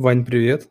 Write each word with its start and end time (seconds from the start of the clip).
Вань, 0.00 0.24
привет. 0.24 0.66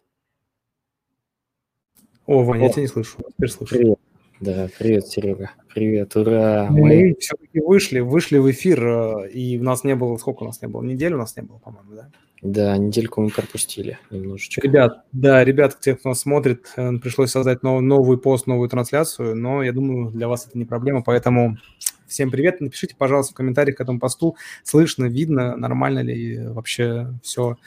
О, 2.26 2.42
Вань, 2.42 2.64
я 2.64 2.70
тебя 2.70 2.82
не 2.82 2.88
слышу. 2.88 3.20
Теперь 3.38 3.50
слышу. 3.52 3.76
Привет. 3.76 4.00
Да, 4.40 4.68
привет, 4.80 5.06
Серега. 5.06 5.52
Привет, 5.72 6.16
ура. 6.16 6.66
Мы, 6.72 6.82
Мы 6.82 7.16
все-таки 7.20 7.60
вышли, 7.60 8.00
вышли 8.00 8.40
в 8.40 8.50
эфир, 8.50 8.84
э, 8.84 9.30
и 9.30 9.60
у 9.60 9.64
нас 9.64 9.84
не 9.84 9.94
было, 9.94 10.18
сколько 10.18 10.42
у 10.42 10.46
нас 10.48 10.64
не 10.64 10.68
было? 10.68 10.82
Неделю 10.82 11.18
у 11.18 11.20
нас 11.20 11.36
не 11.38 11.44
было, 11.44 11.60
по-моему, 11.60 11.94
да? 11.94 12.10
Да, 12.42 12.76
недельку 12.78 13.22
мы 13.22 13.30
пропустили 13.30 14.00
немножечко. 14.10 14.62
Ребят, 14.62 15.06
да, 15.12 15.44
ребят, 15.44 15.80
те, 15.80 15.96
кто 15.96 16.10
нас 16.10 16.22
смотрит, 16.22 16.74
э, 16.76 16.98
пришлось 16.98 17.30
создать 17.30 17.62
нов, 17.62 17.84
новый 17.84 18.18
пост, 18.18 18.48
новую 18.48 18.68
трансляцию, 18.68 19.36
но 19.36 19.62
я 19.62 19.74
думаю, 19.74 20.10
для 20.10 20.28
вас 20.28 20.48
это 20.48 20.58
не 20.58 20.66
проблема, 20.66 21.04
поэтому 21.04 21.60
всем 22.08 22.32
привет. 22.32 22.62
Напишите, 22.62 22.96
пожалуйста, 22.98 23.34
в 23.34 23.36
комментариях 23.36 23.78
к 23.78 23.82
этому 23.82 24.00
посту, 24.00 24.38
слышно, 24.64 25.06
видно, 25.06 25.56
нормально 25.56 26.00
ли 26.00 26.48
вообще 26.48 27.14
все, 27.22 27.58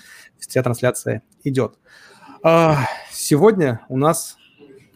вся 0.41 0.61
трансляция 0.65 1.23
идет. 1.45 1.75
А, 2.43 2.87
сегодня 3.11 3.81
у 3.89 3.97
нас 3.97 4.37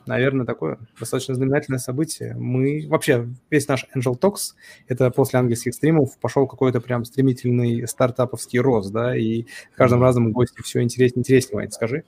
наверное, 0.06 0.46
такое 0.46 0.78
достаточно 0.98 1.34
знаменательное 1.34 1.78
событие. 1.78 2.34
Мы 2.34 2.86
вообще, 2.88 3.28
весь 3.50 3.68
наш 3.68 3.86
Angel 3.94 4.18
Talks, 4.18 4.54
это 4.88 5.10
после 5.10 5.38
ангельских 5.38 5.74
стримов 5.74 6.16
пошел 6.18 6.46
какой-то 6.46 6.80
прям 6.80 7.04
стремительный 7.04 7.86
стартаповский 7.86 8.60
рост, 8.60 8.92
да, 8.92 9.16
и 9.16 9.46
каждым 9.74 10.02
разом 10.02 10.32
гости 10.32 10.62
все 10.62 10.82
интереснее 10.82 11.20
интереснее, 11.20 11.56
Вань, 11.56 11.70
скажи. 11.72 12.04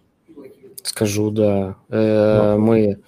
Скажу, 0.82 1.30
да. 1.30 1.76
Э, 1.88 2.56
мы 2.56 3.00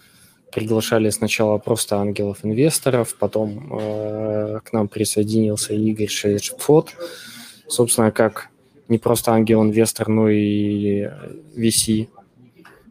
приглашали 0.52 1.10
сначала 1.10 1.58
просто 1.58 1.96
ангелов-инвесторов, 1.96 3.16
потом 3.16 3.78
э, 3.78 4.60
к 4.64 4.72
нам 4.72 4.88
присоединился 4.88 5.74
Игорь 5.74 6.08
Шейджфот, 6.08 6.90
собственно, 7.68 8.10
как 8.10 8.49
не 8.91 8.98
просто 8.98 9.33
ангел-инвестор, 9.33 10.08
но 10.08 10.28
и 10.28 11.05
VC. 11.56 12.08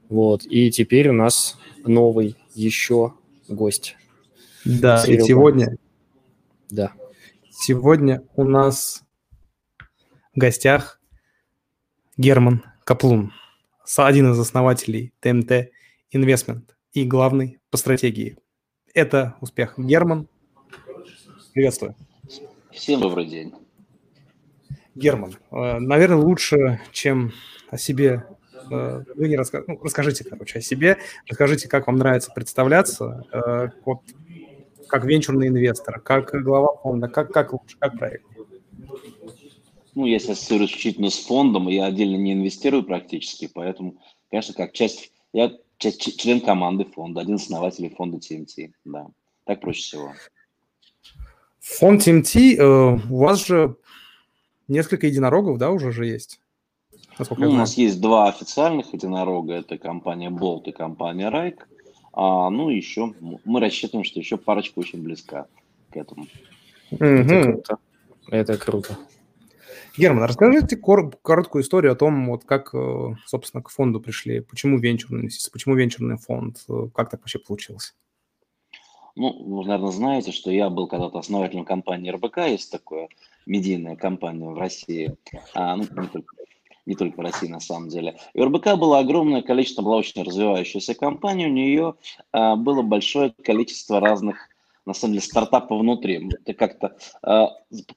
Вот. 0.07 0.45
И 0.45 0.71
теперь 0.71 1.09
у 1.09 1.13
нас 1.13 1.57
новый 1.85 2.35
еще 2.55 3.13
гость. 3.47 3.95
Да, 4.65 4.97
Серега. 4.97 5.23
и 5.23 5.27
сегодня... 5.27 5.77
Да. 6.69 6.93
Сегодня 7.51 8.23
у 8.35 8.45
нас 8.45 9.03
в 10.33 10.39
гостях 10.39 11.01
Герман 12.15 12.63
Каплун, 12.85 13.33
один 13.97 14.31
из 14.31 14.39
основателей 14.39 15.13
ТМТ 15.19 15.69
Investment 16.13 16.63
и 16.93 17.03
главный 17.03 17.59
по 17.69 17.77
стратегии. 17.77 18.37
Это 18.93 19.35
успех. 19.41 19.73
Герман, 19.77 20.27
приветствую. 21.53 21.95
Всем 22.71 23.01
добрый 23.01 23.25
день. 23.25 23.53
Герман, 24.99 25.35
э, 25.51 25.79
наверное, 25.79 26.17
лучше, 26.17 26.81
чем 26.91 27.31
о 27.69 27.77
себе 27.77 28.23
Э, 28.71 29.03
вы 29.15 29.27
не 29.27 29.35
раска... 29.35 29.63
ну, 29.67 29.79
расскажите, 29.81 30.23
короче, 30.23 30.59
о 30.59 30.61
себе, 30.61 30.97
расскажите, 31.27 31.67
как 31.67 31.87
вам 31.87 31.97
нравится 31.97 32.31
представляться, 32.33 33.25
э, 33.31 33.69
вот, 33.85 34.01
как 34.87 35.05
венчурный 35.05 35.47
инвестор, 35.47 35.99
как 35.99 36.31
глава 36.43 36.75
фонда, 36.77 37.07
как, 37.07 37.31
как 37.31 37.53
лучше, 37.53 37.77
как 37.79 37.97
проект. 37.97 38.25
Ну, 39.95 40.05
я 40.05 40.17
ассоциируюсь 40.17 40.69
исключительно 40.69 41.09
с 41.09 41.17
фондом, 41.25 41.67
я 41.67 41.85
отдельно 41.85 42.15
не 42.15 42.33
инвестирую 42.33 42.83
практически, 42.83 43.49
поэтому, 43.53 43.95
конечно, 44.29 44.53
как 44.53 44.71
часть, 44.73 45.11
я 45.33 45.51
часть, 45.77 46.19
член 46.19 46.41
команды 46.41 46.85
фонда, 46.85 47.21
один 47.21 47.35
из 47.35 47.43
основателей 47.43 47.89
фонда 47.89 48.17
TMT, 48.17 48.71
да, 48.85 49.07
так 49.45 49.61
проще 49.61 49.81
всего. 49.81 50.13
Фонд 51.59 52.07
TMT, 52.07 53.01
у 53.09 53.17
вас 53.17 53.45
же 53.45 53.75
несколько 54.69 55.07
единорогов, 55.07 55.57
да, 55.57 55.71
уже 55.71 55.91
же 55.91 56.05
есть? 56.05 56.39
Ну, 57.37 57.49
у 57.49 57.53
нас 57.53 57.75
есть 57.75 57.99
два 57.99 58.29
официальных 58.29 58.93
единорога. 58.93 59.55
Это 59.55 59.77
компания 59.77 60.29
Bolt 60.29 60.63
и 60.65 60.71
компания 60.71 61.29
Райк. 61.29 61.67
А, 62.13 62.49
ну, 62.49 62.69
еще 62.69 63.13
мы 63.19 63.59
рассчитываем, 63.59 64.05
что 64.05 64.19
еще 64.19 64.37
парочка 64.37 64.79
очень 64.79 65.01
близка 65.01 65.47
к 65.91 65.97
этому. 65.97 66.27
Mm-hmm. 66.91 67.07
Это 67.07 67.43
круто. 67.43 67.77
Это 68.29 68.57
круто. 68.57 68.97
Герман, 69.97 70.23
расскажите 70.23 70.77
кор- 70.77 71.11
короткую 71.21 71.63
историю 71.63 71.91
о 71.91 71.95
том, 71.95 72.27
вот 72.29 72.45
как, 72.45 72.73
э, 72.73 73.15
собственно, 73.25 73.61
к 73.61 73.69
фонду 73.69 73.99
пришли, 73.99 74.39
почему 74.39 74.77
венчурный 74.77 75.21
инвестиции, 75.21 75.51
почему 75.51 75.75
венчурный 75.75 76.17
фонд, 76.17 76.63
э, 76.69 76.87
как 76.93 77.09
так 77.09 77.19
вообще 77.19 77.39
получилось? 77.39 77.95
Ну, 79.15 79.43
вы, 79.43 79.65
наверное, 79.65 79.91
знаете, 79.91 80.31
что 80.31 80.51
я 80.51 80.69
был 80.69 80.87
когда-то 80.87 81.19
основателем 81.19 81.65
компании 81.65 82.11
РБК, 82.11 82.37
есть 82.47 82.71
такая 82.71 83.09
медийная 83.45 83.95
компания 83.95 84.49
в 84.49 84.57
России, 84.57 85.15
а, 85.53 85.75
ну, 85.75 85.83
не 85.83 86.07
только 86.07 86.35
не 86.85 86.95
только 86.95 87.17
в 87.17 87.21
России 87.21 87.47
на 87.47 87.59
самом 87.59 87.89
деле. 87.89 88.17
И 88.33 88.41
у 88.41 88.45
РБК 88.45 88.75
было 88.75 88.97
огромное 88.97 89.43
количество, 89.43 89.83
была 89.83 89.97
очень 89.97 90.23
развивающаяся 90.23 90.95
компания, 90.95 91.45
у 91.45 91.51
нее 91.51 91.93
а, 92.31 92.55
было 92.55 92.81
большое 92.81 93.31
количество 93.43 93.99
разных 93.99 94.49
на 94.85 94.93
самом 94.95 95.13
деле, 95.13 95.25
стартапов 95.25 95.81
внутри. 95.81 96.31
Это 96.45 96.53
как-то 96.55 96.97
э, 97.21 97.45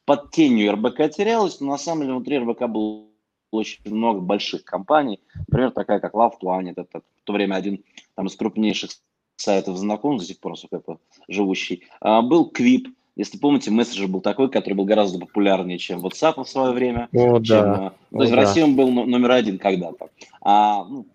под 0.04 0.30
тенью 0.30 0.72
РБК 0.72 1.10
терялось, 1.10 1.58
но 1.58 1.68
на 1.68 1.78
самом 1.78 2.02
деле 2.02 2.12
внутри 2.12 2.38
РБК 2.38 2.66
было 2.68 3.06
очень 3.50 3.80
много 3.86 4.20
больших 4.20 4.64
компаний. 4.64 5.18
Например, 5.48 5.70
такая 5.70 6.00
как 6.00 6.14
Love 6.14 6.34
Planet, 6.42 6.74
это 6.76 7.00
в 7.00 7.24
то 7.24 7.32
время 7.32 7.54
один 7.54 7.82
там, 8.14 8.26
из 8.26 8.36
крупнейших 8.36 8.90
сайтов 9.36 9.78
знакомств, 9.78 10.28
до 10.28 10.34
сих 10.34 10.40
пор 10.40 10.98
живущий. 11.28 11.84
А, 12.00 12.20
был 12.20 12.52
Quip, 12.54 12.86
если 13.16 13.38
помните, 13.38 13.70
мессенджер 13.70 14.08
был 14.08 14.20
такой, 14.20 14.50
который 14.50 14.74
был 14.74 14.84
гораздо 14.84 15.18
популярнее, 15.18 15.78
чем 15.78 16.04
WhatsApp 16.04 16.42
в 16.42 16.48
свое 16.48 16.72
время. 16.72 17.08
О, 17.12 17.40
чем, 17.40 17.44
да. 17.44 17.92
Э, 18.10 18.16
то 18.16 18.18
О, 18.18 18.22
есть 18.22 18.32
да. 18.32 18.36
в 18.36 18.40
России 18.40 18.62
он 18.62 18.74
был 18.74 18.90
номер 18.90 19.32
один 19.32 19.58
когда-то. 19.58 20.08
А, 20.40 20.84
ну, 20.84 21.06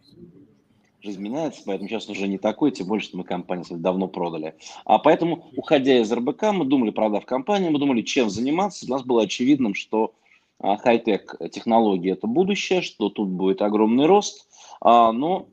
жизнь 1.01 1.21
меняется, 1.21 1.61
поэтому 1.65 1.89
сейчас 1.89 2.07
уже 2.07 2.27
не 2.27 2.37
такой, 2.37 2.71
тем 2.71 2.87
более, 2.87 3.03
что 3.03 3.17
мы 3.17 3.23
компанию 3.23 3.65
давно 3.71 4.07
продали. 4.07 4.55
А 4.85 4.99
поэтому, 4.99 5.45
уходя 5.55 5.99
из 5.99 6.11
РБК, 6.11 6.51
мы 6.53 6.65
думали, 6.65 6.91
продав 6.91 7.25
компанию, 7.25 7.71
мы 7.71 7.79
думали, 7.79 8.03
чем 8.03 8.29
заниматься. 8.29 8.85
Для 8.85 8.97
нас 8.97 9.05
было 9.05 9.23
очевидным, 9.23 9.73
что 9.73 10.13
а, 10.59 10.77
хай-тек 10.77 11.35
технологии– 11.51 12.11
это 12.13 12.27
будущее, 12.27 12.81
что 12.81 13.09
тут 13.09 13.29
будет 13.29 13.61
огромный 13.61 14.05
рост, 14.05 14.47
а, 14.81 15.11
но 15.11 15.47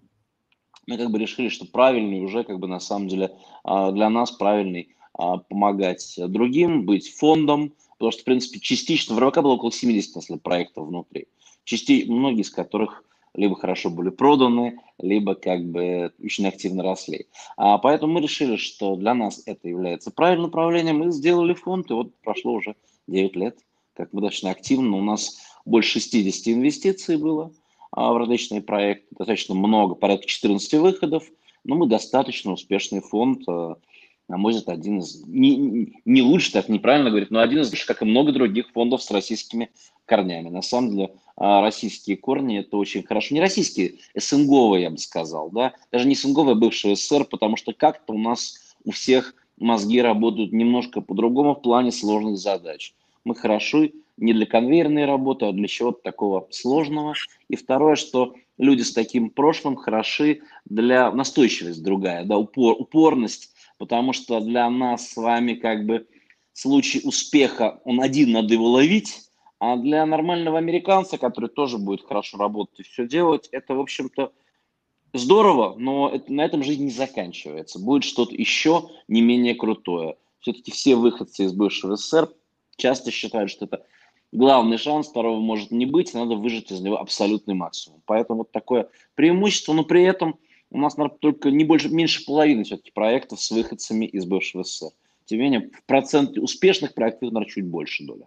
мы 0.87 0.99
как 0.99 1.11
бы 1.11 1.19
решили, 1.19 1.49
что 1.49 1.67
правильный 1.67 2.23
уже 2.23 2.45
как 2.45 2.59
бы 2.59 2.69
на 2.69 2.81
самом 2.81 3.09
деле 3.09 3.35
а, 3.63 3.91
для 3.93 4.11
нас 4.11 4.31
правильный 4.31 4.95
помогать 5.49 6.15
другим, 6.19 6.85
быть 6.85 7.15
фондом, 7.17 7.73
потому 7.99 8.13
что, 8.13 8.23
в 8.23 8.25
принципе, 8.25 8.61
частично 8.61 9.15
в 9.15 9.19
РВК 9.19 9.39
было 9.39 9.53
около 9.53 9.73
70 9.73 10.17
если, 10.17 10.37
проектов 10.37 10.89
внутри, 10.89 11.29
части, 11.65 12.05
многие 12.09 12.43
из 12.43 12.51
которых 12.51 13.05
либо 13.35 13.57
хорошо 13.57 13.91
были 13.91 14.11
проданы, 14.11 14.79
либо 14.99 15.35
как 15.35 15.65
бы 15.65 16.13
очень 16.23 16.47
активно 16.47 16.83
росли. 16.83 17.27
А 17.57 17.79
поэтому 17.79 18.15
мы 18.15 18.21
решили, 18.21 18.57
что 18.57 18.97
для 18.97 19.15
нас 19.15 19.43
это 19.47 19.69
является 19.69 20.11
правильным 20.11 20.47
направлением, 20.47 21.03
и 21.03 21.11
сделали 21.11 21.55
фонд, 21.55 21.91
и 21.91 21.95
вот 21.95 22.15
прошло 22.23 22.53
уже 22.53 22.77
9 23.09 23.37
лет, 23.37 23.59
как 23.95 24.13
мы 24.13 24.21
достаточно 24.21 24.51
активно, 24.51 24.97
у 24.97 25.03
нас 25.03 25.39
больше 25.65 26.01
60 26.01 26.55
инвестиций 26.55 27.17
было 27.17 27.53
а, 27.91 28.13
в 28.13 28.17
различные 28.19 28.63
проекты, 28.63 29.07
достаточно 29.11 29.55
много, 29.55 29.95
порядка 29.95 30.27
14 30.27 30.73
выходов, 30.75 31.25
но 31.65 31.77
мы 31.77 31.87
достаточно 31.87 32.53
успешный 32.53 33.01
фонд, 33.01 33.43
а, 33.49 33.77
на 34.29 34.39
мой 34.39 34.53
взгляд, 34.53 34.79
один 34.79 34.99
из, 34.99 35.23
не, 35.27 36.01
не 36.05 36.23
лучше, 36.23 36.53
так 36.53 36.69
неправильно 36.69 37.11
говорить, 37.11 37.31
но 37.31 37.41
один 37.41 37.61
из, 37.61 37.85
как 37.85 38.03
и 38.03 38.07
много 38.07 38.33
других 38.33 38.71
фондов 38.71 39.03
с 39.03 39.11
российскими 39.11 39.71
корнями. 40.07 40.49
На 40.49 40.63
самом 40.63 40.91
деле, 40.91 41.15
а, 41.37 41.61
российские 41.61 42.17
корни– 42.17 42.59
это 42.61 42.77
очень 42.77 43.03
хорошо. 43.03 43.35
Не 43.35 43.41
российские, 43.41 43.97
СНГовые, 44.15 44.85
я 44.85 44.91
бы 44.91 44.99
сказал, 44.99 45.51
да, 45.51 45.75
даже 45.93 46.07
не 46.07 46.15
СНГовые, 46.15 46.53
а 46.53 46.57
бывшие 46.57 46.97
СССР, 46.97 47.25
потому 47.25 47.57
что 47.57 47.73
как-то 47.73 48.15
у 48.15 48.19
нас 48.19 48.75
у 48.85 48.93
всех 48.93 49.35
мозги 49.59 50.01
работают 50.01 50.53
немножко 50.53 51.01
по-другому 51.01 51.55
в 51.55 51.63
плане 51.63 51.93
сложных 51.93 52.39
задач. 52.39 52.95
Мы 53.25 53.35
хороши 53.35 53.93
не 54.17 54.33
для 54.33 54.47
конвейерной 54.47 55.07
работы, 55.07 55.47
а 55.47 55.53
для 55.53 55.67
чего-то 55.67 56.03
такого 56.03 56.47
сложного. 56.51 57.15
И 57.49 57.57
второе, 57.57 57.97
что 57.97 58.35
люди 58.59 58.83
с 58.83 58.93
таким 58.93 59.31
прошлым 59.31 59.77
хороши 59.77 60.41
для 60.65 61.11
настойчивость 61.11 61.83
другая, 61.83 62.25
да, 62.25 62.37
упор, 62.39 62.77
упорность 62.79 63.54
потому 63.85 64.15
что 64.15 64.41
для 64.41 64.71
нас 64.71 65.11
с 65.11 65.17
вами 65.17 65.53
как 65.53 65.85
бы 65.85 66.07
случай 66.55 67.03
успеха, 67.05 67.83
он 67.85 68.01
один, 68.01 68.33
надо 68.33 68.55
его 68.55 68.67
ловить, 68.71 69.29
а 69.59 69.77
для 69.77 70.07
нормального 70.07 70.57
американца, 70.57 71.19
который 71.19 71.51
тоже 71.51 71.77
будет 71.77 72.03
хорошо 72.03 72.39
работать 72.39 72.81
и 72.81 72.83
все 72.83 73.07
делать, 73.07 73.51
это, 73.53 73.75
в 73.75 73.81
общем-то, 73.81 74.33
здорово, 75.13 75.75
но 75.77 76.09
это, 76.09 76.33
на 76.33 76.47
этом 76.47 76.63
жизнь 76.63 76.85
не 76.85 76.93
заканчивается. 76.93 77.79
Будет 77.79 78.05
что-то 78.05 78.35
еще 78.35 78.89
не 79.07 79.21
менее 79.21 79.55
крутое. 79.55 80.17
Все-таки 80.41 80.71
все 80.71 80.95
выходцы 80.95 81.45
из 81.45 81.53
бывшего 81.53 81.97
СССР 81.97 82.31
часто 82.79 83.11
считают, 83.11 83.51
что 83.51 83.67
это 83.67 83.85
главный 84.33 84.79
шанс, 84.79 85.09
второго 85.09 85.41
может 85.41 85.73
не 85.73 85.85
быть, 85.85 86.15
и 86.15 86.17
надо 86.17 86.37
выжать 86.37 86.73
из 86.73 86.81
него 86.81 86.99
абсолютный 86.99 87.55
максимум. 87.55 88.01
Поэтому 88.07 88.39
вот 88.39 88.51
такое 88.51 88.89
преимущество, 89.15 89.75
но 89.75 89.85
при 89.85 90.05
этом 90.05 90.39
у 90.75 90.79
нас 90.79 90.97
наверное, 90.97 91.19
только 91.19 91.51
не 91.51 91.65
больше, 91.65 91.89
меньше 91.89 92.25
половины 92.27 92.65
все-таки 92.65 92.91
проектов 92.91 93.41
с 93.41 93.51
выходцами 93.51 94.07
из 94.07 94.25
бывшего 94.25 94.65
СССР. 94.65 94.91
Тем 95.25 95.39
не 95.39 95.45
менее, 95.45 95.71
в 95.71 95.85
проценте 95.87 96.41
успешных 96.41 96.95
проектов, 96.95 97.33
наверное, 97.33 97.51
чуть 97.51 97.65
больше 97.65 98.05
доля. 98.05 98.27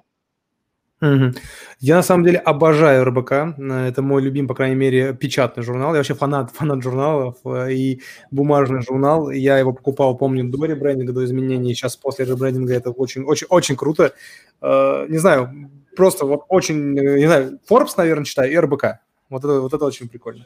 Я 1.79 1.97
на 1.97 2.01
самом 2.01 2.23
деле 2.23 2.39
обожаю 2.39 3.03
РБК. 3.05 3.31
Это 3.59 4.01
мой 4.01 4.21
любимый, 4.21 4.47
по 4.47 4.55
крайней 4.55 4.75
мере, 4.75 5.13
печатный 5.13 5.61
журнал. 5.61 5.91
Я 5.91 5.97
вообще 5.97 6.15
фанат, 6.15 6.49
фанат 6.51 6.81
журналов 6.81 7.35
э, 7.45 7.73
и 7.73 8.01
бумажный 8.31 8.81
журнал. 8.81 9.29
Я 9.29 9.59
его 9.59 9.73
покупал, 9.73 10.17
помню, 10.17 10.49
до 10.49 10.65
ребрендинга, 10.65 11.13
до 11.13 11.23
изменений. 11.25 11.75
Сейчас 11.75 11.97
после 11.97 12.25
ребрендинга 12.25 12.73
это 12.73 12.89
очень, 12.89 13.23
очень, 13.25 13.45
очень 13.49 13.75
круто. 13.75 14.13
Э, 14.61 15.05
не 15.07 15.19
знаю, 15.19 15.69
просто 15.95 16.25
вот 16.25 16.45
очень, 16.47 16.93
не 16.93 17.27
знаю, 17.27 17.59
Forbes, 17.69 17.91
наверное, 17.97 18.25
читаю, 18.25 18.51
и 18.51 18.57
РБК. 18.57 18.85
Вот 19.29 19.43
это, 19.43 19.61
вот 19.61 19.73
это 19.73 19.85
очень 19.85 20.07
прикольно. 20.07 20.45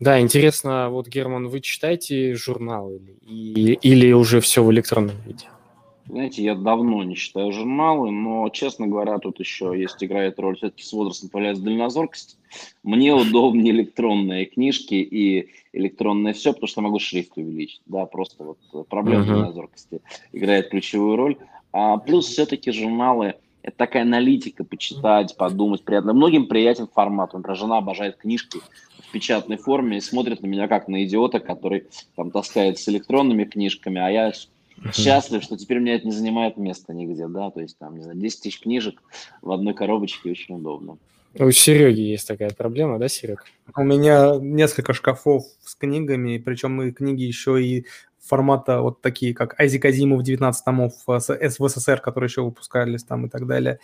Да, 0.00 0.18
интересно, 0.18 0.88
вот, 0.88 1.08
Герман, 1.08 1.48
вы 1.48 1.60
читаете 1.60 2.34
журнал 2.34 2.90
или, 2.90 3.74
или 3.74 4.12
уже 4.12 4.40
все 4.40 4.64
в 4.64 4.72
электронном 4.72 5.16
виде? 5.26 5.44
Знаете, 6.06 6.42
я 6.42 6.56
давно 6.56 7.04
не 7.04 7.14
читаю 7.14 7.52
журналы, 7.52 8.10
но, 8.10 8.48
честно 8.48 8.88
говоря, 8.88 9.18
тут 9.18 9.38
еще 9.38 9.72
есть 9.78 10.02
играет 10.02 10.40
роль, 10.40 10.56
все-таки 10.56 10.82
с 10.82 10.92
возрастом 10.92 11.28
появляется 11.28 11.62
дальнозоркость. 11.62 12.38
Мне 12.82 13.14
удобнее 13.14 13.72
электронные 13.72 14.46
книжки 14.46 14.94
и 14.94 15.50
электронное 15.72 16.32
все, 16.32 16.52
потому 16.52 16.66
что 16.66 16.80
могу 16.80 16.98
шрифт 16.98 17.36
увеличить. 17.36 17.82
Да, 17.86 18.06
просто 18.06 18.42
вот 18.42 18.88
проблема 18.88 19.22
uh-huh. 19.22 19.34
дальнозоркости 19.34 20.00
играет 20.32 20.70
ключевую 20.70 21.16
роль. 21.16 21.36
А 21.72 21.98
плюс 21.98 22.26
все-таки 22.26 22.72
журналы– 22.72 23.34
это 23.62 23.76
такая 23.76 24.02
аналитика, 24.02 24.64
почитать, 24.64 25.36
подумать. 25.36 25.84
Приятно. 25.84 26.12
Многим 26.12 26.46
приятен 26.46 26.88
формат. 26.92 27.34
Например, 27.34 27.56
жена 27.56 27.78
обожает 27.78 28.16
книжки 28.16 28.58
в 29.10 29.12
печатной 29.12 29.56
форме 29.56 29.98
и 29.98 30.00
смотрит 30.00 30.40
на 30.40 30.46
меня 30.46 30.68
как 30.68 30.86
на 30.86 31.04
идиота, 31.04 31.40
который 31.40 31.88
там 32.14 32.30
таскает 32.30 32.78
с 32.78 32.88
электронными 32.88 33.44
книжками, 33.44 34.00
а 34.00 34.08
я 34.08 34.32
счастлив, 34.94 35.42
что 35.42 35.56
теперь 35.56 35.78
у 35.78 35.80
меня 35.80 35.96
это 35.96 36.06
не 36.06 36.12
занимает 36.12 36.56
места 36.56 36.94
нигде, 36.94 37.26
да, 37.26 37.50
то 37.50 37.60
есть 37.60 37.76
там, 37.76 37.96
не 37.96 38.04
знаю, 38.04 38.18
10 38.18 38.40
тысяч 38.40 38.60
книжек 38.60 39.02
в 39.42 39.50
одной 39.50 39.74
коробочке 39.74 40.30
очень 40.30 40.54
удобно. 40.54 40.96
У 41.38 41.50
Сереги 41.50 42.00
есть 42.00 42.26
такая 42.26 42.50
проблема, 42.50 42.98
да, 42.98 43.08
Серег? 43.08 43.44
У 43.76 43.82
меня 43.82 44.36
несколько 44.40 44.92
шкафов 44.92 45.44
с 45.64 45.74
книгами, 45.74 46.38
причем 46.38 46.80
и 46.82 46.92
книги 46.92 47.22
еще 47.22 47.62
и 47.62 47.86
формата 48.20 48.80
вот 48.80 49.00
такие, 49.00 49.34
как 49.34 49.58
Айзек 49.58 49.84
Азимов 49.84 50.22
19 50.22 50.64
томов 50.64 50.92
в 51.04 51.20
СССР, 51.20 52.00
которые 52.00 52.28
еще 52.28 52.42
выпускались 52.42 53.02
там 53.02 53.26
и 53.26 53.28
так 53.28 53.46
далее. 53.46 53.80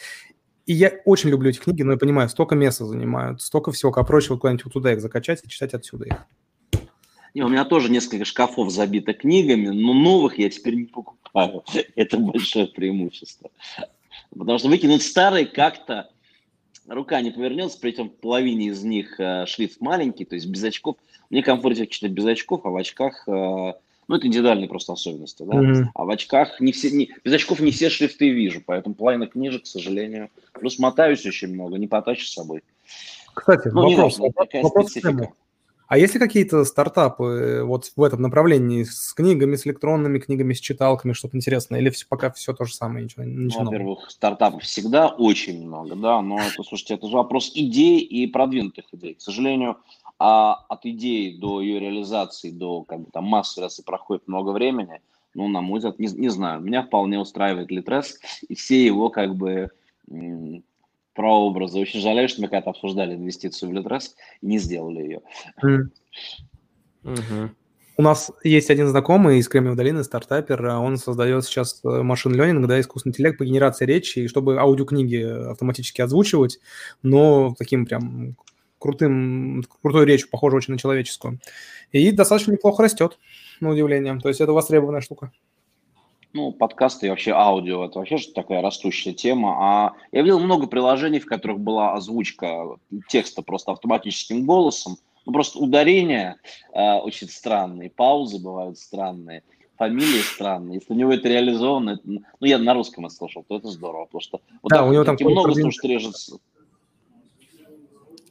И 0.67 0.73
я 0.73 0.93
очень 1.05 1.31
люблю 1.31 1.51
эти 1.51 1.59
книги, 1.59 1.83
но 1.83 1.93
я 1.93 1.99
понимаю, 1.99 2.29
столько 2.29 2.57
места 2.57 2.85
занимают, 2.85 3.41
столько 3.41 3.71
всего, 3.71 3.93
как 3.93 4.07
проще 4.07 4.31
вот 4.31 4.41
куда-нибудь 4.41 4.65
вот 4.65 4.73
туда 4.73 4.93
их 4.93 5.01
закачать 5.01 5.41
и 5.45 5.49
читать 5.49 5.75
отсюда 5.75 6.07
их. 6.07 6.27
Не, 7.35 7.43
у 7.43 7.49
меня 7.49 7.65
тоже 7.65 7.91
несколько 7.91 8.25
шкафов 8.25 8.71
забито 8.71 9.13
книгами, 9.13 9.69
но 9.69 9.93
новых 9.93 10.39
я 10.39 10.51
теперь 10.51 10.75
не 10.75 10.87
покупаю. 10.87 11.63
Это 11.95 12.19
большое 12.19 12.67
преимущество. 12.67 13.51
Потому 14.37 14.59
что 14.59 14.69
выкинуть 14.69 15.03
старые 15.03 15.47
как-то 15.47 16.11
рука 16.89 17.21
не 17.21 17.31
повернется, 17.31 17.79
при 17.79 17.93
этом 17.93 18.11
в 18.11 18.17
половине 18.17 18.69
из 18.69 18.83
них 18.83 19.21
э, 19.21 19.47
шрифт 19.47 19.81
маленький, 19.81 20.25
то 20.25 20.35
есть 20.35 20.47
без 20.47 20.65
очков. 20.65 20.97
Мне 21.31 21.43
комфортнее 21.43 21.87
читать 21.87 22.13
без 22.13 22.25
очков, 22.25 22.63
а 22.65 22.71
в 22.71 22.77
очках, 22.77 23.27
э, 23.29 23.75
ну, 24.09 24.17
это 24.17 24.27
индивидуальные 24.27 24.69
просто 24.69 24.93
особенности, 24.93 25.43
да. 25.43 25.57
Mm-hmm. 25.57 25.85
А 25.95 26.05
в 26.05 26.11
очках 26.11 26.61
не 26.61 26.73
все, 26.73 26.91
не, 26.91 27.11
без 27.25 27.33
очков 27.33 27.61
не 27.61 27.71
все 27.73 27.91
шрифты 27.91 28.31
вижу, 28.31 28.63
поэтому 28.65 28.95
половина 28.95 29.27
книжек, 29.27 29.65
к 29.65 29.67
сожалению. 29.67 30.31
Плюс 30.53 30.79
мотаюсь 30.79 31.27
очень 31.27 31.53
много, 31.53 31.77
не 31.77 31.89
потащу 31.89 32.27
с 32.27 32.33
собой. 32.33 32.63
Кстати, 33.35 33.69
ну, 33.69 33.91
вопрос, 33.91 34.19
важно, 34.19 34.63
вопрос 34.63 34.91
специфика. 34.91 35.33
А 35.89 35.99
есть 35.99 36.15
ли 36.15 36.21
какие-то 36.21 36.65
стартапы 36.65 37.25
э, 37.25 37.63
вот 37.63 37.93
в 37.95 38.03
этом 38.03 38.21
направлении 38.23 38.83
с 38.83 39.13
книгами, 39.15 39.55
с 39.55 39.67
электронными 39.67 40.19
книгами, 40.19 40.53
с 40.53 40.59
читалками, 40.59 41.13
что-то 41.13 41.37
интересное? 41.37 41.79
Или 41.79 41.91
все, 41.91 42.07
пока 42.09 42.33
все 42.33 42.53
то 42.55 42.65
же 42.65 42.75
самое, 42.75 43.05
ничего, 43.05 43.23
ничего 43.23 43.63
ну, 43.63 43.71
Во-первых, 43.71 44.11
стартапов 44.11 44.65
всегда 44.65 45.07
очень 45.07 45.65
много, 45.65 45.95
да, 45.95 46.21
но 46.23 46.41
это, 46.41 46.63
слушайте, 46.65 46.95
это 46.95 47.07
же 47.07 47.17
вопрос 47.17 47.53
идей 47.55 48.01
и 48.01 48.27
продвинутых 48.27 48.87
идей. 48.93 49.15
К 49.15 49.21
сожалению, 49.21 49.77
а 50.19 50.55
от 50.69 50.87
идеи 50.87 51.37
до 51.39 51.61
ее 51.61 51.79
реализации, 51.81 52.51
до 52.51 52.83
как 52.85 53.01
бы, 53.01 53.11
там, 53.13 53.25
массовой 53.25 53.63
реализации 53.63 53.83
проходит 53.83 54.29
много 54.29 54.51
времени. 54.51 55.01
Ну, 55.35 55.49
на 55.49 55.61
мой 55.61 55.79
взгляд, 55.79 55.99
не, 55.99 56.09
не 56.09 56.29
знаю, 56.31 56.61
меня 56.61 56.83
вполне 56.83 57.19
устраивает 57.19 57.71
Литрес 57.71 58.19
и 58.49 58.55
все 58.55 58.85
его 58.85 59.11
как 59.11 59.35
бы 59.35 59.71
прообраза. 61.15 61.79
Очень 61.79 62.01
жалею, 62.01 62.29
что 62.29 62.41
мы 62.41 62.49
когда-то 62.49 62.71
обсуждали 62.71 63.15
инвестицию 63.15 63.71
в 63.71 63.73
Литрес 63.75 64.15
и 64.41 64.47
не 64.47 64.59
сделали 64.59 65.03
ее. 65.03 65.21
Mm. 65.63 67.51
У 67.99 68.03
нас 68.03 68.31
есть 68.45 68.69
один 68.69 68.89
знакомый 68.89 69.39
из 69.39 69.49
Кремниевой 69.49 69.77
долины, 69.77 70.05
стартапер, 70.05 70.67
он 70.67 70.99
создает 70.99 71.47
сейчас 71.47 71.81
э, 71.83 72.03
машин 72.03 72.35
ленинг, 72.35 72.67
да, 72.67 72.79
искусственный 72.79 73.13
интеллект 73.13 73.39
по 73.39 73.45
генерации 73.47 73.87
речи, 73.87 74.19
и 74.19 74.29
чтобы 74.29 74.59
аудиокниги 74.59 75.51
автоматически 75.51 76.03
озвучивать, 76.03 76.59
но 77.03 77.55
таким 77.57 77.87
прям 77.87 78.37
крутым, 78.79 79.65
крутой 79.83 80.07
речью, 80.07 80.29
похоже 80.31 80.57
очень 80.57 80.75
на 80.75 80.79
человеческую. 80.79 81.39
И 81.93 82.11
достаточно 82.11 82.53
неплохо 82.53 82.83
растет, 82.83 83.19
на 83.61 83.71
удивление. 83.71 84.19
То 84.19 84.29
есть 84.29 84.41
это 84.41 84.53
востребованная 84.53 85.01
штука. 85.01 85.33
Ну, 86.33 86.53
подкасты 86.53 87.07
и 87.07 87.11
вообще 87.11 87.33
аудио, 87.33 87.87
это 87.87 87.99
вообще 87.99 88.19
же 88.19 88.29
такая 88.33 88.61
растущая 88.61 89.15
тема. 89.15 89.57
А 89.59 89.93
я 90.13 90.21
видел 90.21 90.39
много 90.39 90.67
приложений, 90.67 91.21
в 91.21 91.27
которых 91.27 91.59
была 91.59 91.95
озвучка 91.95 92.77
текста 93.09 93.41
просто 93.41 93.73
автоматическим 93.73 94.45
голосом. 94.45 94.99
Ну, 95.25 95.33
просто 95.33 95.59
ударения 95.59 96.37
э, 96.75 96.95
очень 96.99 97.29
странные, 97.29 97.91
паузы 97.91 98.39
бывают 98.39 98.79
странные, 98.79 99.45
фамилии 99.79 100.21
странные. 100.21 100.75
Если 100.75 100.93
у 100.93 100.97
него 100.97 101.13
это 101.13 101.29
реализовано, 101.29 101.91
это, 101.91 102.03
ну, 102.05 102.23
я 102.41 102.59
на 102.59 102.75
русском 102.75 103.07
это 103.07 103.15
слышал, 103.15 103.43
то 103.49 103.57
это 103.57 103.69
здорово, 103.69 104.05
потому 104.05 104.21
что 104.21 104.41
вот 104.63 104.71
да, 104.71 104.77
так, 104.77 104.89
у 104.89 104.93
него 104.93 105.05
там 105.05 105.17
много 105.21 105.55
слушать 105.55 105.85
режется. 105.85 106.39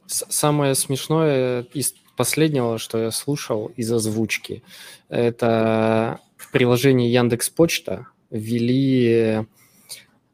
Самое 0.06 0.74
смешное 0.74 1.62
из 1.74 1.94
последнего, 2.16 2.78
что 2.78 2.98
я 2.98 3.10
слушал 3.10 3.72
из 3.76 3.92
озвучки, 3.92 4.62
это 5.08 6.20
в 6.36 6.50
приложении 6.50 7.10
Яндекс 7.10 7.50
Почта 7.50 8.06
ввели 8.30 9.44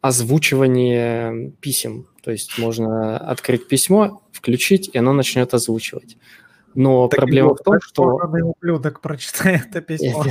озвучивание 0.01 1.53
писем. 1.61 2.07
То 2.23 2.31
есть 2.31 2.59
можно 2.59 3.19
открыть 3.19 3.69
письмо, 3.69 4.23
включить, 4.33 4.91
и 4.93 4.99
оно 4.99 5.13
начнет 5.13 5.55
озвучивать. 5.55 6.17
Но 6.75 7.09
так 7.09 7.21
проблема 7.21 7.49
его, 7.49 7.55
в 7.57 7.63
том, 7.63 7.81
что... 7.81 8.03
ублюдок 8.05 9.01
прочитает 9.01 9.67
это 9.71 9.81
письмо. 9.81 10.25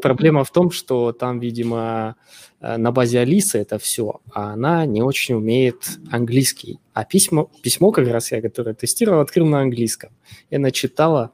Проблема 0.00 0.44
в 0.44 0.50
том, 0.50 0.70
что 0.70 1.12
там, 1.12 1.40
видимо, 1.40 2.16
э, 2.60 2.76
на 2.76 2.92
базе 2.92 3.20
Алисы 3.20 3.58
это 3.58 3.78
все, 3.78 4.20
а 4.32 4.52
она 4.52 4.86
не 4.86 5.02
очень 5.02 5.34
умеет 5.34 5.98
английский. 6.10 6.80
А 6.92 7.04
письмо, 7.04 7.50
письмо 7.62 7.90
как 7.90 8.08
раз 8.08 8.32
я, 8.32 8.40
которое 8.40 8.74
тестировал, 8.74 9.20
открыл 9.20 9.46
на 9.46 9.60
английском. 9.60 10.10
И 10.50 10.56
она 10.56 10.70
читала 10.70 11.32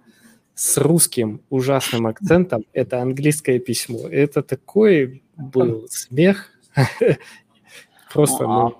с 0.54 0.76
русским 0.76 1.40
ужасным 1.50 2.08
акцентом 2.08 2.64
это 2.72 3.00
английское 3.00 3.60
письмо. 3.60 4.08
Это 4.08 4.42
такой 4.42 5.22
был 5.36 5.86
смех. 5.88 6.50
Просто, 8.12 8.44
ну, 8.44 8.66
а 8.66 8.72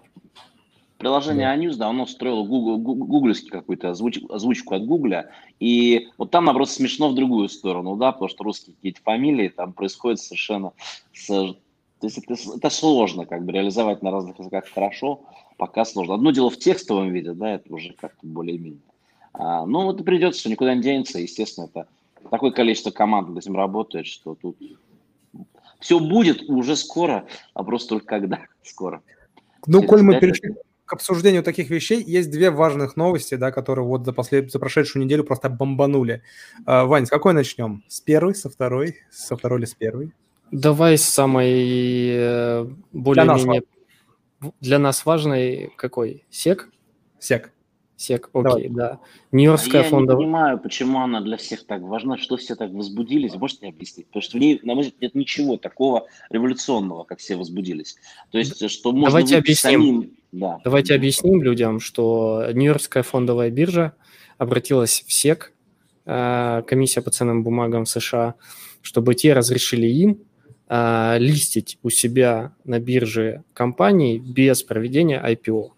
Приложение 0.98 1.46
да. 1.46 1.56
iNews 1.56 1.76
давно 1.76 2.06
строило 2.06 2.42
Google, 2.44 2.78
гугловский 2.78 3.50
какую-то 3.50 3.90
озвуч, 3.90 4.18
озвучку 4.28 4.74
от 4.74 4.84
Гугля, 4.84 5.30
и 5.60 6.08
вот 6.18 6.32
там, 6.32 6.44
наоборот, 6.44 6.68
смешно 6.68 7.08
в 7.08 7.14
другую 7.14 7.48
сторону, 7.48 7.94
да, 7.94 8.10
потому 8.10 8.28
что 8.28 8.42
русские 8.42 8.74
какие-то 8.74 9.00
фамилии 9.02 9.48
там 9.48 9.72
происходят 9.72 10.18
совершенно... 10.18 10.72
С, 11.12 11.26
то 11.28 11.56
есть 12.02 12.18
это, 12.18 12.34
это 12.56 12.70
сложно 12.70 13.26
как 13.26 13.44
бы 13.44 13.52
реализовать 13.52 14.02
на 14.02 14.10
разных 14.10 14.40
языках 14.40 14.66
хорошо, 14.68 15.22
пока 15.56 15.84
сложно. 15.84 16.14
Одно 16.14 16.32
дело 16.32 16.50
в 16.50 16.58
текстовом 16.58 17.10
виде, 17.10 17.32
да, 17.32 17.54
это 17.54 17.72
уже 17.72 17.92
как-то 17.92 18.26
более-менее. 18.26 18.80
А, 19.32 19.66
ну, 19.66 19.84
вот 19.84 20.00
и 20.00 20.04
придется, 20.04 20.50
никуда 20.50 20.74
не 20.74 20.82
денется. 20.82 21.20
Естественно, 21.20 21.66
это 21.66 21.86
такое 22.28 22.50
количество 22.50 22.90
команд 22.90 23.28
над 23.28 23.38
этим 23.38 23.54
работает, 23.54 24.06
что 24.06 24.34
тут 24.34 24.56
все 25.78 26.00
будет 26.00 26.42
уже 26.50 26.74
скоро, 26.74 27.26
а 27.54 27.62
просто 27.62 27.90
только 27.90 28.06
когда 28.06 28.40
скоро. 28.64 29.00
Ну, 29.66 29.84
коль 29.84 30.02
мы 30.02 30.18
перешли 30.18 30.54
к 30.88 30.92
обсуждению 30.94 31.42
таких 31.42 31.70
вещей, 31.70 32.02
есть 32.02 32.30
две 32.30 32.50
важных 32.50 32.96
новости, 32.96 33.36
да, 33.36 33.52
которые 33.52 33.84
вот 33.84 34.04
за, 34.04 34.12
послед... 34.12 34.50
за 34.50 34.58
прошедшую 34.58 35.04
неделю 35.04 35.22
просто 35.22 35.48
бомбанули. 35.48 36.22
А, 36.66 36.86
Вань, 36.86 37.06
с 37.06 37.10
какой 37.10 37.34
начнем? 37.34 37.84
С 37.86 38.00
первой, 38.00 38.34
со 38.34 38.48
второй? 38.48 38.96
Со 39.10 39.36
второй 39.36 39.60
или 39.60 39.66
с 39.66 39.74
первой? 39.74 40.12
Давай 40.50 40.96
с 40.96 41.04
самой 41.04 42.08
э, 42.10 42.66
более-менее... 42.92 43.62
Для, 44.40 44.52
для 44.60 44.78
нас 44.78 45.04
важной 45.04 45.72
какой? 45.76 46.24
Сек? 46.30 46.70
Сек. 47.18 47.52
Сек, 47.98 48.30
окей, 48.32 48.44
Давай. 48.44 48.68
да. 48.68 49.00
Нью-Йоркская 49.32 49.80
а 49.80 49.84
я 49.84 49.90
фондовая... 49.90 50.22
Я 50.22 50.26
не 50.28 50.32
понимаю, 50.32 50.58
почему 50.60 51.00
она 51.00 51.20
для 51.20 51.36
всех 51.36 51.66
так 51.66 51.82
важна, 51.82 52.16
что 52.16 52.36
все 52.36 52.54
так 52.54 52.70
возбудились, 52.70 53.34
можете 53.34 53.66
объяснить? 53.66 54.06
Потому 54.06 54.22
что 54.22 54.38
в 54.38 54.40
ней, 54.40 54.60
на 54.62 54.76
мой 54.76 54.84
взгляд, 54.84 55.02
нет 55.02 55.14
ничего 55.16 55.56
такого 55.56 56.06
революционного, 56.30 57.02
как 57.02 57.18
все 57.18 57.34
возбудились. 57.34 57.96
То 58.30 58.38
есть, 58.38 58.70
что 58.70 58.92
можно 58.92 59.08
Давайте 59.08 59.36
объясним. 59.36 59.80
Самим... 59.80 60.10
Да. 60.30 60.60
Давайте 60.62 60.94
объясним 60.94 61.42
людям, 61.42 61.80
что 61.80 62.46
Нью-Йоркская 62.52 63.02
фондовая 63.02 63.50
биржа 63.50 63.94
обратилась 64.36 65.02
в 65.04 65.12
СЕК, 65.12 65.52
э, 66.06 66.62
комиссия 66.68 67.02
по 67.02 67.10
ценным 67.10 67.42
бумагам 67.42 67.84
США, 67.84 68.36
чтобы 68.80 69.16
те 69.16 69.32
разрешили 69.32 69.88
им 69.88 70.20
э, 70.68 71.16
листить 71.18 71.78
у 71.82 71.90
себя 71.90 72.54
на 72.62 72.78
бирже 72.78 73.42
компании 73.54 74.18
без 74.18 74.62
проведения 74.62 75.20
IPO. 75.20 75.72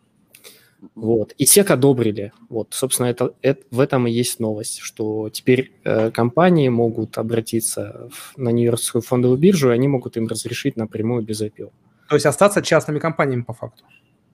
Вот. 0.95 1.35
И 1.39 1.45
SEC 1.45 1.71
одобрили. 1.73 2.33
Вот, 2.49 2.69
собственно, 2.71 3.07
это, 3.07 3.35
это, 3.43 3.63
в 3.71 3.81
этом 3.81 4.07
и 4.07 4.11
есть 4.11 4.41
новость, 4.41 4.79
что 4.81 5.29
теперь 5.31 5.73
э, 5.85 6.11
компании 6.11 6.69
могут 6.69 7.19
обратиться 7.19 8.09
в, 8.11 8.39
на 8.39 8.51
Нью-Йоркскую 8.51 9.03
фондовую 9.03 9.39
биржу, 9.39 9.71
и 9.71 9.75
они 9.75 9.89
могут 9.89 10.17
им 10.17 10.27
разрешить 10.27 10.77
напрямую 10.77 11.23
без 11.23 11.43
IPO. 11.43 11.71
То 12.09 12.15
есть 12.17 12.27
остаться 12.27 12.63
частными 12.63 12.99
компаниями 12.99 13.43
по 13.43 13.53
факту? 13.53 13.85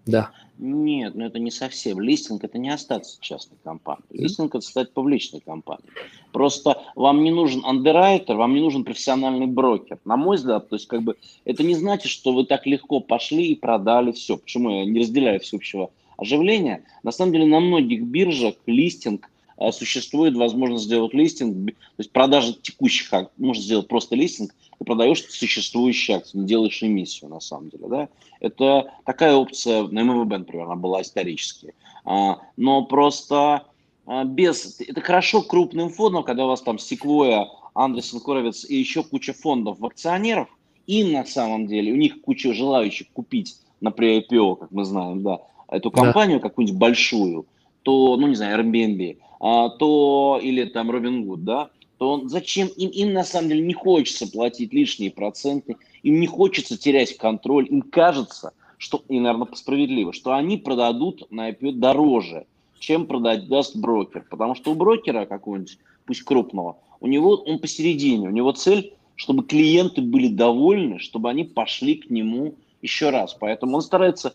Да. 0.07 0.31
Нет, 0.59 1.15
ну 1.15 1.27
это 1.27 1.39
не 1.39 1.51
совсем. 1.51 2.01
Листинг 2.01 2.45
это 2.45 2.57
не 2.59 2.71
остаться 2.71 3.19
частной 3.21 3.59
компанией. 3.63 4.05
Листинг 4.23 4.55
это 4.55 4.65
стать 4.65 4.93
публичной 4.93 5.41
компанией. 5.41 5.91
Просто 6.33 6.81
вам 6.95 7.25
не 7.25 7.31
нужен 7.31 7.63
андеррайтер, 7.65 8.37
вам 8.37 8.55
не 8.55 8.61
нужен 8.61 8.85
профессиональный 8.85 9.47
брокер. 9.47 9.99
На 10.05 10.17
мой 10.17 10.37
взгляд, 10.37 10.69
то 10.69 10.77
есть 10.77 10.87
как 10.87 11.03
бы 11.03 11.17
это 11.45 11.63
не 11.63 11.75
значит, 11.75 12.11
что 12.11 12.33
вы 12.33 12.47
так 12.47 12.67
легко 12.67 13.01
пошли 13.01 13.49
и 13.49 13.55
продали 13.55 14.13
все. 14.13 14.39
Почему 14.39 14.71
я 14.71 14.85
не 14.87 15.01
разделяю 15.01 15.41
всеобщего 15.41 15.91
оживления. 16.17 16.85
На 17.03 17.13
самом 17.13 17.33
деле 17.33 17.47
на 17.47 17.61
многих 17.61 18.03
биржах 18.03 18.55
листинг 18.67 19.31
э, 19.59 19.73
существует 19.73 20.37
возможность 20.37 20.85
сделать 20.85 21.15
листинг, 21.15 21.75
то 21.75 21.99
есть 21.99 22.11
продажа 22.11 22.55
текущих 22.55 23.13
акций, 23.13 23.35
можно 23.39 23.63
сделать 23.63 23.89
просто 23.89 24.17
листинг, 24.17 24.55
ты 24.79 24.85
продаешь 24.85 25.25
существующие 25.25 26.19
акции, 26.19 26.39
не 26.39 26.47
делаешь 26.47 26.83
эмиссию 26.83 27.31
на 27.31 27.41
самом 27.41 27.71
деле. 27.71 27.89
Да? 27.89 28.09
Это 28.41 28.93
такая 29.05 29.35
опция 29.35 29.85
на 29.85 30.03
МВБ, 30.03 30.31
например, 30.31 30.67
она 30.67 30.77
была 30.77 31.03
исторически. 31.03 31.75
А, 32.05 32.39
но 32.57 32.85
просто 32.85 33.65
а, 34.07 34.25
без... 34.25 34.81
Это 34.81 35.01
хорошо 35.01 35.43
крупным 35.43 35.91
фондом, 35.91 36.25
когда 36.25 36.45
у 36.45 36.49
вас 36.49 36.63
там 36.63 36.79
Секвоя, 36.79 37.49
Андерсон 37.75 38.21
Коровец 38.21 38.65
и 38.69 38.77
еще 38.77 39.03
куча 39.03 39.33
фондов 39.33 39.83
акционеров, 39.83 40.49
им 40.87 41.13
на 41.13 41.25
самом 41.25 41.67
деле, 41.67 41.93
у 41.93 41.97
них 41.97 42.21
куча 42.21 42.55
желающих 42.55 43.09
купить 43.13 43.57
на 43.81 43.89
pre-IPO, 43.89 44.57
как 44.57 44.71
мы 44.71 44.85
знаем, 44.85 45.23
да, 45.23 45.41
эту 45.69 45.91
компанию 45.91 46.39
да. 46.41 46.49
какую-нибудь 46.49 46.79
большую, 46.79 47.47
то, 47.83 48.17
ну, 48.17 48.27
не 48.27 48.35
знаю, 48.35 48.59
Airbnb, 48.59 49.19
а, 49.41 49.69
то, 49.71 50.41
или 50.43 50.65
там 50.65 50.91
Robinhood, 50.91 51.39
да, 51.39 51.71
то 51.99 52.23
зачем 52.29 52.69
им, 52.69 52.91
им 52.91 53.13
на 53.13 53.25
самом 53.25 53.49
деле 53.49 53.63
не 53.63 53.75
хочется 53.75 54.31
платить 54.31 54.73
лишние 54.73 55.11
проценты, 55.11 55.77
им 56.03 56.21
не 56.21 56.27
хочется 56.27 56.79
терять 56.79 57.17
контроль, 57.17 57.67
им 57.69 57.83
кажется, 57.83 58.53
что, 58.79 59.03
и, 59.09 59.19
наверное, 59.19 59.49
справедливо, 59.55 60.13
что 60.13 60.35
они 60.35 60.59
продадут 60.59 61.31
на 61.31 61.51
IPO 61.51 61.73
дороже, 61.73 62.47
чем 62.79 63.07
продаст 63.07 63.77
брокер. 63.77 64.27
Потому 64.29 64.55
что 64.55 64.73
у 64.73 64.75
брокера 64.75 65.25
какого-нибудь, 65.25 65.79
пусть 66.05 66.23
крупного, 66.23 66.77
у 67.01 67.07
него 67.07 67.35
он 67.35 67.59
посередине, 67.59 68.29
у 68.29 68.33
него 68.33 68.53
цель, 68.53 68.93
чтобы 69.15 69.45
клиенты 69.45 70.03
были 70.03 70.29
довольны, 70.29 70.99
чтобы 70.99 71.31
они 71.31 71.45
пошли 71.45 71.95
к 71.97 72.11
нему 72.11 72.55
еще 72.83 73.11
раз. 73.11 73.35
Поэтому 73.35 73.77
он 73.77 73.83
старается 73.83 74.35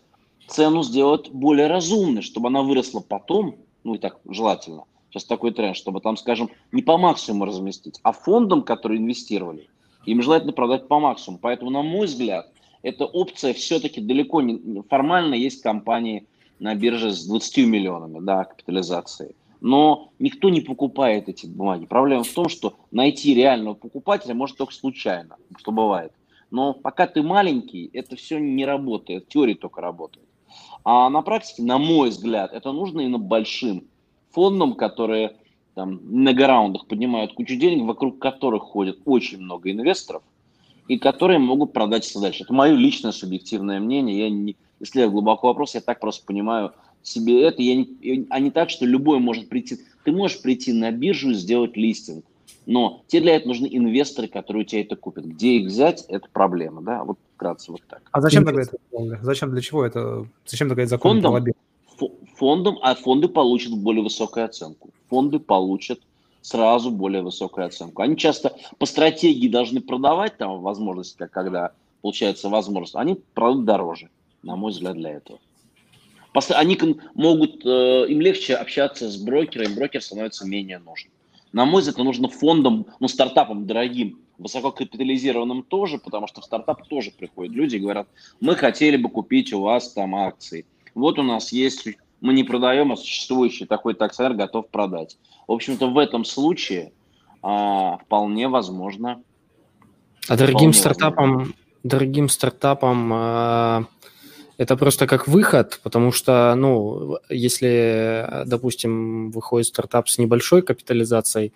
цену 0.52 0.82
сделать 0.82 1.30
более 1.30 1.66
разумной, 1.66 2.22
чтобы 2.22 2.48
она 2.48 2.62
выросла 2.62 3.00
потом, 3.00 3.56
ну 3.84 3.94
и 3.94 3.98
так 3.98 4.20
желательно, 4.28 4.84
сейчас 5.10 5.24
такой 5.24 5.52
тренд, 5.52 5.76
чтобы 5.76 6.00
там, 6.00 6.16
скажем, 6.16 6.50
не 6.70 6.82
по 6.82 6.96
максимуму 6.98 7.44
разместить, 7.44 7.98
а 8.02 8.12
фондам, 8.12 8.62
которые 8.62 9.00
инвестировали, 9.00 9.68
им 10.06 10.22
желательно 10.22 10.52
продать 10.52 10.88
по 10.88 10.98
максимуму. 10.98 11.38
Поэтому, 11.40 11.70
на 11.70 11.82
мой 11.82 12.06
взгляд, 12.06 12.52
эта 12.82 13.04
опция 13.04 13.54
все-таки 13.54 14.00
далеко 14.00 14.42
не 14.42 14.82
формально 14.82 15.34
есть 15.34 15.62
компании 15.62 16.26
на 16.58 16.74
бирже 16.74 17.12
с 17.12 17.26
20 17.26 17.58
миллионами 17.66 18.20
да, 18.20 18.44
капитализации. 18.44 19.34
Но 19.60 20.10
никто 20.18 20.48
не 20.48 20.60
покупает 20.60 21.28
эти 21.28 21.46
бумаги. 21.46 21.86
Проблема 21.86 22.24
в 22.24 22.32
том, 22.32 22.48
что 22.48 22.74
найти 22.90 23.34
реального 23.34 23.74
покупателя 23.74 24.34
может 24.34 24.56
только 24.56 24.74
случайно, 24.74 25.36
что 25.56 25.70
бывает. 25.70 26.12
Но 26.50 26.74
пока 26.74 27.06
ты 27.06 27.22
маленький, 27.22 27.88
это 27.92 28.16
все 28.16 28.38
не 28.38 28.66
работает, 28.66 29.28
теория 29.28 29.54
только 29.54 29.80
работает. 29.80 30.26
А 30.84 31.08
на 31.10 31.22
практике, 31.22 31.62
на 31.62 31.78
мой 31.78 32.10
взгляд, 32.10 32.52
это 32.52 32.72
нужно 32.72 33.00
именно 33.00 33.18
большим 33.18 33.84
фондам, 34.30 34.74
которые 34.74 35.36
там 35.74 36.00
на 36.02 36.34
раундах 36.34 36.86
поднимают 36.86 37.34
кучу 37.34 37.56
денег, 37.56 37.84
вокруг 37.84 38.18
которых 38.18 38.64
ходит 38.64 38.98
очень 39.04 39.38
много 39.38 39.70
инвесторов, 39.70 40.22
и 40.88 40.98
которые 40.98 41.38
могут 41.38 41.72
продать 41.72 42.10
дальше. 42.20 42.42
Это 42.42 42.52
мое 42.52 42.74
личное 42.74 43.12
субъективное 43.12 43.80
мнение. 43.80 44.18
Я 44.18 44.30
не, 44.30 44.56
я 44.94 45.08
глубоко 45.08 45.48
вопрос, 45.48 45.74
я 45.74 45.80
так 45.80 46.00
просто 46.00 46.26
понимаю 46.26 46.72
себе 47.02 47.42
это, 47.42 47.62
я 47.62 47.76
не, 47.76 48.26
а 48.30 48.38
не 48.38 48.50
так, 48.50 48.70
что 48.70 48.84
любой 48.84 49.18
может 49.18 49.48
прийти. 49.48 49.78
Ты 50.04 50.12
можешь 50.12 50.42
прийти 50.42 50.72
на 50.72 50.90
биржу 50.90 51.30
и 51.30 51.34
сделать 51.34 51.76
листинг, 51.76 52.24
но 52.66 53.02
тебе 53.06 53.22
для 53.22 53.36
этого 53.36 53.48
нужны 53.48 53.68
инвесторы, 53.70 54.28
которые 54.28 54.64
у 54.64 54.66
тебя 54.66 54.82
это 54.82 54.96
купят. 54.96 55.24
Где 55.24 55.56
их 55.56 55.66
взять, 55.66 56.04
это 56.08 56.28
проблема, 56.32 56.82
да, 56.82 57.04
вот 57.04 57.18
вкратце 57.34 57.72
вот 57.72 57.82
так. 57.88 58.02
А 58.10 58.20
зачем 58.20 58.44
тогда 58.44 58.62
это? 58.62 58.78
Зачем, 59.22 59.50
для 59.50 59.60
чего 59.60 59.84
это? 59.84 60.26
Зачем 60.46 60.68
тогда 60.68 60.86
закон 60.86 61.22
фондом, 61.22 61.54
фондом, 62.36 62.78
а 62.82 62.94
фонды 62.94 63.28
получат 63.28 63.72
более 63.76 64.02
высокую 64.02 64.44
оценку. 64.44 64.90
Фонды 65.08 65.38
получат 65.38 66.00
сразу 66.40 66.90
более 66.90 67.22
высокую 67.22 67.66
оценку. 67.66 68.02
Они 68.02 68.16
часто 68.16 68.54
по 68.78 68.86
стратегии 68.86 69.48
должны 69.48 69.80
продавать 69.80 70.36
там 70.38 70.60
возможности, 70.60 71.28
когда 71.30 71.72
получается 72.00 72.48
возможность, 72.48 72.96
они 72.96 73.20
продают 73.34 73.64
дороже, 73.64 74.08
на 74.42 74.56
мой 74.56 74.72
взгляд, 74.72 74.96
для 74.96 75.12
этого. 75.12 75.38
Они 76.50 76.78
могут, 77.14 77.64
э, 77.64 78.06
им 78.08 78.20
легче 78.20 78.54
общаться 78.54 79.08
с 79.08 79.16
брокером, 79.16 79.74
брокер 79.74 80.02
становится 80.02 80.46
менее 80.46 80.78
нужен. 80.78 81.10
На 81.52 81.64
мой 81.64 81.80
взгляд, 81.80 81.96
это 81.96 82.04
нужно 82.04 82.28
фондам, 82.28 82.86
ну, 82.98 83.08
стартапам 83.08 83.66
дорогим, 83.66 84.18
высококапитализированным 84.38 85.62
тоже, 85.62 85.98
потому 85.98 86.26
что 86.26 86.40
в 86.40 86.44
стартап 86.44 86.86
тоже 86.88 87.10
приходят 87.10 87.54
люди 87.54 87.76
и 87.76 87.78
говорят, 87.78 88.08
мы 88.40 88.56
хотели 88.56 88.96
бы 88.96 89.08
купить 89.08 89.52
у 89.52 89.60
вас 89.60 89.92
там 89.92 90.14
акции. 90.14 90.66
Вот 90.94 91.18
у 91.18 91.22
нас 91.22 91.52
есть, 91.52 91.86
мы 92.20 92.32
не 92.32 92.44
продаем, 92.44 92.92
а 92.92 92.96
существующий 92.96 93.66
такой-то 93.66 94.04
акционер 94.06 94.34
готов 94.34 94.68
продать. 94.68 95.18
В 95.46 95.52
общем-то, 95.52 95.88
в 95.88 95.98
этом 95.98 96.24
случае 96.24 96.92
а, 97.42 97.98
вполне 97.98 98.48
возможно. 98.48 99.22
А 100.28 100.36
дорогим 100.36 100.72
стартапам, 100.72 101.30
возможно. 101.30 101.54
дорогим 101.82 102.28
стартапам 102.28 103.10
а, 103.12 103.84
это 104.62 104.76
просто 104.76 105.06
как 105.06 105.28
выход, 105.28 105.80
потому 105.82 106.12
что, 106.12 106.54
ну, 106.56 107.18
если, 107.28 108.44
допустим, 108.46 109.30
выходит 109.30 109.66
стартап 109.66 110.08
с 110.08 110.18
небольшой 110.18 110.62
капитализацией, 110.62 111.52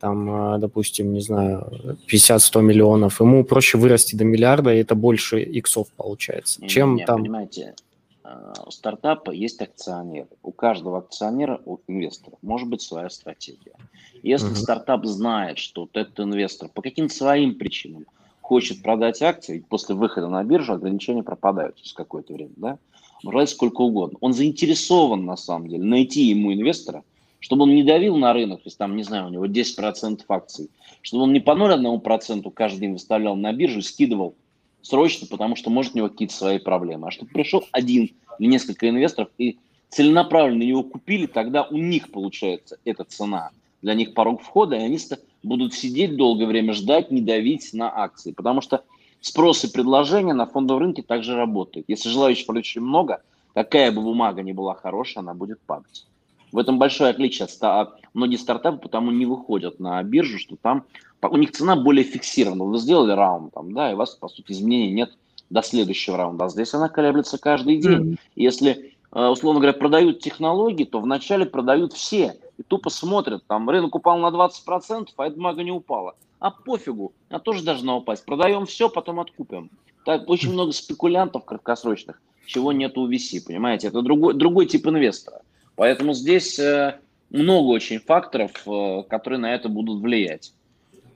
там, 0.00 0.30
а, 0.30 0.58
допустим, 0.58 1.12
не 1.12 1.20
знаю, 1.20 1.98
50-100 2.06 2.62
миллионов, 2.62 3.20
ему 3.20 3.44
проще 3.44 3.78
вырасти 3.78 4.16
до 4.16 4.24
миллиарда, 4.24 4.74
и 4.74 4.78
это 4.78 4.94
больше 4.94 5.42
иксов 5.42 5.88
получается, 5.96 6.62
не, 6.62 6.68
чем 6.68 6.96
не, 6.96 7.04
там... 7.04 7.22
Понимаете, 7.22 7.74
а, 8.22 8.52
у 8.66 8.70
стартапа 8.70 9.30
есть 9.30 9.60
акционеры. 9.60 10.28
У 10.42 10.52
каждого 10.52 10.98
акционера, 10.98 11.60
у 11.64 11.78
инвестора, 11.88 12.36
может 12.42 12.68
быть 12.68 12.82
своя 12.82 13.08
стратегия. 13.08 13.76
Если 14.22 14.50
uh-huh. 14.50 14.56
стартап 14.56 15.04
знает, 15.06 15.58
что 15.58 15.82
вот 15.82 15.96
этот 15.96 16.18
инвестор 16.20 16.68
по 16.68 16.82
каким-то 16.82 17.14
своим 17.14 17.54
причинам 17.54 18.06
хочет 18.46 18.82
продать 18.82 19.22
акции, 19.22 19.64
после 19.68 19.94
выхода 19.94 20.28
на 20.28 20.42
биржу 20.44 20.72
ограничения 20.72 21.22
пропадают 21.22 21.76
через 21.76 21.92
какое-то 21.92 22.32
время, 22.32 22.52
да, 22.56 22.78
может 23.22 23.50
сколько 23.50 23.82
угодно. 23.82 24.18
Он 24.20 24.32
заинтересован, 24.32 25.24
на 25.24 25.36
самом 25.36 25.68
деле, 25.68 25.82
найти 25.82 26.24
ему 26.24 26.52
инвестора– 26.52 27.02
чтобы 27.46 27.62
он 27.62 27.74
не 27.74 27.84
давил 27.84 28.16
на 28.16 28.32
рынок, 28.32 28.62
есть 28.64 28.76
там, 28.76 28.96
не 28.96 29.04
знаю, 29.04 29.26
у 29.26 29.30
него 29.30 29.46
10% 29.46 30.22
акций, 30.28 30.68
чтобы 31.02 31.24
он 31.24 31.32
не 31.32 31.38
по 31.38 31.52
0,1% 31.52 32.50
каждый 32.50 32.80
день 32.80 32.92
выставлял 32.94 33.36
на 33.36 33.52
биржу 33.52 33.82
скидывал 33.82 34.34
срочно, 34.82 35.28
потому 35.28 35.54
что 35.54 35.70
может 35.70 35.94
у 35.94 35.98
него 35.98 36.08
какие-то 36.08 36.34
свои 36.34 36.58
проблемы. 36.58 37.08
А 37.08 37.10
чтобы 37.12 37.30
пришел 37.30 37.64
один 37.72 38.10
или 38.40 38.48
несколько 38.48 38.88
инвесторов 38.88 39.28
и 39.38 39.58
целенаправленно 39.90 40.62
его 40.62 40.82
купили, 40.82 41.26
тогда 41.26 41.62
у 41.62 41.76
них 41.76 42.10
получается 42.10 42.78
эта 42.84 43.04
цена. 43.04 43.50
Для 43.80 43.94
них 43.94 44.14
порог 44.14 44.42
входа, 44.42 44.76
и 44.76 44.80
они 44.80 44.98
будут 45.46 45.74
сидеть 45.74 46.16
долгое 46.16 46.46
время, 46.46 46.72
ждать, 46.72 47.10
не 47.10 47.20
давить 47.20 47.72
на 47.72 47.90
акции. 47.90 48.32
Потому 48.32 48.60
что 48.60 48.82
спрос 49.20 49.64
и 49.64 49.72
предложение 49.72 50.34
на 50.34 50.46
фондовом 50.46 50.82
рынке 50.82 51.02
также 51.02 51.36
работают. 51.36 51.86
Если 51.88 52.08
желающих 52.08 52.48
очень 52.48 52.80
много, 52.80 53.22
какая 53.54 53.92
бы 53.92 54.02
бумага 54.02 54.42
ни 54.42 54.52
была 54.52 54.74
хорошая, 54.74 55.22
она 55.22 55.34
будет 55.34 55.60
падать. 55.60 56.06
В 56.52 56.58
этом 56.58 56.78
большое 56.78 57.10
отличие 57.10 57.48
от 57.60 58.00
многие 58.14 58.36
стартапы 58.36 58.78
потому 58.78 59.10
не 59.10 59.26
выходят 59.26 59.80
на 59.80 60.02
биржу, 60.02 60.38
что 60.38 60.56
там 60.56 60.84
у 61.22 61.36
них 61.36 61.52
цена 61.52 61.76
более 61.76 62.04
фиксирована. 62.04 62.64
Вы 62.64 62.78
сделали 62.78 63.12
раунд, 63.12 63.52
там, 63.54 63.72
да, 63.72 63.90
и 63.90 63.94
у 63.94 63.96
вас, 63.96 64.14
по 64.14 64.28
сути, 64.28 64.52
изменений 64.52 64.92
нет 64.92 65.16
до 65.50 65.62
следующего 65.62 66.16
раунда. 66.16 66.46
А 66.46 66.48
здесь 66.48 66.72
она 66.74 66.88
колеблется 66.88 67.38
каждый 67.38 67.78
день. 67.78 68.12
Mm-hmm. 68.12 68.18
Если, 68.36 68.94
э, 69.12 69.26
условно 69.26 69.60
говоря, 69.60 69.76
продают 69.76 70.20
технологии, 70.20 70.84
то 70.84 71.00
вначале 71.00 71.46
продают 71.46 71.92
все. 71.92 72.36
И 72.58 72.62
тупо 72.62 72.90
смотрят, 72.90 73.44
там 73.46 73.68
рынок 73.68 73.94
упал 73.94 74.18
на 74.18 74.28
20%, 74.28 75.08
а 75.16 75.26
эта 75.26 75.36
бумага 75.36 75.62
не 75.62 75.72
упала. 75.72 76.14
А 76.38 76.50
пофигу, 76.50 77.12
она 77.28 77.38
тоже 77.38 77.62
должна 77.62 77.96
упасть. 77.96 78.24
Продаем 78.24 78.66
все, 78.66 78.88
потом 78.88 79.20
откупим. 79.20 79.70
Так, 80.04 80.28
очень 80.28 80.52
много 80.52 80.72
спекулянтов 80.72 81.44
краткосрочных, 81.44 82.20
чего 82.46 82.72
нет 82.72 82.96
у 82.96 83.10
VC, 83.10 83.44
понимаете? 83.44 83.88
Это 83.88 84.02
другой, 84.02 84.34
другой 84.34 84.66
тип 84.66 84.86
инвестора. 84.86 85.42
Поэтому 85.74 86.14
здесь 86.14 86.58
э, 86.58 86.98
много 87.30 87.68
очень 87.68 87.98
факторов, 87.98 88.52
э, 88.66 89.02
которые 89.08 89.40
на 89.40 89.54
это 89.54 89.68
будут 89.68 90.00
влиять. 90.00 90.52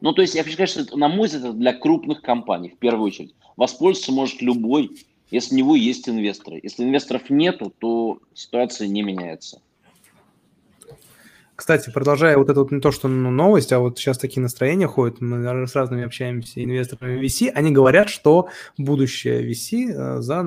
Ну, 0.00 0.12
то 0.12 0.23
есть, 0.23 0.35
я 0.35 0.42
хочу 0.42 0.54
сказать, 0.54 0.70
что 0.70 0.80
это, 0.80 0.97
на 0.99 1.09
мой 1.09 1.28
взгляд, 1.28 1.44
это 1.44 1.52
для 1.52 1.73
крупных 1.73 2.23
компаний, 2.23 2.70
в 2.70 2.78
первую 2.78 3.06
очередь. 3.06 3.35
Воспользоваться 3.56 4.12
может 4.12 4.42
любой, 4.42 4.90
если 5.30 5.54
у 5.54 5.59
него 5.59 5.76
есть 5.76 6.09
инвесторы. 6.09 6.59
Если 6.62 6.82
инвесторов 6.82 7.30
нету, 7.30 7.73
то 7.78 8.18
ситуация 8.35 8.88
не 8.88 9.02
меняется. 9.02 9.61
Кстати, 11.60 11.90
продолжая 11.90 12.38
вот 12.38 12.48
это 12.48 12.60
вот 12.60 12.72
не 12.72 12.80
то, 12.80 12.90
что 12.90 13.06
ну, 13.06 13.30
новость, 13.30 13.70
а 13.70 13.80
вот 13.80 13.98
сейчас 13.98 14.16
такие 14.16 14.40
настроения 14.40 14.86
ходят, 14.86 15.20
мы 15.20 15.66
с 15.66 15.74
разными 15.74 16.04
общаемся 16.04 16.64
инвесторами 16.64 17.22
VC, 17.22 17.50
они 17.50 17.70
говорят, 17.70 18.08
что 18.08 18.48
будущее 18.78 19.46
VC 19.46 19.92
э, 19.92 20.22
за 20.22 20.46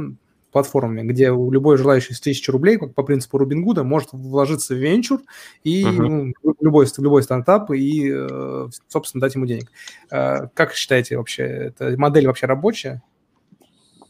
платформами, 0.51 1.03
где 1.03 1.25
любой 1.25 1.77
желающий 1.77 2.15
с 2.15 2.19
тысячи 2.19 2.49
рублей, 2.49 2.79
как 2.79 2.95
по 2.95 3.03
принципу 3.03 3.37
Рубин 3.37 3.63
Гуда, 3.63 3.83
может 3.83 4.09
вложиться 4.11 4.73
в 4.73 4.77
венчур 4.79 5.21
и 5.63 5.83
uh-huh. 5.83 6.33
ну, 6.41 6.55
любой, 6.59 6.87
любой 6.97 7.21
стартап 7.21 7.69
и, 7.69 8.11
э, 8.11 8.69
собственно, 8.87 9.21
дать 9.21 9.35
ему 9.35 9.45
денег. 9.45 9.71
Э, 10.09 10.47
как 10.55 10.73
считаете 10.73 11.17
вообще, 11.17 11.43
эта 11.43 11.95
модель 11.95 12.25
вообще 12.25 12.47
рабочая? 12.47 13.03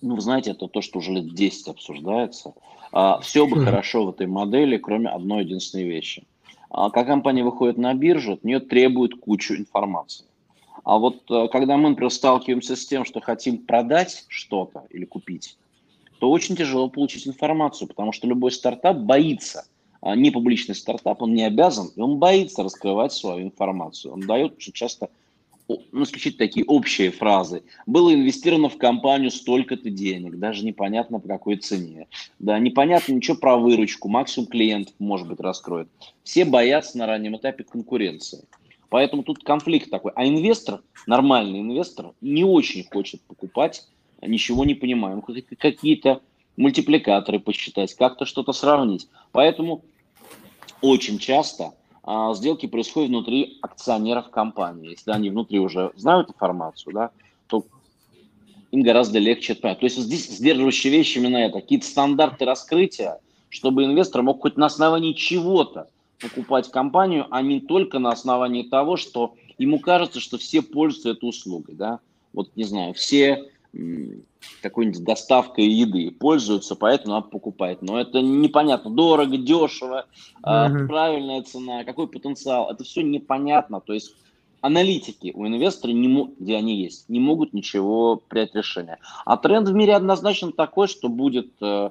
Ну, 0.01 0.15
вы 0.15 0.22
знаете, 0.22 0.51
это 0.51 0.69
то, 0.69 0.81
что 0.81 1.00
уже 1.00 1.12
лет 1.12 1.36
10 1.36 1.67
обсуждается. 1.67 2.53
А, 2.93 3.19
Все 3.19 3.45
бы 3.45 3.57
uh-huh. 3.57 3.65
хорошо 3.65 4.05
в 4.05 4.12
этой 4.12 4.27
модели, 4.27 4.77
кроме 4.77 5.10
одной 5.10 5.43
единственной 5.43 5.83
вещи– 5.83 6.25
а 6.74 6.89
как 6.89 7.06
компания 7.06 7.44
выходит 7.44 7.77
на 7.77 7.94
биржу, 7.94 8.34
от 8.34 8.44
нее 8.44 8.60
требует 8.60 9.13
кучу 9.20 9.56
информации. 9.56 10.25
А 10.84 10.98
вот 10.98 11.30
э, 11.30 11.48
когда 11.50 11.77
мы, 11.77 11.89
например, 11.89 12.12
сталкиваемся 12.12 12.75
с 12.75 12.86
тем, 12.86 13.06
что 13.06 13.22
хотим 13.22 13.60
продать 13.60 14.25
что-то 14.27 14.84
или 14.89 15.06
купить, 15.06 15.56
то 16.20 16.32
очень 16.32 16.56
тяжело 16.56 16.89
получить 16.89 17.27
информацию, 17.27 17.88
потому 17.88 18.12
что 18.12 18.27
любой 18.27 18.51
стартап 18.51 18.98
боится, 18.98 19.65
а 20.01 20.15
не 20.15 20.32
публичный 20.32 20.74
стартап, 20.74 21.22
он 21.22 21.36
не 21.36 21.44
обязан, 21.44 21.92
и 21.96 22.01
он 22.01 22.18
боится 22.18 22.63
раскрывать 22.63 23.13
свою 23.13 23.44
информацию. 23.44 24.12
Он 24.12 24.22
дает 24.22 24.58
очень 24.58 24.74
часто 24.74 25.10
ну, 25.67 26.03
исключить 26.03 26.38
такие 26.38 26.65
общие 26.65 27.12
фразы. 27.12 27.63
Было 27.86 28.13
инвестировано 28.13 28.70
в 28.70 28.77
компанию 28.77 29.32
столько-то 29.32 29.89
денег, 29.89 30.38
даже 30.38 30.65
непонятно 30.65 31.20
по 31.20 31.27
какой 31.27 31.58
цене. 31.58 32.08
Да, 32.39 32.60
непонятно 32.60 33.13
ничего 33.13 33.38
про 33.38 33.58
выручку, 33.58 34.10
максимум 34.10 34.48
клиентов, 34.48 34.93
может 35.00 35.27
быть, 35.27 35.39
раскроет. 35.39 35.88
Все 36.24 36.46
боятся 36.46 36.98
на 36.98 37.08
раннем 37.08 37.38
этапе 37.38 37.63
конкуренции. 37.63 38.46
Поэтому 38.89 39.24
тут 39.24 39.43
конфликт 39.43 39.89
такой. 39.89 40.12
А 40.15 40.27
инвестор, 40.27 40.82
нормальный 41.08 41.62
инвестор, 41.62 42.13
не 42.22 42.43
очень 42.43 42.84
хочет 42.84 43.22
покупать, 43.22 43.88
ничего 44.22 44.65
не 44.65 44.75
понимая. 44.75 45.20
Какие-то 45.58 46.22
мультипликаторы 46.58 47.39
посчитать, 47.39 47.96
как-то 47.96 48.25
что-то 48.25 48.53
сравнить. 48.53 49.08
Поэтому 49.32 49.84
очень 50.82 51.17
часто 51.17 51.74
а, 52.03 52.33
сделки 52.33 52.65
происходят 52.65 53.10
внутри 53.10 53.60
акционеров 53.62 54.29
компании. 54.29 54.91
Если 54.91 55.12
они 55.12 55.29
внутри 55.29 55.60
уже 55.60 55.91
знают 55.95 56.29
информацию, 56.29 56.93
да, 56.93 57.12
то 57.48 57.65
им 58.72 58.83
гораздо 58.83 59.19
легче 59.19 59.53
это 59.53 59.62
понять. 59.62 59.79
То 59.79 59.86
есть 59.86 59.98
здесь 59.98 60.29
сдерживающие 60.29 60.91
вещи 60.91 61.17
именно 61.17 61.38
это, 61.38 61.62
какие-то 61.62 61.86
стандарты 61.86 62.43
раскрытия, 62.45 63.19
чтобы 63.50 63.86
инвестор 63.86 64.22
мог 64.22 64.41
хоть 64.41 64.57
на 64.57 64.65
основании 64.65 65.13
чего-то 65.13 65.88
покупать 66.19 66.69
компанию, 66.72 67.27
а 67.29 67.41
не 67.41 67.62
только 67.62 68.00
на 68.00 68.12
основании 68.12 68.63
того, 68.63 68.98
что 68.98 69.36
ему 69.57 69.79
кажется, 69.79 70.19
что 70.19 70.38
все 70.38 70.62
пользуются 70.62 71.12
этой 71.12 71.29
услугой. 71.29 71.75
Да? 71.75 72.00
Вот, 72.33 72.55
не 72.55 72.65
знаю, 72.65 72.93
все 72.93 73.50
какой-нибудь 74.62 75.03
доставкой 75.03 75.68
еды 75.68 76.12
пользуются, 76.12 76.75
поэтому 76.75 77.15
надо 77.15 77.27
покупать. 77.30 77.82
Но 77.82 78.00
это 78.00 78.22
непонятно, 78.22 78.92
дорого, 78.92 79.38
дешево, 79.38 80.05
mm-hmm. 80.44 80.88
правильная 80.88 81.42
цена, 81.42 81.83
какой 81.83 82.07
потенциал. 82.07 82.70
Это 82.70 82.83
все 82.83 83.01
непонятно. 83.01 83.81
То 83.81 83.94
есть 83.94 84.16
аналитики 84.62 85.31
у 85.36 85.46
инвестора, 85.46 85.92
не, 85.92 86.29
где 86.40 86.55
они 86.55 86.81
есть, 86.81 87.09
не 87.09 87.20
могут 87.20 87.53
ничего 87.53 88.16
принять 88.16 88.55
решение. 88.55 88.98
А 89.25 89.38
тренд 89.38 89.68
в 89.68 89.74
мире 89.74 89.96
однозначно 89.96 90.51
такой, 90.51 90.88
что 90.88 91.09
будет, 91.09 91.51
э, 91.62 91.90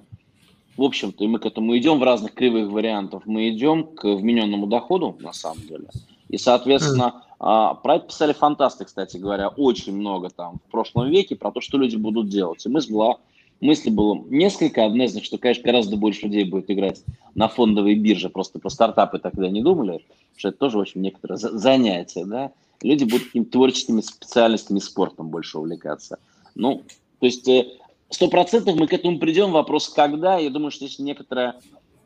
в 0.77 0.83
общем-то, 0.83 1.23
и 1.23 1.27
мы 1.27 1.39
к 1.39 1.47
этому 1.47 1.77
идем 1.77 1.99
в 1.99 2.03
разных 2.03 2.33
кривых 2.33 2.71
вариантах, 2.71 3.27
мы 3.27 3.51
идем 3.51 3.85
к 3.85 4.05
вмененному 4.05 4.67
доходу, 4.67 5.17
на 5.21 5.35
самом 5.35 5.61
деле. 5.67 5.89
И, 6.31 6.39
соответственно, 6.39 7.25
а, 7.45 7.75
про 7.75 7.97
это 7.97 8.07
писали 8.07 8.33
фантасты, 8.33 8.85
кстати 8.85 9.17
говоря, 9.17 9.49
очень 9.49 9.97
много 9.97 10.31
там 10.31 10.61
в 10.69 10.71
прошлом 10.71 11.11
веке, 11.11 11.35
про 11.35 11.51
то, 11.51 11.61
что 11.61 11.77
люди 11.77 11.97
будут 11.97 12.29
делать. 12.29 12.65
И 12.65 12.69
мысль 12.69 12.93
была, 12.93 13.17
мысли 13.61 13.91
было 13.91 14.15
несколько. 14.31 14.85
Одна 14.85 15.07
из 15.07 15.15
них, 15.15 15.25
что, 15.25 15.39
конечно, 15.39 15.65
гораздо 15.65 15.97
больше 15.97 16.27
людей 16.27 16.45
будет 16.45 16.71
играть 16.71 17.03
на 17.35 17.49
фондовой 17.49 17.97
бирже, 17.97 18.31
просто 18.31 18.61
про 18.61 18.71
стартапы 18.71 19.19
тогда 19.19 19.49
не 19.49 19.61
думали, 19.61 20.07
что 20.37 20.51
это 20.51 20.59
тоже 20.59 20.79
очень 20.79 21.01
некоторое 21.01 21.37
занятие, 21.37 22.25
да. 22.25 22.53
Люди 22.81 23.03
будут 23.03 23.27
какими-то 23.27 23.51
творческими 23.51 24.01
специальностями, 24.03 24.79
спортом 24.79 25.29
больше 25.29 25.59
увлекаться. 25.59 26.19
Ну, 26.55 26.83
то 27.19 27.27
есть 27.27 27.49
э, 27.49 27.67
сто 28.09 28.29
процентов 28.29 28.77
мы 28.77 28.87
к 28.87 28.93
этому 28.93 29.19
придем. 29.19 29.51
Вопрос, 29.51 29.89
когда. 29.89 30.39
Я 30.39 30.51
думаю, 30.51 30.71
что 30.71 30.85
если 30.85 31.03
некоторая 31.03 31.57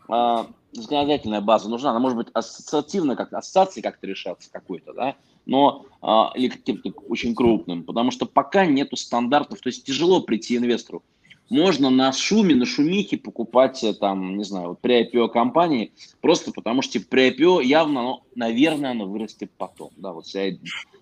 а, 0.08 0.46
законодательная 0.72 1.40
база 1.40 1.68
нужна, 1.68 1.90
она 1.90 1.98
может 1.98 2.16
быть 2.16 2.28
ассоциативно, 2.32 3.16
как 3.16 3.32
ассоциации 3.32 3.80
как-то 3.80 4.06
решаться 4.06 4.50
какой-то, 4.50 4.92
да, 4.92 5.16
но 5.46 5.86
а, 6.02 6.32
или 6.34 6.48
каким-то 6.48 6.92
очень 7.08 7.34
крупным, 7.34 7.84
потому 7.84 8.10
что 8.10 8.26
пока 8.26 8.66
нету 8.66 8.96
стандартов, 8.96 9.60
то 9.60 9.68
есть 9.68 9.84
тяжело 9.84 10.20
прийти 10.20 10.56
инвестору. 10.56 11.02
Можно 11.48 11.90
на 11.90 12.12
шуме, 12.12 12.56
на 12.56 12.66
шумихе 12.66 13.18
покупать 13.18 13.84
э, 13.84 13.94
там, 13.94 14.36
не 14.36 14.42
знаю, 14.42 14.70
вот 14.70 14.80
при 14.80 15.08
IPO 15.08 15.28
компании, 15.28 15.92
просто 16.20 16.50
потому 16.50 16.82
что 16.82 16.94
типа, 16.94 17.06
при 17.10 17.30
IPO 17.30 17.62
явно, 17.62 18.00
оно, 18.00 18.22
наверное, 18.34 18.90
оно 18.90 19.06
вырастет 19.06 19.52
потом. 19.56 19.90
Да, 19.96 20.12
вот 20.12 20.26
вся... 20.26 20.56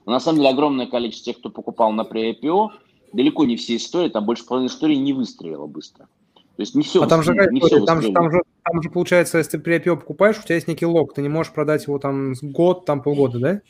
На 0.05 0.21
самом 0.21 0.41
деле 0.41 0.51
огромное 0.51 0.87
количество 0.87 1.33
тех, 1.33 1.41
кто 1.41 1.49
покупал 1.49 1.93
на 1.93 2.05
при 2.05 2.33
IPO, 2.33 2.73
далеко 3.15 3.47
не 3.47 3.57
все 3.57 3.77
истории, 3.77 4.11
там 4.11 4.27
больше 4.27 4.45
половины 4.45 4.69
истории 4.69 4.97
не 4.97 5.15
выстрелило 5.15 5.67
быстро. 5.67 6.09
То 6.35 6.61
есть 6.61 6.75
не 6.75 6.83
все. 6.83 7.03
А 7.03 7.07
там 7.07 7.23
же, 7.23 7.35
не 7.51 7.61
все 7.61 7.83
там, 7.85 8.03
же, 8.03 8.13
там, 8.13 8.31
же, 8.31 8.43
там 8.65 8.83
же 8.83 8.91
получается, 8.91 9.39
если 9.39 9.53
ты 9.53 9.59
при 9.59 9.77
IPO 9.77 9.97
покупаешь, 9.97 10.39
у 10.39 10.43
тебя 10.43 10.55
есть 10.55 10.69
некий 10.69 10.87
лог, 10.87 11.15
ты 11.15 11.23
не 11.23 11.29
можешь 11.29 11.53
продать 11.53 11.87
его 11.87 11.99
там 11.99 12.35
год, 12.43 12.85
там 12.85 13.03
полгода, 13.03 13.39
да? 13.39 13.61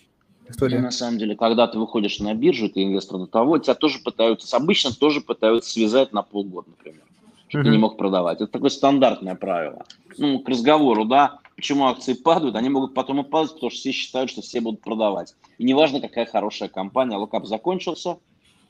История. 0.48 0.76
Ну, 0.76 0.84
на 0.84 0.90
самом 0.90 1.18
деле, 1.18 1.36
когда 1.36 1.66
ты 1.66 1.78
выходишь 1.78 2.20
на 2.20 2.34
биржу, 2.34 2.68
ты 2.68 2.84
инвестор 2.84 3.18
до 3.18 3.26
того, 3.26 3.58
тебя 3.58 3.74
тоже 3.74 3.98
пытаются, 3.98 4.56
обычно 4.56 4.92
тоже 4.92 5.20
пытаются 5.20 5.70
связать 5.70 6.12
на 6.12 6.22
полгода, 6.22 6.68
например, 6.70 7.02
чтобы 7.48 7.62
uh-huh. 7.62 7.66
ты 7.66 7.70
не 7.70 7.78
мог 7.78 7.96
продавать. 7.96 8.40
Это 8.40 8.52
такое 8.52 8.70
стандартное 8.70 9.36
правило. 9.36 9.84
Ну, 10.18 10.40
к 10.40 10.48
разговору, 10.48 11.06
да, 11.06 11.38
почему 11.56 11.86
акции 11.86 12.12
падают, 12.12 12.56
они 12.56 12.68
могут 12.68 12.94
потом 12.94 13.20
и 13.20 13.24
падать, 13.24 13.54
потому 13.54 13.70
что 13.70 13.80
все 13.80 13.92
считают, 13.92 14.30
что 14.30 14.42
все 14.42 14.60
будут 14.60 14.82
продавать. 14.82 15.34
И 15.58 15.64
неважно, 15.64 16.00
какая 16.00 16.26
хорошая 16.26 16.68
компания, 16.68 17.16
локап 17.16 17.46
закончился, 17.46 18.18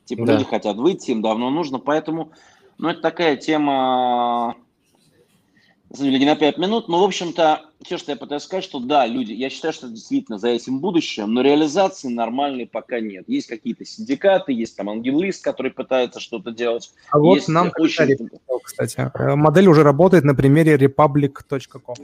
типа 0.05 0.27
да. 0.27 0.35
люди 0.35 0.45
хотят 0.45 0.77
выйти, 0.77 1.11
им 1.11 1.23
давно 1.23 1.51
нужно, 1.51 1.81
поэтому 1.81 2.31
ну, 2.79 2.89
это 2.89 3.01
такая 3.01 3.37
тема, 3.37 4.57
не 6.03 6.27
на 6.27 6.37
5 6.37 6.59
минут, 6.59 6.89
но, 6.89 7.01
в 7.01 7.05
общем-то, 7.05 7.63
все, 7.83 7.99
что 7.99 8.13
я 8.13 8.17
пытаюсь 8.17 8.43
сказать, 8.43 8.65
что 8.65 8.81
да, 8.81 9.07
люди, 9.07 9.33
я 9.33 9.51
считаю, 9.51 9.73
что 9.73 9.89
действительно 9.89 10.39
за 10.39 10.49
этим 10.49 10.81
будущее, 10.81 11.27
но 11.27 11.43
реализации 11.43 12.09
нормальной 12.09 12.67
пока 12.67 13.01
нет. 13.01 13.25
Есть 13.29 13.49
какие-то 13.49 13.85
синдикаты, 13.85 14.53
есть 14.53 14.77
там 14.77 14.89
ангелист, 14.89 15.45
который 15.45 15.71
пытается 15.71 16.21
что-то 16.21 16.51
делать. 16.51 16.93
А 17.11 17.19
вот 17.19 17.37
есть 17.37 17.49
нам 17.49 17.71
очень... 17.79 18.29
кстати, 18.63 18.97
э, 18.99 19.35
модель 19.35 19.69
уже 19.69 19.83
работает 19.83 20.25
на 20.25 20.35
примере 20.35 20.77
republic.com. 20.77 21.97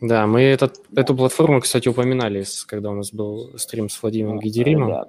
Да, 0.00 0.26
мы 0.26 0.42
этот, 0.42 0.80
эту 0.94 1.14
платформу, 1.14 1.60
кстати, 1.60 1.88
упоминали, 1.88 2.44
когда 2.66 2.90
у 2.90 2.94
нас 2.94 3.12
был 3.12 3.56
стрим 3.56 3.88
с 3.88 4.02
Владимиром 4.02 4.40
Гидеримом. 4.40 4.90
Да, 4.90 5.08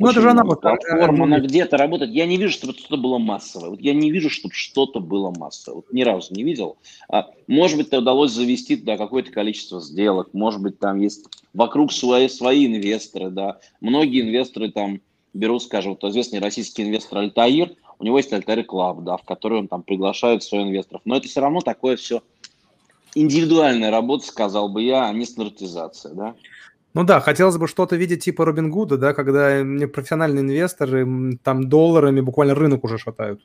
ну, 0.00 0.10
это 0.10 0.20
же 0.20 0.30
она 0.30 0.44
вот 0.44 0.62
платформа, 0.62 1.24
она 1.24 1.40
где-то 1.40 1.76
работает. 1.76 2.10
Я 2.12 2.26
не 2.26 2.38
вижу, 2.38 2.52
чтобы 2.52 2.72
что-то 2.72 2.96
было 2.96 3.18
массовое. 3.18 3.70
Вот 3.70 3.80
я 3.80 3.92
не 3.92 4.10
вижу, 4.10 4.30
чтобы 4.30 4.54
что-то 4.54 4.98
было 5.00 5.30
массовое. 5.30 5.76
Вот 5.76 5.92
ни 5.92 6.02
разу 6.02 6.34
не 6.34 6.42
видел. 6.42 6.78
А, 7.08 7.28
может 7.46 7.76
быть, 7.76 7.92
удалось 7.92 8.32
завести 8.32 8.76
туда 8.76 8.96
какое-то 8.96 9.30
количество 9.30 9.80
сделок. 9.80 10.30
Может 10.32 10.62
быть, 10.62 10.78
там 10.78 11.00
есть 11.00 11.26
вокруг 11.52 11.92
свои, 11.92 12.28
свои 12.28 12.66
инвесторы, 12.66 13.30
да. 13.30 13.58
Многие 13.80 14.22
инвесторы 14.22 14.72
там 14.72 15.00
берут, 15.34 15.62
скажем, 15.62 15.92
вот 15.92 16.04
известный 16.10 16.40
российский 16.40 16.82
инвестор 16.82 17.18
Альтаир, 17.18 17.74
у 17.98 18.04
него 18.04 18.16
есть 18.16 18.32
Альтаир 18.32 18.64
Club, 18.64 19.04
да, 19.04 19.18
в 19.18 19.24
который 19.24 19.58
он 19.58 19.68
там 19.68 19.82
приглашает 19.82 20.42
своих 20.42 20.66
инвесторов. 20.66 21.02
Но 21.04 21.16
это 21.16 21.28
все 21.28 21.40
равно 21.40 21.60
такое 21.60 21.96
все 21.96 22.22
индивидуальная 23.14 23.90
работа, 23.90 24.26
сказал 24.26 24.68
бы 24.68 24.82
я, 24.82 25.06
а 25.06 25.12
не 25.12 25.26
стандартизация, 25.26 26.14
да. 26.14 26.34
Ну 26.92 27.04
да, 27.04 27.20
хотелось 27.20 27.56
бы 27.56 27.68
что-то 27.68 27.96
видеть 27.96 28.24
типа 28.24 28.44
Робин 28.44 28.70
Гуда, 28.70 28.96
да, 28.96 29.14
когда 29.14 29.62
профессиональные 29.86 30.42
инвесторы 30.42 31.38
там 31.44 31.68
долларами 31.68 32.20
буквально 32.20 32.54
рынок 32.54 32.84
уже 32.84 32.98
шатают. 32.98 33.40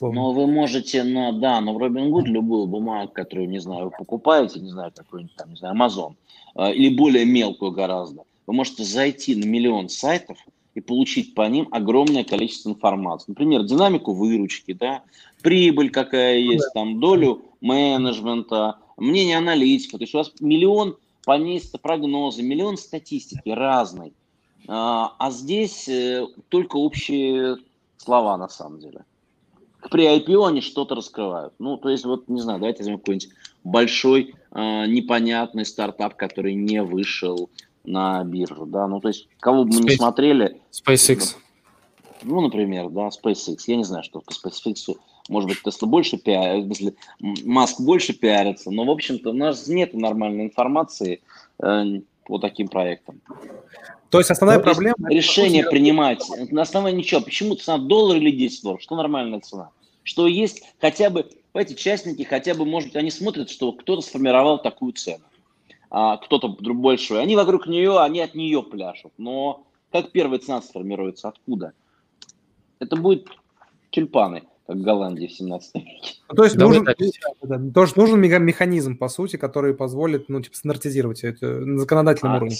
Ну, 0.00 0.32
вы 0.32 0.46
можете, 0.46 1.02
ну, 1.04 1.32
да, 1.32 1.60
но 1.62 1.72
в 1.72 1.78
Робин 1.78 2.10
Гуд 2.10 2.28
любую 2.28 2.66
бумагу, 2.66 3.12
которую, 3.12 3.48
не 3.48 3.60
знаю, 3.60 3.86
вы 3.86 3.90
покупаете, 3.92 4.60
не 4.60 4.68
знаю, 4.68 4.92
какой-нибудь 4.94 5.34
там, 5.36 5.50
не 5.50 5.56
знаю, 5.56 5.74
Amazon, 5.74 6.14
э, 6.56 6.74
или 6.74 6.94
более 6.94 7.24
мелкую 7.24 7.72
гораздо, 7.72 8.24
вы 8.46 8.52
можете 8.52 8.84
зайти 8.84 9.34
на 9.34 9.46
миллион 9.46 9.88
сайтов 9.88 10.36
и 10.74 10.82
получить 10.82 11.34
по 11.34 11.48
ним 11.48 11.68
огромное 11.70 12.24
количество 12.24 12.68
информации. 12.68 13.30
Например, 13.30 13.62
динамику 13.62 14.12
выручки, 14.12 14.74
да, 14.74 15.02
прибыль 15.42 15.90
какая 15.90 16.36
есть, 16.36 16.70
там, 16.74 17.00
долю 17.00 17.42
менеджмента, 17.62 18.76
мнение 18.98 19.38
аналитика. 19.38 19.96
То 19.96 20.04
есть 20.04 20.14
у 20.14 20.18
вас 20.18 20.30
миллион 20.40 20.96
по 21.26 21.38
месяцу 21.38 21.78
прогнозы, 21.78 22.44
миллион 22.44 22.76
статистики 22.76 23.48
разной. 23.48 24.14
А, 24.68 25.16
а 25.18 25.30
здесь 25.32 25.88
э, 25.88 26.24
только 26.48 26.76
общие 26.76 27.56
слова 27.96 28.36
на 28.38 28.48
самом 28.48 28.78
деле. 28.78 29.04
При 29.90 30.06
IPO 30.06 30.46
они 30.46 30.60
что-то 30.60 30.94
раскрывают. 30.94 31.52
Ну, 31.58 31.78
то 31.78 31.88
есть, 31.88 32.04
вот, 32.04 32.28
не 32.28 32.40
знаю, 32.40 32.60
давайте 32.60 32.78
возьмем 32.78 32.98
какой-нибудь 32.98 33.30
большой 33.64 34.36
э, 34.52 34.86
непонятный 34.86 35.64
стартап, 35.66 36.14
который 36.14 36.54
не 36.54 36.80
вышел 36.80 37.50
на 37.84 38.22
биржу, 38.22 38.64
да, 38.64 38.86
ну, 38.86 39.00
то 39.00 39.08
есть, 39.08 39.28
кого 39.40 39.64
бы 39.64 39.70
мы 39.70 39.80
Space, 39.80 39.90
не 39.90 39.96
смотрели... 39.96 40.60
SpaceX. 40.70 41.34
Ну, 42.22 42.40
например, 42.40 42.88
да, 42.90 43.08
SpaceX. 43.08 43.58
Я 43.66 43.76
не 43.76 43.84
знаю, 43.84 44.04
что 44.04 44.20
по 44.20 44.30
SpaceX, 44.30 44.96
может 45.28 45.48
быть, 45.48 45.58
Tesla 45.64 45.86
больше 45.86 46.18
пиарится, 46.18 46.68
если 46.68 46.94
Маск 47.44 47.80
больше 47.80 48.12
пиарится, 48.12 48.70
но, 48.70 48.84
в 48.84 48.90
общем-то, 48.90 49.30
у 49.30 49.32
нас 49.32 49.66
нет 49.66 49.94
нормальной 49.94 50.44
информации 50.44 51.20
э, 51.62 52.00
по 52.24 52.38
таким 52.38 52.68
проектам. 52.68 53.20
То 54.10 54.18
есть 54.18 54.30
основная 54.30 54.58
ну, 54.58 54.64
проблема... 54.64 54.94
Решение 55.08 55.62
это, 55.62 55.70
принимать 55.70 56.22
на 56.50 56.62
основании 56.62 56.98
ничего. 56.98 57.20
Почему 57.20 57.56
цена 57.56 57.78
доллар 57.78 58.16
или 58.16 58.30
10 58.30 58.62
долларов? 58.62 58.82
Что 58.82 58.96
нормальная 58.96 59.40
цена? 59.40 59.70
Что 60.04 60.28
есть 60.28 60.62
хотя 60.80 61.10
бы, 61.10 61.28
эти 61.54 61.74
частники 61.74 62.22
хотя 62.22 62.54
бы, 62.54 62.64
может 62.64 62.90
быть, 62.90 62.96
они 62.96 63.10
смотрят, 63.10 63.50
что 63.50 63.72
кто-то 63.72 64.02
сформировал 64.02 64.62
такую 64.62 64.92
цену, 64.92 65.24
а 65.90 66.18
кто-то 66.18 66.48
большую. 66.48 67.20
Они 67.20 67.34
вокруг 67.34 67.66
нее, 67.66 68.00
они 68.00 68.20
от 68.20 68.34
нее 68.34 68.62
пляшут. 68.62 69.12
Но 69.18 69.64
как 69.90 70.12
первая 70.12 70.38
цена 70.38 70.62
сформируется? 70.62 71.28
Откуда? 71.28 71.72
Это 72.78 72.94
будет 72.94 73.26
тюльпаны 73.90 74.44
как 74.66 74.76
в 74.76 74.82
Голландии 74.82 75.26
в 75.26 75.32
17 75.32 75.74
веке. 75.74 76.14
Ну, 76.28 76.34
то 76.34 76.44
есть 76.44 76.56
нужен, 76.56 76.86
да, 77.42 77.60
тоже 77.72 77.92
нужен 77.96 78.20
механизм, 78.20 78.96
по 78.96 79.08
сути, 79.08 79.36
который 79.36 79.74
позволит 79.74 80.28
ну, 80.28 80.40
типа, 80.40 80.56
стандартизировать 80.56 81.24
это 81.24 81.46
на 81.46 81.78
законодательном 81.78 82.34
а, 82.34 82.36
уровне. 82.38 82.56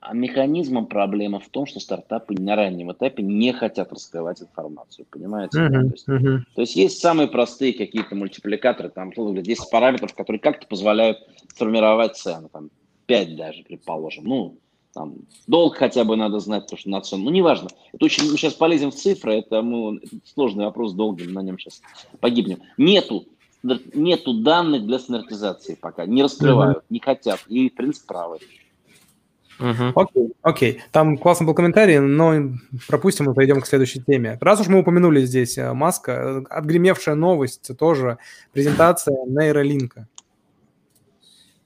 А 0.00 0.14
механизмом 0.14 0.86
проблема 0.86 1.40
в 1.40 1.48
том, 1.48 1.66
что 1.66 1.80
стартапы 1.80 2.34
на 2.38 2.54
раннем 2.54 2.92
этапе 2.92 3.22
не 3.22 3.52
хотят 3.52 3.92
раскрывать 3.92 4.40
информацию, 4.40 5.06
понимаете? 5.10 5.58
Uh-huh, 5.58 5.70
то, 5.70 5.90
есть, 5.90 6.08
uh-huh. 6.08 6.38
то 6.54 6.60
есть 6.60 6.76
есть 6.76 7.00
самые 7.00 7.28
простые 7.28 7.72
какие-то 7.72 8.14
мультипликаторы, 8.14 8.88
там 8.88 9.10
10 9.12 9.70
параметров, 9.70 10.14
которые 10.14 10.40
как-то 10.40 10.66
позволяют 10.66 11.18
сформировать 11.54 12.16
цену, 12.16 12.48
там 12.48 12.70
5 13.06 13.36
даже, 13.36 13.64
предположим. 13.64 14.24
Ну, 14.24 14.58
там, 14.96 15.14
долг 15.46 15.76
хотя 15.76 16.04
бы 16.04 16.16
надо 16.16 16.40
знать, 16.40 16.62
потому 16.62 16.78
что 16.78 16.88
на 16.88 17.00
цену. 17.02 17.24
Ну, 17.24 17.30
неважно. 17.30 17.68
Это 17.92 18.02
очень, 18.06 18.30
мы 18.30 18.38
сейчас 18.38 18.54
полезем 18.54 18.90
в 18.90 18.94
цифры, 18.94 19.34
это, 19.34 19.60
мы, 19.60 19.98
это 19.98 20.16
сложный 20.24 20.64
вопрос, 20.64 20.94
долго 20.94 21.22
на 21.24 21.42
нем 21.42 21.58
сейчас 21.58 21.82
погибнем. 22.18 22.62
Нету, 22.78 23.26
нету 23.62 24.32
данных 24.40 24.86
для 24.86 24.98
стандартизации 24.98 25.74
пока, 25.74 26.06
не 26.06 26.22
раскрывают, 26.22 26.82
не 26.88 26.98
хотят, 26.98 27.40
и, 27.46 27.68
в 27.68 27.74
принципе, 27.74 28.06
правы. 28.06 28.38
Uh-huh. 29.58 29.92
Окей, 29.94 30.32
окей. 30.42 30.82
Там 30.92 31.18
классный 31.18 31.46
был 31.46 31.54
комментарий, 31.54 31.98
но 31.98 32.56
пропустим 32.88 33.30
и 33.30 33.34
пойдем 33.34 33.60
к 33.60 33.66
следующей 33.66 34.02
теме. 34.02 34.38
Раз 34.40 34.60
уж 34.60 34.68
мы 34.68 34.80
упомянули 34.80 35.24
здесь 35.24 35.58
э, 35.58 35.72
Маска, 35.72 36.12
э, 36.12 36.44
отгремевшая 36.50 37.14
новость 37.14 37.70
тоже, 37.78 38.18
презентация 38.52 39.16
нейролинка. 39.26 40.08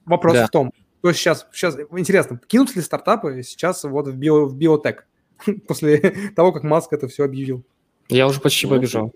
Вопрос 0.04 0.34
да. 0.34 0.46
в 0.46 0.50
том, 0.50 0.72
то 1.02 1.08
есть 1.08 1.20
сейчас, 1.20 1.46
сейчас 1.52 1.76
интересно, 1.92 2.40
кинут 2.46 2.74
ли 2.76 2.82
стартапы 2.82 3.42
сейчас 3.42 3.84
вот 3.84 4.08
в, 4.08 4.16
био, 4.16 4.46
в 4.46 4.54
биотек 4.54 5.06
после 5.68 5.98
того, 6.36 6.52
как 6.52 6.62
Маск 6.62 6.92
это 6.92 7.08
все 7.08 7.24
объявил? 7.24 7.62
Я 8.08 8.26
уже 8.26 8.40
почти 8.40 8.66
побежал. 8.66 9.12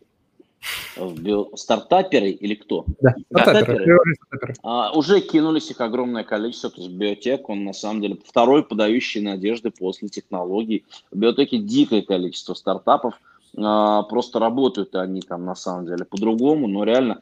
Стартаперы 1.56 2.30
или 2.30 2.54
кто? 2.54 2.86
Да, 3.00 3.14
стартаперы. 3.30 3.98
стартаперы. 4.14 4.54
А, 4.62 4.92
уже 4.92 5.20
кинулись 5.20 5.70
их 5.70 5.80
огромное 5.80 6.24
количество. 6.24 6.70
То 6.70 6.80
есть 6.80 6.92
биотек, 6.92 7.50
он 7.50 7.64
на 7.64 7.74
самом 7.74 8.00
деле 8.00 8.16
второй 8.24 8.64
подающий 8.64 9.20
надежды 9.20 9.70
после 9.70 10.08
технологий. 10.08 10.86
В 11.10 11.18
биотеке 11.18 11.58
дикое 11.58 12.00
количество 12.00 12.54
стартапов. 12.54 13.14
А, 13.56 14.04
просто 14.04 14.38
работают 14.38 14.94
они 14.94 15.20
там 15.20 15.44
на 15.44 15.54
самом 15.54 15.86
деле 15.86 16.04
по-другому, 16.04 16.66
но 16.66 16.84
реально 16.84 17.20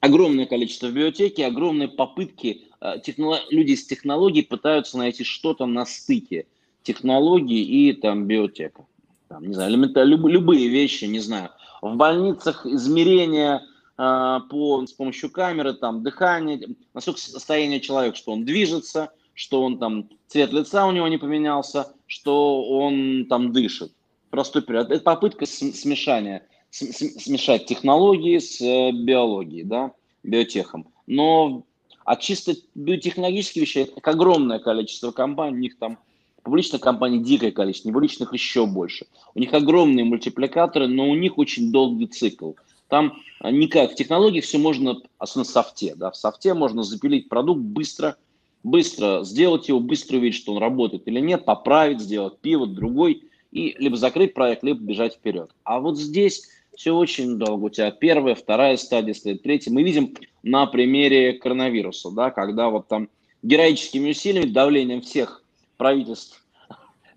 огромное 0.00 0.46
количество 0.46 0.88
в 0.88 0.92
биотеке, 0.92 1.46
огромные 1.46 1.88
попытки, 1.88 2.62
э, 2.84 3.00
технолог... 3.00 3.40
люди 3.50 3.72
из 3.72 3.84
технологий 3.86 4.42
пытаются 4.42 4.98
найти 4.98 5.24
что-то 5.24 5.66
на 5.66 5.86
стыке 5.86 6.46
технологий 6.82 7.62
и 7.62 7.92
там 7.92 8.26
биотека. 8.26 8.86
Там, 9.28 9.48
не 9.48 9.54
знаю, 9.54 9.72
элементарно, 9.72 10.10
люб, 10.10 10.26
любые 10.26 10.68
вещи, 10.68 11.06
не 11.06 11.18
знаю. 11.18 11.50
В 11.82 11.96
больницах 11.96 12.66
измерения 12.66 13.62
э, 13.98 14.38
по, 14.50 14.86
с 14.86 14.92
помощью 14.92 15.30
камеры, 15.30 15.72
там, 15.74 16.02
дыхание, 16.02 16.60
насколько 16.92 17.20
состояние 17.20 17.80
человека, 17.80 18.16
что 18.16 18.32
он 18.32 18.44
движется, 18.44 19.10
что 19.32 19.62
он 19.62 19.78
там, 19.78 20.08
цвет 20.28 20.52
лица 20.52 20.86
у 20.86 20.92
него 20.92 21.08
не 21.08 21.18
поменялся, 21.18 21.92
что 22.06 22.62
он 22.68 23.26
там 23.28 23.52
дышит. 23.52 23.92
Простой 24.30 24.62
период. 24.62 24.90
Это 24.90 25.02
попытка 25.02 25.46
смешания 25.46 26.46
смешать 26.70 27.66
технологии 27.66 28.38
с 28.38 28.60
э, 28.60 28.90
биологией, 28.92 29.64
да, 29.64 29.92
биотехом. 30.22 30.88
Но 31.06 31.64
от 32.04 32.20
чисто 32.20 32.54
биотехнологических 32.74 33.62
вещей 33.62 33.84
это 33.84 34.10
огромное 34.10 34.58
количество 34.58 35.10
компаний, 35.10 35.56
у 35.56 35.60
них 35.60 35.78
там 35.78 35.98
публичных 36.42 36.80
компаний 36.80 37.20
дикое 37.20 37.50
количество, 37.50 37.88
непубличных 37.88 38.32
еще 38.32 38.66
больше. 38.66 39.06
У 39.34 39.40
них 39.40 39.52
огромные 39.52 40.04
мультипликаторы, 40.04 40.86
но 40.86 41.08
у 41.08 41.14
них 41.14 41.38
очень 41.38 41.72
долгий 41.72 42.06
цикл. 42.06 42.52
Там 42.88 43.14
никак, 43.42 43.92
в 43.92 43.94
технологиях 43.94 44.44
все 44.44 44.58
можно, 44.58 45.00
особенно 45.18 45.44
в 45.44 45.48
софте, 45.48 45.94
да, 45.96 46.10
в 46.10 46.16
софте 46.16 46.54
можно 46.54 46.82
запилить 46.82 47.28
продукт 47.28 47.62
быстро, 47.62 48.16
быстро 48.62 49.24
сделать 49.24 49.68
его, 49.68 49.80
быстро 49.80 50.18
увидеть, 50.18 50.38
что 50.38 50.52
он 50.52 50.58
работает 50.58 51.08
или 51.08 51.20
нет, 51.20 51.44
поправить, 51.44 52.00
сделать 52.00 52.38
пивот, 52.38 52.74
другой, 52.74 53.24
и 53.50 53.74
либо 53.78 53.96
закрыть 53.96 54.34
проект, 54.34 54.62
либо 54.62 54.80
бежать 54.80 55.14
вперед. 55.14 55.50
А 55.64 55.80
вот 55.80 55.98
здесь 55.98 56.48
все 56.76 56.92
очень 56.92 57.38
долго. 57.38 57.64
У 57.64 57.70
тебя 57.70 57.90
первая, 57.90 58.34
вторая 58.34 58.76
стадия, 58.76 59.14
следует 59.14 59.42
третья. 59.42 59.70
Мы 59.70 59.82
видим 59.82 60.14
на 60.42 60.66
примере 60.66 61.34
коронавируса, 61.34 62.10
да, 62.10 62.30
когда 62.30 62.68
вот 62.68 62.88
там 62.88 63.08
героическими 63.42 64.10
усилиями, 64.10 64.50
давлением 64.50 65.02
всех 65.02 65.42
правительств, 65.76 66.44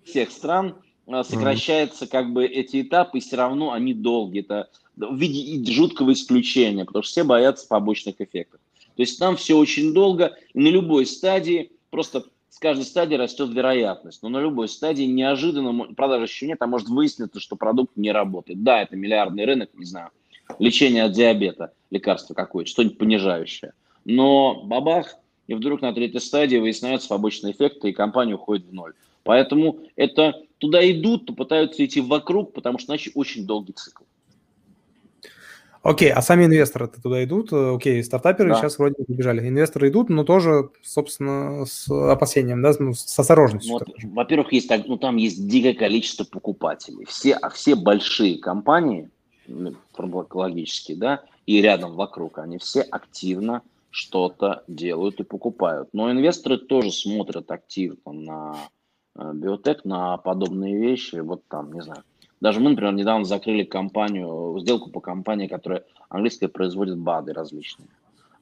всех 0.04 0.30
стран 0.30 0.76
а, 1.06 1.24
сокращается 1.24 2.06
как 2.06 2.32
бы 2.32 2.46
эти 2.46 2.82
этапы, 2.82 3.18
и 3.18 3.20
все 3.20 3.36
равно 3.36 3.72
они 3.72 3.94
долгие. 3.94 4.40
Это 4.40 4.68
в 4.96 5.16
виде 5.16 5.70
жуткого 5.72 6.12
исключения, 6.12 6.84
потому 6.84 7.02
что 7.02 7.12
все 7.12 7.24
боятся 7.24 7.66
побочных 7.66 8.20
эффектов. 8.20 8.60
То 8.96 9.02
есть 9.02 9.18
там 9.18 9.36
все 9.36 9.56
очень 9.56 9.94
долго, 9.94 10.36
и 10.54 10.58
на 10.58 10.68
любой 10.68 11.06
стадии 11.06 11.70
просто 11.90 12.24
с 12.48 12.58
каждой 12.58 12.84
стадии 12.84 13.14
растет 13.14 13.50
вероятность. 13.50 14.22
Но 14.22 14.28
на 14.28 14.40
любой 14.40 14.68
стадии 14.68 15.04
неожиданно 15.04 15.92
продажи 15.94 16.24
еще 16.24 16.46
нет, 16.46 16.60
а 16.60 16.66
может 16.66 16.88
выясниться, 16.88 17.40
что 17.40 17.56
продукт 17.56 17.96
не 17.96 18.12
работает. 18.12 18.62
Да, 18.62 18.82
это 18.82 18.96
миллиардный 18.96 19.44
рынок, 19.44 19.70
не 19.74 19.84
знаю, 19.84 20.10
лечение 20.58 21.04
от 21.04 21.12
диабета, 21.12 21.72
лекарство 21.90 22.34
какое-то, 22.34 22.70
что-нибудь 22.70 22.98
понижающее. 22.98 23.72
Но 24.04 24.62
бабах, 24.64 25.16
и 25.46 25.54
вдруг 25.54 25.82
на 25.82 25.92
третьей 25.92 26.20
стадии 26.20 26.56
выясняются 26.56 27.08
побочные 27.08 27.52
эффекты, 27.52 27.90
и 27.90 27.92
компания 27.92 28.34
уходит 28.34 28.66
в 28.66 28.72
ноль. 28.72 28.94
Поэтому 29.24 29.80
это 29.96 30.40
туда 30.58 30.90
идут, 30.90 31.26
то 31.26 31.34
пытаются 31.34 31.84
идти 31.84 32.00
вокруг, 32.00 32.54
потому 32.54 32.78
что 32.78 32.92
иначе 32.92 33.10
очень 33.14 33.46
долгий 33.46 33.72
цикл. 33.72 34.04
Окей, 35.82 36.12
а 36.12 36.20
сами 36.22 36.44
инвесторы 36.44 36.88
туда 36.88 37.22
идут? 37.24 37.52
Окей, 37.52 38.02
стартаперы 38.02 38.50
да. 38.50 38.56
сейчас 38.56 38.78
вроде 38.78 38.96
бы 38.98 39.14
бежали. 39.14 39.48
Инвесторы 39.48 39.88
идут, 39.88 40.08
но 40.08 40.24
тоже, 40.24 40.70
собственно, 40.82 41.64
с 41.66 41.88
опасением, 41.88 42.62
да, 42.62 42.72
ну, 42.78 42.94
с 42.94 43.18
осторожностью. 43.18 43.72
Вот, 43.72 43.88
во-первых, 44.02 44.52
есть, 44.52 44.70
ну, 44.86 44.98
там 44.98 45.16
есть 45.16 45.48
дикое 45.48 45.74
количество 45.74 46.24
покупателей. 46.24 47.04
Все, 47.06 47.34
а 47.34 47.48
все 47.50 47.74
большие 47.76 48.38
компании, 48.38 49.08
ну, 49.46 49.74
фармакологические, 49.94 50.96
да, 50.96 51.22
и 51.46 51.62
рядом 51.62 51.94
вокруг, 51.94 52.38
они 52.38 52.58
все 52.58 52.82
активно 52.82 53.62
что-то 53.90 54.64
делают 54.68 55.20
и 55.20 55.24
покупают. 55.24 55.88
Но 55.92 56.10
инвесторы 56.10 56.58
тоже 56.58 56.92
смотрят 56.92 57.50
активно 57.50 58.12
на 58.12 58.56
э, 59.16 59.32
биотек, 59.34 59.84
на 59.84 60.18
подобные 60.18 60.78
вещи. 60.78 61.16
Вот 61.16 61.42
там, 61.48 61.72
не 61.72 61.80
знаю, 61.80 62.02
даже 62.40 62.60
мы, 62.60 62.70
например, 62.70 62.92
недавно 62.92 63.24
закрыли 63.24 63.64
компанию, 63.64 64.58
сделку 64.60 64.90
по 64.90 65.00
компании, 65.00 65.48
которая 65.48 65.84
английская 66.08 66.48
производит 66.48 66.98
БАДы 66.98 67.32
различные. 67.32 67.88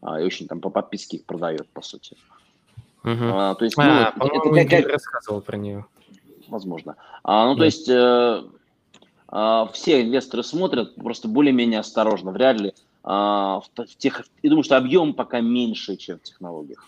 А, 0.03 0.21
и 0.21 0.25
очень 0.25 0.47
там 0.47 0.61
по 0.61 0.71
подписке 0.71 1.19
их 1.19 1.25
продает, 1.25 1.69
по 1.69 1.83
сути. 1.83 2.17
Угу. 3.05 3.25
А, 3.25 3.55
то 3.55 3.65
есть, 3.65 3.77
ну, 3.77 3.85
а, 3.85 4.13
это, 4.17 4.59
это 4.59 4.83
как, 4.83 4.93
рассказывал 4.93 5.41
про 5.41 5.57
нее. 5.57 5.87
Возможно. 6.49 6.97
А, 7.25 7.47
ну, 7.47 7.55
да. 7.55 7.59
то 7.59 7.65
есть, 7.65 7.89
э, 7.89 8.43
э, 9.33 9.67
все 9.73 10.03
инвесторы 10.03 10.43
смотрят 10.43 10.95
просто 10.97 11.29
более-менее 11.29 11.81
осторожно. 11.81 12.33
Вряд 12.33 12.61
ли 12.61 12.69
э, 12.69 12.73
в, 13.05 13.65
в 13.77 13.97
тех... 13.97 14.27
Я 14.43 14.51
думаю, 14.51 14.65
что 14.65 14.77
объем 14.77 15.15
пока 15.15 15.41
меньше, 15.41 15.97
чем 15.97 16.19
в 16.19 16.23
технологиях. 16.23 16.85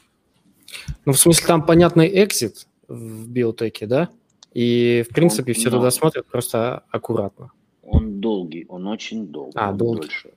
Ну, 1.05 1.13
в 1.13 1.19
смысле, 1.19 1.47
там 1.47 1.65
понятный 1.65 2.09
экзит 2.23 2.67
в 2.87 3.29
биотеке, 3.29 3.87
да? 3.87 4.09
И, 4.55 5.05
в 5.09 5.15
принципе, 5.15 5.53
он, 5.53 5.55
все 5.55 5.71
туда 5.71 5.91
смотрят 5.91 6.27
просто 6.27 6.85
аккуратно. 6.91 7.53
Он 7.83 8.21
долгий, 8.21 8.67
он 8.69 8.87
очень 8.87 9.27
долгий. 9.29 9.53
А, 9.57 9.73
долгий. 9.73 10.03
Дольше. 10.03 10.31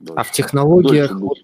Дольше. 0.00 0.20
А 0.20 0.22
в 0.22 0.32
технологиях 0.32 1.18
вот, 1.18 1.38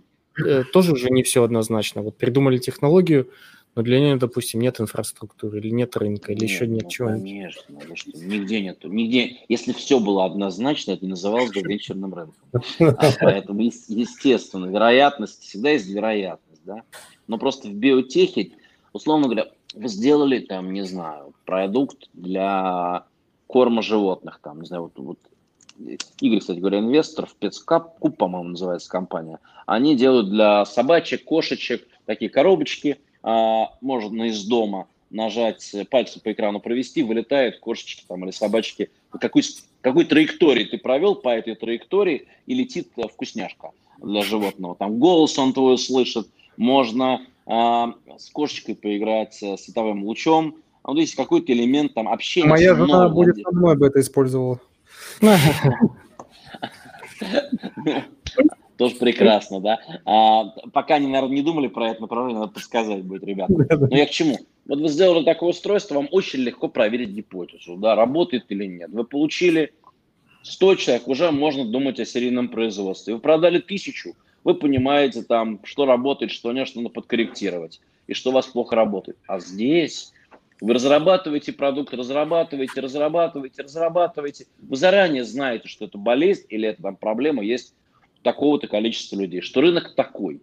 э, 0.45 0.65
тоже 0.73 0.93
уже 0.93 1.11
не 1.11 1.23
все 1.23 1.43
однозначно. 1.43 2.03
Вот 2.03 2.17
придумали 2.17 2.59
технологию, 2.59 3.29
Но 3.75 3.83
для 3.83 3.99
нее, 3.99 4.17
допустим, 4.17 4.61
нет 4.61 4.81
инфраструктуры, 4.81 5.59
или 5.59 5.71
нет 5.71 5.97
рынка, 5.97 6.33
или 6.33 6.43
нет, 6.43 6.51
еще 6.51 6.67
нет 6.67 6.85
ну, 6.85 6.91
чего-нибудь. 6.91 7.23
Конечно, 7.25 7.81
ну, 7.89 7.97
что, 7.97 8.11
нигде 8.15 8.61
нету. 8.61 8.89
Нигде, 8.89 9.39
если 9.49 9.73
все 9.73 9.99
было 9.99 10.25
однозначно, 10.25 10.93
это 10.93 11.07
называлось 11.07 11.51
бы 11.51 11.61
вечерным 11.63 12.15
рынком. 12.15 12.49
А 12.79 13.11
поэтому, 13.21 13.63
естественно, 13.63 14.67
вероятность, 14.67 15.43
всегда 15.43 15.71
есть 15.71 15.89
вероятность, 15.89 16.63
да. 16.65 16.83
Но 17.27 17.37
просто 17.39 17.69
в 17.69 17.75
биотехе, 17.75 18.53
условно 18.93 19.27
говоря, 19.27 19.49
сделали 19.77 20.41
там, 20.41 20.73
не 20.73 20.83
знаю, 20.83 21.35
продукт 21.45 22.09
для 22.13 23.05
корма 23.47 23.83
животных, 23.83 24.41
там, 24.43 24.61
не 24.61 24.67
знаю, 24.67 24.85
вот, 24.85 24.93
вот 24.97 25.19
Игорь, 26.21 26.41
кстати 26.41 26.59
говоря, 26.59 26.79
инвестор, 26.79 27.27
в 27.27 27.35
Пецкап, 27.35 27.99
Куб, 27.99 28.17
по-моему, 28.17 28.51
называется 28.51 28.89
компания. 28.89 29.41
Они 29.67 29.97
делают 29.97 30.31
для 30.31 30.65
собачек, 30.65 31.25
кошечек 31.25 31.87
такие 32.07 32.31
коробочки, 32.31 32.99
а, 33.23 33.71
можно 33.81 34.25
из 34.25 34.45
дома 34.45 34.87
нажать, 35.11 35.75
пальцем 35.91 36.21
по 36.23 36.33
экрану 36.33 36.61
провести, 36.61 37.03
вылетают 37.03 37.59
кошечки 37.59 38.05
там 38.07 38.25
или 38.25 38.31
собачки. 38.31 38.91
Какой, 39.11 39.43
какой 39.81 40.05
траектории 40.05 40.65
ты 40.65 40.79
провел 40.79 41.15
по 41.15 41.29
этой 41.29 41.55
траектории 41.55 42.27
и 42.47 42.55
летит 42.55 42.89
вкусняшка 43.13 43.71
для 43.99 44.23
животного. 44.23 44.75
Там 44.75 44.99
голос 44.99 45.39
он 45.39 45.53
твой 45.53 45.79
слышит, 45.79 46.29
можно 46.57 47.21
с 47.47 48.31
кошечкой 48.33 48.75
поиграть 48.75 49.35
с 49.35 49.57
световым 49.59 50.05
лучом. 50.05 50.57
А 50.83 50.91
вот 50.91 50.99
есть 50.99 51.15
какой-то 51.15 51.53
элемент 51.53 51.95
там 51.95 52.09
общения. 52.09 52.49
Моя 52.49 52.75
жена 52.75 53.09
будет 53.09 53.39
со 53.39 53.51
мной 53.51 53.77
бы 53.77 53.87
это 53.87 54.01
использовала. 54.01 54.61
Тоже 58.77 58.97
прекрасно, 58.97 59.61
да. 59.61 59.79
А, 60.05 60.47
пока 60.73 60.97
они, 60.97 61.07
наверное, 61.07 61.37
не 61.37 61.43
думали 61.43 61.69
про 61.69 61.91
это 61.91 62.03
направление, 62.03 62.41
надо 62.41 62.53
подсказать 62.53 63.05
будет, 63.05 63.25
ребята. 63.25 63.53
Но 63.91 63.97
я 63.97 64.07
к 64.07 64.11
чему? 64.11 64.39
Вот 64.67 64.81
вы 64.81 64.89
сделали 64.89 65.25
такое 65.25 65.51
устройство, 65.51 65.95
вам 65.97 66.09
очень 66.11 66.41
легко 66.41 66.69
проверить 66.69 67.11
гипотезу, 67.11 67.77
да, 67.77 67.95
работает 67.95 68.47
или 68.49 68.65
нет. 68.65 68.91
Вы 68.91 69.05
получили 69.05 69.73
100 70.43 70.75
человек, 70.77 71.09
уже 71.09 71.31
можно 71.31 71.65
думать 71.65 72.01
о 72.01 72.05
серийном 72.05 72.49
производстве. 72.49 73.15
Вы 73.15 73.21
продали 73.21 73.59
тысячу, 73.59 74.15
вы 74.45 74.55
понимаете 74.55 75.23
там, 75.23 75.61
что 75.65 75.87
работает, 75.87 76.31
что 76.31 76.53
нет, 76.53 76.69
что 76.69 76.81
надо 76.81 76.91
подкорректировать, 76.91 77.81
и 78.07 78.15
что 78.15 78.31
у 78.31 78.33
вас 78.35 78.47
плохо 78.47 78.77
работает. 78.77 79.17
А 79.27 79.41
здесь 79.41 80.13
вы 80.61 80.75
разрабатываете 80.75 81.53
продукт, 81.53 81.95
разрабатываете, 81.95 82.81
разрабатываете, 82.81 83.63
разрабатываете. 83.63 84.47
Вы 84.59 84.77
заранее 84.77 85.25
знаете, 85.25 85.69
что 85.69 85.87
это 85.87 85.99
болезнь 85.99 86.45
или 86.51 86.69
это 86.69 86.83
там 86.83 86.97
проблема 86.97 87.43
есть 87.43 87.75
такого-то 88.23 88.69
количества 88.69 89.17
людей, 89.17 89.41
что 89.41 89.61
рынок 89.61 89.95
такой, 89.95 90.43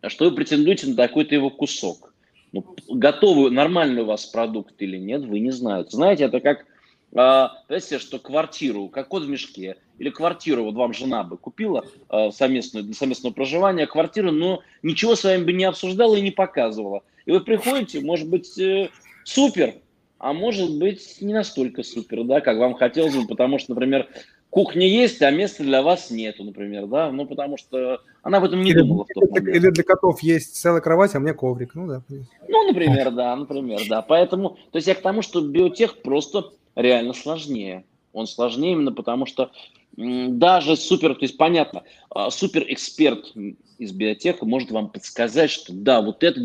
а 0.00 0.08
что 0.08 0.24
вы 0.24 0.34
претендуете 0.34 0.88
на 0.88 0.96
такой-то 0.96 1.34
его 1.34 1.50
кусок. 1.50 2.14
Ну, 2.52 2.64
готовый, 2.88 3.50
нормальный 3.50 4.02
у 4.02 4.06
вас 4.06 4.26
продукт 4.26 4.80
или 4.80 4.96
нет, 4.96 5.22
вы 5.22 5.40
не 5.40 5.50
знаете. 5.50 5.90
Знаете, 5.90 6.24
это 6.24 6.40
как, 6.40 6.66
представьте, 7.14 7.98
что 7.98 8.18
квартиру, 8.18 8.88
как 8.88 9.08
кот 9.08 9.22
в 9.22 9.28
мешке, 9.28 9.76
или 9.98 10.10
квартиру, 10.10 10.64
вот 10.64 10.74
вам 10.74 10.92
жена 10.92 11.22
бы 11.22 11.36
купила 11.36 11.84
э, 12.10 12.30
совместную, 12.32 12.84
для 12.84 12.94
совместного 12.94 13.32
проживания 13.32 13.86
квартиру, 13.86 14.32
но 14.32 14.62
ничего 14.82 15.14
с 15.14 15.22
вами 15.22 15.44
бы 15.44 15.52
не 15.52 15.64
обсуждала 15.64 16.16
и 16.16 16.20
не 16.20 16.32
показывала. 16.32 17.02
И 17.26 17.30
вы 17.30 17.40
приходите, 17.40 18.00
может 18.00 18.28
быть, 18.28 18.58
э, 18.58 18.90
супер, 19.22 19.74
а 20.18 20.32
может 20.32 20.76
быть 20.78 21.18
не 21.20 21.32
настолько 21.32 21.82
супер, 21.84 22.24
да, 22.24 22.40
как 22.40 22.58
вам 22.58 22.74
хотелось 22.74 23.14
бы, 23.14 23.26
потому 23.26 23.58
что, 23.58 23.74
например, 23.74 24.08
кухня 24.50 24.86
есть, 24.86 25.22
а 25.22 25.30
места 25.30 25.62
для 25.62 25.82
вас 25.82 26.10
нету, 26.10 26.44
например, 26.44 26.86
да, 26.86 27.10
ну 27.10 27.26
потому 27.26 27.56
что 27.56 28.00
она 28.22 28.40
в 28.40 28.44
этом 28.44 28.62
не 28.62 28.70
или, 28.70 28.78
думала. 28.80 29.04
В 29.04 29.08
тот 29.14 29.30
момент. 29.30 29.56
или 29.56 29.70
для 29.70 29.84
котов 29.84 30.22
есть 30.22 30.56
целая 30.56 30.80
кровать, 30.80 31.14
а 31.14 31.20
мне 31.20 31.34
коврик, 31.34 31.74
ну 31.74 31.86
да. 31.86 32.02
Ну, 32.48 32.66
например, 32.66 33.10
да, 33.12 33.36
например, 33.36 33.80
да. 33.88 34.02
Поэтому, 34.02 34.56
то 34.72 34.78
есть 34.78 34.88
я 34.88 34.94
к 34.94 35.02
тому, 35.02 35.22
что 35.22 35.40
биотех 35.40 36.02
просто 36.02 36.52
реально 36.74 37.12
сложнее. 37.12 37.84
Он 38.12 38.26
сложнее 38.26 38.72
именно 38.72 38.92
потому, 38.92 39.26
что 39.26 39.50
даже 39.96 40.76
супер, 40.76 41.14
то 41.14 41.22
есть 41.22 41.36
понятно, 41.36 41.84
а, 42.10 42.30
супер 42.30 42.64
эксперт 42.68 43.32
из 43.78 43.92
биотеха 43.92 44.44
может 44.44 44.70
вам 44.70 44.88
подсказать, 44.88 45.50
что 45.50 45.72
да, 45.72 46.00
вот 46.00 46.22
это 46.22 46.40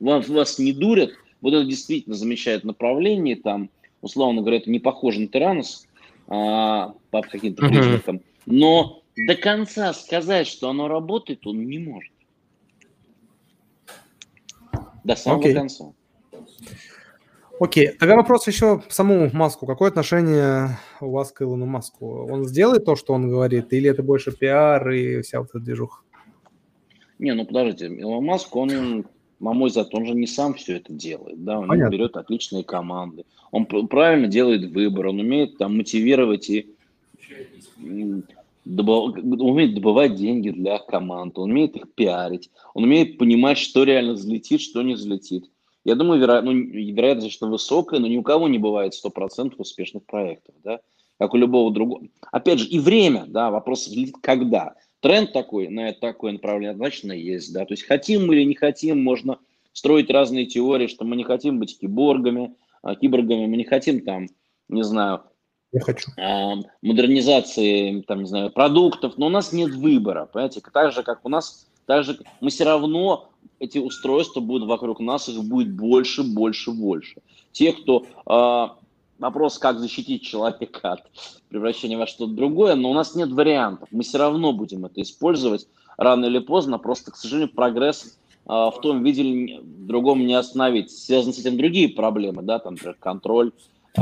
вам 0.00 0.22
вас 0.22 0.58
не 0.58 0.72
дурят, 0.72 1.10
вот 1.40 1.54
это 1.54 1.64
действительно 1.64 2.16
замечает 2.16 2.64
направление, 2.64 3.36
там, 3.36 3.70
условно 4.02 4.40
говоря, 4.40 4.58
это 4.58 4.70
не 4.70 4.80
похоже 4.80 5.20
на 5.20 5.28
тиранус 5.28 5.86
а, 6.26 6.94
по 7.10 7.22
каким-то 7.22 7.66
признакам, 7.66 8.22
но 8.46 9.02
до 9.16 9.36
конца 9.36 9.92
сказать, 9.92 10.46
что 10.46 10.68
оно 10.70 10.88
работает, 10.88 11.46
он 11.46 11.66
не 11.66 11.78
может. 11.78 12.12
До 15.04 15.16
самого 15.16 15.42
okay. 15.42 15.54
конца. 15.54 15.92
Окей, 17.60 17.88
тогда 17.88 18.16
вопрос 18.16 18.46
еще 18.46 18.78
к 18.78 18.90
самому 18.90 19.28
Маску. 19.34 19.66
Какое 19.66 19.90
отношение 19.90 20.78
у 20.98 21.10
вас 21.10 21.30
к 21.30 21.42
Илону 21.42 21.66
Маску? 21.66 22.26
Он 22.30 22.46
сделает 22.46 22.86
то, 22.86 22.96
что 22.96 23.12
он 23.12 23.28
говорит, 23.28 23.70
или 23.74 23.90
это 23.90 24.02
больше 24.02 24.32
пиар 24.32 24.90
и 24.90 25.20
вся 25.20 25.40
вот 25.40 25.50
эта 25.50 25.60
движуха? 25.60 26.00
Не, 27.18 27.34
ну 27.34 27.44
подождите, 27.44 27.94
Илон 27.94 28.24
Маск, 28.24 28.56
он 28.56 29.04
на 29.40 29.52
мой 29.52 29.68
взгляд, 29.68 29.94
он 29.94 30.06
же 30.06 30.14
не 30.14 30.26
сам 30.26 30.54
все 30.54 30.76
это 30.76 30.94
делает, 30.94 31.44
да, 31.44 31.58
он 31.58 31.68
Понятно. 31.68 31.92
берет 31.92 32.16
отличные 32.16 32.64
команды, 32.64 33.24
он 33.50 33.66
правильно 33.66 34.26
делает 34.26 34.70
выбор, 34.70 35.08
он 35.08 35.20
умеет 35.20 35.58
там 35.58 35.76
мотивировать 35.76 36.48
и 36.48 36.74
добыв... 38.64 39.16
умеет 39.22 39.74
добывать 39.74 40.14
деньги 40.14 40.48
для 40.48 40.78
команд, 40.78 41.38
он 41.38 41.50
умеет 41.50 41.76
их 41.76 41.92
пиарить, 41.94 42.50
он 42.72 42.84
умеет 42.84 43.18
понимать, 43.18 43.58
что 43.58 43.84
реально 43.84 44.14
взлетит, 44.14 44.62
что 44.62 44.80
не 44.80 44.94
взлетит. 44.94 45.50
Я 45.84 45.94
думаю, 45.94 46.20
веро... 46.20 46.42
ну, 46.42 46.52
вероятность, 46.52 47.34
что 47.34 47.48
высокая, 47.48 48.00
но 48.00 48.06
ни 48.06 48.16
у 48.16 48.22
кого 48.22 48.48
не 48.48 48.58
бывает 48.58 48.92
100% 48.94 49.54
успешных 49.56 50.04
проектов, 50.04 50.54
да, 50.62 50.80
как 51.18 51.34
у 51.34 51.36
любого 51.36 51.72
другого. 51.72 52.02
Опять 52.32 52.60
же, 52.60 52.68
и 52.68 52.78
время, 52.78 53.24
да, 53.26 53.50
вопрос 53.50 53.90
когда 54.22 54.74
тренд 55.00 55.32
такой 55.32 55.68
на 55.68 55.92
такое 55.92 56.32
направление 56.32 56.70
однозначно 56.70 57.12
есть, 57.12 57.52
да, 57.52 57.64
то 57.64 57.72
есть 57.72 57.84
хотим 57.84 58.26
мы 58.26 58.36
или 58.36 58.44
не 58.44 58.54
хотим, 58.54 59.02
можно 59.02 59.38
строить 59.72 60.10
разные 60.10 60.46
теории, 60.46 60.86
что 60.86 61.04
мы 61.04 61.16
не 61.16 61.24
хотим 61.24 61.58
быть 61.58 61.78
киборгами, 61.78 62.54
а, 62.82 62.94
киборгами, 62.94 63.46
мы 63.46 63.56
не 63.56 63.64
хотим 63.64 64.00
там, 64.00 64.28
не 64.68 64.82
знаю, 64.82 65.22
я 65.72 65.80
хочу. 65.80 66.10
А, 66.18 66.56
модернизации, 66.82 68.02
там, 68.02 68.20
не 68.20 68.26
знаю, 68.26 68.50
продуктов, 68.50 69.16
но 69.16 69.26
у 69.26 69.30
нас 69.30 69.52
нет 69.52 69.70
выбора, 69.70 70.26
понимаете, 70.26 70.60
так 70.72 70.92
же, 70.92 71.02
как 71.02 71.24
у 71.24 71.28
нас, 71.28 71.66
так 71.86 72.04
же, 72.04 72.18
мы 72.40 72.50
все 72.50 72.64
равно, 72.64 73.29
эти 73.58 73.78
устройства 73.78 74.40
будут 74.40 74.68
вокруг 74.68 75.00
нас, 75.00 75.28
их 75.28 75.42
будет 75.44 75.72
больше, 75.72 76.22
больше, 76.22 76.70
больше. 76.72 77.20
Те, 77.52 77.72
кто 77.72 78.06
а, 78.26 78.76
вопрос, 79.18 79.58
как 79.58 79.78
защитить 79.78 80.22
человека 80.22 80.92
от 80.92 81.02
превращения 81.48 81.98
во 81.98 82.06
что-то 82.06 82.32
другое, 82.32 82.74
но 82.74 82.90
у 82.90 82.94
нас 82.94 83.14
нет 83.14 83.30
вариантов. 83.30 83.88
Мы 83.92 84.02
все 84.02 84.18
равно 84.18 84.52
будем 84.52 84.86
это 84.86 85.00
использовать 85.02 85.68
рано 85.96 86.24
или 86.26 86.38
поздно, 86.38 86.78
просто, 86.78 87.12
к 87.12 87.16
сожалению, 87.16 87.54
прогресс 87.54 88.18
э, 88.46 88.48
в 88.48 88.76
том 88.80 89.04
виде 89.04 89.58
в 89.60 89.86
другом 89.86 90.26
не 90.26 90.34
остановить. 90.34 90.90
Связаны 90.90 91.34
с 91.34 91.38
этим 91.38 91.58
другие 91.58 91.90
проблемы, 91.90 92.42
да, 92.42 92.58
там, 92.58 92.74
например, 92.74 92.96
контроль 92.98 93.52
э, 93.96 94.00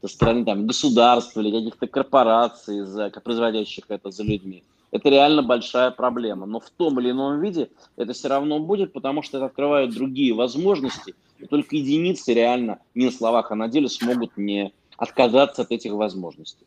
со 0.00 0.08
стороны 0.08 0.44
там, 0.44 0.66
государства 0.66 1.40
или 1.40 1.50
каких-то 1.50 1.86
корпораций, 1.86 2.84
за, 2.86 3.10
производящих 3.10 3.84
это 3.88 4.10
за 4.10 4.22
людьми. 4.22 4.64
Это 4.90 5.08
реально 5.08 5.42
большая 5.42 5.90
проблема. 5.90 6.46
Но 6.46 6.60
в 6.60 6.70
том 6.70 6.98
или 7.00 7.10
ином 7.10 7.40
виде 7.40 7.70
это 7.96 8.12
все 8.12 8.28
равно 8.28 8.58
будет, 8.58 8.92
потому 8.92 9.22
что 9.22 9.38
это 9.38 9.46
открывает 9.46 9.94
другие 9.94 10.34
возможности– 10.34 11.14
и 11.38 11.46
только 11.46 11.76
единицы 11.76 12.34
реально, 12.34 12.80
не 12.94 13.06
на 13.06 13.12
словах, 13.12 13.50
а 13.52 13.54
на 13.54 13.68
деле 13.68 13.88
смогут 13.88 14.36
не 14.36 14.72
отказаться 14.96 15.62
от 15.62 15.70
этих 15.70 15.92
возможностей. 15.92 16.66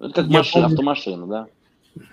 Это 0.00 0.12
как 0.12 0.26
машина, 0.28 0.66
автомашина, 0.66 1.26
да? 1.26 1.46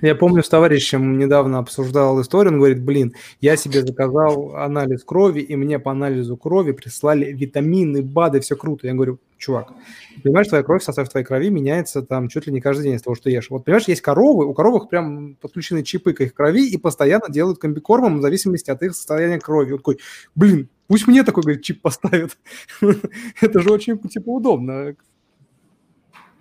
Я 0.02 0.15
помню, 0.15 0.44
с 0.44 0.50
товарищем 0.50 1.17
недавно 1.17 1.58
обсуждал 1.58 2.22
историю, 2.22 2.54
он 2.54 2.60
говорит, 2.60 2.84
блин, 2.84 3.13
я 3.39 3.56
себе 3.56 3.82
заказал 3.82 4.56
анализ 4.56 5.04
крови, 5.04 5.39
и 5.41 5.56
мне 5.56 5.80
по 5.80 5.91
анализу 5.91 6.38
крови 6.38 6.72
прислали 6.72 7.32
витамины, 7.32 8.04
БАДы, 8.04 8.41
все 8.41 8.56
круто. 8.56 8.86
Я 8.86 8.94
говорю, 8.94 9.20
чувак, 9.38 9.74
понимаешь, 10.24 10.48
твоя 10.48 10.63
кровь, 10.63 10.84
состав 10.84 11.10
твоей 11.10 11.26
крови 11.26 11.50
меняется 11.50 12.04
там 12.04 12.28
чуть 12.30 12.46
ли 12.46 12.54
не 12.54 12.62
каждый 12.62 12.84
день 12.84 12.96
из 12.96 13.02
того, 13.02 13.15
что 13.15 13.30
ешь. 13.30 13.50
Вот, 13.50 13.65
понимаешь, 13.65 13.88
есть 13.88 14.02
коровы, 14.02 14.46
у 14.46 14.54
коровок 14.54 14.89
прям 14.89 15.36
подключены 15.41 15.84
чипы 15.84 16.13
к 16.13 16.22
их 16.22 16.34
крови 16.34 16.67
и 16.67 16.78
постоянно 16.78 17.30
делают 17.30 17.60
комбикормом 17.60 18.20
в 18.20 18.22
зависимости 18.22 18.70
от 18.70 18.84
их 18.84 18.96
состояния 18.96 19.39
крови. 19.39 19.72
Вот 19.72 19.80
такой, 19.80 20.00
блин, 20.36 20.70
пусть 20.88 21.08
мне 21.08 21.24
такой, 21.24 21.44
говорит, 21.44 21.63
чип 21.63 21.82
поставят. 21.82 22.38
Это 23.41 23.60
же 23.60 23.72
очень, 23.72 23.98
типа, 23.98 24.30
удобно. 24.30 24.96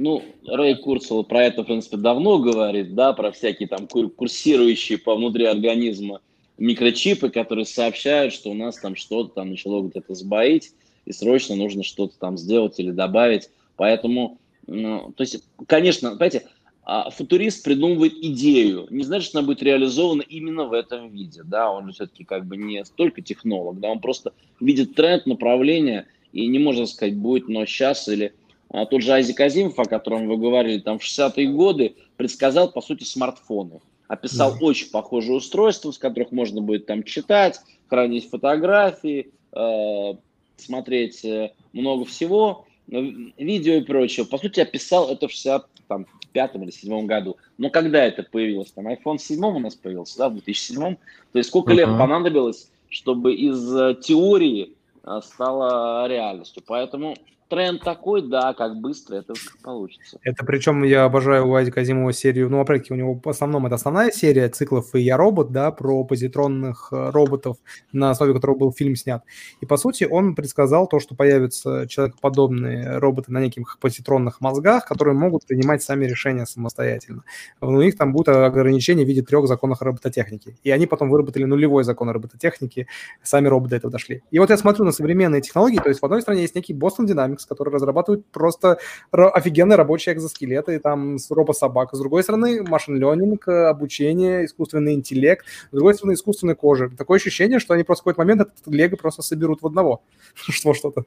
Ну, 0.03 0.25
Рэй 0.47 0.77
Курцел 0.77 1.23
про 1.25 1.45
это, 1.45 1.63
в 1.63 1.67
принципе, 1.67 1.99
давно 1.99 2.39
говорит, 2.39 2.95
да, 2.95 3.13
про 3.13 3.33
всякие 3.33 3.69
там 3.69 3.87
курсирующие 3.87 4.97
по 4.97 5.15
внутри 5.15 5.45
организма 5.45 6.23
микрочипы, 6.57 7.29
которые 7.29 7.67
сообщают, 7.67 8.33
что 8.33 8.51
у 8.51 8.55
нас 8.55 8.79
там 8.79 8.97
что-то 8.97 9.35
там 9.35 9.51
начало 9.51 9.87
где-то 9.87 10.15
сбоить, 10.15 10.73
и 11.05 11.13
срочно 11.13 11.55
нужно 11.55 11.83
что-то 11.83 12.19
там 12.19 12.39
сделать 12.39 12.81
или 12.81 12.93
добавить. 12.93 13.51
Поэтому, 13.77 14.39
ну, 14.67 15.13
то 15.15 15.21
есть, 15.21 15.45
конечно, 15.67 16.13
понимаете, 16.13 16.47
а, 16.83 17.11
футурист 17.11 17.63
придумывает 17.63 18.15
идею, 18.15 18.87
не 18.89 19.05
значит, 19.05 19.29
что 19.29 19.41
она 19.41 19.47
будет 19.49 19.63
реализована 19.63 20.23
именно 20.23 20.65
в 20.65 20.73
этом 20.73 21.11
виде, 21.11 21.43
да, 21.45 21.71
он 21.71 21.93
все-таки 21.93 22.25
как 22.25 22.47
бы 22.47 22.57
не 22.57 22.87
столько 22.87 23.21
технолог, 23.21 23.79
да, 23.81 23.91
он 23.91 24.01
просто 24.01 24.33
видит 24.61 24.95
тренд, 24.95 25.27
направление, 25.27 26.07
и 26.33 26.47
не 26.47 26.59
можно 26.59 26.87
сказать, 26.87 27.17
будет, 27.17 27.49
но 27.49 27.67
сейчас 27.67 28.09
или 28.09 28.33
а, 28.71 28.87
тот 28.87 29.03
же 29.03 29.13
Айзек 29.13 29.41
Азимов, 29.41 29.79
о 29.79 29.85
котором 29.85 30.29
вы 30.29 30.37
говорили, 30.37 30.81
там 30.81 30.99
в 30.99 31.03
60-е 31.03 31.49
годы 31.49 31.97
предсказал, 32.17 32.71
по 32.71 32.81
сути, 32.81 33.05
смартфоны. 33.05 33.81
Описал 34.07 34.53
да. 34.53 34.65
очень 34.65 34.91
похожие 34.91 35.37
устройства, 35.37 35.91
с 35.91 35.99
которых 35.99 36.33
можно 36.33 36.61
будет 36.61 36.87
там 36.87 37.03
читать, 37.03 37.61
хранить 37.89 38.29
фотографии, 38.29 39.31
э, 39.53 40.15
смотреть 40.57 41.25
э, 41.25 41.53
много 41.73 42.05
всего, 42.05 42.67
видео 42.87 43.75
и 43.75 43.83
прочее. 43.83 44.27
По 44.27 44.39
сути, 44.39 44.61
описал 44.61 45.11
это 45.11 45.29
в 45.29 45.33
65 45.33 46.55
или 46.57 46.71
7 46.71 47.07
году. 47.07 47.37
Но 47.59 47.71
когда 47.71 48.05
это 48.05 48.23
появилось? 48.25 48.73
Там 48.73 48.89
iPhone 48.89 49.19
7 49.19 49.45
у 49.45 49.59
нас 49.59 49.75
появился, 49.75 50.19
да, 50.19 50.29
в 50.29 50.35
2007. 50.35 50.97
То 50.97 51.39
есть 51.39 51.49
сколько 51.49 51.73
uh-huh. 51.73 51.77
лет 51.77 51.87
понадобилось, 51.87 52.71
чтобы 52.89 53.35
из 53.35 53.75
э, 53.75 53.97
теории 54.01 54.75
э, 55.05 55.21
стало 55.23 56.09
реальностью. 56.09 56.63
Поэтому 56.67 57.17
тренд 57.51 57.83
такой, 57.83 58.23
да, 58.23 58.55
как 58.55 58.77
быстро 58.77 59.17
это 59.17 59.35
получится. 59.63 60.19
Это 60.23 60.45
причем 60.47 60.85
я 60.85 61.05
обожаю 61.05 61.49
у 61.49 61.55
Ади 61.55 61.71
Казимова 61.71 62.13
серию, 62.13 62.49
ну, 62.49 62.61
опять 62.61 62.91
у 62.91 62.95
него 62.95 63.21
в 63.23 63.29
основном 63.29 63.67
это 63.67 63.75
основная 63.75 64.11
серия 64.11 64.49
циклов 64.49 64.95
и 64.95 65.01
«Я 65.01 65.17
робот», 65.17 65.51
да, 65.51 65.71
про 65.73 66.05
позитронных 66.05 66.89
э, 66.93 67.11
роботов, 67.11 67.57
на 67.93 68.11
основе 68.11 68.33
которого 68.33 68.57
был 68.57 68.73
фильм 68.73 68.95
снят. 68.95 69.23
И, 69.61 69.67
по 69.67 69.77
сути, 69.77 70.05
он 70.05 70.35
предсказал 70.35 70.87
то, 70.87 71.01
что 71.01 71.15
появятся 71.15 71.87
человекоподобные 71.89 72.99
роботы 72.99 73.33
на 73.33 73.41
неких 73.41 73.79
позитронных 73.81 74.41
мозгах, 74.41 74.87
которые 74.87 75.15
могут 75.15 75.45
принимать 75.47 75.83
сами 75.83 76.07
решения 76.07 76.47
самостоятельно. 76.47 77.25
У 77.61 77.81
них 77.81 77.97
там 77.97 78.13
будут 78.13 78.29
ограничения 78.29 79.05
в 79.05 79.09
виде 79.09 79.23
трех 79.23 79.49
законов 79.49 79.83
робототехники. 79.83 80.57
И 80.63 80.71
они 80.71 80.87
потом 80.87 81.11
выработали 81.11 81.45
нулевой 81.45 81.83
закон 81.83 82.11
робототехники, 82.11 82.87
сами 83.23 83.49
роботы 83.49 83.71
до 83.71 83.77
этого 83.77 83.91
дошли. 83.91 84.23
И 84.31 84.39
вот 84.39 84.51
я 84.51 84.57
смотрю 84.57 84.85
на 84.85 84.93
современные 84.93 85.41
технологии, 85.41 85.79
то 85.79 85.89
есть 85.89 86.01
в 86.01 86.05
одной 86.05 86.23
стране 86.23 86.43
есть 86.43 86.55
некий 86.55 86.75
Boston 86.75 87.07
Dynamics, 87.07 87.40
Dynamics, 87.41 87.49
которые 87.49 87.75
разрабатывают 87.75 88.27
просто 88.27 88.79
офигенные 89.11 89.77
рабочие 89.77 90.15
экзоскелеты, 90.15 90.79
там, 90.81 91.17
робособак. 91.31 91.95
С 91.95 91.99
другой 91.99 92.23
стороны, 92.23 92.63
машин 92.63 92.97
ленинг, 92.97 93.49
обучение, 93.49 94.45
искусственный 94.45 94.95
интеллект. 94.95 95.45
С 95.71 95.75
другой 95.75 95.95
стороны, 95.95 96.15
искусственная 96.15 96.55
кожа. 96.55 96.91
Такое 96.97 97.19
ощущение, 97.19 97.59
что 97.59 97.75
они 97.75 97.85
просто 97.85 98.03
в 98.03 98.05
какой-то 98.05 98.21
момент 98.21 98.41
этот 98.43 98.67
лего 98.67 98.97
просто 98.97 99.23
соберут 99.23 99.63
в 99.63 99.67
одного. 99.67 100.03
Что 100.35 100.75
что-то. 100.75 101.05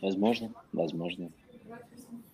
Возможно, 0.00 0.50
возможно. 0.72 1.30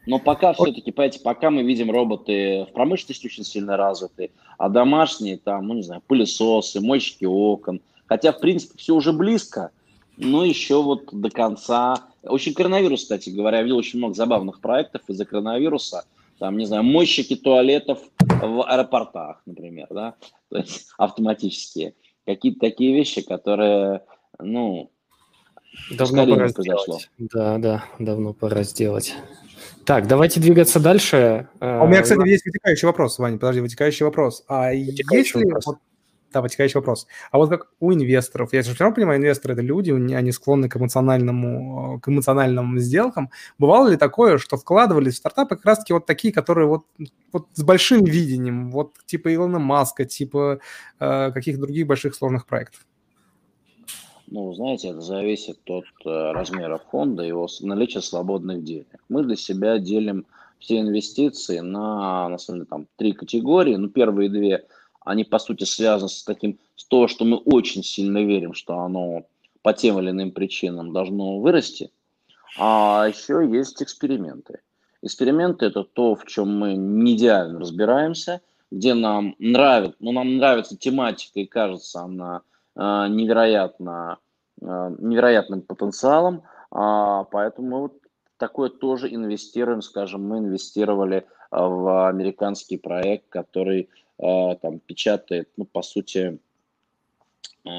Но 0.04 0.18
пока 0.18 0.52
все-таки, 0.52 0.90
понимаете, 0.90 1.20
пока 1.20 1.50
мы 1.50 1.62
видим 1.62 1.90
роботы 1.90 2.66
в 2.68 2.72
промышленности 2.72 3.26
очень 3.26 3.44
сильно 3.44 3.76
развиты, 3.76 4.32
а 4.58 4.68
домашние, 4.68 5.38
там, 5.38 5.68
ну 5.68 5.74
не 5.74 5.82
знаю, 5.82 6.02
пылесосы, 6.04 6.80
мойщики 6.80 7.24
окон, 7.24 7.80
хотя, 8.06 8.32
в 8.32 8.40
принципе, 8.40 8.76
все 8.76 8.96
уже 8.96 9.12
близко, 9.12 9.70
но 10.16 10.44
еще 10.44 10.82
вот 10.82 11.08
до 11.12 11.30
конца 11.30 12.08
очень 12.22 12.54
коронавирус, 12.54 13.02
кстати 13.02 13.30
говоря, 13.30 13.58
я 13.58 13.62
видел 13.62 13.78
очень 13.78 13.98
много 13.98 14.14
забавных 14.14 14.60
проектов 14.60 15.02
из-за 15.08 15.24
коронавируса. 15.24 16.04
Там, 16.38 16.56
не 16.56 16.66
знаю, 16.66 16.82
мойщики 16.82 17.36
туалетов 17.36 18.00
в 18.18 18.66
аэропортах, 18.66 19.42
например, 19.46 19.86
да, 19.90 20.14
то 20.48 20.58
есть 20.58 20.88
автоматические. 20.98 21.94
Какие-то 22.26 22.60
такие 22.60 22.94
вещи, 22.94 23.22
которые, 23.22 24.02
ну, 24.38 24.90
давно 25.90 26.26
пора 26.26 26.48
сделать. 26.48 27.10
Да, 27.18 27.58
да, 27.58 27.84
давно 27.98 28.32
пора 28.32 28.62
сделать. 28.62 29.14
Так, 29.84 30.06
давайте 30.06 30.40
двигаться 30.40 30.80
дальше. 30.80 31.48
А 31.60 31.82
у 31.84 31.88
меня, 31.88 32.02
кстати, 32.02 32.28
есть 32.28 32.44
вытекающий 32.44 32.86
вопрос, 32.86 33.18
Ваня, 33.18 33.38
подожди, 33.38 33.60
вытекающий 33.60 34.04
вопрос. 34.04 34.44
А 34.48 34.72
вытекающий 34.72 35.40
если 35.40 35.44
вопрос. 35.44 35.66
Вот, 35.66 35.78
да, 36.32 36.40
вытекающий 36.40 36.78
вопрос. 36.78 37.06
А 37.30 37.38
вот 37.38 37.50
как 37.50 37.68
у 37.80 37.92
инвесторов, 37.92 38.52
я 38.52 38.62
же 38.62 38.74
все 38.74 38.84
равно 38.84 38.96
понимаю, 38.96 39.18
инвесторы– 39.18 39.54
это 39.54 39.62
люди, 39.62 39.90
они 39.90 40.32
склонны 40.32 40.68
к 40.68 40.76
эмоциональному, 40.76 42.00
к 42.00 42.08
эмоциональным 42.08 42.78
сделкам. 42.78 43.30
Бывало 43.58 43.88
ли 43.88 43.96
такое, 43.96 44.38
что 44.38 44.56
вкладывались 44.56 45.14
в 45.14 45.16
стартапы 45.18 45.56
как 45.56 45.64
раз-таки 45.64 45.92
вот 45.92 46.06
такие, 46.06 46.32
которые 46.32 46.66
вот, 46.66 46.84
вот 47.32 47.46
с 47.54 47.62
большим 47.62 48.04
видением, 48.04 48.70
вот 48.70 48.94
типа 49.06 49.34
Илона 49.34 49.58
Маска, 49.58 50.04
типа 50.04 50.60
э, 50.98 51.30
каких-то 51.32 51.62
других 51.62 51.86
больших 51.86 52.14
сложных 52.14 52.46
проектов? 52.46 52.86
Ну, 54.28 54.54
знаете, 54.54 54.88
это 54.88 55.02
зависит 55.02 55.58
от 55.66 55.84
э, 56.06 56.32
размера 56.32 56.80
фонда 56.90 57.22
и 57.22 57.28
его 57.28 57.48
наличия 57.60 58.00
свободных 58.00 58.64
денег. 58.64 58.86
Мы 59.10 59.24
для 59.24 59.36
себя 59.36 59.78
делим 59.78 60.24
все 60.58 60.80
инвестиции 60.80 61.58
на, 61.58 62.28
на 62.28 62.38
самом 62.38 62.60
деле, 62.60 62.68
там, 62.70 62.86
три 62.96 63.12
категории. 63.12 63.74
Ну, 63.74 63.88
первые 63.88 64.30
две– 64.30 64.64
они, 65.04 65.24
по 65.24 65.38
сути, 65.38 65.64
связаны 65.64 66.08
с 66.08 66.22
таким, 66.24 66.58
с 66.76 66.84
то, 66.84 67.08
что 67.08 67.24
мы 67.24 67.36
очень 67.38 67.82
сильно 67.82 68.24
верим, 68.24 68.54
что 68.54 68.78
оно 68.78 69.24
по 69.62 69.72
тем 69.72 69.98
или 69.98 70.10
иным 70.10 70.32
причинам 70.32 70.92
должно 70.92 71.38
вырасти. 71.38 71.90
А 72.58 73.06
еще 73.08 73.48
есть 73.50 73.82
эксперименты. 73.82 74.60
Эксперименты– 75.02 75.66
это 75.66 75.84
то, 75.84 76.14
в 76.14 76.26
чем 76.26 76.58
мы 76.58 76.74
не 76.74 77.14
идеально 77.16 77.60
разбираемся, 77.60 78.40
где 78.70 78.94
нам 78.94 79.34
нравится, 79.38 79.96
ну, 80.00 80.12
нам 80.12 80.36
нравится 80.36 80.76
тематика 80.76 81.40
и 81.40 81.46
кажется 81.46 82.00
она 82.00 82.42
э, 82.76 82.80
невероятно, 83.08 84.18
э, 84.60 84.96
невероятным 84.98 85.62
потенциалом, 85.62 86.42
э, 86.70 87.24
поэтому 87.30 87.68
мы 87.68 87.80
вот 87.80 87.94
такое 88.36 88.70
тоже 88.70 89.12
инвестируем, 89.12 89.82
скажем, 89.82 90.26
мы 90.26 90.38
инвестировали 90.38 91.26
в 91.50 92.08
американский 92.08 92.78
проект, 92.78 93.28
который 93.28 93.82
Э, 93.82 94.01
там 94.18 94.78
печатает, 94.78 95.48
ну, 95.56 95.64
по 95.64 95.82
сути, 95.82 96.38
э, 97.64 97.70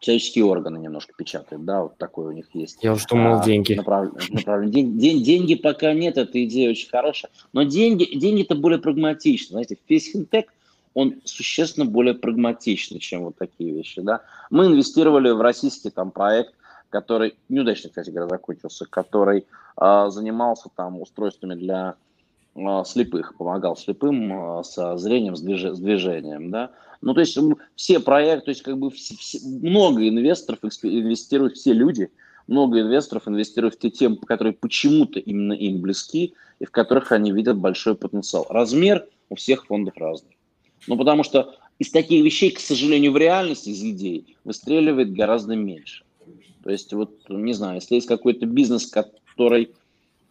человеческие 0.00 0.44
органы 0.44 0.78
немножко 0.78 1.12
печатает, 1.16 1.64
да, 1.64 1.82
вот 1.82 1.98
такой 1.98 2.26
у 2.26 2.32
них 2.32 2.46
есть. 2.54 2.82
Я 2.82 2.92
уже 2.92 3.06
думал, 3.06 3.40
а, 3.40 3.44
деньги. 3.44 3.74
Направ... 3.74 4.10
Направлен... 4.30 4.70
День... 4.70 4.98
День... 4.98 5.22
Деньги 5.22 5.54
пока 5.54 5.92
нет, 5.92 6.16
эта 6.16 6.42
идея 6.44 6.70
очень 6.70 6.88
хорошая, 6.88 7.30
но 7.52 7.62
деньги, 7.62 8.04
деньги 8.16 8.42
это 8.42 8.54
более 8.54 8.80
прагматично, 8.80 9.54
знаете, 9.54 9.78
весь 9.88 10.10
финтех, 10.10 10.46
он 10.94 11.20
существенно 11.24 11.86
более 11.86 12.14
прагматичный, 12.14 12.98
чем 12.98 13.24
вот 13.24 13.36
такие 13.36 13.72
вещи, 13.72 14.00
да. 14.00 14.22
Мы 14.50 14.66
инвестировали 14.66 15.30
в 15.30 15.40
российский 15.40 15.90
там 15.90 16.10
проект, 16.10 16.54
который, 16.88 17.36
неудачно, 17.48 17.90
кстати 17.90 18.10
говоря, 18.10 18.28
закончился, 18.28 18.86
который 18.86 19.46
э, 19.80 20.06
занимался 20.08 20.68
там 20.74 21.00
устройствами 21.00 21.54
для 21.54 21.94
слепых, 22.84 23.36
помогал 23.36 23.76
слепым 23.76 24.32
а, 24.32 24.64
со 24.64 24.96
зрением, 24.96 25.36
с 25.36 25.40
движением, 25.40 26.50
да. 26.50 26.72
Ну, 27.00 27.14
то 27.14 27.20
есть 27.20 27.38
все 27.76 28.00
проекты, 28.00 28.46
то 28.46 28.50
есть 28.50 28.62
как 28.62 28.78
бы 28.78 28.90
все, 28.90 29.16
все, 29.16 29.38
много 29.42 30.06
инвесторов 30.06 30.60
инвестируют, 30.62 31.56
все 31.56 31.72
люди, 31.72 32.10
много 32.46 32.80
инвесторов 32.80 33.26
инвестируют 33.28 33.76
в 33.76 33.78
те 33.78 33.90
темы, 33.90 34.16
которые 34.16 34.52
почему-то 34.52 35.18
именно 35.18 35.52
им 35.52 35.80
близки 35.80 36.34
и 36.58 36.64
в 36.64 36.70
которых 36.70 37.12
они 37.12 37.32
видят 37.32 37.56
большой 37.56 37.94
потенциал. 37.94 38.46
Размер 38.50 39.06
у 39.30 39.36
всех 39.36 39.66
фондов 39.66 39.96
разный. 39.96 40.36
Ну, 40.86 40.98
потому 40.98 41.22
что 41.22 41.54
из 41.78 41.90
таких 41.90 42.24
вещей, 42.24 42.50
к 42.50 42.60
сожалению, 42.60 43.12
в 43.12 43.16
реальности, 43.16 43.70
из 43.70 43.82
идей, 43.82 44.36
выстреливает 44.44 45.12
гораздо 45.12 45.56
меньше. 45.56 46.04
То 46.62 46.70
есть, 46.70 46.92
вот, 46.92 47.28
не 47.28 47.54
знаю, 47.54 47.76
если 47.76 47.94
есть 47.94 48.06
какой-то 48.06 48.44
бизнес, 48.44 48.86
который 48.86 49.70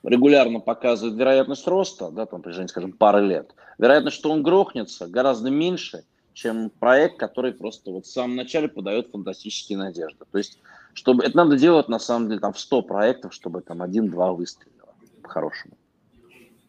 регулярно 0.03 0.59
показывает 0.59 1.17
вероятность 1.17 1.67
роста, 1.67 2.09
да, 2.09 2.25
там, 2.25 2.41
при 2.41 2.67
скажем, 2.67 2.93
пары 2.93 3.25
лет, 3.25 3.53
вероятность, 3.77 4.17
что 4.17 4.31
он 4.31 4.43
грохнется, 4.43 5.07
гораздо 5.07 5.49
меньше, 5.49 6.03
чем 6.33 6.69
проект, 6.69 7.17
который 7.17 7.51
просто 7.51 7.91
вот 7.91 8.05
в 8.05 8.11
самом 8.11 8.35
начале 8.35 8.69
подает 8.69 9.11
фантастические 9.11 9.77
надежды. 9.77 10.25
То 10.31 10.37
есть, 10.37 10.59
чтобы 10.93 11.23
это 11.23 11.35
надо 11.35 11.57
делать, 11.57 11.89
на 11.89 11.99
самом 11.99 12.29
деле, 12.29 12.39
там, 12.39 12.53
в 12.53 12.59
100 12.59 12.81
проектов, 12.83 13.33
чтобы 13.33 13.61
там 13.61 13.81
один-два 13.81 14.31
выстрелило 14.31 14.93
по-хорошему. 15.21 15.73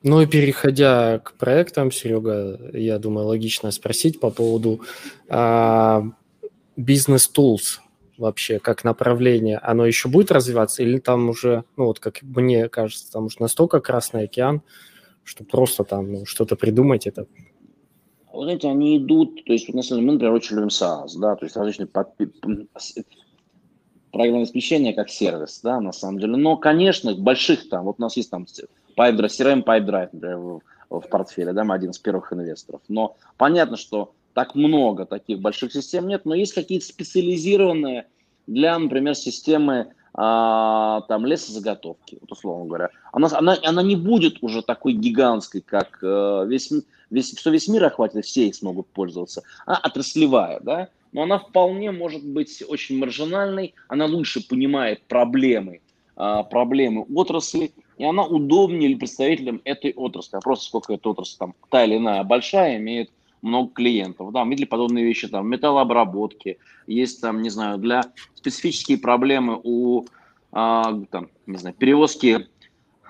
Ну 0.03 0.23
и 0.23 0.27
переходя 0.27 1.19
к 1.19 1.35
проектам, 1.35 1.93
Серега, 1.93 2.59
я 2.73 2.99
думаю, 2.99 3.27
логично 3.27 3.71
спросить 3.71 4.19
по 4.19 4.31
поводу 4.31 4.81
а, 5.29 6.05
бизнес-тулс 6.77 7.81
вообще 8.21 8.59
как 8.59 8.85
направление, 8.85 9.59
оно 9.59 9.87
еще 9.87 10.09
будет 10.09 10.31
развиваться 10.31 10.83
или 10.83 10.99
там 10.99 11.29
уже, 11.29 11.65
ну 11.77 11.87
вот 11.87 11.99
как 11.99 12.23
мне 12.23 12.69
кажется, 12.69 13.11
там 13.11 13.27
уже 13.27 13.37
настолько 13.41 13.81
Красный 13.81 14.25
океан, 14.25 14.63
что 15.25 15.45
просто 15.45 15.85
там 15.85 16.13
ну, 16.13 16.27
что-то 16.27 16.57
придумать 16.57 17.07
это 17.07 17.27
вы 18.33 18.45
знаете, 18.45 18.69
они 18.69 18.99
идут, 18.99 19.45
то 19.45 19.53
есть, 19.53 19.69
на 19.75 19.83
самом 19.83 20.01
деле, 20.01 20.07
мы, 20.07 20.13
например, 20.15 20.35
очень 20.35 20.57
любим 20.57 20.69
SaaS, 20.69 21.19
да, 21.19 21.35
то 21.35 21.45
есть 21.45 21.57
различные 21.57 21.89
под... 21.89 22.15
программное 24.13 24.43
обеспечение 24.43 24.95
как 24.95 25.09
сервис, 25.11 25.61
да, 25.63 25.81
на 25.81 25.93
самом 25.93 26.21
деле. 26.21 26.37
Но, 26.37 26.57
конечно, 26.57 27.15
больших 27.15 27.69
там, 27.69 27.85
вот 27.85 27.97
у 27.99 28.03
нас 28.03 28.17
есть 28.17 28.31
там 28.31 28.47
PipeDrive, 28.97 29.27
CRM 29.27 29.65
PipeDrive, 29.65 30.09
например, 30.13 30.37
в, 30.37 30.61
в 30.91 31.09
портфеле, 31.09 31.53
да, 31.53 31.65
мы 31.65 31.75
один 31.75 31.91
из 31.91 31.99
первых 31.99 32.33
инвесторов. 32.33 32.81
Но 32.89 33.17
понятно, 33.37 33.77
что 33.77 34.15
так 34.35 34.55
много 34.55 35.07
таких 35.07 35.41
больших 35.41 35.73
систем 35.73 36.09
нет, 36.09 36.25
но 36.25 36.35
есть 36.35 36.55
какие-то 36.55 36.87
специализированные 36.87 38.07
для, 38.47 38.79
например, 38.79 39.15
системы 39.15 39.93
а, 40.13 41.03
там 41.03 41.25
лесозаготовки, 41.25 42.19
вот 42.21 42.33
условно 42.33 42.67
говоря. 42.67 42.91
Она, 43.13 43.29
она, 43.33 43.57
она 43.63 43.83
не 43.83 43.97
будет 43.97 44.43
уже 44.43 44.63
такой 44.63 44.95
гигантской, 44.95 45.61
как 45.61 45.99
э, 46.03 46.45
весь, 46.49 46.73
весь, 47.11 47.39
что 47.39 47.51
весь 47.51 47.69
мир 47.69 47.85
охватит, 47.85 48.25
все 48.25 48.49
их 48.49 48.55
смогут 48.57 48.89
пользоваться, 48.89 49.43
а 49.67 49.77
отраслевая, 49.77 50.61
да, 50.61 50.89
но 51.13 51.23
она 51.23 51.39
вполне 51.39 51.93
может 51.93 52.25
быть 52.25 52.63
очень 52.67 52.99
маржинальной, 52.99 53.75
она 53.89 54.07
лучше 54.07 54.47
понимает 54.47 55.03
проблемы, 55.03 55.81
э, 56.17 56.37
проблемы 56.51 57.07
отрасли, 57.15 57.73
и 57.97 58.05
она 58.05 58.25
удобнее 58.25 58.97
представителям 58.97 59.61
этой 59.65 59.93
отрасли. 59.93 60.39
Просто 60.43 60.65
сколько 60.65 60.95
эта 60.95 61.09
отрасль, 61.09 61.37
там, 61.39 61.55
та 61.69 61.85
или 61.85 61.99
иная 61.99 62.25
большая, 62.25 62.79
имеет 62.79 63.11
много 63.43 63.73
клиентов. 63.73 64.33
Да, 64.33 64.45
мы 64.45 64.53
видели 64.53 64.67
подобные 64.67 65.05
вещи, 65.05 65.29
там, 65.29 65.49
металлообработки, 65.49 66.59
есть 66.87 67.21
там, 67.21 67.43
не 67.43 67.51
знаю, 67.51 67.79
для 67.79 68.05
специфические 68.35 68.99
проблемы 68.99 69.61
у, 69.63 70.07
а, 70.53 71.01
там, 71.11 71.29
не 71.47 71.57
знаю, 71.57 71.75
перевозки 71.77 72.49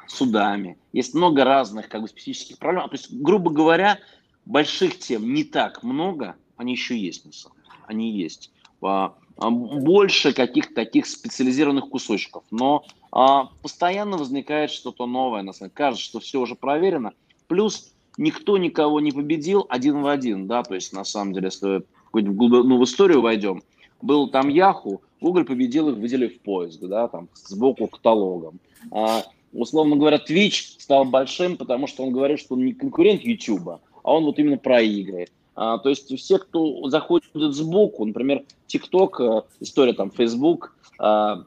судами. 0.07 0.78
Есть 0.93 1.14
много 1.14 1.45
разных, 1.45 1.89
как 1.89 2.03
бы, 2.03 2.09
специфических 2.09 2.59
проблем. 2.59 2.89
То 2.89 2.97
есть, 2.97 3.12
грубо 3.12 3.51
говоря, 3.51 3.99
больших 4.45 4.99
тем 4.99 5.33
не 5.33 5.45
так 5.45 5.83
много, 5.83 6.37
они 6.57 6.72
еще 6.72 6.97
есть, 6.99 7.24
на 7.24 7.33
самом 7.33 7.57
деле, 7.57 7.76
они 7.87 8.12
есть. 8.12 8.53
А, 8.83 9.14
а, 9.37 9.51
больше 9.51 10.33
каких-то 10.33 10.74
таких 10.74 11.07
специализированных 11.07 11.89
кусочков, 11.89 12.45
но 12.51 12.85
а, 13.12 13.45
постоянно 13.62 14.16
возникает 14.16 14.70
что-то 14.70 15.07
новое, 15.07 15.43
на 15.43 15.53
самом 15.53 15.70
деле. 15.70 15.76
кажется, 15.76 16.05
что 16.05 16.20
все 16.20 16.41
уже 16.41 16.55
проверено. 16.55 17.12
Плюс 17.49 17.93
никто 18.20 18.58
никого 18.58 19.00
не 19.00 19.12
победил 19.12 19.66
один 19.68 20.02
в 20.02 20.06
один, 20.06 20.46
да, 20.46 20.62
то 20.62 20.74
есть 20.74 20.92
на 20.92 21.04
самом 21.04 21.32
деле, 21.32 21.46
если 21.46 21.82
в 22.12 22.22
глубину 22.22 22.78
в 22.78 22.84
историю 22.84 23.22
войдем, 23.22 23.62
был 24.02 24.28
там 24.28 24.48
Яху, 24.48 25.02
Google 25.20 25.44
победил 25.44 25.88
их, 25.88 25.96
выделив 25.96 26.38
поиск, 26.40 26.80
да, 26.80 27.08
там 27.08 27.28
сбоку 27.34 27.86
каталогом. 27.88 28.60
А, 28.90 29.24
условно 29.52 29.96
говоря, 29.96 30.18
Twitch 30.18 30.76
стал 30.78 31.06
большим, 31.06 31.56
потому 31.56 31.86
что 31.86 32.04
он 32.04 32.12
говорит, 32.12 32.40
что 32.40 32.54
он 32.54 32.64
не 32.64 32.74
конкурент 32.74 33.22
YouTube, 33.22 33.68
а 33.68 33.80
он 34.12 34.24
вот 34.24 34.38
именно 34.38 34.58
про 34.58 34.82
игры. 34.82 35.28
А, 35.54 35.78
то 35.78 35.88
есть 35.88 36.14
все, 36.18 36.38
кто 36.38 36.88
заходит 36.88 37.30
сбоку, 37.34 38.04
например, 38.04 38.44
TikTok, 38.68 39.10
э, 39.18 39.42
история 39.60 39.94
там 39.94 40.10
Facebook, 40.10 40.74
Snapchat, 40.98 41.38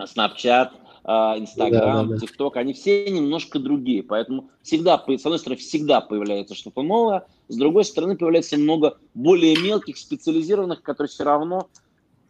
а, 0.00 0.76
Инстаграм, 1.04 2.08
да, 2.08 2.18
ТикТок, 2.18 2.56
они 2.56 2.74
все 2.74 3.10
немножко 3.10 3.58
другие. 3.58 4.02
Поэтому 4.02 4.50
всегда, 4.62 4.96
с 4.98 5.24
одной 5.24 5.38
стороны, 5.38 5.58
всегда 5.58 6.00
появляется 6.00 6.54
что-то 6.54 6.82
новое, 6.82 7.26
с 7.48 7.56
другой 7.56 7.84
стороны, 7.84 8.16
появляется 8.16 8.56
много 8.56 8.98
более 9.14 9.56
мелких, 9.56 9.98
специализированных, 9.98 10.82
которые 10.82 11.10
все 11.10 11.24
равно 11.24 11.68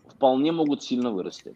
вполне 0.08 0.52
могут 0.52 0.82
сильно 0.82 1.10
вырасти. 1.10 1.54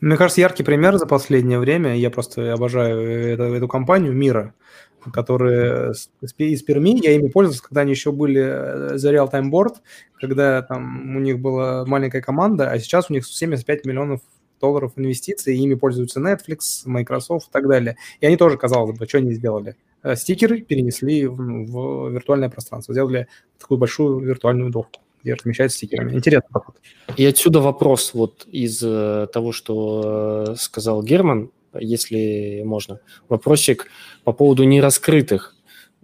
Мне 0.00 0.16
кажется, 0.16 0.40
яркий 0.40 0.64
пример 0.64 0.96
за 0.96 1.06
последнее 1.06 1.60
время, 1.60 1.96
я 1.96 2.10
просто 2.10 2.52
обожаю 2.52 3.00
эту, 3.34 3.44
эту 3.44 3.68
компанию 3.68 4.12
Мира, 4.12 4.52
которые 5.12 5.92
из 6.38 6.62
Перми, 6.62 7.00
я 7.00 7.12
ими 7.12 7.28
пользовался, 7.28 7.62
когда 7.62 7.82
они 7.82 7.92
еще 7.92 8.10
были 8.10 8.42
э, 8.42 8.98
за 8.98 9.12
Real 9.12 9.30
Time 9.30 9.50
Board, 9.50 9.76
когда 10.20 10.62
там 10.62 11.16
у 11.16 11.20
них 11.20 11.38
была 11.38 11.84
маленькая 11.86 12.20
команда, 12.20 12.70
а 12.70 12.78
сейчас 12.80 13.10
у 13.10 13.12
них 13.12 13.24
75 13.24 13.86
миллионов 13.86 14.20
долларов 14.62 14.92
инвестиций, 14.96 15.56
ими 15.56 15.74
пользуются 15.74 16.20
Netflix, 16.20 16.86
Microsoft 16.86 17.48
и 17.48 17.52
так 17.52 17.68
далее. 17.68 17.96
И 18.20 18.26
они 18.26 18.36
тоже, 18.36 18.56
казалось 18.56 18.98
бы, 18.98 19.06
что 19.06 19.18
они 19.18 19.34
сделали? 19.34 19.76
Э, 20.02 20.16
стикеры 20.16 20.62
перенесли 20.62 21.26
в, 21.26 21.36
в 21.36 22.10
виртуальное 22.10 22.48
пространство, 22.48 22.94
сделали 22.94 23.26
такую 23.58 23.78
большую 23.78 24.20
виртуальную 24.20 24.70
доску 24.70 25.00
где 25.22 25.34
размещаются 25.34 25.78
стикерами. 25.78 26.14
Интересно. 26.14 26.62
И 27.16 27.24
отсюда 27.24 27.60
вопрос 27.60 28.12
вот 28.12 28.46
из 28.50 28.82
э, 28.82 29.28
того, 29.32 29.52
что 29.52 30.46
э, 30.48 30.54
сказал 30.56 31.02
Герман, 31.02 31.50
если 31.78 32.62
можно. 32.64 33.00
Вопросик 33.28 33.86
по 34.24 34.32
поводу 34.32 34.64
нераскрытых. 34.64 35.56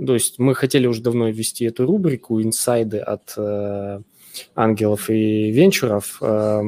То 0.05 0.15
есть 0.15 0.39
мы 0.39 0.55
хотели 0.55 0.87
уже 0.87 1.03
давно 1.03 1.29
ввести 1.29 1.65
эту 1.65 1.85
рубрику 1.85 2.41
«Инсайды 2.41 2.99
от 2.99 3.35
э, 3.37 4.01
ангелов 4.55 5.11
и 5.11 5.51
венчуров». 5.51 6.19
Э, 6.21 6.63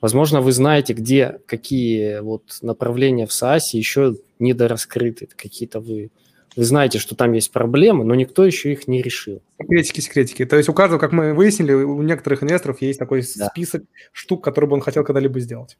Возможно, 0.00 0.40
вы 0.40 0.52
знаете, 0.52 0.92
где 0.92 1.40
какие 1.46 2.20
вот 2.20 2.58
направления 2.62 3.26
в 3.26 3.30
SaaS 3.30 3.70
еще 3.72 4.16
недораскрыты, 4.38 5.28
какие-то 5.36 5.80
вы 5.80 6.10
вы 6.54 6.64
знаете, 6.64 6.98
что 6.98 7.14
там 7.14 7.32
есть 7.32 7.50
проблемы, 7.50 8.04
но 8.04 8.14
никто 8.14 8.44
еще 8.44 8.72
их 8.72 8.86
не 8.86 9.00
решил. 9.00 9.40
Секретики, 9.58 10.00
секретики. 10.00 10.44
То 10.44 10.56
есть 10.56 10.68
у 10.68 10.74
каждого, 10.74 10.98
как 10.98 11.12
мы 11.12 11.32
выяснили, 11.32 11.72
у 11.72 12.02
некоторых 12.02 12.42
инвесторов 12.42 12.82
есть 12.82 12.98
такой 12.98 13.22
да. 13.36 13.46
список 13.46 13.84
штук, 14.12 14.44
которые 14.44 14.68
бы 14.68 14.74
он 14.74 14.82
хотел 14.82 15.02
когда-либо 15.04 15.40
сделать. 15.40 15.78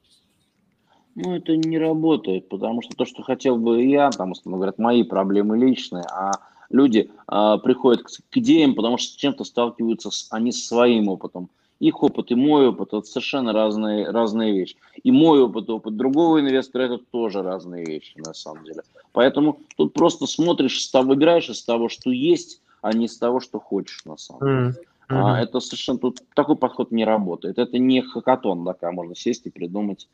Ну, 1.15 1.37
это 1.37 1.55
не 1.57 1.79
работает, 1.79 2.49
потому 2.49 2.81
что 2.81 2.97
то, 2.97 3.05
что 3.05 3.23
хотел 3.23 3.59
бы 3.59 3.85
я, 3.85 4.11
там, 4.11 4.31
условно 4.31 4.57
говорят, 4.57 4.79
мои 4.79 5.03
проблемы 5.03 5.59
личные, 5.59 6.05
а 6.05 6.33
люди 6.71 7.11
а, 7.27 7.59
приходят 7.59 8.03
к, 8.03 8.09
к 8.09 8.37
идеям, 8.39 8.75
потому 8.75 8.97
что 8.97 9.13
с 9.13 9.17
чем-то 9.17 9.45
сталкиваются 9.45 10.11
с, 10.11 10.29
они 10.31 10.53
со 10.53 10.67
своим 10.69 11.09
опытом 11.09 11.51
их 11.83 12.03
опыт 12.03 12.31
и 12.31 12.37
мой 12.37 12.69
опыт– 12.69 12.89
это 12.93 13.03
совершенно 13.03 13.53
разные, 13.53 14.09
разные 14.09 14.53
вещи. 14.53 14.77
И 15.03 15.11
мой 15.11 15.41
опыт, 15.41 15.69
опыт 15.69 15.97
другого 15.97 16.39
инвестора– 16.39 16.83
это 16.85 16.99
тоже 16.99 17.43
разные 17.43 17.85
вещи 17.85 18.13
на 18.19 18.35
самом 18.35 18.65
деле. 18.65 18.83
Поэтому 19.13 19.59
тут 19.77 19.93
просто 19.93 20.27
смотришь, 20.27 20.89
выбираешь 20.95 21.49
из 21.49 21.63
того, 21.65 21.89
что 21.89 22.11
есть, 22.11 22.61
а 22.83 22.93
не 22.93 23.07
из 23.07 23.19
того, 23.19 23.41
что 23.41 23.59
хочешь 23.59 24.05
на 24.05 24.17
самом 24.17 24.41
деле. 24.41 24.71
Mm. 24.71 24.92
Mm-hmm. 25.13 25.43
Это 25.43 25.61
совершенно 25.61 25.99
тут 25.99 26.23
такой 26.35 26.57
подход 26.57 26.91
не 26.93 27.05
работает. 27.05 27.59
Это 27.59 27.79
не 27.79 28.03
хакатон, 28.03 28.65
да, 28.65 28.73
когда 28.73 28.93
можно 28.93 29.15
сесть 29.15 29.47
и 29.47 29.51
придумать 29.51 30.09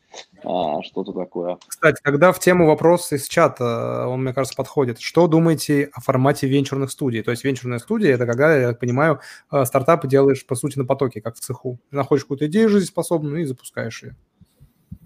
а, 0.45 0.83
что-то 0.83 1.13
такое. 1.13 1.59
Кстати, 1.67 2.01
когда 2.03 2.33
в 2.33 2.39
тему 2.39 2.67
вопрос 2.67 3.13
из 3.13 3.29
чата, 3.29 4.07
он, 4.09 4.23
мне 4.23 4.33
кажется, 4.33 4.57
подходит. 4.57 5.01
Что 5.01 5.27
думаете 5.27 5.91
о 5.93 6.01
формате 6.01 6.47
венчурных 6.47 6.91
студий? 6.91 7.23
То 7.23 7.31
есть 7.31 7.45
венчурная 7.45 7.79
студия– 7.79 8.15
это 8.15 8.27
когда, 8.27 8.57
я 8.57 8.69
так 8.69 8.81
понимаю, 8.81 9.21
э, 9.53 9.65
стартапы 9.65 10.09
делаешь, 10.09 10.47
по 10.47 10.55
сути, 10.55 10.79
на 10.79 10.85
потоке, 10.85 11.21
как 11.21 11.37
в 11.37 11.41
цеху. 11.41 11.79
Находишь 11.91 12.25
какую-то 12.25 12.47
идею 12.47 12.69
жизнеспособную 12.69 13.43
и 13.43 13.45
запускаешь 13.45 14.03
ее. 14.03 14.17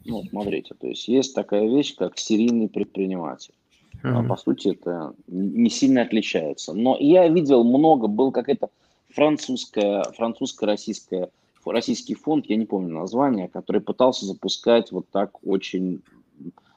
Ну, 0.04 0.22
смотрите, 0.30 0.74
то 0.74 0.86
есть 0.86 1.06
есть 1.08 1.34
такая 1.34 1.68
вещь, 1.68 1.94
как 1.96 2.18
серийный 2.18 2.68
предприниматель. 2.68 3.54
Mm-hmm. 4.02 4.26
По 4.26 4.36
сути, 4.36 4.68
это 4.68 5.14
не 5.28 5.70
сильно 5.70 6.02
отличается. 6.02 6.72
Но 6.72 6.96
я 6.98 7.28
видел 7.28 7.62
много, 7.62 8.08
был 8.08 8.32
какая-то 8.32 8.70
французская, 9.14 10.04
французско-российская, 10.16 11.30
российский 11.64 12.14
фонд, 12.14 12.46
я 12.46 12.56
не 12.56 12.66
помню 12.66 12.98
название, 12.98 13.48
который 13.48 13.80
пытался 13.80 14.26
запускать 14.26 14.90
вот 14.92 15.06
так 15.10 15.44
очень, 15.46 16.02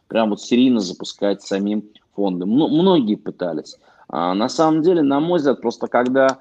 прям 0.08 0.30
вот 0.30 0.42
серийно 0.42 0.80
запускать 0.80 1.42
самим 1.42 1.84
фондом. 2.16 2.50
Многие 2.50 3.16
пытались. 3.16 3.78
А 4.08 4.34
на 4.34 4.50
самом 4.50 4.82
деле, 4.82 5.02
на 5.02 5.20
мой 5.20 5.40
взгляд, 5.40 5.62
просто 5.62 5.88
когда 5.88 6.40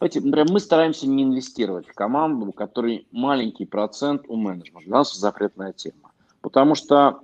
например, 0.00 0.50
мы 0.50 0.58
стараемся 0.58 1.06
не 1.06 1.22
инвестировать 1.22 1.86
в 1.86 1.94
команду, 1.94 2.46
у 2.46 2.52
которой 2.52 3.06
маленький 3.12 3.66
процент 3.66 4.24
у 4.28 4.36
менеджмента. 4.36 4.84
Для 4.86 4.96
нас 4.98 5.14
запретная 5.14 5.72
тема. 5.72 6.10
Потому 6.40 6.74
что 6.74 7.20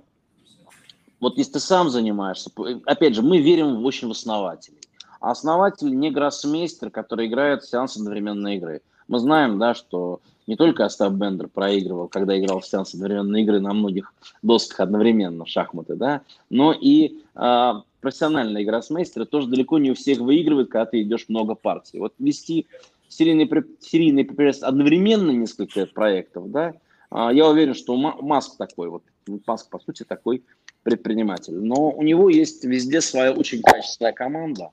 вот 1.19 1.37
если 1.37 1.53
ты 1.53 1.59
сам 1.59 1.89
занимаешься, 1.89 2.51
опять 2.85 3.15
же, 3.15 3.21
мы 3.21 3.39
верим 3.39 3.81
в 3.81 3.85
очень 3.85 4.07
в 4.07 4.11
основателей. 4.11 4.78
Основатель 5.19 5.97
не 5.97 6.11
гроссмейстер, 6.11 6.89
который 6.89 7.27
играет 7.27 7.63
в 7.63 7.69
сеанс 7.69 7.97
одновременной 7.97 8.55
игры. 8.55 8.81
Мы 9.07 9.19
знаем, 9.19 9.57
да, 9.57 9.73
что 9.73 10.21
не 10.47 10.55
только 10.55 10.85
Остап 10.85 11.13
Бендер 11.13 11.47
проигрывал, 11.47 12.07
когда 12.07 12.39
играл 12.39 12.59
в 12.59 12.65
сеанс 12.65 12.93
одновременной 12.93 13.41
игры 13.41 13.59
на 13.59 13.73
многих 13.73 14.13
досках 14.41 14.79
одновременно, 14.79 15.45
шахматы, 15.45 15.95
да, 15.95 16.21
но 16.49 16.73
и 16.73 17.21
э, 17.35 17.73
профессиональные 18.01 18.65
гроссмейстеры 18.65 19.25
тоже 19.25 19.47
далеко 19.47 19.77
не 19.77 19.91
у 19.91 19.95
всех 19.95 20.19
выигрывают, 20.19 20.69
когда 20.69 20.85
ты 20.85 21.01
идешь 21.01 21.25
много 21.27 21.55
партий. 21.55 21.99
Вот 21.99 22.13
вести 22.17 22.67
серийный, 23.09 23.49
серийный 23.79 24.27
одновременно 24.61 25.31
несколько 25.31 25.85
проектов, 25.87 26.49
да, 26.51 26.73
э, 27.11 27.29
я 27.33 27.47
уверен, 27.47 27.73
что 27.73 27.95
Маск 27.95 28.57
такой, 28.57 28.89
вот 28.89 29.03
Маск, 29.45 29.69
по 29.69 29.79
сути, 29.79 30.03
такой 30.03 30.43
предприниматель. 30.83 31.55
Но 31.55 31.91
у 31.91 32.01
него 32.03 32.29
есть 32.29 32.63
везде 32.63 33.01
своя 33.01 33.31
очень 33.31 33.61
качественная 33.61 34.13
команда, 34.13 34.69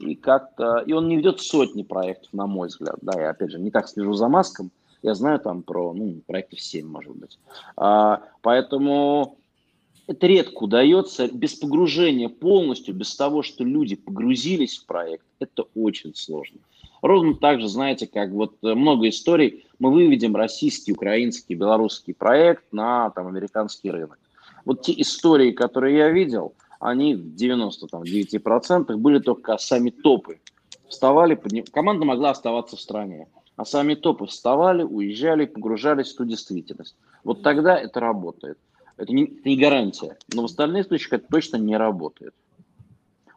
и 0.00 0.14
как-то, 0.14 0.78
и 0.78 0.92
он 0.92 1.08
не 1.08 1.16
ведет 1.16 1.40
сотни 1.40 1.82
проектов, 1.82 2.32
на 2.32 2.46
мой 2.46 2.68
взгляд, 2.68 2.96
да, 3.02 3.20
я 3.20 3.30
опять 3.30 3.50
же 3.50 3.58
не 3.58 3.70
так 3.70 3.88
слежу 3.88 4.14
за 4.14 4.28
Маском, 4.28 4.70
я 5.02 5.14
знаю 5.14 5.38
там 5.40 5.62
про, 5.62 5.92
ну, 5.92 6.20
проектов 6.26 6.60
7, 6.60 6.86
может 6.86 7.14
быть. 7.16 7.38
А, 7.76 8.22
поэтому 8.42 9.38
это 10.06 10.26
редко 10.26 10.64
удается 10.64 11.28
без 11.28 11.54
погружения 11.54 12.28
полностью, 12.28 12.94
без 12.94 13.14
того, 13.14 13.42
что 13.42 13.64
люди 13.64 13.96
погрузились 13.96 14.78
в 14.78 14.86
проект, 14.86 15.24
это 15.38 15.64
очень 15.74 16.14
сложно. 16.14 16.58
Ровно 17.02 17.34
так 17.34 17.60
же, 17.60 17.68
знаете, 17.68 18.06
как 18.06 18.30
вот 18.30 18.56
много 18.62 19.08
историй, 19.08 19.64
мы 19.78 19.90
выведем 19.90 20.36
российский, 20.36 20.92
украинский, 20.92 21.54
белорусский 21.54 22.12
проект 22.12 22.64
на 22.72 23.10
там, 23.10 23.26
американский 23.26 23.90
рынок. 23.90 24.18
Вот 24.66 24.82
те 24.82 24.92
истории, 25.00 25.52
которые 25.52 25.96
я 25.96 26.10
видел– 26.10 26.52
они 26.80 27.14
в 27.14 27.34
99% 27.36 28.96
были 28.96 29.18
только 29.20 29.56
сами 29.58 29.90
топы. 29.90 30.40
Вставали, 30.88 31.34
подним... 31.34 31.64
команда 31.70 32.04
могла 32.04 32.30
оставаться 32.30 32.76
в 32.76 32.80
стране, 32.80 33.28
а 33.56 33.64
сами 33.64 33.94
топы 33.94 34.26
вставали, 34.26 34.82
уезжали, 34.82 35.44
погружались 35.44 36.12
в 36.12 36.16
ту 36.16 36.24
действительность. 36.24 36.96
Вот 37.22 37.42
тогда 37.42 37.78
это 37.78 38.00
работает. 38.00 38.58
Это 38.96 39.12
не, 39.12 39.24
это 39.24 39.48
не 39.48 39.56
гарантия. 39.56 40.16
Но 40.34 40.42
в 40.42 40.46
остальных 40.46 40.86
случаях 40.86 41.12
это 41.12 41.26
точно 41.30 41.58
не 41.58 41.76
работает. 41.76 42.34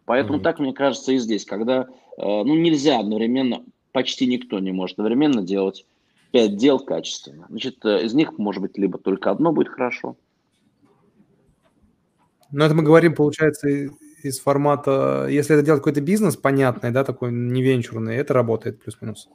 Поэтому 0.05 0.39
mm-hmm. 0.39 0.43
так, 0.43 0.59
мне 0.59 0.73
кажется, 0.73 1.11
и 1.11 1.17
здесь, 1.17 1.45
когда 1.45 1.83
э, 1.83 1.85
ну, 2.17 2.55
нельзя 2.55 2.99
одновременно, 2.99 3.63
почти 3.91 4.25
никто 4.25 4.59
не 4.59 4.71
может 4.71 4.99
одновременно 4.99 5.41
делать 5.41 5.85
пять 6.31 6.57
дел 6.57 6.79
качественно. 6.79 7.45
Значит, 7.49 7.85
э, 7.85 8.03
из 8.03 8.13
них, 8.13 8.37
может 8.37 8.61
быть, 8.61 8.77
либо 8.77 8.97
только 8.97 9.31
одно 9.31 9.51
будет 9.51 9.69
хорошо. 9.69 10.17
Но 12.53 12.65
это 12.65 12.75
мы 12.75 12.83
говорим, 12.83 13.15
получается, 13.15 13.67
из 13.67 14.39
формата, 14.39 15.27
если 15.29 15.55
это 15.55 15.65
делать 15.65 15.81
какой-то 15.81 16.01
бизнес 16.01 16.37
понятный, 16.37 16.91
да, 16.91 17.03
такой 17.03 17.31
не 17.31 17.61
венчурный, 17.61 18.15
это 18.15 18.33
работает 18.33 18.81
плюс-минус. 18.81 19.27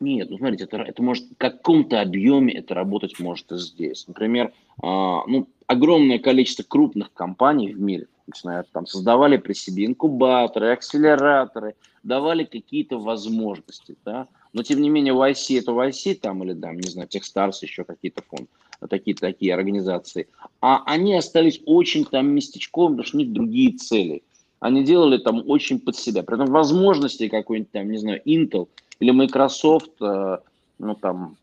Нет, 0.00 0.30
ну 0.30 0.38
смотрите, 0.38 0.64
это, 0.64 0.78
это 0.78 1.02
может 1.02 1.24
в 1.24 1.36
каком-то 1.36 2.00
объеме 2.00 2.54
это 2.54 2.74
работать 2.74 3.20
может 3.20 3.52
и 3.52 3.58
здесь. 3.58 4.08
Например, 4.08 4.52
а, 4.82 5.26
ну, 5.26 5.46
огромное 5.66 6.18
количество 6.18 6.62
крупных 6.62 7.12
компаний 7.12 7.74
в 7.74 7.80
мире, 7.80 8.06
начиная 8.26 8.64
там, 8.72 8.86
создавали 8.86 9.36
при 9.36 9.52
себе 9.52 9.84
инкубаторы, 9.84 10.72
акселераторы, 10.72 11.74
давали 12.02 12.44
какие-то 12.44 12.98
возможности, 12.98 13.96
да, 14.02 14.26
но 14.54 14.62
тем 14.62 14.80
не 14.80 14.88
менее 14.88 15.12
в 15.12 15.20
IC 15.20 15.58
это 15.58 15.72
в 15.72 15.86
IC 15.86 16.14
там 16.14 16.42
или 16.42 16.54
там, 16.54 16.76
не 16.76 16.88
знаю, 16.88 17.06
Техстарс, 17.06 17.62
еще 17.62 17.84
какие-то 17.84 18.22
фонды, 18.22 18.48
такие 18.88 19.16
такие 19.16 19.54
организации, 19.54 20.28
а 20.60 20.82
они 20.86 21.14
остались 21.14 21.60
очень 21.66 22.04
там 22.04 22.28
местечком, 22.28 22.92
потому 22.92 23.06
что 23.06 23.16
у 23.16 23.20
них 23.20 23.32
другие 23.32 23.76
цели. 23.76 24.22
Они 24.60 24.84
делали 24.84 25.18
там 25.18 25.42
очень 25.48 25.80
под 25.80 25.96
себя. 25.96 26.22
При 26.22 26.34
этом 26.34 26.46
возможности 26.52 27.28
какой-нибудь 27.28 27.72
там, 27.72 27.90
не 27.90 27.98
знаю, 27.98 28.20
Intel 28.26 28.68
или 29.00 29.10
Microsoft, 29.10 29.92
э, 30.00 30.38
ну 30.78 30.94
там, 30.94 31.36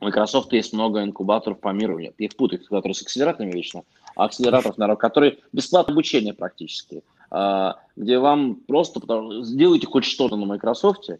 у 0.00 0.06
Microsoft 0.06 0.52
есть 0.52 0.72
много 0.72 1.02
инкубаторов 1.02 1.60
по 1.60 1.68
миру. 1.68 1.98
Нет, 1.98 2.14
я 2.18 2.26
их 2.26 2.36
путаю, 2.36 2.60
которые 2.64 2.94
с 2.94 3.02
акселераторами 3.02 3.52
вечно, 3.52 3.82
а 4.16 4.24
акселераторов, 4.24 4.78
наверное, 4.78 4.96
которые 4.96 5.38
бесплатное 5.52 5.92
обучение 5.92 6.32
практически, 6.32 7.02
э, 7.30 7.72
где 7.96 8.18
вам 8.18 8.56
просто 8.66 9.00
сделайте 9.42 9.86
хоть 9.86 10.04
что-то 10.04 10.36
на 10.36 10.46
Microsoft, 10.46 11.10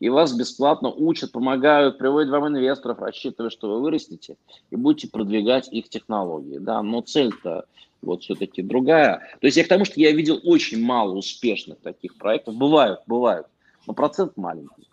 и 0.00 0.08
вас 0.08 0.32
бесплатно 0.32 0.90
учат, 0.90 1.30
помогают, 1.30 1.98
приводят 1.98 2.30
вам 2.30 2.48
инвесторов, 2.48 2.98
рассчитывая, 2.98 3.50
что 3.50 3.70
вы 3.70 3.82
вырастете, 3.82 4.36
и 4.70 4.76
будете 4.76 5.08
продвигать 5.08 5.68
их 5.70 5.88
технологии. 5.90 6.58
Да? 6.58 6.82
Но 6.82 7.02
цель-то 7.02 7.66
вот 8.02 8.22
все-таки 8.22 8.62
другая. 8.62 9.18
То 9.40 9.46
есть 9.46 9.58
я 9.58 9.64
к 9.64 9.68
тому, 9.68 9.84
что 9.84 10.00
я 10.00 10.10
видел 10.12 10.40
очень 10.42 10.82
мало 10.82 11.14
успешных 11.14 11.78
таких 11.80 12.16
проектов. 12.16 12.54
Бывают, 12.56 13.00
бывают, 13.06 13.46
но 13.86 13.92
процент 13.92 14.36
маленький. 14.36 14.88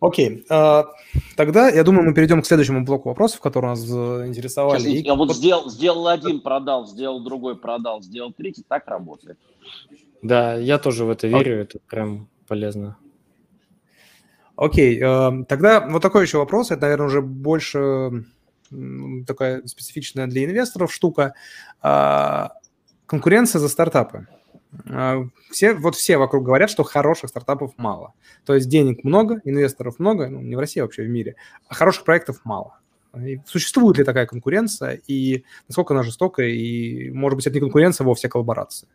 Окей, 0.00 0.46
а, 0.48 0.86
тогда 1.36 1.68
я 1.68 1.84
думаю, 1.84 2.04
мы 2.06 2.14
перейдем 2.14 2.40
к 2.40 2.46
следующему 2.46 2.86
блоку 2.86 3.10
вопросов, 3.10 3.40
которые 3.40 3.72
нас 3.72 3.84
э, 3.84 4.28
интересовали. 4.28 4.80
Сейчас, 4.80 5.04
я 5.04 5.14
вот 5.14 5.34
сделал, 5.34 5.68
сделал 5.68 6.08
один, 6.08 6.40
продал, 6.40 6.86
сделал 6.86 7.20
другой, 7.20 7.54
продал, 7.54 8.00
сделал 8.00 8.32
третий, 8.32 8.64
так 8.66 8.86
работает. 8.86 9.36
Да, 10.22 10.54
я 10.54 10.78
тоже 10.78 11.04
в 11.04 11.10
это 11.10 11.26
верю, 11.26 11.58
okay. 11.58 11.62
это 11.62 11.78
прям 11.86 12.28
полезно. 12.50 12.96
Окей, 14.56 15.00
э, 15.00 15.44
тогда 15.48 15.86
вот 15.86 16.02
такой 16.02 16.24
еще 16.24 16.38
вопрос, 16.38 16.72
это, 16.72 16.82
наверное, 16.82 17.06
уже 17.06 17.22
больше 17.22 18.24
такая 19.26 19.64
специфичная 19.66 20.26
для 20.26 20.44
инвесторов 20.44 20.92
штука. 20.92 21.34
А, 21.80 22.52
конкуренция 23.06 23.60
за 23.60 23.68
стартапы. 23.68 24.26
А, 24.88 25.24
все, 25.50 25.74
вот 25.74 25.94
все 25.94 26.18
вокруг 26.18 26.44
говорят, 26.44 26.70
что 26.70 26.82
хороших 26.82 27.30
стартапов 27.30 27.72
мало. 27.76 28.14
То 28.44 28.54
есть 28.54 28.68
денег 28.68 29.04
много, 29.04 29.40
инвесторов 29.44 29.98
много, 30.00 30.28
ну, 30.28 30.40
не 30.40 30.56
в 30.56 30.58
России, 30.58 30.80
а 30.80 30.84
вообще 30.84 31.02
в 31.02 31.08
мире, 31.08 31.36
а 31.68 31.74
хороших 31.74 32.04
проектов 32.04 32.40
мало. 32.44 32.78
И 33.16 33.40
существует 33.46 33.98
ли 33.98 34.04
такая 34.04 34.26
конкуренция, 34.26 35.00
и 35.06 35.44
насколько 35.68 35.94
она 35.94 36.02
жестокая, 36.02 36.48
и, 36.48 37.10
может 37.10 37.36
быть, 37.36 37.46
это 37.46 37.54
не 37.54 37.60
конкуренция, 37.60 38.04
а 38.04 38.08
вовсе 38.08 38.28
коллаборация? 38.28 38.88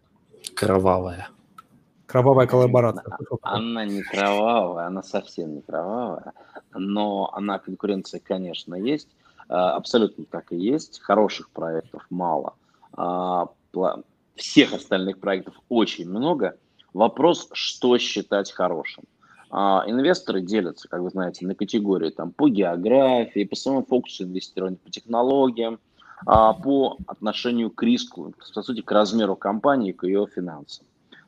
Кровавая. 0.56 1.30
Кровавая 2.16 2.47
коллаборация. 2.47 3.03
Она, 3.41 3.82
она 3.82 3.86
не 3.86 4.01
кровавая, 4.01 4.88
она 4.88 5.03
совсем 5.03 5.55
не 5.55 5.61
кровавая, 5.61 6.32
но 6.74 7.30
она 7.34 7.59
конкуренция, 7.59 8.22
конечно, 8.22 8.74
есть. 8.76 9.09
А, 9.49 9.76
абсолютно 9.76 10.24
так 10.24 10.53
и 10.53 10.55
есть. 10.55 11.01
Хороших 11.01 11.49
проектов 11.49 12.07
мало. 12.09 12.53
Всех 14.36 14.74
остальных 14.74 15.20
проектов 15.20 15.55
очень 15.68 16.09
много. 16.09 16.55
Вопрос, 16.93 17.49
что 17.51 17.97
считать 17.97 18.49
хорошим. 18.49 19.03
А, 19.49 19.84
инвесторы 19.86 20.39
делятся, 20.39 20.88
как 20.88 21.01
вы 21.01 21.09
знаете, 21.09 21.45
на 21.45 21.53
категории 21.53 22.11
там, 22.11 22.32
по 22.32 22.47
географии, 22.47 23.43
по 23.43 23.57
своему 23.57 23.84
фокусу 23.84 24.24
инвестирования, 24.24 24.78
по 24.82 24.89
технологиям, 24.89 25.80
а, 26.26 26.53
по 26.53 26.95
отношению 27.07 27.72
к 27.72 27.84
риску, 27.84 28.34
по 28.53 28.61
сути, 28.61 28.82
к 28.82 28.89
размеру 28.89 29.36
компании, 29.36 29.91
к 29.91 30.05
ее 30.05 30.28
финансам, 30.34 30.86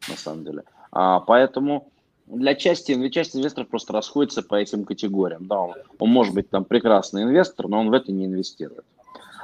на 0.07 0.15
самом 0.15 0.45
деле. 0.45 0.63
А, 0.99 1.19
поэтому 1.19 1.91
для 2.25 2.55
части, 2.55 2.95
для 2.95 3.11
части 3.11 3.37
инвесторов 3.37 3.69
просто 3.69 3.93
расходится 3.93 4.41
по 4.41 4.55
этим 4.55 4.83
категориям. 4.83 5.45
Да, 5.45 5.61
он, 5.61 5.75
он 5.99 6.09
может 6.09 6.33
быть 6.33 6.49
там 6.49 6.65
прекрасный 6.65 7.21
инвестор, 7.21 7.67
но 7.67 7.79
он 7.79 7.89
в 7.91 7.93
это 7.93 8.11
не 8.11 8.25
инвестирует. 8.25 8.83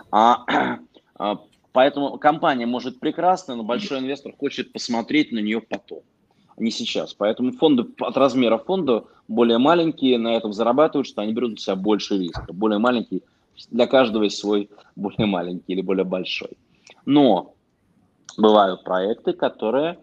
А, 0.09 0.45
а 1.19 1.37
Поэтому 1.73 2.17
компания 2.19 2.65
может 2.67 2.99
прекрасно, 2.99 3.55
но 3.55 3.63
большой 3.63 3.99
инвестор 3.99 4.33
хочет 4.39 4.71
посмотреть 4.71 5.31
на 5.31 5.39
нее 5.39 5.59
потом, 5.59 6.01
а 6.55 6.61
не 6.61 6.71
сейчас. 6.71 7.13
Поэтому 7.15 7.51
фонды 7.51 7.85
от 7.99 8.15
размера 8.15 8.57
фонда 8.59 9.05
более 9.27 9.57
маленькие 9.57 10.19
на 10.19 10.35
этом 10.35 10.53
зарабатывают, 10.53 11.07
что 11.07 11.21
они 11.21 11.33
берут 11.33 11.51
на 11.51 11.57
себя 11.57 11.75
больше 11.75 12.17
риска. 12.17 12.53
Более 12.53 12.77
маленький, 12.79 13.23
для 13.69 13.87
каждого 13.87 14.23
есть 14.23 14.37
свой 14.37 14.69
более 14.95 15.25
маленький 15.27 15.73
или 15.73 15.81
более 15.81 16.05
большой. 16.05 16.51
Но 17.05 17.53
бывают 18.37 18.83
проекты, 18.83 19.33
которые 19.33 19.97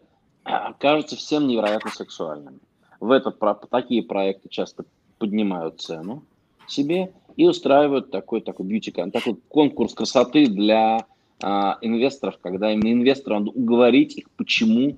кажутся 0.79 1.17
всем 1.17 1.47
невероятно 1.47 1.91
сексуальными. 1.91 2.59
В 3.01 3.11
этот, 3.11 3.39
такие 3.71 4.03
проекты 4.03 4.49
часто 4.49 4.85
поднимают 5.19 5.81
цену 5.81 6.23
себе 6.67 7.13
и 7.37 7.47
устраивают 7.47 8.11
такой, 8.11 8.41
такой 8.41 8.67
бьюти, 8.67 8.91
такой 8.91 9.37
конкурс 9.49 9.95
красоты 9.95 10.47
для 10.47 11.07
а, 11.43 11.79
инвесторов, 11.81 12.39
когда 12.43 12.73
именно 12.73 12.93
инвесторам 12.93 13.49
уговорить 13.49 14.17
их, 14.17 14.31
почему 14.31 14.97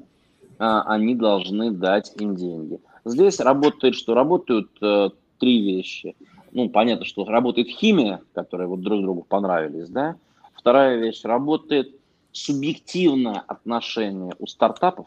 а, 0.59 0.83
они 0.83 1.15
должны 1.15 1.71
дать 1.71 2.13
им 2.19 2.35
деньги. 2.37 2.81
Здесь 3.05 3.41
работает 3.41 3.95
что? 3.95 4.15
Работают 4.15 4.71
э, 4.81 5.11
три 5.39 5.61
вещи. 5.61 6.15
Ну, 6.53 6.69
понятно, 6.69 7.05
что 7.05 7.25
работает 7.25 7.67
химия, 7.69 8.21
которая 8.33 8.69
вот 8.69 8.81
друг 8.81 9.03
другу 9.03 9.27
понравились, 9.29 9.89
да. 9.89 10.17
Вторая 10.55 10.99
вещь, 10.99 11.25
работает 11.25 11.97
субъективное 12.31 13.43
отношение 13.47 14.35
у 14.39 14.47
стартапов, 14.47 15.07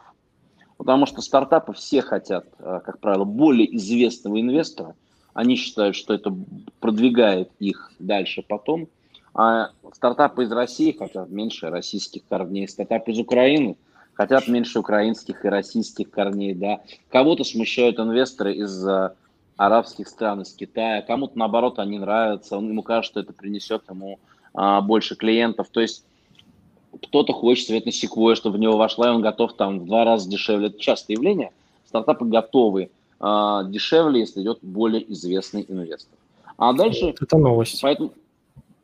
потому 0.78 1.06
что 1.06 1.22
стартапы 1.22 1.74
все 1.74 2.02
хотят, 2.02 2.46
э, 2.60 2.80
как 2.84 3.00
правило, 3.00 3.24
более 3.24 3.76
известного 3.76 4.40
инвестора. 4.40 4.96
Они 5.34 5.56
считают, 5.56 5.96
что 5.96 6.14
это 6.14 6.34
продвигает 6.80 7.50
их 7.60 7.92
дальше 8.00 8.44
потом. 8.48 8.88
А 9.34 9.72
стартапы 9.94 10.44
из 10.44 10.52
России 10.52 10.92
хотят 10.92 11.30
меньше 11.30 11.70
российских 11.70 12.22
корней, 12.30 12.68
стартапы 12.68 13.12
из 13.12 13.20
Украины 13.20 13.76
хотят 14.16 14.48
меньше 14.48 14.80
украинских 14.80 15.46
и 15.46 15.50
российских 15.50 16.10
корней, 16.10 16.54
да. 16.54 16.80
Кого-то 17.10 17.44
смущают 17.44 18.00
инвесторы 18.00 18.54
из 18.54 18.86
э, 18.88 19.12
арабских 19.58 20.08
стран, 20.08 20.42
из 20.42 20.54
Китая, 20.54 21.02
кому-то 21.02 21.38
наоборот 21.38 21.80
они 21.80 22.00
нравятся, 22.00 22.58
он, 22.58 22.70
ему 22.70 22.82
кажется, 22.82 23.12
что 23.12 23.20
это 23.20 23.34
принесет 23.34 23.84
ему 23.90 24.20
а, 24.54 24.82
больше 24.82 25.16
клиентов. 25.16 25.68
То 25.72 25.82
есть 25.82 26.06
кто-то 27.04 27.34
хочет 27.34 27.68
цвет 27.68 27.86
на 27.86 27.92
секвой, 27.92 28.36
чтобы 28.36 28.58
в 28.58 28.60
него 28.60 28.78
вошла, 28.78 29.08
и 29.08 29.16
он 29.16 29.22
готов 29.22 29.54
там 29.54 29.80
в 29.80 29.86
два 29.86 30.04
раза 30.06 30.30
дешевле. 30.30 30.68
Это 30.68 30.80
частое 30.80 31.16
явление. 31.16 31.52
Стартапы 31.88 32.26
готовы 32.26 32.90
а, 33.20 33.64
дешевле, 33.64 34.22
если 34.22 34.42
идет 34.42 34.60
более 34.62 35.12
известный 35.12 35.66
инвестор. 35.68 36.18
А 36.58 36.74
дальше... 36.74 37.14
Это 37.20 37.38
новость. 37.38 37.82
Поэтому, 37.82 38.12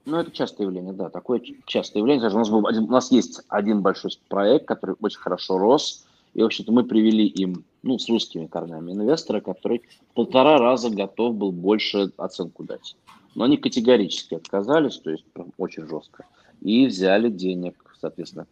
ну, 0.05 0.18
это 0.18 0.32
частое 0.32 0.68
явление, 0.68 0.93
да, 0.93 1.09
такое 1.09 1.41
частое 1.66 2.01
явление. 2.01 2.22
Даже 2.22 2.36
у 2.36 2.39
нас, 2.39 2.49
был 2.49 2.66
один, 2.68 2.84
у 2.84 2.91
нас 2.91 3.12
есть 3.12 3.41
один 3.49 3.82
большой 3.82 4.12
проект, 4.28 4.66
который 4.66 4.95
очень 5.01 5.20
хорошо 5.20 5.57
рос, 5.57 6.05
и, 6.34 6.41
в 6.41 6.45
общем-то, 6.45 6.72
мы 6.72 6.84
привели 6.84 7.26
им, 7.26 7.66
ну, 7.84 7.99
с 7.99 8.07
русскими 8.07 8.45
корнями 8.45 8.91
инвестора, 8.91 9.41
который 9.41 9.82
в 10.12 10.14
полтора 10.16 10.57
раза 10.57 10.89
готов 10.89 11.36
был 11.36 11.51
больше 11.51 12.12
оценку 12.18 12.64
дать. 12.64 12.95
Но 13.36 13.45
они 13.45 13.57
категорически 13.57 14.36
отказались, 14.36 14.97
то 14.97 15.12
есть 15.12 15.26
очень 15.57 15.88
жестко, 15.88 16.26
и 16.62 16.86
взяли 16.86 17.30
денег, 17.30 17.91
соответственно, 18.02 18.47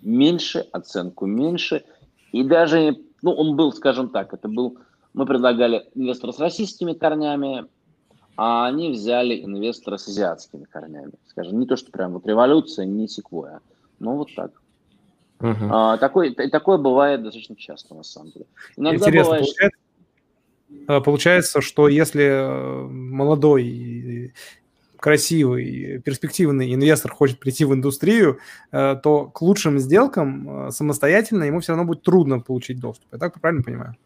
меньше, 0.00 0.66
оценку 0.72 1.26
меньше, 1.26 1.84
и 2.32 2.42
даже, 2.42 2.96
ну, 3.22 3.32
он 3.32 3.56
был, 3.56 3.72
скажем 3.72 4.08
так, 4.08 4.32
это 4.32 4.48
был, 4.48 4.78
мы 5.12 5.26
предлагали 5.26 5.88
инвестора 5.94 6.32
с 6.32 6.38
российскими 6.38 6.92
корнями, 6.92 7.66
а 8.36 8.66
они 8.66 8.90
взяли 8.90 9.44
инвестора 9.44 9.96
с 9.96 10.08
азиатскими 10.08 10.64
корнями. 10.64 11.12
Скажем, 11.28 11.58
не 11.60 11.66
то, 11.66 11.76
что 11.76 11.90
прям 11.92 12.12
вот 12.14 12.26
революция, 12.26 12.84
не 12.86 13.08
секвоя, 13.08 13.60
но 13.98 14.16
вот 14.16 14.34
так. 14.34 14.50
Uh-huh. 15.40 15.68
А, 15.70 15.96
такое, 15.98 16.32
такое 16.34 16.78
бывает 16.78 17.22
достаточно 17.22 17.56
часто, 17.56 17.94
на 17.94 18.02
самом 18.02 18.30
деле. 18.30 18.46
Иногда 18.76 18.96
Интересно, 18.96 19.24
бывает... 19.24 19.46
получается, 19.46 21.00
получается, 21.04 21.60
что 21.60 21.88
если 21.88 22.24
э, 22.24 22.86
молодой 22.88 24.32
красивый, 25.04 26.00
перспективный 26.02 26.72
инвестор 26.72 27.12
хочет 27.12 27.38
прийти 27.38 27.66
в 27.66 27.74
индустрию, 27.74 28.38
э, 28.72 28.96
то 29.02 29.26
к 29.26 29.42
лучшим 29.42 29.78
сделкам 29.78 30.68
э, 30.68 30.70
самостоятельно 30.70 31.44
ему 31.44 31.60
все 31.60 31.72
равно 31.72 31.84
будет 31.84 32.02
трудно 32.02 32.40
получить 32.40 32.80
доступ. 32.80 33.08
Я 33.12 33.18
так 33.18 33.38
правильно 33.38 33.62
понимаю? 33.62 33.96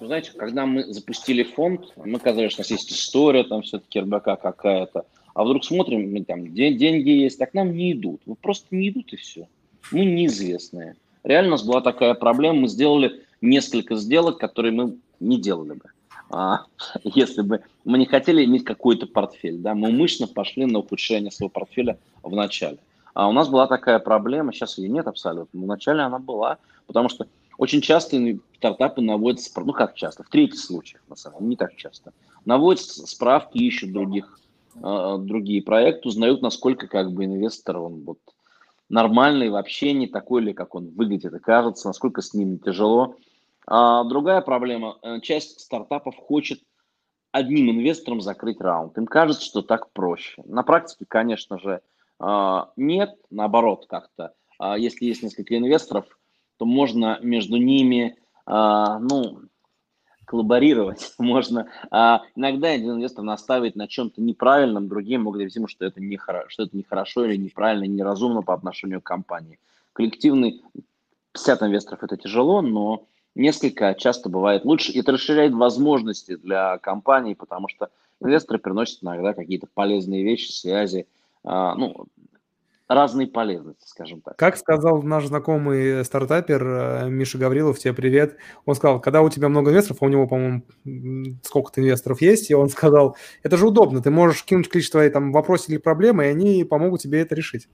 Вы 0.00 0.06
знаете, 0.06 0.32
когда 0.34 0.64
мы 0.64 0.90
запустили 0.90 1.42
фонд, 1.42 1.92
мы 1.96 2.18
казалось, 2.18 2.52
что 2.52 2.60
у 2.60 2.62
нас 2.62 2.70
есть 2.70 2.90
история, 2.92 3.44
там 3.44 3.60
все-таки 3.60 4.00
РБК 4.00 4.40
какая-то, 4.40 5.04
а 5.34 5.44
вдруг 5.44 5.66
смотрим, 5.66 6.10
мы 6.10 6.24
там 6.24 6.54
деньги 6.54 7.10
есть, 7.10 7.38
так 7.38 7.52
нам 7.52 7.76
не 7.76 7.92
идут. 7.92 8.22
Вот 8.24 8.38
просто 8.38 8.74
не 8.74 8.88
идут 8.88 9.12
и 9.12 9.16
все. 9.16 9.48
Мы 9.90 10.06
неизвестные. 10.06 10.96
Реально 11.24 11.48
у 11.48 11.52
нас 11.52 11.62
была 11.62 11.82
такая 11.82 12.14
проблема, 12.14 12.60
мы 12.60 12.68
сделали 12.68 13.20
несколько 13.42 13.96
сделок, 13.96 14.38
которые 14.38 14.72
мы 14.72 14.96
не 15.20 15.38
делали 15.38 15.74
бы. 15.74 15.84
А, 16.32 16.64
если 17.04 17.42
бы 17.42 17.62
мы 17.84 17.98
не 17.98 18.06
хотели 18.06 18.44
иметь 18.44 18.64
какой-то 18.64 19.06
портфель, 19.06 19.58
да, 19.58 19.74
мы 19.74 19.90
умышленно 19.90 20.28
пошли 20.28 20.64
на 20.64 20.78
ухудшение 20.78 21.30
своего 21.30 21.50
портфеля 21.50 21.98
в 22.22 22.34
начале. 22.34 22.78
А 23.14 23.28
у 23.28 23.32
нас 23.32 23.48
была 23.48 23.66
такая 23.66 23.98
проблема, 23.98 24.52
сейчас 24.52 24.78
ее 24.78 24.88
нет 24.88 25.06
абсолютно, 25.06 25.60
но 25.60 25.66
вначале 25.66 26.00
она 26.00 26.18
была, 26.18 26.56
потому 26.86 27.10
что 27.10 27.26
очень 27.58 27.82
часто 27.82 28.16
стартапы 28.56 29.02
наводятся, 29.02 29.52
ну 29.60 29.74
как 29.74 29.94
часто, 29.94 30.24
в 30.24 30.30
третьих 30.30 30.58
случаях, 30.58 31.02
на 31.08 31.16
самом 31.16 31.40
деле, 31.40 31.50
не 31.50 31.56
так 31.56 31.76
часто, 31.76 32.14
наводятся 32.46 33.06
справки, 33.06 33.58
ищут 33.58 33.92
других, 33.92 34.40
э, 34.82 35.16
другие 35.20 35.62
проекты, 35.62 36.08
узнают, 36.08 36.40
насколько 36.40 36.86
как 36.86 37.12
бы 37.12 37.26
инвестор, 37.26 37.76
он 37.76 38.04
вот 38.04 38.18
нормальный, 38.88 39.50
вообще 39.50 39.92
не 39.92 40.06
такой 40.06 40.40
ли, 40.40 40.54
как 40.54 40.74
он 40.74 40.88
выглядит 40.96 41.34
и 41.34 41.38
кажется, 41.38 41.88
насколько 41.88 42.22
с 42.22 42.32
ним 42.32 42.58
тяжело. 42.58 43.16
А 43.66 44.04
другая 44.04 44.40
проблема. 44.40 44.98
Э, 45.02 45.20
часть 45.20 45.60
стартапов 45.60 46.16
хочет 46.16 46.62
одним 47.30 47.70
инвестором 47.70 48.20
закрыть 48.20 48.60
раунд. 48.60 48.96
Им 48.98 49.06
кажется, 49.06 49.44
что 49.44 49.62
так 49.62 49.90
проще. 49.92 50.42
На 50.44 50.62
практике, 50.62 51.06
конечно 51.08 51.58
же, 51.58 51.80
а, 52.18 52.70
нет. 52.76 53.16
Наоборот, 53.30 53.86
как-то. 53.88 54.34
А 54.58 54.76
если 54.76 55.06
есть 55.06 55.22
несколько 55.22 55.56
инвесторов, 55.56 56.04
то 56.58 56.66
можно 56.66 57.18
между 57.22 57.56
ними, 57.56 58.16
а, 58.46 58.98
ну, 58.98 59.40
коллаборировать. 60.24 61.14
Можно 61.18 61.68
иногда 62.36 62.68
один 62.68 62.92
инвестор 62.92 63.24
наставить 63.24 63.76
на 63.76 63.88
чем-то 63.88 64.22
неправильном, 64.22 64.88
другие 64.88 65.18
могут 65.18 65.34
говорить 65.38 65.56
ему, 65.56 65.66
что 65.66 65.84
это, 65.84 66.00
не 66.00 66.18
что 66.48 66.62
это 66.62 66.76
нехорошо 66.76 67.24
или 67.26 67.36
неправильно, 67.36 67.84
неразумно 67.84 68.40
по 68.42 68.54
отношению 68.54 69.00
к 69.02 69.04
компании. 69.04 69.58
Коллективный 69.92 70.62
50 71.32 71.62
инвесторов 71.64 72.02
это 72.02 72.16
тяжело, 72.16 72.62
но 72.62 73.06
несколько 73.34 73.94
часто 73.94 74.28
бывает 74.28 74.64
лучше. 74.64 74.92
И 74.92 75.00
это 75.00 75.12
расширяет 75.12 75.52
возможности 75.52 76.36
для 76.36 76.78
компаний, 76.78 77.34
потому 77.34 77.68
что 77.68 77.90
инвесторы 78.20 78.58
приносят 78.58 79.02
иногда 79.02 79.34
какие-то 79.34 79.66
полезные 79.72 80.22
вещи, 80.22 80.50
связи, 80.50 81.06
а, 81.44 81.74
ну, 81.74 82.06
разные 82.88 83.26
полезности, 83.26 83.88
скажем 83.88 84.20
так. 84.20 84.36
Как 84.36 84.56
сказал 84.56 85.02
наш 85.02 85.26
знакомый 85.26 86.04
стартапер 86.04 86.62
э, 86.62 87.08
Миша 87.08 87.38
Гаврилов, 87.38 87.78
тебе 87.78 87.94
привет, 87.94 88.36
он 88.64 88.74
сказал, 88.74 89.00
когда 89.00 89.22
у 89.22 89.30
тебя 89.30 89.48
много 89.48 89.70
инвесторов, 89.70 90.02
а 90.02 90.06
у 90.06 90.08
него, 90.08 90.26
по-моему, 90.26 90.62
сколько-то 91.42 91.80
инвесторов 91.80 92.20
есть, 92.20 92.50
и 92.50 92.54
он 92.54 92.68
сказал, 92.68 93.16
это 93.42 93.56
же 93.56 93.66
удобно, 93.66 94.02
ты 94.02 94.10
можешь 94.10 94.44
кинуть 94.44 94.68
количество 94.68 95.08
там 95.10 95.32
вопросов 95.32 95.70
или 95.70 95.78
проблемы, 95.78 96.24
и 96.24 96.28
они 96.28 96.64
помогут 96.64 97.00
тебе 97.00 97.20
это 97.20 97.34
решить. 97.34 97.68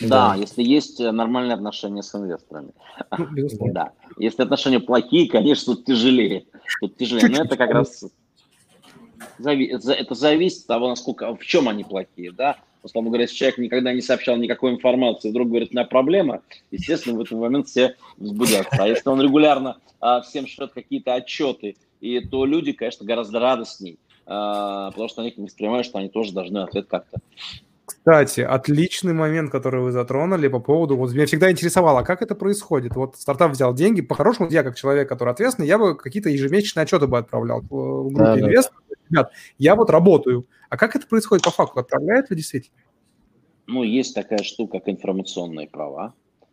Да, 0.00 0.30
да, 0.30 0.34
если 0.34 0.62
есть 0.62 1.00
э, 1.00 1.10
нормальные 1.10 1.54
отношения 1.54 2.02
с 2.02 2.14
инвесторами. 2.14 2.70
Ну, 3.16 3.26
безусловно. 3.26 3.72
Да. 3.74 3.92
Если 4.18 4.42
отношения 4.42 4.80
плохие, 4.80 5.28
конечно, 5.28 5.74
тут 5.74 5.84
тяжелее. 5.84 6.44
Тут 6.80 6.96
тяжелее. 6.96 7.28
Но 7.28 7.44
это 7.44 7.56
как 7.56 7.70
раз 7.70 8.04
это 9.38 10.14
зависит 10.14 10.62
от 10.62 10.66
того, 10.66 10.88
насколько, 10.88 11.34
в 11.34 11.44
чем 11.44 11.68
они 11.68 11.84
плохие, 11.84 12.32
да. 12.32 12.56
Условно 12.82 13.10
говоря, 13.10 13.22
если 13.22 13.36
человек 13.36 13.58
никогда 13.58 13.92
не 13.94 14.02
сообщал 14.02 14.36
никакой 14.36 14.72
информации, 14.72 15.30
вдруг 15.30 15.48
говорит, 15.48 15.70
у 15.70 15.74
меня 15.74 15.86
проблема, 15.86 16.42
естественно, 16.70 17.16
в 17.16 17.22
этот 17.22 17.38
момент 17.38 17.66
все 17.66 17.96
взбудятся. 18.18 18.82
А 18.82 18.86
если 18.86 19.08
он 19.08 19.22
регулярно 19.22 19.78
а, 20.00 20.20
всем 20.20 20.46
шлет 20.46 20.72
какие-то 20.74 21.14
отчеты, 21.14 21.76
и 22.02 22.20
то 22.20 22.44
люди, 22.44 22.72
конечно, 22.72 23.06
гораздо 23.06 23.40
радостней, 23.40 23.98
а, 24.26 24.90
потому 24.90 25.08
что 25.08 25.22
они 25.22 25.32
воспринимают, 25.38 25.86
что 25.86 25.98
они 25.98 26.10
тоже 26.10 26.32
должны 26.32 26.58
ответ 26.58 26.86
как-то 26.86 27.20
кстати, 28.04 28.40
отличный 28.40 29.14
момент, 29.14 29.50
который 29.50 29.80
вы 29.80 29.90
затронули 29.90 30.48
по 30.48 30.60
поводу... 30.60 30.94
Вот 30.94 31.14
меня 31.14 31.24
всегда 31.24 31.50
интересовало, 31.50 32.02
как 32.02 32.20
это 32.20 32.34
происходит. 32.34 32.94
Вот 32.96 33.16
стартап 33.16 33.52
взял 33.52 33.72
деньги. 33.72 34.02
По-хорошему, 34.02 34.50
я 34.50 34.62
как 34.62 34.76
человек, 34.76 35.08
который 35.08 35.30
ответственный, 35.30 35.66
я 35.66 35.78
бы 35.78 35.96
какие-то 35.96 36.28
ежемесячные 36.28 36.82
отчеты 36.82 37.06
бы 37.06 37.16
отправлял 37.16 37.62
в 37.62 38.12
группе 38.12 38.18
да, 38.18 38.40
инвесторов. 38.40 38.82
Да. 38.90 38.96
Ребят, 39.08 39.32
я 39.56 39.74
вот 39.74 39.88
работаю. 39.88 40.44
А 40.68 40.76
как 40.76 40.94
это 40.96 41.06
происходит 41.06 41.44
по 41.44 41.50
факту? 41.50 41.80
Отправляют 41.80 42.28
ли 42.28 42.36
действительно? 42.36 42.76
Ну, 43.66 43.82
есть 43.82 44.14
такая 44.14 44.42
штука, 44.42 44.80
как 44.80 44.90
информационные 44.90 45.66
права. 45.66 46.12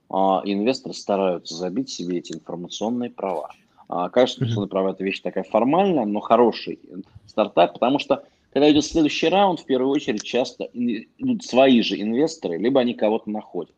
А, 0.09 0.41
инвесторы 0.45 0.93
стараются 0.93 1.53
забить 1.53 1.89
себе 1.89 2.19
эти 2.19 2.31
информационные 2.31 3.09
права. 3.09 3.49
А, 3.89 4.07
конечно, 4.07 4.45
информационные 4.45 4.69
права– 4.69 4.91
это 4.93 5.03
вещь 5.03 5.19
такая 5.19 5.43
формальная, 5.43 6.05
но 6.05 6.21
хороший 6.21 6.79
стартап, 7.27 7.73
потому 7.73 7.99
что 7.99 8.23
когда 8.51 8.69
идет 8.71 8.85
следующий 8.85 9.29
раунд, 9.29 9.61
в 9.61 9.65
первую 9.65 9.91
очередь 9.91 10.23
часто 10.23 10.69
идут 10.73 11.43
свои 11.43 11.81
же 11.81 11.99
инвесторы, 12.01 12.57
либо 12.57 12.81
они 12.81 12.93
кого-то 12.93 13.29
находят. 13.29 13.75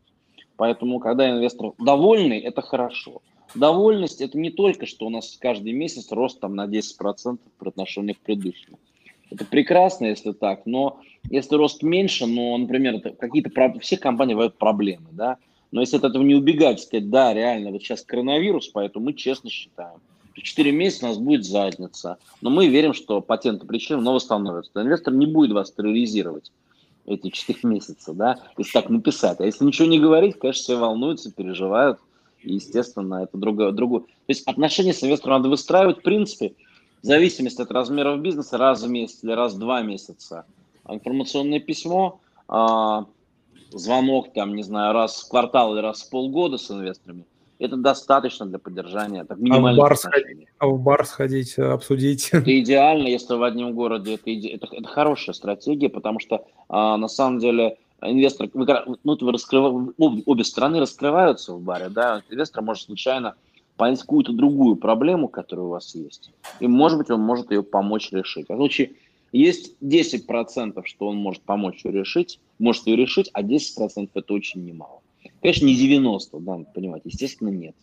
Поэтому, 0.56 0.98
когда 1.00 1.30
инвестор 1.30 1.72
довольный, 1.78 2.40
это 2.40 2.62
хорошо. 2.62 3.22
Довольность– 3.54 4.20
это 4.20 4.38
не 4.38 4.50
только, 4.50 4.86
что 4.86 5.06
у 5.06 5.10
нас 5.10 5.36
каждый 5.40 5.72
месяц 5.72 6.10
рост 6.10 6.40
там, 6.40 6.56
на 6.56 6.66
10% 6.66 7.38
по 7.58 7.68
отношению 7.68 8.16
к 8.16 8.18
предыдущему. 8.18 8.78
Это 9.30 9.44
прекрасно, 9.44 10.06
если 10.06 10.32
так, 10.32 10.66
но 10.66 11.00
если 11.30 11.56
рост 11.56 11.82
меньше, 11.82 12.26
ну, 12.26 12.56
например, 12.56 13.00
какие-то 13.00 13.50
у 13.74 13.78
всех 13.80 14.00
компаний 14.00 14.34
бывают 14.34 14.58
проблемы, 14.58 15.08
да, 15.12 15.38
но 15.70 15.80
если 15.80 15.96
от 15.96 16.04
этого 16.04 16.22
не 16.22 16.34
убегать, 16.34 16.80
сказать, 16.80 17.10
да, 17.10 17.32
реально, 17.32 17.70
вот 17.70 17.82
сейчас 17.82 18.02
коронавирус, 18.02 18.68
поэтому 18.68 19.06
мы 19.06 19.14
честно 19.14 19.50
считаем, 19.50 19.98
4 20.42 20.72
месяца 20.72 21.06
у 21.06 21.08
нас 21.08 21.18
будет 21.18 21.44
задница. 21.44 22.18
Но 22.40 22.50
мы 22.50 22.68
верим, 22.68 22.92
что 22.94 23.20
патенты 23.20 23.66
причин 23.66 24.02
но 24.02 24.14
восстановятся. 24.14 24.70
Инвестор 24.76 25.14
не 25.14 25.26
будет 25.26 25.52
вас 25.52 25.72
терроризировать 25.72 26.52
эти 27.06 27.30
4 27.30 27.60
месяца, 27.64 28.12
да, 28.12 28.38
если 28.56 28.72
так 28.72 28.88
написать. 28.88 29.40
А 29.40 29.46
если 29.46 29.64
ничего 29.64 29.88
не 29.88 29.98
говорить, 29.98 30.38
конечно, 30.38 30.62
все 30.62 30.78
волнуются, 30.78 31.32
переживают. 31.32 31.98
И, 32.42 32.54
естественно, 32.54 33.22
это 33.22 33.38
другое. 33.38 33.72
другое. 33.72 34.00
То 34.00 34.06
есть 34.28 34.46
отношения 34.46 34.92
с 34.92 35.02
инвестором 35.02 35.38
надо 35.38 35.48
выстраивать, 35.48 35.98
в 35.98 36.02
принципе, 36.02 36.54
в 37.02 37.06
зависимости 37.06 37.60
от 37.60 37.70
размеров 37.70 38.20
бизнеса, 38.20 38.58
раз 38.58 38.82
в 38.82 38.88
месяц 38.88 39.22
или 39.22 39.32
раз 39.32 39.54
в 39.54 39.58
два 39.58 39.82
месяца. 39.82 40.44
А 40.84 40.94
информационное 40.94 41.60
письмо, 41.60 42.20
а, 42.48 43.06
звонок, 43.70 44.32
там, 44.32 44.54
не 44.54 44.62
знаю, 44.62 44.92
раз 44.92 45.22
в 45.22 45.28
квартал 45.28 45.74
или 45.74 45.82
раз 45.82 46.02
в 46.02 46.10
полгода 46.10 46.58
с 46.58 46.70
инвесторами, 46.70 47.24
это 47.58 47.76
достаточно 47.76 48.46
для 48.46 48.58
поддержания 48.58 49.24
так, 49.24 49.38
а 49.38 49.58
в, 49.58 49.76
бар 49.76 49.96
сходить, 49.96 50.48
а 50.58 50.66
в 50.66 50.80
бар 50.80 51.06
сходить, 51.06 51.58
э, 51.58 51.62
обсудить. 51.62 52.28
Это 52.32 52.58
идеально, 52.60 53.08
если 53.08 53.34
в 53.34 53.42
одном 53.42 53.74
городе. 53.74 54.14
Это, 54.14 54.30
это, 54.30 54.68
это 54.70 54.88
хорошая 54.88 55.34
стратегия, 55.34 55.88
потому 55.88 56.20
что 56.20 56.44
а, 56.68 56.96
на 56.96 57.08
самом 57.08 57.38
деле 57.38 57.76
инвестор, 58.02 58.48
вы, 58.52 58.66
ну, 59.04 59.16
вы 59.20 59.32
раскрыв, 59.32 59.94
обе, 59.98 60.22
обе 60.26 60.44
стороны 60.44 60.80
раскрываются 60.80 61.54
в 61.54 61.60
баре, 61.60 61.88
да, 61.88 62.22
инвестор 62.30 62.62
может 62.62 62.84
случайно 62.84 63.34
понять 63.76 64.00
какую-то 64.00 64.32
другую 64.32 64.76
проблему, 64.76 65.28
которая 65.28 65.66
у 65.66 65.70
вас 65.70 65.94
есть, 65.94 66.30
и, 66.60 66.66
может 66.66 66.98
быть, 66.98 67.10
он 67.10 67.20
может 67.20 67.50
ее 67.50 67.62
помочь 67.62 68.12
решить. 68.12 68.48
В 68.48 68.54
случае 68.54 68.92
есть 69.32 69.74
10%, 69.82 70.80
что 70.84 71.08
он 71.08 71.16
может 71.16 71.42
помочь 71.42 71.84
ее 71.84 71.92
решить, 71.92 72.38
может 72.58 72.86
ее 72.86 72.96
решить, 72.96 73.30
а 73.32 73.42
10% 73.42 74.10
это 74.14 74.34
очень 74.34 74.64
немало. 74.64 75.00
Конечно, 75.40 75.66
не 75.66 75.74
90, 75.74 76.38
да, 76.40 76.58
понимаете, 76.74 77.08
естественно, 77.08 77.48
нет. 77.48 77.74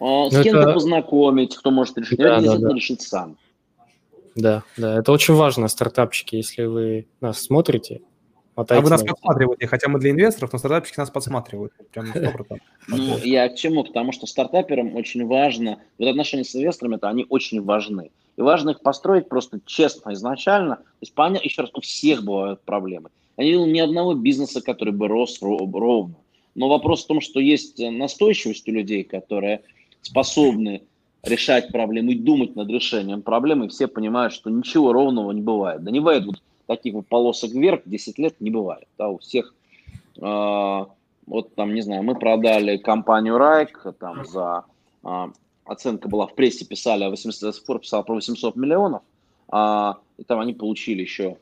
А, 0.00 0.30
с 0.30 0.42
кем-то 0.42 0.62
это... 0.62 0.72
познакомить, 0.72 1.56
кто 1.56 1.70
может 1.70 1.96
решить, 1.98 2.18
да, 2.18 2.40
да, 2.40 2.56
да. 2.56 2.74
решить 2.74 3.02
сам. 3.02 3.36
Да, 4.34 4.62
да, 4.76 4.98
это 4.98 5.12
очень 5.12 5.34
важно, 5.34 5.68
стартапчики, 5.68 6.36
если 6.36 6.64
вы 6.64 7.06
нас 7.20 7.40
смотрите. 7.40 8.00
А 8.56 8.80
вы 8.80 8.90
нас 8.90 9.02
подсматриваете, 9.02 9.66
хотя 9.66 9.88
мы 9.88 9.98
для 10.00 10.10
инвесторов, 10.10 10.52
но 10.52 10.58
стартапчики 10.58 10.98
нас 10.98 11.10
подсматривают. 11.10 11.72
Прям 11.92 12.06
100%. 12.06 12.58
Ну, 12.88 13.18
я 13.18 13.48
к 13.48 13.56
чему? 13.56 13.84
Потому 13.84 14.12
что 14.12 14.26
стартаперам 14.26 14.96
очень 14.96 15.26
важно, 15.26 15.78
вот 15.98 16.08
отношения 16.08 16.44
с 16.44 16.54
инвесторами, 16.54 16.96
это 16.96 17.08
они 17.08 17.26
очень 17.28 17.62
важны. 17.62 18.10
И 18.36 18.42
важно 18.42 18.70
их 18.70 18.80
построить 18.80 19.28
просто 19.28 19.60
честно 19.64 20.12
изначально. 20.12 20.76
То 20.76 20.82
есть, 21.02 21.14
понятно, 21.14 21.46
еще 21.46 21.62
раз, 21.62 21.70
у 21.74 21.80
всех 21.80 22.24
бывают 22.24 22.62
проблемы. 22.62 23.10
Я 23.36 23.44
не 23.44 23.50
видел 23.50 23.66
ни 23.66 23.78
одного 23.78 24.14
бизнеса, 24.14 24.60
который 24.60 24.92
бы 24.92 25.08
рос 25.08 25.38
ровно. 25.40 26.16
Но 26.54 26.68
вопрос 26.68 27.04
в 27.04 27.06
том, 27.06 27.20
что 27.20 27.40
есть 27.40 27.78
настойчивость 27.78 28.68
у 28.68 28.72
людей, 28.72 29.04
которые 29.04 29.62
способны 30.02 30.82
решать 31.22 31.70
проблемы 31.70 32.12
и 32.12 32.18
думать 32.18 32.56
над 32.56 32.68
решением 32.68 33.22
проблемы, 33.22 33.66
и 33.66 33.68
все 33.68 33.86
понимают, 33.86 34.32
что 34.32 34.50
ничего 34.50 34.92
ровного 34.92 35.32
не 35.32 35.42
бывает. 35.42 35.82
Да 35.84 35.90
не 35.90 36.00
бывает 36.00 36.24
вот 36.24 36.42
таких 36.66 36.94
вот 36.94 37.06
полосок 37.08 37.50
вверх 37.50 37.82
10 37.84 38.18
лет 38.18 38.40
не 38.40 38.50
бывает. 38.50 38.86
Да, 38.96 39.08
у 39.08 39.18
всех, 39.18 39.54
э, 40.16 40.84
вот 41.26 41.54
там, 41.54 41.74
не 41.74 41.82
знаю, 41.82 42.02
мы 42.02 42.14
продали 42.14 42.78
компанию 42.78 43.38
Райк 43.38 43.86
там 43.98 44.24
за, 44.24 44.64
э, 45.04 45.26
оценка 45.64 46.08
была 46.08 46.26
в 46.26 46.34
прессе, 46.34 46.64
писали, 46.64 47.06
800, 47.06 47.54
Forbes 47.68 47.80
писал 47.80 48.04
про 48.04 48.14
800 48.14 48.56
миллионов, 48.56 49.02
э, 49.52 49.92
и 50.18 50.24
там 50.24 50.40
они 50.40 50.54
получили 50.54 51.02
еще 51.02 51.36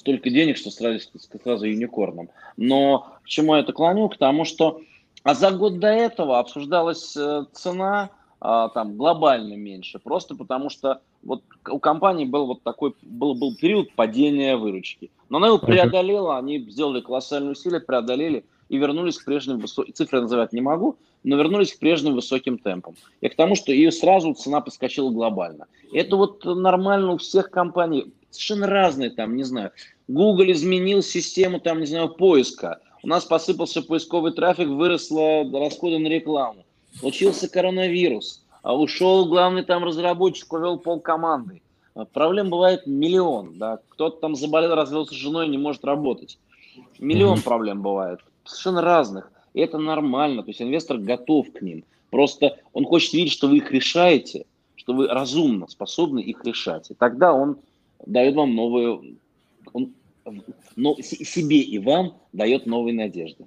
столько 0.00 0.30
денег, 0.30 0.56
что 0.56 0.70
сразу, 0.70 0.98
сразу 1.42 1.66
юникорном. 1.66 2.30
Но 2.56 3.06
к 3.22 3.28
чему 3.28 3.54
я 3.54 3.60
это 3.60 3.72
клоню? 3.72 4.08
К 4.08 4.16
тому, 4.16 4.44
что 4.44 4.80
а 5.22 5.34
за 5.34 5.50
год 5.50 5.78
до 5.78 5.88
этого 5.88 6.38
обсуждалась 6.38 7.16
э, 7.16 7.44
цена 7.52 8.10
а, 8.40 8.70
там 8.70 8.96
глобально 8.96 9.54
меньше, 9.54 9.98
просто 9.98 10.34
потому 10.34 10.70
что 10.70 11.02
вот 11.22 11.42
у 11.68 11.78
компании 11.78 12.24
был 12.24 12.46
вот 12.46 12.62
такой 12.62 12.94
был, 13.02 13.34
был 13.34 13.54
период 13.54 13.92
падения 13.92 14.56
выручки. 14.56 15.10
Но 15.28 15.36
она 15.36 15.48
его 15.48 15.58
преодолела, 15.58 16.38
они 16.38 16.58
сделали 16.58 17.02
колоссальные 17.02 17.52
усилия, 17.52 17.80
преодолели 17.80 18.44
и 18.70 18.78
вернулись 18.78 19.18
к 19.18 19.26
прежним 19.26 19.58
высоким, 19.58 19.92
цифры 19.92 20.22
называть 20.22 20.54
не 20.54 20.62
могу, 20.62 20.96
но 21.22 21.36
вернулись 21.36 21.74
к 21.74 21.78
прежним 21.78 22.14
высоким 22.14 22.56
темпам. 22.56 22.94
И 23.20 23.28
к 23.28 23.36
тому, 23.36 23.56
что 23.56 23.72
ее 23.72 23.92
сразу 23.92 24.32
цена 24.32 24.62
подскочила 24.62 25.10
глобально. 25.10 25.66
Это 25.92 26.16
вот 26.16 26.42
нормально 26.46 27.12
у 27.12 27.18
всех 27.18 27.50
компаний, 27.50 28.10
совершенно 28.30 28.66
разные 28.66 29.10
там, 29.10 29.36
не 29.36 29.44
знаю. 29.44 29.72
Google 30.08 30.50
изменил 30.52 31.02
систему 31.02 31.60
там, 31.60 31.80
не 31.80 31.86
знаю, 31.86 32.08
поиска. 32.08 32.80
У 33.02 33.08
нас 33.08 33.24
посыпался 33.24 33.82
поисковый 33.82 34.32
трафик, 34.32 34.68
выросло 34.68 35.44
расходы 35.52 35.98
на 35.98 36.08
рекламу. 36.08 36.64
Случился 36.98 37.48
коронавирус, 37.48 38.44
а 38.62 38.76
ушел 38.76 39.26
главный 39.26 39.62
там 39.62 39.84
разработчик, 39.84 40.52
увел 40.52 40.78
пол 40.78 41.00
команды. 41.00 41.62
А 41.94 42.04
проблем 42.04 42.50
бывает 42.50 42.86
миллион, 42.86 43.58
да. 43.58 43.78
Кто-то 43.90 44.20
там 44.20 44.34
заболел, 44.34 44.74
развелся 44.74 45.14
с 45.14 45.16
женой, 45.16 45.48
не 45.48 45.58
может 45.58 45.84
работать. 45.84 46.38
Миллион 46.98 47.38
mm-hmm. 47.38 47.44
проблем 47.44 47.82
бывает, 47.82 48.20
совершенно 48.44 48.82
разных. 48.82 49.30
И 49.54 49.60
это 49.60 49.78
нормально, 49.78 50.42
то 50.42 50.50
есть 50.50 50.62
инвестор 50.62 50.98
готов 50.98 51.52
к 51.52 51.62
ним. 51.62 51.84
Просто 52.10 52.58
он 52.72 52.84
хочет 52.84 53.12
видеть, 53.12 53.32
что 53.32 53.48
вы 53.48 53.58
их 53.58 53.70
решаете, 53.72 54.46
что 54.76 54.92
вы 54.92 55.08
разумно 55.08 55.66
способны 55.68 56.20
их 56.20 56.44
решать. 56.44 56.90
И 56.90 56.94
тогда 56.94 57.32
он 57.32 57.58
дает 58.06 58.34
вам 58.34 58.54
новые, 58.54 59.18
он, 59.72 59.94
но, 60.76 60.96
себе 61.00 61.60
и 61.60 61.78
вам 61.78 62.18
дает 62.32 62.66
новые 62.66 62.94
надежды. 62.94 63.46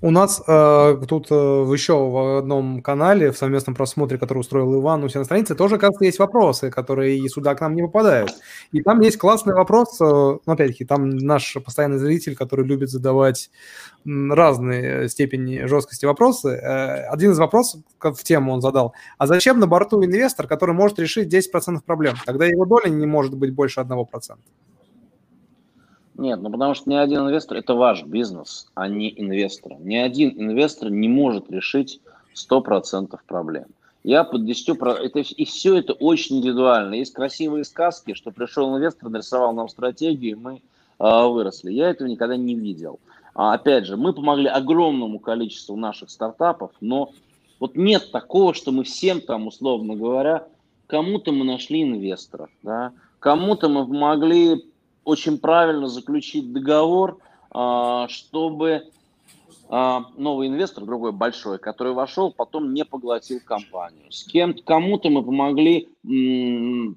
У 0.00 0.10
нас 0.10 0.42
э, 0.46 1.02
тут 1.08 1.28
э, 1.30 1.34
еще 1.34 1.94
в 1.94 2.38
одном 2.38 2.82
канале, 2.82 3.32
в 3.32 3.38
совместном 3.38 3.74
просмотре, 3.74 4.18
который 4.18 4.38
устроил 4.38 4.80
Иван 4.80 5.02
у 5.04 5.08
себя 5.08 5.20
на 5.20 5.24
странице, 5.24 5.54
тоже, 5.54 5.78
кажется, 5.78 6.04
есть 6.04 6.18
вопросы, 6.18 6.70
которые 6.70 7.18
и 7.18 7.28
сюда 7.28 7.54
к 7.54 7.60
нам 7.60 7.74
не 7.74 7.82
попадают. 7.82 8.32
И 8.72 8.82
там 8.82 9.00
есть 9.00 9.16
классный 9.18 9.54
вопрос, 9.54 10.00
э, 10.00 10.04
ну, 10.04 10.40
опять-таки, 10.52 10.84
там 10.84 11.08
наш 11.08 11.56
постоянный 11.64 11.98
зритель, 11.98 12.36
который 12.36 12.66
любит 12.66 12.90
задавать 12.90 13.50
разные 14.04 15.08
степени 15.08 15.64
жесткости 15.66 16.04
вопросы. 16.04 16.48
Э, 16.48 17.06
один 17.08 17.32
из 17.32 17.38
вопросов 17.38 17.80
в 18.00 18.22
тему 18.22 18.52
он 18.52 18.60
задал, 18.60 18.94
а 19.18 19.26
зачем 19.26 19.58
на 19.58 19.66
борту 19.66 20.04
инвестор, 20.04 20.46
который 20.46 20.74
может 20.74 20.98
решить 20.98 21.32
10% 21.32 21.80
проблем? 21.84 22.14
Тогда 22.24 22.46
его 22.46 22.64
доля 22.64 22.88
не 22.88 23.06
может 23.06 23.34
быть 23.34 23.52
больше 23.52 23.80
1%. 23.80 24.06
Нет, 26.18 26.40
ну 26.40 26.50
потому 26.50 26.74
что 26.74 26.88
ни 26.88 26.94
один 26.94 27.20
инвестор– 27.20 27.58
это 27.58 27.74
ваш 27.74 28.02
бизнес, 28.04 28.68
а 28.74 28.88
не 28.88 29.12
инвестор. 29.20 29.74
Ни 29.80 29.96
один 29.96 30.30
инвестор 30.36 30.90
не 30.90 31.08
может 31.08 31.50
решить 31.50 32.00
100% 32.34 33.18
проблем. 33.26 33.66
Я 34.02 34.24
под 34.24 34.42
10%, 34.42 34.94
это, 34.94 35.18
и 35.18 35.44
все 35.44 35.76
это 35.76 35.92
очень 35.92 36.38
индивидуально. 36.38 36.94
Есть 36.94 37.12
красивые 37.12 37.64
сказки, 37.64 38.14
что 38.14 38.30
пришел 38.30 38.76
инвестор, 38.76 39.10
нарисовал 39.10 39.52
нам 39.52 39.68
стратегию, 39.68 40.36
и 40.36 40.40
мы 40.40 40.54
э, 40.54 41.26
выросли. 41.26 41.72
Я 41.72 41.90
этого 41.90 42.08
никогда 42.08 42.36
не 42.36 42.54
видел. 42.54 42.98
А, 43.34 43.52
опять 43.52 43.84
же, 43.84 43.96
мы 43.96 44.14
помогли 44.14 44.46
огромному 44.46 45.18
количеству 45.18 45.76
наших 45.76 46.08
стартапов, 46.10 46.70
но 46.80 47.10
вот 47.60 47.76
нет 47.76 48.10
такого, 48.10 48.54
что 48.54 48.72
мы 48.72 48.84
всем 48.84 49.20
там, 49.20 49.48
условно 49.48 49.94
говоря, 49.94 50.46
кому-то 50.86 51.32
мы 51.32 51.44
нашли 51.44 51.82
инвесторов, 51.82 52.48
да, 52.62 52.92
кому-то 53.18 53.68
мы 53.68 53.86
помогли 53.86 54.64
очень 55.06 55.38
правильно 55.38 55.86
заключить 55.88 56.52
договор, 56.52 57.18
а, 57.52 58.08
чтобы 58.08 58.90
а, 59.68 60.06
новый 60.16 60.48
инвестор, 60.48 60.84
другой 60.84 61.12
большой, 61.12 61.58
который 61.58 61.92
вошел, 61.92 62.32
потом 62.32 62.74
не 62.74 62.84
поглотил 62.84 63.38
компанию. 63.42 64.10
С 64.10 64.24
кем-то, 64.24 64.62
кому-то 64.64 65.08
мы 65.08 65.22
помогли 65.22 65.88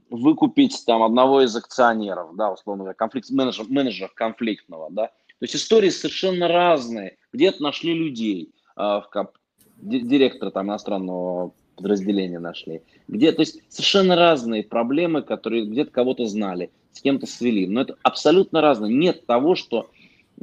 выкупить 0.10 0.84
там 0.86 1.04
одного 1.04 1.44
из 1.44 1.56
акционеров, 1.56 2.36
да, 2.36 2.52
условно 2.52 2.84
говоря, 2.84 2.96
конфликт, 2.96 3.30
менеджер, 3.30 3.66
менеджер 3.70 4.12
конфликтного, 4.14 4.90
да. 4.90 5.08
То 5.08 5.44
есть 5.44 5.56
истории 5.56 5.90
совершенно 5.90 6.48
разные. 6.48 7.18
Где-то 7.32 7.62
нашли 7.62 7.94
людей, 7.94 8.52
а, 8.76 9.04
директора 9.78 10.50
там 10.50 10.66
иностранного 10.66 11.52
подразделения 11.76 12.40
нашли. 12.40 12.82
Где, 13.08 13.32
то 13.32 13.42
есть 13.42 13.62
совершенно 13.70 14.16
разные 14.16 14.64
проблемы, 14.64 15.22
которые 15.22 15.66
где-то 15.66 15.92
кого-то 15.92 16.26
знали 16.26 16.72
с 17.00 17.02
кем-то 17.02 17.26
свели. 17.26 17.66
Но 17.66 17.82
это 17.82 17.96
абсолютно 18.04 18.62
разное. 18.62 18.90
Нет 18.90 19.26
того, 19.26 19.56
что, 19.56 19.90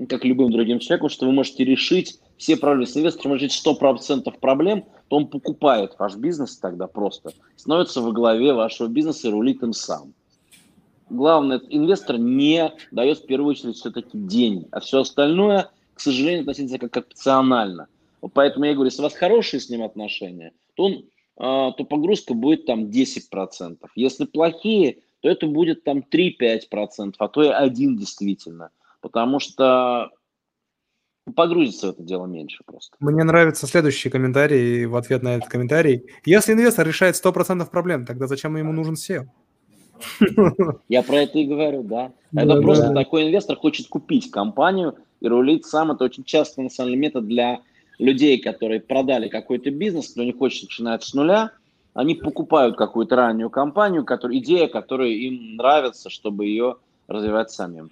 как 0.08 0.24
любым 0.24 0.50
другим 0.50 0.78
человеком, 0.78 1.10
что 1.10 1.26
вы 1.26 1.32
можете 1.32 1.64
решить 1.64 2.18
все 2.38 2.56
проблемы. 2.56 2.84
Если 2.84 3.00
инвестор 3.00 3.28
может 3.28 3.42
решить 3.44 3.66
100% 3.66 4.40
проблем, 4.40 4.84
то 5.08 5.16
он 5.16 5.28
покупает 5.28 5.94
ваш 5.98 6.16
бизнес 6.16 6.56
тогда 6.56 6.86
просто, 6.86 7.32
становится 7.56 8.00
во 8.00 8.12
главе 8.12 8.54
вашего 8.54 8.88
бизнеса 8.88 9.28
и 9.28 9.30
рулит 9.30 9.62
им 9.62 9.72
сам. 9.72 10.14
Главное, 11.08 11.60
инвестор 11.68 12.18
не 12.18 12.72
дает 12.90 13.18
в 13.18 13.26
первую 13.26 13.50
очередь 13.50 13.76
все-таки 13.76 14.18
деньги, 14.18 14.66
а 14.72 14.80
все 14.80 15.00
остальное, 15.00 15.70
к 15.94 16.00
сожалению, 16.00 16.40
относится 16.40 16.78
как 16.78 16.96
опционально. 16.96 17.86
Поэтому 18.32 18.64
я 18.64 18.74
говорю, 18.74 18.88
если 18.88 19.02
у 19.02 19.04
вас 19.04 19.14
хорошие 19.14 19.60
с 19.60 19.68
ним 19.68 19.82
отношения, 19.82 20.52
то, 20.74 20.84
он, 20.84 21.04
а, 21.36 21.72
то 21.72 21.84
погрузка 21.84 22.34
будет 22.34 22.66
там 22.66 22.86
10%. 22.86 23.76
Если 23.94 24.24
плохие, 24.24 24.98
то 25.26 25.30
это 25.32 25.48
будет 25.48 25.82
там 25.82 26.04
3-5%, 26.08 27.14
а 27.18 27.26
то 27.26 27.42
и 27.42 27.48
1 27.48 27.96
действительно. 27.96 28.70
Потому 29.00 29.40
что 29.40 30.12
погрузится 31.34 31.88
в 31.88 31.90
это 31.90 32.04
дело 32.04 32.26
меньше 32.26 32.62
просто. 32.64 32.96
Мне 33.00 33.24
нравится 33.24 33.66
следующий 33.66 34.08
комментарий 34.08 34.86
в 34.86 34.94
ответ 34.94 35.24
на 35.24 35.34
этот 35.34 35.48
комментарий. 35.48 36.04
Если 36.24 36.52
инвестор 36.52 36.86
решает 36.86 37.16
100% 37.16 37.68
проблем, 37.68 38.06
тогда 38.06 38.28
зачем 38.28 38.56
ему 38.56 38.72
нужен 38.72 38.94
SEO? 38.94 39.24
Я 40.88 41.02
про 41.02 41.16
это 41.16 41.40
и 41.40 41.44
говорю, 41.44 41.82
да. 41.82 42.12
Это 42.32 42.54
да, 42.54 42.60
просто 42.60 42.88
да. 42.90 42.94
такой 42.94 43.26
инвестор 43.26 43.56
хочет 43.56 43.88
купить 43.88 44.30
компанию 44.30 44.94
и 45.20 45.26
рулить 45.26 45.66
сам. 45.66 45.90
Это 45.90 46.04
очень 46.04 46.22
часто, 46.22 46.62
на 46.62 46.70
самом 46.70 46.90
деле, 46.90 47.00
метод 47.00 47.26
для 47.26 47.62
людей, 47.98 48.40
которые 48.40 48.78
продали 48.78 49.26
какой-то 49.26 49.72
бизнес, 49.72 50.12
кто 50.12 50.22
не 50.22 50.32
хочет 50.32 50.64
начинать 50.64 51.02
с 51.02 51.14
нуля– 51.14 51.50
они 51.96 52.14
покупают 52.14 52.76
какую-то 52.76 53.16
раннюю 53.16 53.48
компанию, 53.48 54.04
который, 54.04 54.38
идея, 54.38 54.68
которая 54.68 55.08
им 55.08 55.56
нравится, 55.56 56.10
чтобы 56.10 56.44
ее 56.44 56.76
развивать 57.08 57.50
самим. 57.50 57.90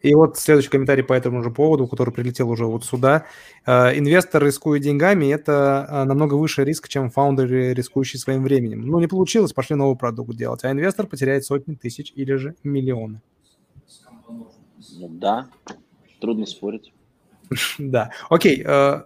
И 0.00 0.14
вот 0.14 0.38
следующий 0.38 0.70
комментарий 0.70 1.04
по 1.04 1.12
этому 1.12 1.42
же 1.42 1.50
поводу, 1.50 1.86
который 1.86 2.12
прилетел 2.12 2.50
уже 2.50 2.64
вот 2.64 2.84
сюда. 2.84 3.26
Э, 3.64 3.96
инвестор, 3.96 4.42
рискует 4.44 4.82
деньгами, 4.82 5.32
это 5.32 5.86
э, 5.88 6.04
намного 6.04 6.34
выше 6.34 6.64
риск, 6.64 6.88
чем 6.88 7.10
фаундеры, 7.10 7.74
рискующие 7.74 8.18
своим 8.18 8.42
временем. 8.42 8.80
Ну, 8.80 8.98
не 8.98 9.06
получилось, 9.06 9.52
пошли 9.52 9.76
новый 9.76 9.96
продукт 9.96 10.34
делать, 10.34 10.64
а 10.64 10.72
инвестор 10.72 11.06
потеряет 11.06 11.44
сотни 11.44 11.74
тысяч 11.74 12.12
или 12.16 12.34
же 12.34 12.56
миллионы. 12.64 13.20
Ну, 14.28 15.08
да, 15.10 15.46
трудно 16.20 16.46
спорить. 16.46 16.92
Да, 17.78 18.10
окей, 18.30 18.64
э, 18.66 19.02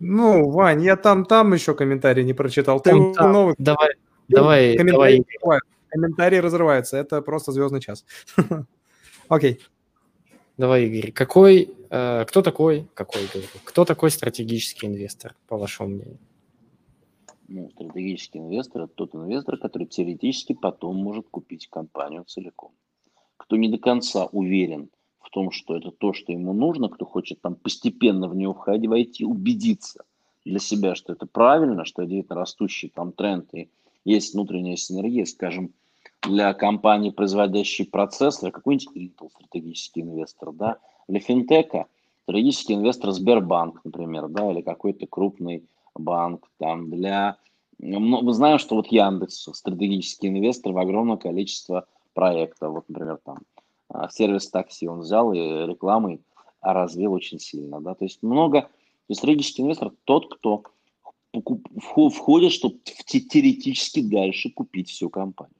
ну, 0.00 0.50
Вань, 0.50 0.82
я 0.82 0.96
там, 0.96 1.24
там 1.24 1.52
еще 1.54 1.74
комментарий 1.74 2.24
не 2.24 2.34
прочитал. 2.34 2.80
Ты 2.80 2.90
там, 2.90 3.14
там. 3.14 3.32
новый. 3.32 3.54
Давай, 3.58 3.94
давай, 4.28 4.76
комментарии 4.76 5.24
давай. 5.40 5.60
Комментарии 5.88 6.36
разрываются. 6.36 6.96
Это 6.96 7.22
просто 7.22 7.52
звездный 7.52 7.80
час. 7.80 8.04
Окей. 9.28 9.60
Давай, 10.56 10.86
Игорь. 10.86 11.12
Какой, 11.12 11.70
э, 11.90 12.24
кто 12.26 12.42
такой, 12.42 12.88
какой, 12.94 13.22
кто 13.64 13.84
такой 13.84 14.10
стратегический 14.10 14.86
инвестор, 14.86 15.34
по 15.46 15.56
вашему 15.56 15.90
мнению? 15.90 16.18
Ну, 17.46 17.70
стратегический 17.70 18.38
инвестор– 18.38 18.82
это 18.84 18.92
тот 18.94 19.14
инвестор, 19.14 19.56
который 19.56 19.86
теоретически 19.86 20.52
потом 20.52 20.96
может 20.96 21.28
купить 21.30 21.68
компанию 21.70 22.24
целиком. 22.24 22.72
Кто 23.36 23.56
не 23.56 23.68
до 23.68 23.78
конца 23.78 24.26
уверен 24.26 24.90
в 25.28 25.30
том, 25.30 25.50
что 25.50 25.76
это 25.76 25.90
то, 25.90 26.14
что 26.14 26.32
ему 26.32 26.54
нужно, 26.54 26.88
кто 26.88 27.04
хочет 27.04 27.42
там 27.42 27.54
постепенно 27.54 28.28
в 28.28 28.34
него 28.34 28.54
входить, 28.54 28.88
войти, 28.88 29.26
убедиться 29.26 30.04
для 30.46 30.58
себя, 30.58 30.94
что 30.94 31.12
это 31.12 31.26
правильно, 31.26 31.84
что 31.84 32.02
это 32.02 32.34
растущий 32.34 32.88
там 32.88 33.12
тренд 33.12 33.52
и 33.52 33.68
есть 34.06 34.32
внутренняя 34.32 34.76
синергия, 34.76 35.26
скажем, 35.26 35.74
для 36.22 36.54
компании, 36.54 37.10
производящей 37.10 37.84
процессоры, 37.84 38.50
какой-нибудь 38.50 38.96
Intel 38.96 39.30
стратегический 39.30 40.00
инвестор, 40.00 40.52
да, 40.52 40.78
для 41.08 41.20
финтека 41.20 41.86
стратегический 42.22 42.74
инвестор 42.74 43.10
Сбербанк, 43.12 43.82
например, 43.84 44.28
да, 44.28 44.50
или 44.50 44.62
какой-то 44.62 45.06
крупный 45.06 45.64
банк, 45.94 46.48
там, 46.56 46.90
для... 46.90 47.36
Ну, 47.78 48.00
мы 48.00 48.32
знаем, 48.32 48.58
что 48.58 48.76
вот 48.76 48.86
Яндекс 48.86 49.50
стратегический 49.52 50.28
инвестор 50.28 50.72
в 50.72 50.78
огромное 50.78 51.18
количество 51.18 51.86
проектов, 52.14 52.72
вот, 52.72 52.88
например, 52.88 53.18
там, 53.22 53.38
а, 53.88 54.08
сервис 54.10 54.48
такси 54.50 54.88
он 54.88 55.00
взял 55.00 55.32
и 55.32 55.38
рекламой 55.38 56.20
развил 56.60 57.12
очень 57.12 57.38
сильно. 57.38 57.80
Да? 57.80 57.94
То 57.94 58.04
есть 58.04 58.22
много, 58.22 58.62
то 58.62 58.68
есть 59.08 59.20
стратегический 59.20 59.62
инвестор 59.62 59.92
тот, 60.04 60.34
кто 60.34 60.64
входит, 62.10 62.52
чтобы 62.52 62.78
теоретически 62.84 64.00
дальше 64.00 64.50
купить 64.50 64.90
всю 64.90 65.10
компанию. 65.10 65.54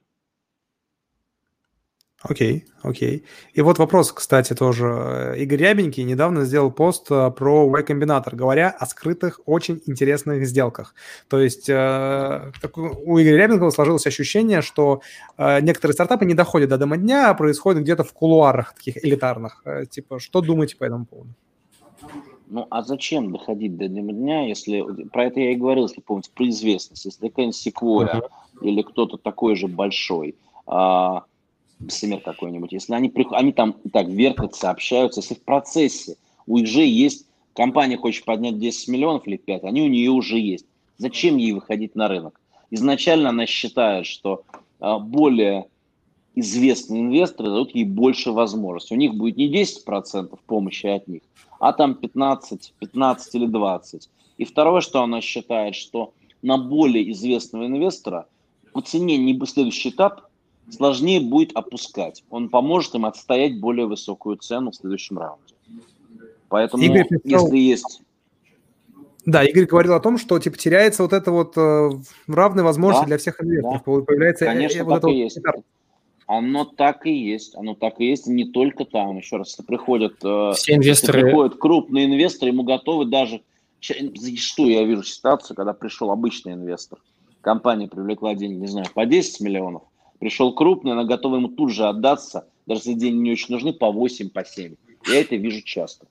Окей, 2.20 2.64
окей. 2.82 3.24
И 3.54 3.60
вот 3.60 3.78
вопрос, 3.78 4.10
кстати, 4.10 4.52
тоже. 4.52 5.36
Игорь 5.38 5.60
Рябенький 5.60 6.02
недавно 6.02 6.44
сделал 6.44 6.72
пост 6.72 7.06
э, 7.10 7.30
про 7.30 7.64
Y-комбинатор, 7.68 8.34
говоря 8.34 8.70
о 8.70 8.86
скрытых, 8.86 9.40
очень 9.46 9.80
интересных 9.86 10.44
сделках. 10.44 10.96
То 11.28 11.38
есть 11.38 11.68
э, 11.68 12.52
у 12.74 13.20
Игоря 13.20 13.36
Рябенкова 13.36 13.70
сложилось 13.70 14.04
ощущение, 14.08 14.62
что 14.62 15.00
э, 15.36 15.60
некоторые 15.60 15.94
стартапы 15.94 16.24
не 16.24 16.34
доходят 16.34 16.70
до 16.70 16.78
дома 16.78 16.96
дня, 16.96 17.30
а 17.30 17.34
происходят 17.34 17.82
где-то 17.82 18.02
в 18.02 18.12
кулуарах 18.12 18.74
таких 18.74 19.04
элитарных. 19.04 19.62
Типа, 19.88 20.18
что 20.18 20.40
думаете 20.40 20.76
по 20.76 20.84
этому 20.84 21.06
поводу? 21.06 21.30
Ну, 22.48 22.66
а 22.68 22.82
зачем 22.82 23.30
доходить 23.30 23.76
до 23.76 23.86
дня, 23.86 24.48
если... 24.48 24.82
Про 25.12 25.26
это 25.26 25.38
я 25.38 25.52
и 25.52 25.54
говорил, 25.54 25.84
если 25.84 26.00
помните, 26.00 26.30
про 26.34 26.48
известность. 26.48 27.04
Если 27.04 27.28
какая-нибудь 27.28 27.54
секвоя 27.54 28.06
uh-huh. 28.06 28.28
или 28.62 28.82
кто-то 28.82 29.18
такой 29.18 29.54
же 29.54 29.68
большой, 29.68 30.34
а, 30.66 31.24
бессмер 31.80 32.20
какой-нибудь, 32.20 32.72
если 32.72 32.94
они, 32.94 33.12
они 33.32 33.52
там 33.52 33.76
так 33.92 34.08
вертятся, 34.08 34.70
общаются, 34.70 35.20
если 35.20 35.34
в 35.34 35.42
процессе 35.42 36.16
у 36.46 36.58
их 36.58 36.66
же 36.66 36.82
есть... 36.84 37.26
Компания 37.54 37.96
хочет 37.96 38.24
поднять 38.24 38.60
10 38.60 38.86
миллионов 38.86 39.26
или 39.26 39.36
5, 39.36 39.64
они 39.64 39.82
у 39.82 39.88
нее 39.88 40.12
уже 40.12 40.38
есть. 40.38 40.64
Зачем 40.96 41.38
ей 41.38 41.50
выходить 41.50 41.96
на 41.96 42.06
рынок? 42.06 42.40
Изначально 42.70 43.30
она 43.30 43.46
считает, 43.46 44.06
что 44.06 44.44
а, 44.78 45.00
более 45.00 45.66
известные 46.36 47.02
инвесторы 47.02 47.48
дадут 47.48 47.74
ей 47.74 47.84
больше 47.84 48.30
возможностей. 48.30 48.94
У 48.94 48.98
них 48.98 49.14
будет 49.14 49.36
не 49.36 49.50
10% 49.52 50.38
помощи 50.46 50.86
от 50.86 51.08
них, 51.08 51.22
а 51.58 51.72
там 51.72 51.96
15, 51.96 52.74
15 52.78 53.34
или 53.34 53.46
20. 53.46 54.08
И 54.36 54.44
второе, 54.44 54.80
что 54.80 55.02
она 55.02 55.20
считает, 55.20 55.74
что 55.74 56.12
на 56.42 56.58
более 56.58 57.10
известного 57.10 57.66
инвестора 57.66 58.26
по 58.72 58.80
цене 58.80 59.18
не 59.18 59.36
следующий 59.46 59.90
этап 59.90 60.27
сложнее 60.70 61.20
будет 61.20 61.52
опускать. 61.54 62.24
Он 62.30 62.48
поможет 62.48 62.94
им 62.94 63.06
отстоять 63.06 63.60
более 63.60 63.86
высокую 63.86 64.36
цену 64.36 64.70
в 64.70 64.76
следующем 64.76 65.18
раунде. 65.18 65.54
Поэтому, 66.48 66.82
Игорь, 66.82 67.06
если 67.24 67.58
есть... 67.58 68.02
Да, 69.26 69.44
Игорь 69.44 69.66
говорил 69.66 69.92
о 69.92 70.00
том, 70.00 70.16
что 70.16 70.38
типа 70.38 70.56
теряется 70.56 71.02
вот 71.02 71.12
это 71.12 71.30
вот 71.30 71.52
э, 71.58 71.90
равные 72.28 72.64
возможности 72.64 73.02
да, 73.02 73.08
для 73.08 73.18
всех 73.18 73.42
инвесторов. 73.42 73.82
Да. 73.84 74.00
Появляется 74.06 74.46
э, 74.46 74.48
Конечно, 74.48 74.78
э, 74.80 74.84
вот 74.84 75.02
так 75.02 75.10
и 75.10 75.18
есть. 75.18 75.38
Оно 76.26 76.64
так 76.64 77.06
и 77.06 77.12
есть, 77.12 77.56
оно 77.56 77.74
так 77.74 78.00
и 78.00 78.06
есть, 78.06 78.26
не 78.26 78.46
только 78.46 78.86
там. 78.86 79.18
Еще 79.18 79.36
раз, 79.36 79.54
приходят, 79.66 80.14
э, 80.24 80.52
Все 80.54 80.76
инвесторы... 80.76 81.22
приходят 81.22 81.58
крупные 81.58 82.06
инвесторы, 82.06 82.52
ему 82.52 82.62
готовы 82.62 83.04
даже... 83.04 83.42
Что 83.80 84.66
я 84.66 84.82
вижу 84.82 85.04
ситуацию, 85.04 85.56
когда 85.56 85.72
пришел 85.72 86.10
обычный 86.10 86.54
инвестор, 86.54 86.98
компания 87.42 87.86
привлекла 87.86 88.34
деньги, 88.34 88.56
не 88.56 88.66
знаю, 88.66 88.86
по 88.92 89.06
10 89.06 89.40
миллионов, 89.40 89.82
пришел 90.18 90.54
крупный, 90.54 90.92
она 90.92 91.04
готова 91.04 91.36
ему 91.36 91.48
тут 91.48 91.72
же 91.72 91.86
отдаться, 91.86 92.46
даже 92.66 92.80
если 92.80 92.94
деньги 92.94 93.18
не 93.18 93.32
очень 93.32 93.54
нужны, 93.54 93.72
по 93.72 93.90
8, 93.90 94.30
по 94.30 94.44
7. 94.44 94.74
Я 95.06 95.20
это 95.20 95.36
вижу 95.36 95.62
часто. 95.62 96.06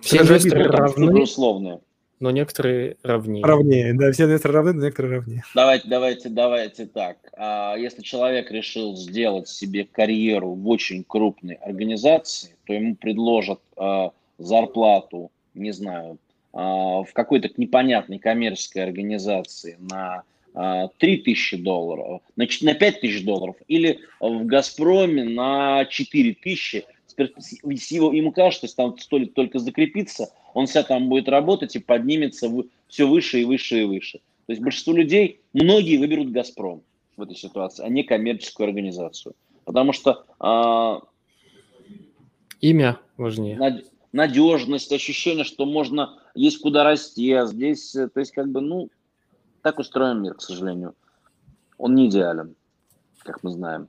Все 0.00 0.18
инвесторы 0.18 0.64
равны. 0.64 1.22
Условные 1.22 1.80
но 2.20 2.30
некоторые 2.30 2.98
равнее. 3.02 3.42
Равнее, 3.42 3.94
да, 3.94 4.12
все 4.12 4.24
инвесторы 4.24 4.54
равны, 4.54 4.74
но 4.74 4.84
некоторые 4.84 5.16
равнее. 5.16 5.42
Давайте, 5.54 5.88
давайте, 5.88 6.28
давайте 6.28 6.86
так. 6.86 7.16
А, 7.36 7.74
если 7.76 8.02
человек 8.02 8.50
решил 8.50 8.94
сделать 8.94 9.48
себе 9.48 9.84
карьеру 9.84 10.50
в 10.50 10.68
очень 10.68 11.02
крупной 11.02 11.54
организации, 11.54 12.54
то 12.66 12.74
ему 12.74 12.94
предложат 12.94 13.60
а, 13.76 14.12
зарплату, 14.38 15.30
не 15.54 15.72
знаю, 15.72 16.18
а, 16.52 17.02
в 17.02 17.12
какой-то 17.14 17.48
непонятной 17.56 18.18
коммерческой 18.18 18.84
организации 18.84 19.78
на 19.80 20.22
3 20.52 21.16
тысячи 21.18 21.56
долларов, 21.56 22.22
на, 22.36 22.46
на 22.62 22.74
5 22.74 23.00
тысяч 23.00 23.24
долларов, 23.24 23.56
или 23.68 24.00
в 24.20 24.44
«Газпроме» 24.46 25.24
на 25.24 25.84
4 25.84 26.34
тысячи, 26.34 26.84
ему 27.16 28.32
кажется, 28.32 28.66
что 28.66 28.76
там 28.76 28.98
стоит 28.98 29.34
только 29.34 29.58
закрепиться, 29.58 30.32
он 30.54 30.66
вся 30.66 30.82
там 30.82 31.08
будет 31.08 31.28
работать 31.28 31.76
и 31.76 31.78
поднимется 31.78 32.48
в, 32.48 32.64
все 32.88 33.06
выше 33.06 33.40
и 33.40 33.44
выше 33.44 33.82
и 33.82 33.84
выше. 33.84 34.18
То 34.46 34.52
есть 34.52 34.62
большинство 34.62 34.92
людей, 34.94 35.40
многие 35.52 35.98
выберут 35.98 36.32
«Газпром» 36.32 36.82
в 37.16 37.22
этой 37.22 37.36
ситуации, 37.36 37.84
а 37.84 37.88
не 37.88 38.02
коммерческую 38.02 38.68
организацию. 38.68 39.34
Потому 39.64 39.92
что... 39.92 40.24
А, 40.40 41.02
Имя 42.60 42.98
важнее. 43.16 43.56
Над, 43.56 43.84
надежность, 44.12 44.92
ощущение, 44.92 45.44
что 45.44 45.66
можно, 45.66 46.18
есть 46.34 46.58
куда 46.60 46.84
расти, 46.84 47.32
а 47.32 47.46
здесь, 47.46 47.94
э, 47.94 48.08
то 48.08 48.20
есть 48.20 48.32
как 48.32 48.50
бы, 48.50 48.60
ну, 48.60 48.90
так 49.62 49.78
устроен 49.78 50.22
мир, 50.22 50.34
к 50.34 50.42
сожалению. 50.42 50.94
Он 51.78 51.94
не 51.94 52.08
идеален, 52.08 52.54
как 53.22 53.42
мы 53.42 53.50
знаем. 53.50 53.88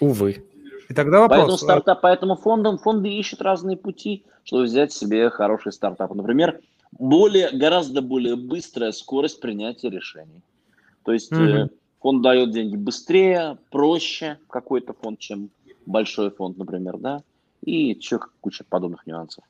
Увы. 0.00 0.44
И 0.88 0.94
тогда 0.94 1.20
вопрос. 1.20 1.38
Поэтому, 1.38 1.58
стартап, 1.58 2.00
поэтому 2.00 2.36
фондам, 2.36 2.78
фонды 2.78 3.08
ищут 3.08 3.42
разные 3.42 3.76
пути, 3.76 4.24
чтобы 4.44 4.64
взять 4.64 4.92
себе 4.92 5.30
хороший 5.30 5.72
стартап. 5.72 6.12
Например, 6.14 6.60
более, 6.92 7.50
гораздо 7.52 8.02
более 8.02 8.36
быстрая 8.36 8.92
скорость 8.92 9.40
принятия 9.40 9.90
решений. 9.90 10.42
То 11.04 11.12
есть 11.12 11.30
mm-hmm. 11.30 11.70
фонд 12.00 12.22
дает 12.22 12.50
деньги 12.50 12.76
быстрее, 12.76 13.58
проще 13.70 14.38
какой-то 14.48 14.92
фонд, 14.92 15.20
чем 15.20 15.50
большой 15.86 16.30
фонд, 16.30 16.58
например, 16.58 16.98
да, 16.98 17.22
и 17.62 17.90
еще 17.90 18.18
куча 18.40 18.64
подобных 18.68 19.06
нюансов. 19.06 19.44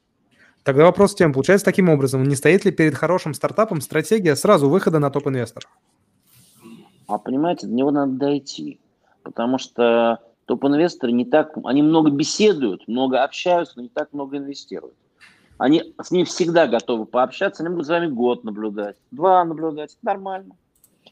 Тогда 0.62 0.84
вопрос 0.84 1.14
тем, 1.14 1.32
получается 1.32 1.64
таким 1.64 1.88
образом, 1.88 2.24
не 2.24 2.36
стоит 2.36 2.64
ли 2.64 2.70
перед 2.70 2.94
хорошим 2.94 3.32
стартапом 3.32 3.80
стратегия 3.80 4.36
сразу 4.36 4.68
выхода 4.68 4.98
на 4.98 5.10
топ-инвесторов? 5.10 5.70
А 7.06 7.18
понимаете, 7.18 7.66
до 7.66 7.74
него 7.74 7.90
надо 7.90 8.12
дойти, 8.12 8.78
потому 9.22 9.58
что 9.58 10.18
топ-инвесторы 10.44 11.12
не 11.12 11.24
так, 11.24 11.56
они 11.64 11.82
много 11.82 12.10
беседуют, 12.10 12.86
много 12.88 13.22
общаются, 13.22 13.74
но 13.76 13.82
не 13.82 13.88
так 13.88 14.12
много 14.12 14.36
инвестируют. 14.36 14.94
Они 15.58 15.94
с 16.00 16.10
ними 16.10 16.24
всегда 16.24 16.66
готовы 16.66 17.06
пообщаться, 17.06 17.62
они 17.62 17.70
могут 17.70 17.86
за 17.86 17.94
вами 17.94 18.06
год 18.06 18.44
наблюдать, 18.44 18.96
два 19.10 19.44
наблюдать, 19.44 19.96
нормально. 20.02 20.56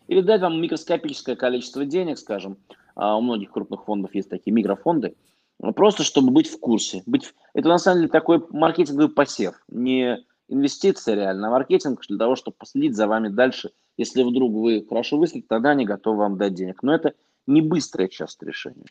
Или 0.06 0.20
дать 0.20 0.40
вам 0.40 0.60
микроскопическое 0.60 1.36
количество 1.36 1.84
денег, 1.84 2.18
скажем, 2.18 2.56
а 2.94 3.16
у 3.16 3.20
многих 3.20 3.50
крупных 3.50 3.84
фондов 3.84 4.14
есть 4.14 4.28
такие 4.30 4.52
микрофонды, 4.52 5.14
просто 5.74 6.04
чтобы 6.04 6.30
быть 6.30 6.48
в 6.48 6.58
курсе. 6.58 7.02
Быть... 7.06 7.34
Это 7.54 7.68
на 7.68 7.78
самом 7.78 8.00
деле 8.00 8.10
такой 8.10 8.44
маркетинговый 8.50 9.08
посев, 9.08 9.54
не 9.68 10.24
инвестиция 10.48 11.14
реально, 11.14 11.48
а 11.48 11.50
маркетинг 11.50 12.00
для 12.08 12.18
того, 12.18 12.36
чтобы 12.36 12.56
последить 12.58 12.96
за 12.96 13.06
вами 13.06 13.28
дальше. 13.28 13.70
Если 13.96 14.22
вдруг 14.22 14.52
вы 14.52 14.86
хорошо 14.88 15.18
выстрелите, 15.18 15.48
тогда 15.48 15.70
они 15.70 15.84
готовы 15.84 16.18
вам 16.18 16.38
дать 16.38 16.54
денег. 16.54 16.82
Но 16.82 16.94
это 16.94 17.14
не 17.46 17.60
быстрое 17.60 18.08
часто 18.08 18.46
решение 18.46 18.86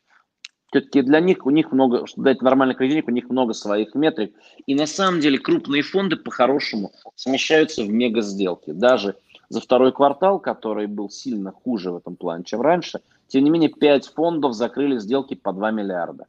все-таки 0.72 1.02
для 1.02 1.20
них, 1.20 1.46
у 1.46 1.50
них 1.50 1.72
много, 1.72 2.06
чтобы 2.08 2.26
дать 2.26 2.42
нормальный 2.42 2.76
кредит, 2.76 3.06
у 3.08 3.12
них 3.12 3.30
много 3.30 3.54
своих 3.54 3.96
метрик. 3.96 4.34
И 4.66 4.76
на 4.76 4.86
самом 4.86 5.20
деле 5.20 5.38
крупные 5.38 5.82
фонды 5.82 6.18
по-хорошему 6.18 6.92
смещаются 7.16 7.84
в 7.84 7.90
мега 7.90 8.22
сделки. 8.22 8.72
Даже 8.72 9.16
за 9.50 9.62
второй 9.62 9.94
квартал, 9.94 10.40
который 10.40 10.88
был 10.88 11.10
сильно 11.10 11.52
хуже 11.52 11.92
в 11.92 11.98
этом 11.98 12.16
плане, 12.16 12.44
чем 12.44 12.62
раньше, 12.62 13.00
тем 13.28 13.44
не 13.44 13.50
менее 13.50 13.70
5 13.70 14.08
фондов 14.08 14.54
закрыли 14.54 14.98
сделки 15.00 15.36
по 15.36 15.54
2 15.54 15.72
миллиарда. 15.72 16.26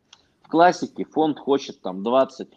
Классике 0.49 1.05
фонд 1.05 1.38
хочет 1.38 1.80
там 1.80 2.07
20-30 2.07 2.49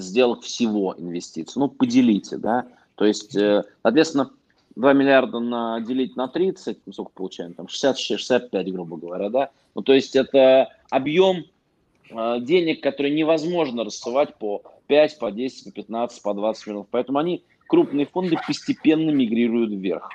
сделок 0.00 0.42
всего 0.42 0.94
инвестиций. 0.98 1.60
Ну, 1.60 1.68
поделите, 1.68 2.36
да. 2.36 2.66
То 2.96 3.06
есть, 3.06 3.34
э, 3.36 3.64
соответственно, 3.82 4.30
2 4.76 4.92
миллиарда 4.92 5.38
на, 5.38 5.80
делить 5.80 6.16
на 6.16 6.28
30, 6.28 6.78
ну, 6.86 6.92
сколько 6.92 7.12
получаем, 7.12 7.54
там 7.54 7.66
60-65, 7.66 8.70
грубо 8.72 8.96
говоря, 8.96 9.28
да. 9.28 9.50
Ну, 9.74 9.82
то 9.82 9.92
есть 9.92 10.16
это 10.16 10.68
объем 10.90 11.44
э, 12.10 12.40
денег, 12.40 12.82
который 12.82 13.12
невозможно 13.12 13.84
рассылать 13.84 14.36
по 14.36 14.62
5, 14.88 15.18
по 15.18 15.30
10, 15.30 15.64
по 15.64 15.70
15, 15.70 16.22
по 16.22 16.34
20 16.34 16.66
миллионов. 16.66 16.86
Поэтому 16.90 17.18
они, 17.18 17.44
крупные 17.68 18.06
фонды, 18.06 18.36
постепенно 18.46 19.10
мигрируют 19.10 19.70
вверх. 19.72 20.08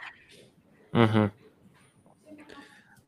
Угу. 0.94 1.32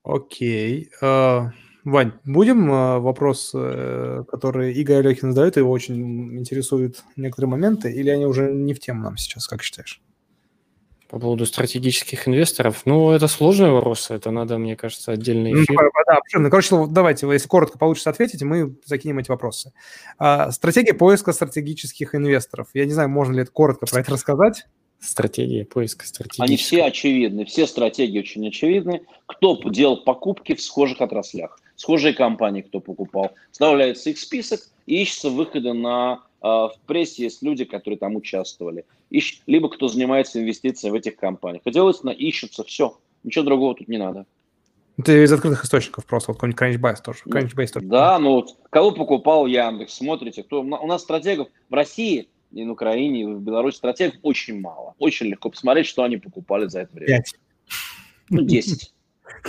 Окей. 0.04 0.90
Uh, 1.02 1.50
Вань, 1.84 2.14
будем 2.26 2.72
uh, 2.72 3.00
вопрос, 3.00 3.54
uh, 3.56 4.26
который 4.26 4.74
Игорь 4.74 4.98
Алехин 4.98 5.32
задает, 5.32 5.58
его 5.58 5.72
очень 5.72 6.38
интересуют 6.38 7.04
некоторые 7.16 7.50
моменты, 7.50 7.92
или 7.92 8.10
они 8.10 8.26
уже 8.26 8.52
не 8.52 8.74
в 8.74 8.80
тему 8.80 9.04
нам 9.04 9.18
сейчас, 9.18 9.48
как 9.48 9.64
считаешь? 9.64 10.02
По 11.10 11.20
поводу 11.20 11.46
стратегических 11.46 12.28
инвесторов, 12.28 12.84
ну, 12.86 13.12
это 13.12 13.28
сложный 13.28 13.72
вопрос, 13.72 14.12
это 14.12 14.30
надо, 14.30 14.60
мне 14.60 14.76
кажется, 14.76 15.14
отдельный 15.14 15.54
эфир. 15.54 15.82
Ну, 15.82 15.90
да, 16.06 16.20
ну, 16.36 16.50
короче, 16.52 16.86
давайте, 16.88 17.28
если 17.28 17.48
коротко 17.48 17.80
получится 17.80 18.12
ответить, 18.12 18.44
мы 18.44 18.78
закинем 18.86 19.18
эти 19.18 19.30
вопросы. 19.30 19.74
А, 20.20 20.52
стратегия 20.52 20.94
поиска 20.94 21.34
стратегических 21.34 22.14
инвесторов. 22.14 22.68
Я 22.76 22.86
не 22.86 22.92
знаю, 22.92 23.10
можно 23.10 23.34
ли 23.34 23.42
это 23.42 23.52
коротко 23.52 23.88
про 23.88 24.02
это 24.02 24.12
рассказать. 24.12 24.68
Стратегия 25.00 25.66
поиска 25.66 26.06
стратегических. 26.06 26.44
Они 26.44 26.58
все 26.58 26.84
очевидны, 26.84 27.46
все 27.46 27.68
стратегии 27.68 28.20
очень 28.20 28.48
очевидны. 28.48 29.02
Кто 29.26 29.58
делал 29.70 30.04
покупки 30.04 30.56
в 30.56 30.62
схожих 30.62 31.02
отраслях, 31.02 31.60
схожие 31.76 32.14
компании, 32.14 32.62
кто 32.62 32.80
покупал. 32.80 33.32
Вставляется 33.52 34.10
их 34.10 34.20
список 34.20 34.62
и 34.86 35.02
ищется 35.02 35.30
выходы 35.30 35.74
на 35.74 36.24
а, 36.42 36.70
в 36.70 36.80
прессе 36.86 37.24
есть 37.24 37.42
люди, 37.42 37.66
которые 37.66 37.98
там 37.98 38.16
участвовали, 38.16 38.86
ищ, 39.10 39.42
либо 39.46 39.70
кто 39.70 39.88
занимается 39.88 40.40
инвестициями 40.40 40.94
в 40.94 40.96
этих 40.96 41.18
компаниях. 41.18 41.64
И 41.66 41.72
делается, 41.72 42.10
ищутся, 42.10 42.64
все, 42.64 42.98
ничего 43.24 43.46
другого 43.46 43.76
тут 43.76 43.88
не 43.88 43.98
надо. 43.98 44.26
Это 44.98 45.24
из 45.24 45.32
открытых 45.32 45.64
источников 45.64 46.06
просто, 46.06 46.32
вот 46.32 46.40
какой-нибудь 46.40 46.82
Crunchbase 46.82 47.02
тоже. 47.04 47.20
Crunchbase 47.26 47.68
тоже. 47.68 47.86
Да, 47.86 48.20
ну 48.20 48.34
вот 48.34 48.56
кого 48.70 48.92
покупал 48.92 49.46
Яндекс, 49.46 49.94
смотрите, 49.94 50.44
кто, 50.44 50.62
у 50.62 50.88
нас 50.88 51.02
стратегов 51.02 51.48
в 51.70 51.74
России 51.74 52.28
и 52.52 52.64
на 52.64 52.72
Украине, 52.74 53.22
и 53.22 53.26
в 53.26 53.42
Беларуси 53.42 53.78
стратегов 53.78 54.16
очень 54.22 54.60
мало. 54.60 54.96
Очень 54.98 55.28
легко 55.28 55.50
посмотреть, 55.50 55.86
что 55.86 56.04
они 56.04 56.18
покупали 56.18 56.68
за 56.68 56.82
это 56.82 56.96
время. 56.96 57.18
Пять. 57.18 57.36
Ну, 58.30 58.42
10. 58.42 58.94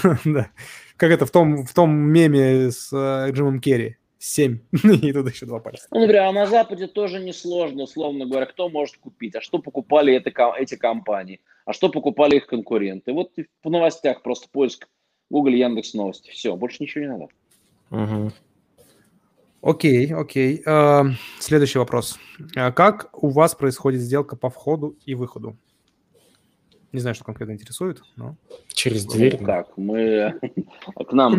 Да. 0.24 0.50
Как 0.96 1.10
это 1.10 1.24
в 1.24 1.30
том, 1.30 1.64
в 1.64 1.72
том 1.72 1.90
меме 1.90 2.70
с 2.70 2.92
э, 2.92 3.32
Джимом 3.32 3.60
Керри. 3.60 3.96
Семь. 4.18 4.58
И 4.72 5.12
тут 5.12 5.30
еще 5.30 5.46
два 5.46 5.58
пальца. 5.60 5.86
Ну, 5.90 6.00
например, 6.00 6.24
а 6.24 6.32
на 6.32 6.46
Западе 6.46 6.86
тоже 6.86 7.20
несложно, 7.20 7.84
условно 7.84 8.26
говоря, 8.26 8.44
кто 8.44 8.68
может 8.68 8.98
купить, 8.98 9.34
а 9.34 9.40
что 9.40 9.58
покупали 9.58 10.14
это, 10.14 10.30
эти 10.58 10.76
компании, 10.76 11.40
а 11.64 11.72
что 11.72 11.88
покупали 11.88 12.36
их 12.36 12.46
конкуренты. 12.46 13.14
Вот 13.14 13.32
в 13.64 13.70
новостях 13.70 14.22
просто 14.22 14.48
поиск 14.52 14.88
Google, 15.30 15.52
Яндекс 15.52 15.94
Новости. 15.94 16.30
Все, 16.30 16.54
больше 16.54 16.82
ничего 16.82 17.04
не 17.04 17.10
надо. 17.10 17.28
Мгм. 17.88 18.32
Окей, 19.62 20.12
окей. 20.14 20.62
Э, 20.64 21.02
Следующий 21.38 21.78
вопрос. 21.78 22.18
А 22.56 22.72
Как 22.72 23.10
у 23.22 23.28
вас 23.28 23.54
происходит 23.54 24.00
сделка 24.00 24.36
по 24.36 24.48
входу 24.48 24.96
и 25.04 25.14
выходу? 25.14 25.56
Не 26.92 27.00
знаю, 27.00 27.14
что 27.14 27.24
конкретно 27.24 27.52
интересует, 27.52 28.02
но... 28.16 28.36
Через 28.68 29.04
дверь. 29.04 29.36
Ну, 29.38 29.46
как, 29.46 29.76
мы 29.76 30.40
к 31.06 31.12
нам. 31.12 31.38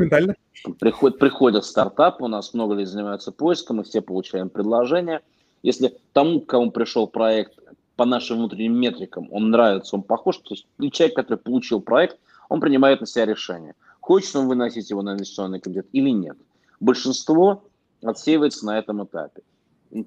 Приход- 0.80 1.18
приходят 1.18 1.66
стартапы, 1.66 2.24
у 2.24 2.28
нас 2.28 2.54
много 2.54 2.74
людей 2.74 2.86
занимаются 2.86 3.32
поиском, 3.32 3.78
мы 3.78 3.84
все 3.84 4.02
получаем 4.02 4.50
предложения. 4.50 5.22
Если 5.64 5.98
тому, 6.14 6.42
к 6.42 6.46
кому 6.48 6.72
пришел 6.72 7.08
проект 7.08 7.54
по 7.96 8.06
нашим 8.06 8.38
внутренним 8.38 8.80
метрикам, 8.80 9.28
он 9.32 9.50
нравится, 9.50 9.96
он 9.96 10.04
похож, 10.04 10.38
то 10.38 10.54
есть 10.54 10.68
и 10.80 10.92
человек, 10.92 11.16
который 11.16 11.38
получил 11.38 11.82
проект, 11.82 12.18
он 12.48 12.62
принимает 12.62 13.02
на 13.02 13.08
себя 13.08 13.26
решение, 13.26 13.74
хочет 14.00 14.36
он 14.36 14.48
выносить 14.48 14.90
его 14.90 15.02
на 15.02 15.14
инвестиционный 15.14 15.60
комитет 15.60 15.88
или 15.92 16.10
нет. 16.12 16.38
Большинство 16.80 17.64
отсеивается 18.04 18.66
на 18.66 18.78
этом 18.78 19.04
этапе. 19.04 19.42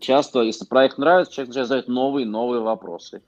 Часто, 0.01 0.43
если 0.43 0.65
проект 0.65 0.99
нравится, 0.99 1.33
человек 1.33 1.49
начинает 1.49 1.69
задать 1.69 1.89
новые 1.89 2.27
новые 2.27 2.63
вопросы. 2.63 3.23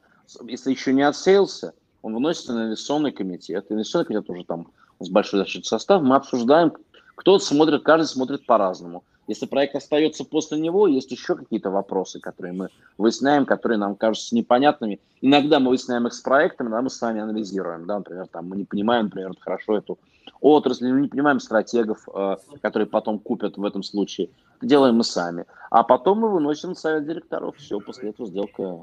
Если 0.44 0.70
еще 0.70 0.92
не 0.92 1.02
отсеялся, 1.02 1.74
он 2.02 2.14
выносится 2.14 2.54
на 2.54 2.66
инвестиционный 2.66 3.12
комитет. 3.12 3.66
Инвестиционный 3.68 4.06
комитет 4.06 4.30
уже 4.30 4.44
там 4.44 4.68
с 5.00 5.08
большой 5.08 5.40
значит, 5.40 5.66
состав. 5.66 6.02
Мы 6.02 6.16
обсуждаем, 6.16 6.72
кто 7.14 7.38
смотрит, 7.38 7.82
каждый 7.82 8.06
смотрит 8.06 8.46
по-разному. 8.46 9.04
Если 9.28 9.46
проект 9.46 9.74
остается 9.74 10.24
после 10.24 10.58
него, 10.58 10.86
есть 10.86 11.10
еще 11.10 11.34
какие-то 11.34 11.70
вопросы, 11.70 12.20
которые 12.20 12.52
мы 12.52 12.68
выясняем, 12.96 13.44
которые 13.44 13.76
нам 13.76 13.96
кажутся 13.96 14.36
непонятными. 14.36 15.00
Иногда 15.20 15.58
мы 15.58 15.70
выясняем 15.70 16.06
их 16.06 16.14
с 16.14 16.20
проектами, 16.20 16.68
иногда 16.68 16.82
мы 16.82 16.90
с 16.90 17.00
вами 17.00 17.20
анализируем. 17.20 17.86
Да? 17.86 17.98
Например, 17.98 18.28
там, 18.28 18.48
мы 18.48 18.56
не 18.56 18.64
понимаем, 18.64 19.06
например, 19.06 19.32
хорошо 19.40 19.78
эту 19.78 19.98
отрасль, 20.40 20.88
мы 20.88 21.00
не 21.02 21.08
понимаем 21.08 21.40
стратегов, 21.40 22.08
э, 22.14 22.36
которые 22.62 22.86
потом 22.86 23.18
купят 23.18 23.56
в 23.56 23.64
этом 23.64 23.82
случае. 23.82 24.30
Делаем 24.60 24.96
мы 24.96 25.04
сами. 25.04 25.44
А 25.70 25.82
потом 25.82 26.20
мы 26.20 26.30
выносим 26.30 26.74
совет 26.74 27.06
директоров. 27.06 27.56
Все, 27.56 27.80
после 27.80 28.10
этого 28.10 28.28
сделка. 28.28 28.82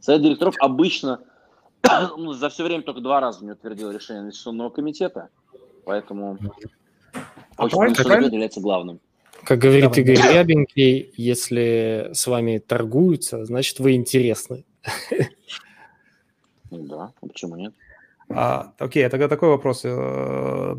Совет 0.00 0.22
директоров 0.22 0.54
обычно 0.58 1.20
ну, 2.16 2.32
за 2.32 2.48
все 2.48 2.64
время 2.64 2.82
только 2.82 3.00
два 3.00 3.20
раза 3.20 3.44
не 3.44 3.52
утвердил 3.52 3.90
решение 3.90 4.22
инвестиционного 4.22 4.70
комитета. 4.70 5.28
Поэтому 5.84 6.38
А 7.56 7.64
очень 7.64 7.94
правильно, 8.04 8.26
является 8.26 8.60
главным. 8.60 9.00
Как 9.44 9.58
говорит 9.58 9.84
Давай. 9.84 10.00
Игорь 10.00 10.32
Рябенький, 10.32 11.12
если 11.16 12.10
с 12.12 12.26
вами 12.26 12.58
торгуются, 12.58 13.44
значит 13.44 13.80
вы 13.80 13.94
интересны. 13.94 14.64
Ну 16.70 16.86
да, 16.86 17.12
а 17.20 17.26
почему 17.26 17.56
нет? 17.56 17.74
А, 18.30 18.72
окей, 18.78 19.04
а 19.06 19.10
тогда 19.10 19.28
такой 19.28 19.50
вопрос. 19.50 19.82
Э, 19.84 20.76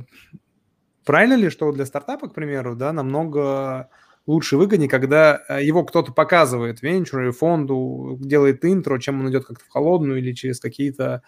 Правильно 1.05 1.34
ли, 1.34 1.49
что 1.49 1.72
для 1.72 1.86
стартапа, 1.86 2.30
к 2.30 2.34
примеру, 2.34 2.76
да, 2.76 2.93
намного 2.93 3.89
лучше 4.26 4.57
выгоднее, 4.57 4.89
когда 4.89 5.41
э, 5.47 5.63
его 5.63 5.84
кто-то 5.84 6.11
показывает 6.11 6.82
венчуру 6.82 7.32
фонду, 7.32 8.17
делает 8.21 8.63
интро, 8.65 8.99
чем 8.99 9.21
он 9.21 9.30
идет 9.30 9.45
как-то 9.45 9.65
в 9.65 9.69
холодную 9.69 10.19
или 10.19 10.34
через 10.34 10.59
какие-то 10.59 11.24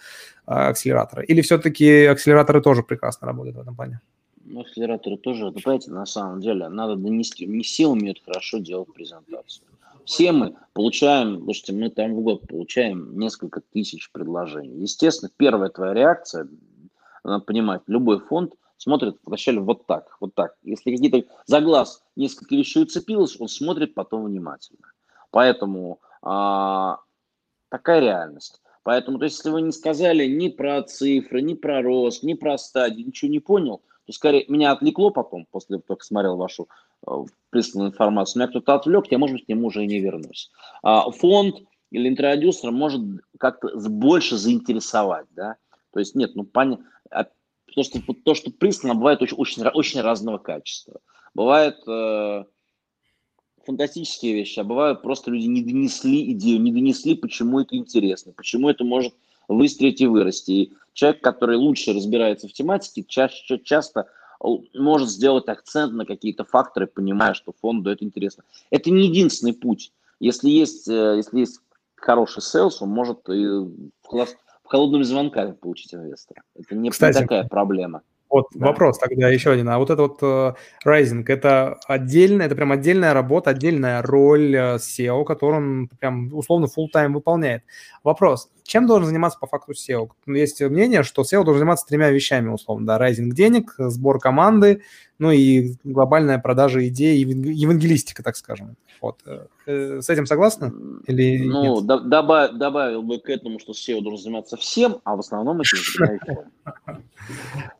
а, 0.45 0.69
акселераторы? 0.69 1.25
Или 1.25 1.41
все-таки 1.41 2.05
акселераторы 2.05 2.61
тоже 2.61 2.83
прекрасно 2.83 3.27
работают 3.27 3.57
в 3.57 3.61
этом 3.61 3.75
плане? 3.75 4.01
Ну, 4.45 4.61
акселераторы 4.61 5.17
тоже, 5.17 5.45
ну, 5.45 5.51
понимаете, 5.51 5.91
на 5.91 6.05
самом 6.05 6.39
деле, 6.39 6.69
надо 6.69 6.95
донести. 6.95 7.45
Не 7.45 7.63
все 7.63 7.87
умеют 7.87 8.21
хорошо 8.23 8.59
делать 8.59 8.93
презентацию. 8.93 9.65
Все 10.05 10.31
мы 10.31 10.55
получаем, 10.73 11.41
слушайте, 11.43 11.73
мы 11.73 11.89
там 11.89 12.13
в 12.13 12.21
год 12.21 12.47
получаем 12.47 13.17
несколько 13.17 13.61
тысяч 13.73 14.11
предложений. 14.11 14.81
Естественно, 14.81 15.31
первая 15.35 15.69
твоя 15.69 15.95
реакция, 15.95 16.47
надо 17.23 17.43
понимать, 17.43 17.81
любой 17.87 18.19
фонд 18.19 18.53
смотрит 18.77 19.17
вначале 19.23 19.59
вот 19.59 19.85
так, 19.85 20.17
вот 20.19 20.35
так. 20.35 20.55
Если 20.63 20.95
какие-то 20.95 21.27
за 21.45 21.61
глаз 21.61 22.03
несколько 22.15 22.55
вещей 22.55 22.83
уцепилось, 22.83 23.39
он 23.39 23.47
смотрит 23.47 23.93
потом 23.93 24.25
внимательно. 24.25 24.91
Поэтому 25.31 25.99
а, 26.21 26.99
такая 27.69 27.99
реальность. 27.99 28.61
Поэтому, 28.83 29.17
то 29.17 29.25
есть, 29.25 29.37
если 29.37 29.49
вы 29.49 29.61
не 29.63 29.71
сказали 29.71 30.27
ни 30.27 30.49
про 30.49 30.83
цифры, 30.83 31.41
ни 31.41 31.55
про 31.55 31.81
рост, 31.81 32.23
ни 32.23 32.35
про 32.35 32.57
стадии, 32.57 33.01
ничего 33.01 33.31
не 33.31 33.39
понял, 33.39 33.81
то 34.05 34.13
скорее 34.13 34.45
меня 34.47 34.71
отвлекло 34.71 35.09
потом, 35.09 35.47
после 35.49 35.77
того, 35.77 35.83
как 35.87 36.03
смотрел 36.03 36.37
вашу 36.37 36.69
э, 37.07 37.11
присланную 37.49 37.91
информацию, 37.91 38.41
меня 38.41 38.49
кто-то 38.49 38.75
отвлек, 38.75 39.07
я, 39.09 39.17
может 39.17 39.37
быть, 39.37 39.45
к 39.45 39.49
нему 39.49 39.67
уже 39.67 39.83
и 39.83 39.87
не 39.87 39.99
вернусь. 39.99 40.51
А, 40.83 41.09
фонд 41.09 41.55
или 41.89 42.07
интродюсер 42.07 42.71
может 42.71 43.01
как-то 43.39 43.75
больше 43.89 44.37
заинтересовать, 44.37 45.25
да, 45.31 45.55
то 45.91 45.99
есть 45.99 46.13
нет, 46.13 46.35
ну, 46.35 46.43
понятно, 46.43 46.85
то, 47.75 47.83
что, 47.83 47.99
то, 48.13 48.33
что 48.33 48.51
прислано, 48.51 48.95
бывает 48.95 49.21
очень, 49.21 49.37
очень, 49.37 49.67
очень 49.67 50.01
разного 50.01 50.37
качества. 50.37 51.01
Бывает 51.33 51.77
э, 51.87 52.45
фантастические 53.65 54.33
вещи, 54.33 54.59
а 54.59 54.63
бывают 54.63 55.01
просто 55.01 55.29
люди 55.31 55.47
не 55.47 55.61
донесли 55.61 56.31
идею, 56.31 56.61
не 56.61 56.71
донесли, 56.71 57.15
почему 57.15 57.59
это 57.59 57.75
интересно, 57.75 58.31
почему 58.31 58.69
это 58.69 58.85
может 58.85 59.13
выстрелить 59.49 59.99
и 59.99 60.07
вырасти. 60.07 60.51
И 60.51 60.73
человек, 60.93 61.21
который 61.21 61.57
лучше 61.57 61.93
разбирается 61.93 62.47
в 62.47 62.53
тематике, 62.53 63.03
чаще, 63.03 63.59
часто 63.59 64.07
может 64.73 65.09
сделать 65.09 65.47
акцент 65.49 65.93
на 65.93 66.05
какие-то 66.05 66.45
факторы, 66.45 66.87
понимая, 66.87 67.33
что 67.33 67.53
фонду 67.59 67.89
это 67.89 68.05
интересно. 68.05 68.43
Это 68.69 68.89
не 68.89 69.07
единственный 69.07 69.53
путь. 69.53 69.91
Если 70.21 70.49
есть, 70.49 70.87
э, 70.87 71.17
если 71.17 71.39
есть 71.39 71.59
хороший 71.95 72.41
селс, 72.41 72.81
он 72.81 72.89
может 72.89 73.27
и 73.29 73.67
класс- 74.01 74.37
холодными 74.67 75.03
звонками 75.03 75.53
получить 75.53 75.93
инвестора. 75.93 76.43
Это 76.55 76.75
не, 76.75 76.89
Кстати, 76.89 77.19
такая 77.19 77.47
проблема. 77.47 78.01
Вот 78.29 78.47
Да. 78.53 78.67
вопрос 78.67 78.97
тогда 78.97 79.29
еще 79.29 79.51
один. 79.51 79.69
А 79.69 79.77
вот 79.77 79.89
это 79.89 80.01
вот 80.01 80.17
э, 80.21 80.53
Rising, 80.85 81.23
это 81.27 81.75
отдельная, 81.87 82.47
это 82.47 82.55
прям 82.55 82.71
отдельная 82.71 83.13
работа, 83.13 83.51
отдельная 83.51 84.01
роль 84.01 84.55
э, 84.55 84.75
SEO, 84.75 85.23
которую 85.23 85.57
он 85.57 85.89
прям 85.99 86.33
условно 86.33 86.65
full 86.65 86.87
time 86.93 87.13
выполняет. 87.13 87.63
Вопрос, 88.03 88.49
чем 88.65 88.87
должен 88.87 89.07
заниматься 89.07 89.37
по 89.39 89.45
факту 89.47 89.73
SEO? 89.73 90.09
Есть 90.25 90.59
мнение, 90.61 91.03
что 91.03 91.21
SEO 91.21 91.43
должен 91.43 91.59
заниматься 91.59 91.85
тремя 91.85 92.09
вещами 92.09 92.49
условно, 92.49 92.87
да, 92.87 92.97
Rising 92.99 93.29
денег, 93.29 93.75
сбор 93.77 94.19
команды, 94.19 94.81
ну 95.19 95.29
и 95.31 95.75
глобальная 95.83 96.39
продажа 96.39 96.85
идей, 96.87 97.23
еван- 97.23 97.51
евангелистика, 97.51 98.23
так 98.23 98.35
скажем. 98.35 98.75
Вот. 99.01 99.19
Э, 99.27 99.45
э, 99.67 100.01
С 100.01 100.09
этим 100.09 100.25
согласны? 100.25 100.73
Или 101.05 101.43
Ну, 101.43 101.75
нет? 101.75 101.85
до- 101.85 101.99
добав- 101.99 102.53
добавил 102.57 103.03
бы 103.03 103.19
к 103.19 103.29
этому, 103.29 103.59
что 103.59 103.73
SEO 103.73 104.01
должен 104.01 104.23
заниматься 104.23 104.57
всем, 104.57 104.97
а 105.03 105.15
в 105.15 105.19
основном 105.19 105.61
это 105.61 105.69
занимается. 105.75 106.47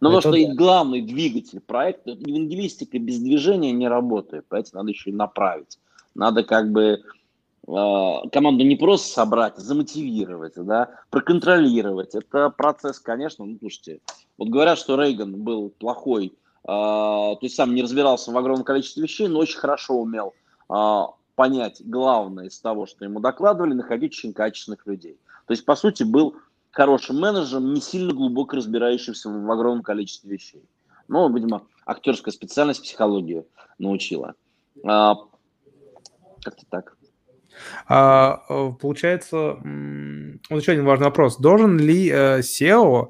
Ну, 0.02 0.12
потому 0.12 0.22
что 0.22 0.54
главный 0.56 1.02
двигатель 1.02 1.62
проекта, 1.62 2.12
евангелистика 2.12 3.00
без 3.00 3.20
движения 3.20 3.72
не 3.72 3.88
работает, 3.88 4.46
поэтому 4.50 4.82
надо 4.84 4.92
еще 4.92 5.10
и 5.10 5.14
направить. 5.14 5.80
Надо 6.14 6.44
как 6.44 6.72
бы 6.72 7.02
команду 7.66 8.64
не 8.64 8.76
просто 8.76 9.08
собрать, 9.12 9.58
а 9.58 9.62
замотивировать, 9.62 10.54
да, 10.56 10.90
проконтролировать. 11.10 12.14
Это 12.14 12.50
процесс, 12.52 13.00
конечно, 13.00 13.46
ну, 13.46 13.58
слушайте, 13.60 14.02
вот 14.38 14.50
говорят, 14.50 14.78
что 14.78 15.02
Рейган 15.02 15.42
был 15.44 15.70
плохой, 15.70 16.28
э, 16.28 16.68
то 16.68 17.40
есть 17.42 17.56
сам 17.56 17.74
не 17.74 17.82
разбирался 17.82 18.32
в 18.32 18.38
огромном 18.38 18.64
количестве 18.64 19.04
вещей, 19.04 19.28
но 19.28 19.40
очень 19.40 19.58
хорошо 19.58 19.96
умел 19.96 20.34
э, 20.70 21.02
понять 21.36 21.82
главное 21.84 22.48
из 22.48 22.60
того, 22.60 22.86
что 22.86 23.04
ему 23.04 23.20
докладывали, 23.20 23.74
находить 23.74 24.14
очень 24.14 24.34
качественных 24.34 24.86
людей. 24.86 25.18
То 25.48 25.52
есть, 25.52 25.66
по 25.66 25.76
сути, 25.76 26.04
был 26.04 26.36
хорошим 26.72 27.20
менеджером, 27.20 27.74
не 27.74 27.82
сильно 27.82 28.14
глубоко 28.14 28.58
разбирающимся 28.58 29.30
в 29.30 29.52
огромном 29.52 29.84
количестве 29.84 30.32
вещей. 30.32 30.64
Ну, 31.08 31.32
видимо, 31.34 31.64
актерская 31.86 32.34
специальность 32.34 32.84
психологию 32.84 33.48
научила. 33.78 34.36
А, 34.84 35.16
как-то 36.44 36.66
так. 36.70 36.95
А, 37.88 38.44
э, 38.50 38.72
получается, 38.80 39.58
вот 40.50 40.62
еще 40.62 40.72
один 40.72 40.86
важный 40.86 41.06
вопрос. 41.06 41.38
Должен 41.38 41.78
ли 41.78 42.10
э, 42.10 42.40
SEO 42.40 43.08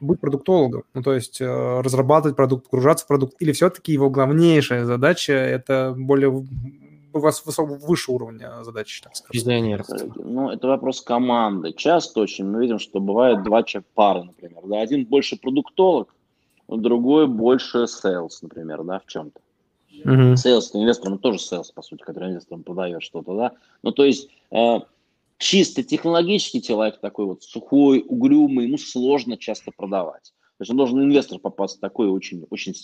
быть 0.00 0.20
продуктологом? 0.20 0.84
Ну, 0.94 1.02
то 1.02 1.14
есть 1.14 1.40
э, 1.40 1.80
разрабатывать 1.80 2.36
продукт, 2.36 2.68
погружаться 2.68 3.04
в 3.04 3.08
продукт, 3.08 3.34
или 3.40 3.52
все-таки 3.52 3.92
его 3.92 4.10
главнейшая 4.10 4.84
задача– 4.84 5.32
это 5.34 5.94
более 5.96 6.44
у 7.16 7.18
вас 7.18 7.42
выше 7.46 8.12
уровня 8.12 8.62
задачи, 8.62 9.02
так 9.02 9.16
скажем? 9.16 9.32
Визионерство. 9.32 10.12
Ну, 10.16 10.50
это 10.50 10.68
вопрос 10.68 11.00
команды. 11.00 11.72
Часто 11.72 12.20
очень 12.20 12.44
мы 12.44 12.60
видим, 12.60 12.78
что 12.78 13.00
бывает 13.00 13.42
два 13.42 13.62
человека 13.62 13.90
пары, 13.94 14.24
например. 14.24 14.62
Да? 14.64 14.80
Один 14.80 15.06
больше 15.06 15.36
продуктолог, 15.36 16.14
другой 16.68 17.26
больше 17.26 17.84
sales, 17.84 18.38
например, 18.42 18.84
да, 18.84 19.00
в 19.00 19.06
чем-то. 19.06 19.40
Uh-huh. 20.04 20.34
Sales 20.34 20.70
инвесторам 20.74 21.14
ну, 21.14 21.18
тоже 21.18 21.38
sales, 21.38 21.72
по 21.74 21.82
сути, 21.82 22.02
который 22.02 22.30
инвесторам 22.30 22.62
продает 22.62 23.02
что-то, 23.02 23.34
да. 23.36 23.52
Ну, 23.82 23.92
то 23.92 24.04
есть 24.04 24.28
э, 24.50 24.80
чисто 25.38 25.82
технологический 25.82 26.62
человек 26.62 27.00
такой 27.00 27.26
вот 27.26 27.42
сухой, 27.42 28.04
угрюмый, 28.06 28.66
ему 28.66 28.78
сложно 28.78 29.36
часто 29.36 29.70
продавать. 29.76 30.32
То 30.58 30.62
есть 30.62 30.70
он 30.70 30.76
должен 30.76 31.02
инвестор 31.02 31.38
попасться 31.38 31.80
такой 31.80 32.08
очень, 32.08 32.46
очень, 32.50 32.74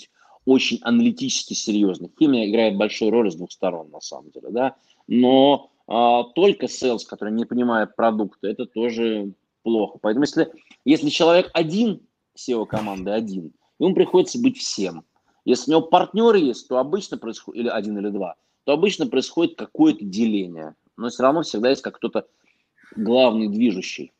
очень 0.44 0.78
аналитически 0.82 1.54
серьезный. 1.54 2.10
Химия 2.18 2.48
играет 2.48 2.76
большую 2.76 3.10
роль 3.10 3.30
с 3.30 3.34
двух 3.34 3.50
сторон, 3.50 3.90
на 3.90 4.00
самом 4.00 4.30
деле, 4.30 4.48
да. 4.50 4.76
Но 5.06 5.70
а, 5.86 6.24
только 6.24 6.66
sales, 6.66 7.00
который 7.08 7.32
не 7.32 7.44
понимает 7.44 7.96
продукта, 7.96 8.48
это 8.48 8.66
тоже 8.66 9.32
плохо. 9.62 9.98
Поэтому 10.00 10.24
если, 10.24 10.52
если 10.84 11.08
человек 11.08 11.50
один, 11.54 12.00
SEO 12.36 12.66
команды 12.66 13.10
один, 13.10 13.52
ему 13.78 13.94
приходится 13.94 14.40
быть 14.40 14.58
всем. 14.58 15.04
Если 15.44 15.70
у 15.70 15.78
него 15.78 15.86
партнеры 15.86 16.38
есть, 16.38 16.68
то 16.68 16.78
обычно 16.78 17.18
происходит, 17.18 17.60
или 17.60 17.68
один 17.68 17.98
или 17.98 18.10
два, 18.10 18.36
то 18.64 18.72
обычно 18.72 19.06
происходит 19.06 19.56
какое-то 19.56 20.04
деление. 20.04 20.74
Но 20.96 21.08
все 21.08 21.22
равно 21.22 21.42
всегда 21.42 21.70
есть 21.70 21.82
как 21.82 21.96
кто-то 21.96 22.26
главный 22.94 23.48
движущий. 23.48 24.12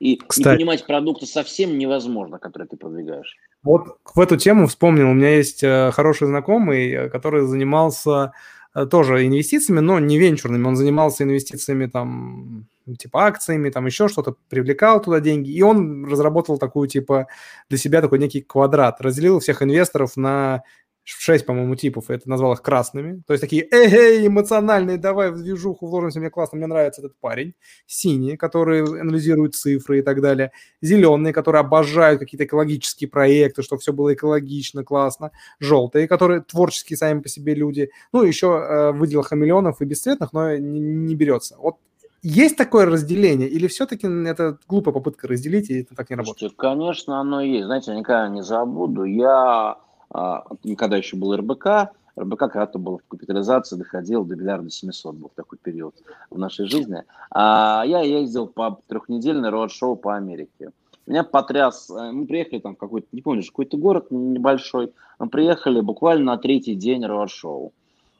И 0.00 0.16
Кстати. 0.16 0.48
не 0.48 0.56
понимать 0.56 0.86
продукта 0.86 1.26
совсем 1.26 1.78
невозможно, 1.78 2.38
который 2.38 2.66
ты 2.66 2.76
продвигаешь. 2.76 3.36
Вот 3.62 3.98
в 4.14 4.18
эту 4.18 4.38
тему 4.38 4.66
вспомнил. 4.66 5.10
У 5.10 5.14
меня 5.14 5.36
есть 5.36 5.62
э, 5.62 5.90
хороший 5.92 6.26
знакомый, 6.26 6.90
э, 6.90 7.08
который 7.10 7.46
занимался 7.46 8.32
э, 8.74 8.86
тоже 8.86 9.26
инвестициями, 9.26 9.80
но 9.80 9.98
не 9.98 10.18
венчурными. 10.18 10.66
Он 10.66 10.76
занимался 10.76 11.24
инвестициями 11.24 11.86
там 11.86 12.66
типа 12.96 13.26
акциями, 13.26 13.70
там 13.70 13.86
еще 13.86 14.08
что-то, 14.08 14.36
привлекал 14.48 15.00
туда 15.00 15.20
деньги. 15.20 15.50
И 15.50 15.62
он 15.62 16.06
разработал 16.06 16.58
такую 16.58 16.88
типа 16.88 17.26
для 17.68 17.78
себя 17.78 18.00
такой 18.00 18.18
некий 18.18 18.42
квадрат. 18.42 19.00
Разделил 19.00 19.40
всех 19.40 19.62
инвесторов 19.62 20.16
на 20.16 20.62
шесть, 21.04 21.46
по-моему, 21.46 21.74
типов, 21.74 22.10
и 22.10 22.14
это 22.14 22.28
назвал 22.28 22.52
их 22.52 22.62
красными. 22.62 23.22
То 23.26 23.32
есть 23.32 23.40
такие, 23.40 23.66
эй, 23.70 24.26
эмоциональные, 24.26 24.98
давай 24.98 25.30
в 25.30 25.42
движуху 25.42 25.86
вложимся, 25.86 26.20
мне 26.20 26.30
классно, 26.30 26.58
мне 26.58 26.66
нравится 26.66 27.00
этот 27.00 27.16
парень. 27.18 27.54
Синие, 27.86 28.36
которые 28.36 28.84
анализируют 28.84 29.54
цифры 29.54 30.00
и 30.00 30.02
так 30.02 30.20
далее. 30.20 30.52
Зеленые, 30.80 31.32
которые 31.32 31.60
обожают 31.60 32.20
какие-то 32.20 32.44
экологические 32.44 33.08
проекты, 33.08 33.62
чтобы 33.62 33.80
все 33.80 33.92
было 33.92 34.14
экологично, 34.14 34.84
классно. 34.84 35.32
Желтые, 35.58 36.08
которые 36.08 36.42
творческие 36.42 36.96
сами 36.96 37.20
по 37.20 37.28
себе 37.28 37.54
люди. 37.54 37.90
Ну, 38.12 38.22
еще 38.22 38.46
э, 38.48 38.92
выделил 38.92 39.22
хамелеонов 39.22 39.80
и 39.80 39.84
бесцветных, 39.84 40.32
но 40.32 40.56
не, 40.56 40.80
не 40.80 41.14
берется. 41.14 41.56
Вот 41.58 41.76
есть 42.22 42.56
такое 42.56 42.86
разделение, 42.86 43.48
или 43.48 43.66
все-таки 43.66 44.06
это 44.06 44.58
глупая 44.68 44.92
попытка 44.92 45.28
разделить, 45.28 45.70
и 45.70 45.80
это 45.80 45.94
так 45.94 46.10
не 46.10 46.16
работает? 46.16 46.52
Конечно, 46.56 47.20
оно 47.20 47.40
есть. 47.40 47.66
Знаете, 47.66 47.92
я 47.92 47.98
никогда 47.98 48.28
не 48.28 48.42
забуду. 48.42 49.04
Я 49.04 49.78
а, 50.10 50.44
когда 50.76 50.96
еще 50.96 51.16
был 51.16 51.34
РБК, 51.36 51.92
РБК 52.18 52.38
когда-то 52.38 52.78
был 52.78 52.98
в 52.98 53.08
капитализации, 53.08 53.76
доходил 53.76 54.24
до 54.24 54.36
миллиарда 54.36 54.70
700, 54.70 55.14
был 55.14 55.30
такой 55.34 55.58
период 55.58 55.94
в 56.30 56.38
нашей 56.38 56.66
жизни. 56.66 57.04
А 57.30 57.84
я 57.86 58.00
ездил 58.00 58.46
по 58.46 58.80
трехнедельный 58.88 59.50
роуд-шоу 59.50 59.96
по 59.96 60.16
Америке. 60.16 60.70
Меня 61.06 61.24
потряс, 61.24 61.90
э, 61.90 62.12
мы 62.12 62.26
приехали 62.26 62.58
там 62.60 62.74
в 62.74 62.78
какой-то, 62.78 63.08
не 63.12 63.22
помню, 63.22 63.42
какой-то 63.44 63.76
город 63.76 64.08
небольшой, 64.10 64.92
мы 65.18 65.28
приехали 65.28 65.80
буквально 65.80 66.32
на 66.32 66.38
третий 66.38 66.74
день 66.74 67.04
роуд-шоу. 67.04 67.72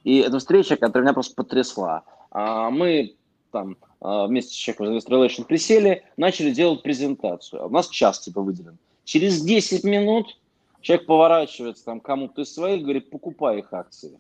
И 0.05 0.19
это 0.19 0.39
встреча, 0.39 0.77
которая 0.77 1.05
меня 1.05 1.15
просто 1.15 1.35
потрясла. 1.35 2.05
А 2.31 2.71
мы 2.71 3.17
там 3.51 3.77
а, 4.01 4.27
вместе 4.27 4.53
с 4.53 4.57
человеком 4.57 4.97
из 4.97 5.07
Investor 5.07 5.45
присели, 5.45 6.05
начали 6.17 6.51
делать 6.51 6.83
презентацию. 6.83 7.67
У 7.67 7.71
нас 7.71 7.89
час 7.89 8.21
типа 8.21 8.41
выделен. 8.41 8.79
Через 9.05 9.43
10 9.43 9.85
минут 9.85 10.37
Человек 10.81 11.07
поворачивается 11.07 11.85
там 11.85 12.01
кому-то 12.01 12.43
из 12.43 12.55
своих, 12.55 12.83
говорит, 12.83 13.11
покупай 13.11 13.59
их 13.59 13.73
акции. 13.73 14.17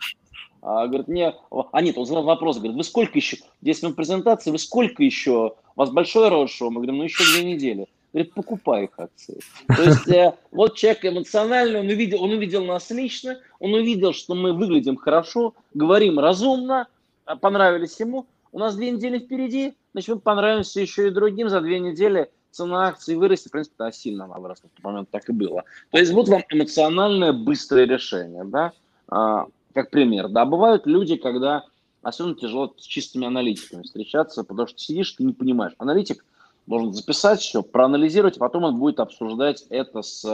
А, 0.62 0.86
говорит, 0.86 1.08
мне, 1.08 1.34
а 1.50 1.80
нет, 1.80 1.96
он 1.96 2.04
задал 2.04 2.24
вопрос, 2.24 2.58
говорит, 2.58 2.76
вы 2.76 2.84
сколько 2.84 3.16
еще, 3.16 3.38
10 3.62 3.82
минут 3.82 3.96
презентации, 3.96 4.50
вы 4.50 4.58
сколько 4.58 5.02
еще, 5.02 5.54
у 5.76 5.80
вас 5.80 5.90
большое 5.90 6.28
роуд-шоу? 6.28 6.70
Мы 6.70 6.76
говорим, 6.76 6.98
ну 6.98 7.04
еще 7.04 7.24
две 7.24 7.50
недели. 7.50 7.86
Говорит, 8.12 8.34
покупай 8.34 8.84
их 8.84 8.90
акции. 8.98 9.40
То 9.68 9.82
есть 9.82 10.08
э, 10.08 10.34
вот 10.50 10.76
человек 10.76 11.04
эмоциональный, 11.04 11.80
он 11.80 11.86
увидел, 11.86 12.22
он 12.22 12.32
увидел 12.32 12.64
нас 12.64 12.90
лично, 12.90 13.38
он 13.60 13.72
увидел, 13.72 14.12
что 14.12 14.34
мы 14.34 14.52
выглядим 14.52 14.96
хорошо, 14.96 15.54
говорим 15.72 16.18
разумно, 16.18 16.88
а 17.24 17.36
понравились 17.36 17.98
ему. 18.00 18.26
У 18.52 18.58
нас 18.58 18.74
две 18.74 18.90
недели 18.90 19.18
впереди, 19.18 19.74
значит, 19.92 20.14
мы 20.14 20.20
понравимся 20.20 20.80
еще 20.80 21.08
и 21.08 21.10
другим 21.10 21.48
за 21.48 21.60
две 21.60 21.78
недели 21.78 22.30
цена 22.50 22.88
акций 22.88 23.16
вырастет, 23.16 23.48
в 23.48 23.52
принципе, 23.52 23.76
да, 23.78 23.92
сильно 23.92 24.24
она 24.24 24.38
выросла, 24.38 24.68
в 24.68 24.76
тот 24.76 24.84
момент 24.84 25.10
так 25.10 25.28
и 25.28 25.32
было. 25.32 25.64
То 25.90 25.98
есть 25.98 26.12
вот 26.12 26.28
вам 26.28 26.42
эмоциональное 26.50 27.32
быстрое 27.32 27.86
решение, 27.86 28.44
да, 28.44 28.72
а, 29.08 29.46
как 29.72 29.90
пример. 29.90 30.28
Да, 30.28 30.44
бывают 30.44 30.86
люди, 30.86 31.16
когда 31.16 31.64
особенно 32.02 32.34
тяжело 32.34 32.74
с 32.76 32.84
чистыми 32.84 33.26
аналитиками 33.26 33.82
встречаться, 33.82 34.42
потому 34.42 34.66
что 34.66 34.78
сидишь, 34.78 35.12
ты 35.12 35.24
не 35.24 35.32
понимаешь. 35.32 35.74
Аналитик 35.78 36.24
должен 36.66 36.92
записать 36.92 37.40
все, 37.40 37.62
проанализировать, 37.62 38.36
а 38.36 38.40
потом 38.40 38.64
он 38.64 38.78
будет 38.78 39.00
обсуждать 39.00 39.64
это 39.70 40.02
с, 40.02 40.24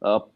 а, 0.00 0.26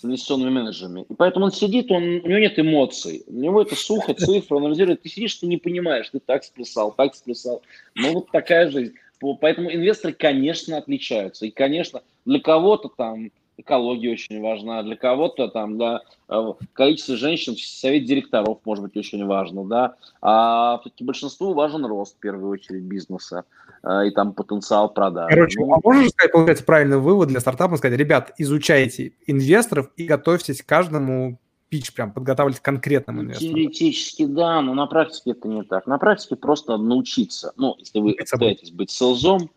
с 0.00 0.04
инвестиционными 0.04 0.50
менеджерами. 0.50 1.04
И 1.08 1.14
поэтому 1.14 1.46
он 1.46 1.52
сидит, 1.52 1.90
он, 1.90 2.02
у 2.02 2.28
него 2.28 2.38
нет 2.38 2.58
эмоций, 2.58 3.22
у 3.26 3.34
него 3.34 3.62
это 3.62 3.74
сухо, 3.74 4.14
цифры, 4.14 4.56
анализирует. 4.56 5.02
Ты 5.02 5.08
сидишь, 5.08 5.34
ты 5.34 5.46
не 5.46 5.58
понимаешь, 5.58 6.08
ты 6.10 6.20
так 6.20 6.44
сплясал, 6.44 6.92
так 6.92 7.14
сплясал. 7.14 7.62
Ну 7.94 8.14
вот 8.14 8.30
такая 8.30 8.70
жизнь. 8.70 8.94
Поэтому 9.40 9.72
инвесторы, 9.72 10.14
конечно, 10.14 10.78
отличаются. 10.78 11.44
И, 11.44 11.50
конечно, 11.50 12.02
для 12.24 12.40
кого-то 12.40 12.88
там 12.88 13.30
экология 13.60 14.12
очень 14.12 14.40
важна, 14.40 14.82
для 14.82 14.96
кого-то 14.96 15.48
там, 15.48 15.78
да, 15.78 16.02
э, 16.28 16.52
количество 16.72 17.16
женщин 17.16 17.54
в 17.54 17.60
совете 17.60 18.06
директоров 18.06 18.58
может 18.64 18.84
быть 18.84 18.96
очень 18.96 19.24
важно, 19.26 19.64
да, 19.64 19.94
а 20.20 20.78
все-таки 20.80 21.04
большинству 21.04 21.54
важен 21.54 21.84
рост, 21.84 22.16
в 22.16 22.20
первую 22.20 22.50
очередь, 22.50 22.82
бизнеса 22.82 23.44
э, 23.82 24.08
и 24.08 24.10
там 24.10 24.32
потенциал 24.32 24.92
продаж. 24.92 25.30
Короче, 25.30 25.60
ну, 25.60 25.72
а 25.74 25.78
можно 25.82 26.08
сказать, 26.08 26.32
получается, 26.32 26.64
правильный 26.64 26.98
вывод 26.98 27.28
для 27.28 27.40
стартапа, 27.40 27.76
сказать, 27.76 27.98
ребят, 27.98 28.34
изучайте 28.38 29.12
инвесторов 29.26 29.90
и 29.96 30.04
готовьтесь 30.04 30.62
к 30.62 30.66
каждому 30.66 31.38
пич 31.70 31.94
прям 31.94 32.12
подготавливать 32.12 32.60
конкретным 32.60 33.20
инвесторам? 33.22 33.54
Теоретически 33.54 34.26
да, 34.26 34.60
но 34.60 34.74
на 34.74 34.86
практике 34.86 35.30
это 35.30 35.48
не 35.48 35.62
так. 35.62 35.86
На 35.86 35.98
практике 35.98 36.36
просто 36.36 36.76
научиться. 36.76 37.52
Ну, 37.56 37.76
если 37.78 38.00
вы 38.00 38.14
пытаетесь 38.14 38.72
быть 38.72 38.90
селзом, 38.90 39.50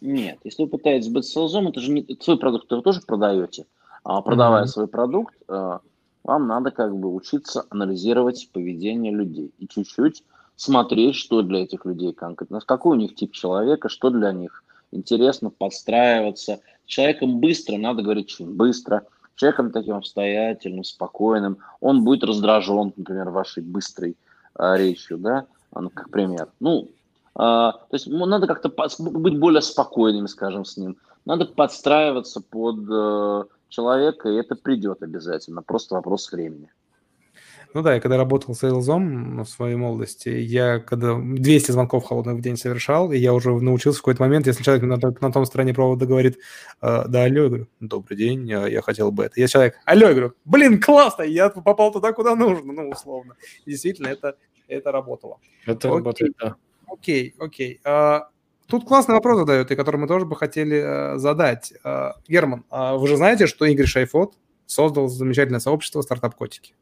нет. 0.00 0.38
Если 0.44 0.62
вы 0.62 0.68
пытаетесь 0.68 1.08
быть 1.08 1.24
селзом, 1.24 1.68
это 1.68 1.80
же 1.80 1.90
не 1.90 2.06
свой 2.20 2.38
продукт 2.38 2.70
вы 2.70 2.82
тоже 2.82 3.00
продаете. 3.06 3.66
А 4.02 4.20
продавая 4.22 4.64
mm-hmm. 4.64 4.68
свой 4.68 4.86
продукт, 4.86 5.34
э, 5.48 5.78
вам 6.24 6.46
надо 6.46 6.70
как 6.70 6.96
бы 6.96 7.12
учиться 7.14 7.64
анализировать 7.70 8.48
поведение 8.52 9.12
людей 9.12 9.52
и 9.58 9.66
чуть-чуть 9.66 10.22
смотреть, 10.56 11.16
что 11.16 11.42
для 11.42 11.62
этих 11.62 11.84
людей 11.84 12.12
конкретно, 12.12 12.60
какой 12.60 12.96
у 12.96 13.00
них 13.00 13.14
тип 13.14 13.32
человека, 13.32 13.88
что 13.88 14.10
для 14.10 14.32
них 14.32 14.62
интересно, 14.92 15.50
подстраиваться. 15.50 16.60
Человеком 16.86 17.40
быстро, 17.40 17.76
надо 17.76 18.02
говорить 18.02 18.26
очень 18.26 18.54
быстро– 18.54 19.06
человеком 19.36 19.70
таким 19.70 19.94
обстоятельным, 19.94 20.84
спокойным, 20.84 21.58
он 21.80 22.04
будет 22.04 22.24
раздражен, 22.24 22.92
например, 22.96 23.30
вашей 23.30 23.62
быстрой 23.62 24.16
а, 24.54 24.76
речью, 24.76 25.18
да, 25.18 25.46
ну, 25.74 25.90
как 25.90 26.10
пример. 26.10 26.48
Ну, 26.60 26.88
то 27.34 27.88
есть 27.92 28.06
надо 28.06 28.46
как-то 28.46 28.68
быть 28.98 29.38
более 29.38 29.62
спокойными, 29.62 30.26
скажем, 30.26 30.64
с 30.64 30.76
ним. 30.76 30.96
Надо 31.24 31.46
подстраиваться 31.46 32.40
под 32.40 32.88
э, 32.90 33.44
человека, 33.68 34.28
и 34.28 34.36
это 34.36 34.54
придет 34.56 35.02
обязательно. 35.02 35.62
Просто 35.62 35.94
вопрос 35.94 36.30
времени. 36.30 36.70
Ну 37.72 37.82
да, 37.82 37.94
я 37.94 38.00
когда 38.00 38.16
работал 38.16 38.54
сейлзом 38.54 39.42
в 39.42 39.48
своей 39.48 39.74
молодости, 39.74 40.28
я 40.28 40.78
когда 40.78 41.18
200 41.18 41.72
звонков 41.72 42.04
холодных 42.04 42.36
в 42.36 42.40
день 42.40 42.56
совершал, 42.56 43.10
и 43.10 43.18
я 43.18 43.34
уже 43.34 43.50
научился 43.50 43.98
в 43.98 44.02
какой-то 44.02 44.22
момент, 44.22 44.46
если 44.46 44.62
человек 44.62 44.84
на, 44.84 44.96
на 44.96 45.32
том 45.32 45.44
стороне 45.44 45.74
провода 45.74 46.06
говорит, 46.06 46.38
э, 46.80 47.04
да, 47.08 47.24
алло, 47.24 47.42
я 47.42 47.48
говорю, 47.48 47.66
добрый 47.80 48.16
день, 48.16 48.48
я 48.48 48.80
хотел 48.80 49.10
бы 49.10 49.24
это. 49.24 49.40
Я 49.40 49.48
человек, 49.48 49.80
алло, 49.86 50.06
я 50.06 50.12
говорю, 50.12 50.34
блин, 50.44 50.80
классно, 50.80 51.22
я 51.22 51.50
попал 51.50 51.90
туда, 51.90 52.12
куда 52.12 52.36
нужно, 52.36 52.72
ну, 52.72 52.90
условно. 52.90 53.34
И 53.64 53.70
действительно, 53.72 54.06
это, 54.06 54.36
это 54.68 54.92
работало. 54.92 55.40
Это 55.66 55.88
окей, 55.88 55.98
работает, 55.98 56.32
да. 56.38 56.54
Окей, 56.86 57.34
окей. 57.38 57.80
А, 57.84 58.28
тут 58.66 58.86
классный 58.86 59.14
вопрос 59.14 59.38
задают, 59.38 59.70
и 59.70 59.76
который 59.76 59.96
мы 59.96 60.08
тоже 60.08 60.24
бы 60.26 60.36
хотели 60.36 60.82
а, 60.84 61.14
задать. 61.18 61.72
А, 61.84 62.14
Герман, 62.28 62.64
а 62.70 62.96
вы 62.96 63.08
же 63.08 63.16
знаете, 63.16 63.46
что 63.46 63.64
Игорь 63.64 63.86
Шойфот 63.86 64.34
создал 64.66 65.08
замечательное 65.08 65.60
сообщество 65.60 66.00
«Стартап-котики». 66.00 66.74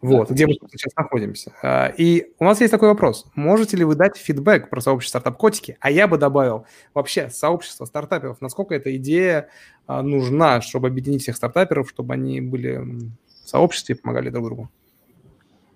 Вот, 0.00 0.28
да, 0.28 0.34
где 0.34 0.46
мы 0.48 0.54
сейчас 0.54 0.96
находимся. 0.96 1.52
И 1.96 2.32
у 2.40 2.44
нас 2.44 2.60
есть 2.60 2.72
такой 2.72 2.88
вопрос. 2.88 3.26
Можете 3.36 3.76
ли 3.76 3.84
вы 3.84 3.94
дать 3.94 4.16
фидбэк 4.16 4.68
про 4.68 4.80
сообщество 4.80 5.20
стартап-котики? 5.20 5.76
А 5.78 5.92
я 5.92 6.08
бы 6.08 6.18
добавил 6.18 6.66
вообще 6.92 7.30
сообщество 7.30 7.84
стартаперов. 7.84 8.40
Насколько 8.40 8.74
эта 8.74 8.96
идея 8.96 9.48
нужна, 9.86 10.60
чтобы 10.60 10.88
объединить 10.88 11.22
всех 11.22 11.36
стартаперов, 11.36 11.88
чтобы 11.88 12.14
они 12.14 12.40
были 12.40 12.78
в 12.78 13.48
сообществе 13.48 13.94
и 13.94 13.98
помогали 13.98 14.30
друг 14.30 14.46
другу? 14.46 14.70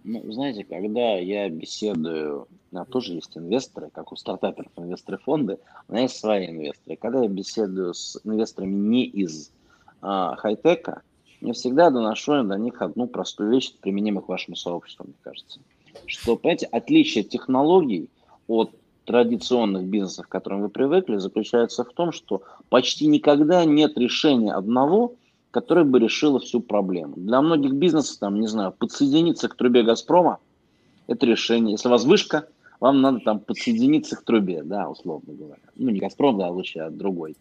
Ну, 0.08 0.22
знаете, 0.30 0.62
когда 0.62 1.16
я 1.16 1.48
беседую, 1.48 2.46
у 2.70 2.74
меня 2.74 2.84
тоже 2.84 3.14
есть 3.14 3.36
инвесторы, 3.36 3.90
как 3.92 4.12
у 4.12 4.16
стартаперов 4.16 4.70
инвесторы 4.76 5.18
фонды, 5.18 5.58
у 5.88 5.92
меня 5.92 6.02
есть 6.02 6.20
свои 6.20 6.46
инвесторы. 6.46 6.94
Когда 6.94 7.24
я 7.24 7.28
беседую 7.28 7.92
с 7.92 8.16
инвесторами 8.22 8.72
не 8.72 9.04
из 9.04 9.50
а, 10.00 10.36
хай-тека, 10.36 11.02
я 11.40 11.52
всегда 11.54 11.90
доношу 11.90 12.40
до 12.44 12.56
них 12.56 12.82
одну 12.82 13.08
простую 13.08 13.50
вещь, 13.50 13.74
применимую 13.80 14.22
к 14.22 14.28
вашему 14.28 14.54
сообществу, 14.54 15.06
мне 15.06 15.14
кажется. 15.22 15.58
Что, 16.06 16.36
понимаете, 16.36 16.66
отличие 16.66 17.24
технологий 17.24 18.08
от 18.46 18.70
традиционных 19.06 19.86
бизнесов, 19.86 20.28
к 20.28 20.30
которым 20.30 20.62
вы 20.62 20.68
привыкли, 20.68 21.16
заключается 21.16 21.82
в 21.82 21.92
том, 21.92 22.12
что 22.12 22.42
почти 22.68 23.08
никогда 23.08 23.64
нет 23.64 23.98
решения 23.98 24.52
одного, 24.52 25.14
которое 25.56 25.86
бы 25.86 25.98
решило 25.98 26.38
всю 26.38 26.60
проблему. 26.60 27.14
Для 27.16 27.40
многих 27.40 27.72
бизнесов, 27.72 28.18
там, 28.18 28.38
не 28.38 28.46
знаю, 28.46 28.74
подсоединиться 28.78 29.48
к 29.48 29.54
трубе 29.54 29.84
«Газпрома»– 29.84 30.38
это 31.06 31.24
решение. 31.24 31.72
Если 31.72 31.88
у 31.88 31.92
вас 31.92 32.04
вышка, 32.04 32.46
вам 32.78 33.00
надо 33.00 33.20
там 33.20 33.40
подсоединиться 33.40 34.16
к 34.16 34.22
трубе, 34.22 34.62
да, 34.62 34.90
условно 34.90 35.32
говоря. 35.32 35.62
Ну, 35.74 35.88
не 35.88 35.98
«Газпром», 35.98 36.36
да, 36.36 36.50
лучше, 36.50 36.80
а 36.80 36.90
другой. 36.90 37.38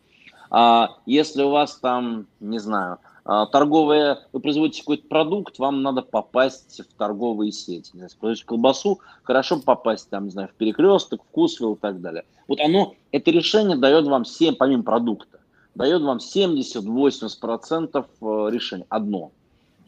А 0.50 0.96
если 1.06 1.44
у 1.44 1.50
вас 1.50 1.76
там, 1.76 2.28
не 2.40 2.58
знаю, 2.60 3.00
а, 3.26 3.48
торговая, 3.48 4.20
вы 4.32 4.40
производите 4.40 4.80
какой-то 4.80 5.10
продукт, 5.10 5.60
вам 5.60 5.84
надо 5.84 6.02
попасть 6.02 6.80
в 6.80 6.98
торговые 6.98 7.52
сети. 7.52 7.92
Не 7.96 8.08
знаю, 8.08 8.36
колбасу, 8.46 9.02
хорошо 9.24 9.60
попасть 9.60 10.10
там, 10.10 10.24
не 10.24 10.32
знаю, 10.32 10.48
в 10.48 10.54
перекресток, 10.54 11.22
в 11.22 11.26
Вкусвилл 11.26 11.74
и 11.74 11.80
так 11.80 12.00
далее. 12.00 12.24
Вот 12.48 12.62
оно, 12.62 12.94
это 13.12 13.30
решение 13.30 13.76
дает 13.76 14.08
вам 14.08 14.24
7, 14.24 14.56
помимо 14.56 14.84
продукта, 14.84 15.40
дает 15.76 16.02
вам 16.02 16.18
70-80% 16.18 18.06
э, 18.22 18.49
решений, 18.52 18.85
одно. 18.89 19.31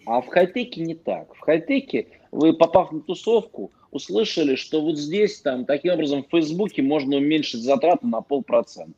А 0.06 0.22
в 0.22 0.28
хай-теке 0.28 0.82
не 0.82 0.96
так. 0.96 1.34
В 1.36 1.40
хай-теке 1.40 2.08
вы, 2.32 2.54
попав 2.54 2.92
на 2.92 3.02
тусовку, 3.02 3.72
услышали, 3.92 4.56
что 4.56 4.82
вот 4.82 4.98
здесь, 4.98 5.42
там, 5.42 5.66
таким 5.66 5.94
образом, 5.94 6.24
в 6.24 6.30
Фейсбуке 6.30 6.82
можно 6.82 7.18
уменьшить 7.18 7.64
затраты 7.64 8.06
на 8.08 8.22
полпроцента. 8.22 8.94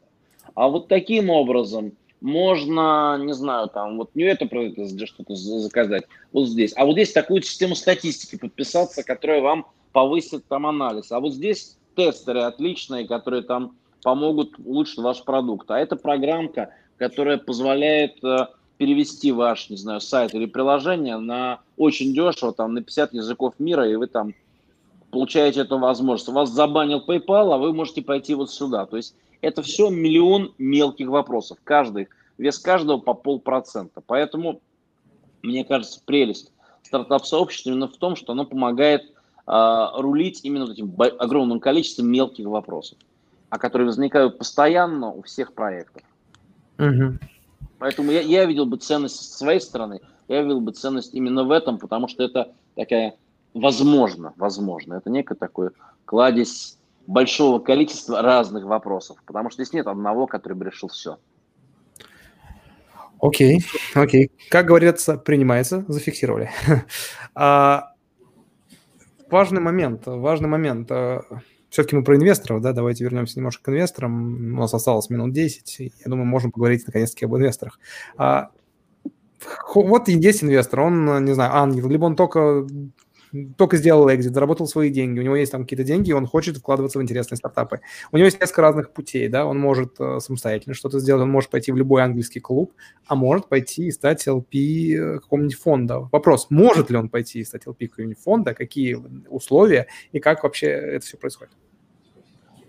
А 0.55 0.67
вот 0.67 0.87
таким 0.87 1.29
образом 1.29 1.93
можно, 2.21 3.17
не 3.21 3.33
знаю, 3.33 3.69
там, 3.69 3.97
вот 3.97 4.09
не 4.13 4.23
это 4.23 4.45
что-то 5.05 5.35
заказать, 5.35 6.03
вот 6.31 6.47
здесь. 6.47 6.73
А 6.75 6.85
вот 6.85 6.93
здесь 6.93 7.13
такую 7.13 7.41
систему 7.41 7.75
статистики 7.75 8.37
подписаться, 8.37 9.03
которая 9.03 9.41
вам 9.41 9.67
повысит 9.93 10.45
там 10.47 10.65
анализ. 10.65 11.11
А 11.11 11.19
вот 11.19 11.33
здесь 11.33 11.77
тестеры 11.95 12.41
отличные, 12.41 13.07
которые 13.07 13.43
там 13.43 13.77
помогут 14.03 14.53
улучшить 14.63 14.99
ваш 14.99 15.23
продукт. 15.23 15.69
А 15.71 15.79
это 15.79 15.95
программка, 15.95 16.73
которая 16.97 17.37
позволяет 17.37 18.23
э, 18.23 18.47
перевести 18.77 19.31
ваш, 19.31 19.69
не 19.69 19.77
знаю, 19.77 20.01
сайт 20.01 20.33
или 20.33 20.45
приложение 20.45 21.17
на 21.17 21.59
очень 21.77 22.13
дешево, 22.13 22.53
там, 22.53 22.73
на 22.73 22.81
50 22.81 23.13
языков 23.13 23.55
мира, 23.59 23.89
и 23.89 23.95
вы 23.95 24.07
там 24.07 24.33
получаете 25.11 25.61
эту 25.61 25.77
возможность. 25.77 26.29
Вас 26.29 26.49
забанил 26.49 27.03
PayPal, 27.05 27.53
а 27.53 27.57
вы 27.57 27.73
можете 27.73 28.01
пойти 28.01 28.35
вот 28.35 28.51
сюда. 28.51 28.85
То 28.85 28.97
есть 28.97 29.15
это 29.41 29.61
все 29.61 29.89
миллион 29.89 30.53
мелких 30.57 31.07
вопросов. 31.07 31.57
Каждый, 31.63 32.07
вес 32.37 32.59
каждого 32.59 32.99
по 32.99 33.13
полпроцента. 33.13 34.01
Поэтому, 34.05 34.61
мне 35.41 35.63
кажется, 35.65 36.01
прелесть 36.05 36.51
стартап-сообщества 36.83 37.69
именно 37.69 37.87
в 37.87 37.97
том, 37.97 38.15
что 38.15 38.33
оно 38.33 38.45
помогает 38.45 39.03
э, 39.45 39.87
рулить 39.95 40.41
именно 40.43 40.71
этим 40.71 40.93
огромным 40.97 41.59
количеством 41.59 42.07
мелких 42.07 42.45
вопросов, 42.45 42.97
а 43.49 43.57
которые 43.57 43.87
возникают 43.87 44.37
постоянно 44.37 45.11
у 45.11 45.21
всех 45.23 45.53
проектов. 45.53 46.03
Угу. 46.77 47.19
Поэтому 47.79 48.11
я, 48.11 48.21
я 48.21 48.45
видел 48.45 48.65
бы 48.65 48.77
ценность 48.77 49.15
с 49.17 49.37
своей 49.37 49.59
стороны, 49.59 50.01
я 50.27 50.41
видел 50.41 50.61
бы 50.61 50.71
ценность 50.71 51.13
именно 51.13 51.43
в 51.43 51.51
этом, 51.51 51.77
потому 51.77 52.07
что 52.07 52.23
это 52.23 52.53
такая, 52.75 53.15
возможно, 53.53 54.33
возможно, 54.37 54.95
это 54.95 55.09
некое 55.09 55.35
такое 55.35 55.71
кладезь 56.05 56.77
большого 57.07 57.59
количества 57.59 58.21
разных 58.21 58.65
вопросов, 58.65 59.17
потому 59.25 59.49
что 59.49 59.63
здесь 59.63 59.73
нет 59.73 59.87
одного, 59.87 60.27
который 60.27 60.53
бы 60.53 60.65
решил 60.65 60.89
все. 60.89 61.17
Окей, 63.21 63.65
окей. 63.95 64.31
Как 64.49 64.65
говорится, 64.65 65.17
принимается, 65.17 65.83
зафиксировали. 65.87 66.49
а, 67.35 67.93
важный 69.29 69.59
момент, 69.59 70.03
важный 70.05 70.47
момент. 70.47 70.89
Все-таки 71.69 71.95
мы 71.95 72.03
про 72.03 72.15
инвесторов, 72.15 72.61
да, 72.61 72.73
давайте 72.73 73.03
вернемся 73.03 73.37
немножко 73.37 73.63
к 73.63 73.69
инвесторам. 73.69 74.55
У 74.57 74.61
нас 74.61 74.73
осталось 74.73 75.09
минут 75.09 75.33
10, 75.33 75.79
я 75.79 75.89
думаю, 76.05 76.25
можем 76.25 76.51
поговорить 76.51 76.85
наконец-таки 76.87 77.25
об 77.25 77.35
инвесторах. 77.35 77.79
А, 78.17 78.49
вот 79.75 80.07
есть 80.07 80.43
инвестор, 80.43 80.81
он, 80.81 81.25
не 81.25 81.33
знаю, 81.33 81.55
ангел, 81.55 81.87
либо 81.87 82.05
он 82.05 82.15
только 82.15 82.67
только 83.57 83.77
сделал 83.77 84.09
экзит, 84.09 84.33
заработал 84.33 84.67
свои 84.67 84.89
деньги, 84.89 85.19
у 85.19 85.23
него 85.23 85.35
есть 85.35 85.51
там 85.51 85.63
какие-то 85.63 85.83
деньги, 85.83 86.09
и 86.09 86.13
он 86.13 86.25
хочет 86.25 86.57
вкладываться 86.57 86.99
в 86.99 87.01
интересные 87.01 87.37
стартапы. 87.37 87.81
У 88.11 88.17
него 88.17 88.25
есть 88.25 88.39
несколько 88.39 88.61
разных 88.61 88.91
путей, 88.91 89.27
да, 89.27 89.45
он 89.45 89.59
может 89.59 89.99
э, 89.99 90.19
самостоятельно 90.19 90.73
что-то 90.73 90.99
сделать, 90.99 91.23
он 91.23 91.29
может 91.29 91.49
пойти 91.49 91.71
в 91.71 91.77
любой 91.77 92.03
английский 92.03 92.39
клуб, 92.39 92.73
а 93.07 93.15
может 93.15 93.47
пойти 93.47 93.87
и 93.87 93.91
стать 93.91 94.27
LP 94.27 94.95
э, 94.95 95.19
какого-нибудь 95.19 95.55
фонда. 95.55 95.99
Вопрос, 96.11 96.47
может 96.49 96.89
ли 96.89 96.97
он 96.97 97.09
пойти 97.09 97.39
и 97.39 97.43
стать 97.43 97.65
LP 97.65 97.87
какого-нибудь 97.87 98.19
фонда, 98.19 98.53
какие 98.53 98.97
условия 99.29 99.87
и 100.11 100.19
как 100.19 100.43
вообще 100.43 100.67
это 100.67 101.05
все 101.05 101.17
происходит? 101.17 101.53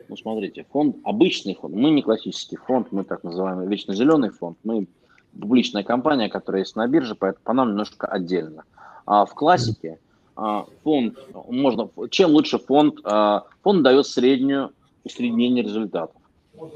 Ну, 0.09 0.17
смотрите, 0.17 0.67
фонд, 0.71 0.97
обычный 1.05 1.55
фонд, 1.55 1.75
мы 1.75 1.91
не 1.91 2.03
классический 2.03 2.57
фонд, 2.57 2.89
мы 2.91 3.05
так 3.05 3.23
называемый 3.23 3.69
вечно 3.69 3.95
зеленый 3.95 4.31
фонд, 4.31 4.59
мы 4.65 4.89
публичная 5.41 5.85
компания, 5.85 6.29
которая 6.29 6.63
есть 6.63 6.75
на 6.75 6.87
бирже, 6.89 7.15
поэтому 7.15 7.45
по 7.45 7.53
нам 7.53 7.69
немножко 7.69 8.09
отдельно. 8.09 8.65
А 9.07 9.25
в 9.25 9.35
классике– 9.35 9.99
фонд, 10.83 11.19
можно, 11.49 11.91
чем 12.11 12.31
лучше 12.31 12.59
фонд, 12.59 13.01
а, 13.05 13.45
фонд 13.63 13.83
дает 13.83 14.07
среднюю 14.07 14.73
усреднение 15.05 15.63
результатов. 15.63 16.17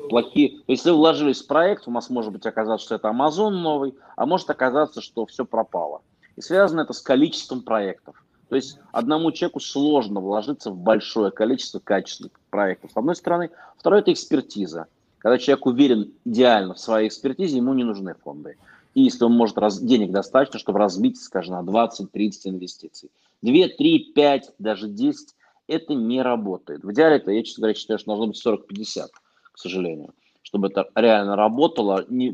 Плохие, 0.09 0.61
если 0.67 0.91
вы 0.91 0.97
вложились 0.97 1.43
в 1.43 1.47
проект, 1.47 1.89
у 1.89 1.91
вас 1.91 2.11
может 2.11 2.33
быть 2.33 2.47
оказаться, 2.47 2.85
что 2.85 2.95
это 2.95 3.09
Amazon 3.09 3.51
новый, 3.51 3.95
а 4.17 4.27
может 4.27 4.51
оказаться, 4.51 5.01
что 5.01 5.27
все 5.27 5.45
пропало. 5.45 6.03
И 6.37 6.41
связано 6.41 6.83
это 6.83 6.93
с 6.93 7.01
количеством 7.01 7.63
проектов. 7.63 8.23
То 8.49 8.57
есть 8.57 8.79
одному 8.93 9.33
человеку 9.33 9.61
сложно 9.61 10.21
вложиться 10.21 10.71
в 10.71 10.77
большое 10.77 11.31
количество 11.31 11.81
качественных 11.81 12.33
проектов. 12.51 12.93
С 12.93 12.97
одной 12.97 13.17
стороны. 13.17 13.51
Второе– 13.79 14.01
это 14.03 14.13
экспертиза. 14.13 14.87
Когда 15.19 15.39
человек 15.39 15.67
уверен 15.67 16.13
идеально 16.25 16.75
в 16.75 16.79
своей 16.79 17.09
экспертизе, 17.09 17.57
ему 17.57 17.73
не 17.75 17.85
нужны 17.85 18.15
фонды. 18.15 18.57
И 18.95 19.03
если 19.03 19.25
он 19.25 19.33
может 19.33 19.59
раз, 19.59 19.81
денег 19.81 20.13
достаточно, 20.13 20.59
чтобы 20.59 20.79
разбить, 20.79 21.21
скажем, 21.21 21.55
на 21.55 21.69
20-30 21.69 22.33
инвестиций. 22.45 23.11
2, 23.43 23.69
3, 23.77 24.13
5, 24.15 24.55
даже 24.59 24.89
10 24.89 25.35
это 25.67 25.95
не 25.95 26.23
работает. 26.23 26.85
В 26.85 26.93
идеале 26.93 27.17
это, 27.17 27.31
я, 27.31 27.43
честно 27.43 27.63
говоря, 27.63 27.75
считаю, 27.75 27.99
что 27.99 28.15
должно 28.15 28.27
быть 28.27 28.47
40-50, 28.47 29.09
к 29.53 29.59
сожалению, 29.59 30.15
чтобы 30.43 30.69
это 30.69 30.89
реально 30.95 31.37
работало, 31.37 32.05
не 32.09 32.33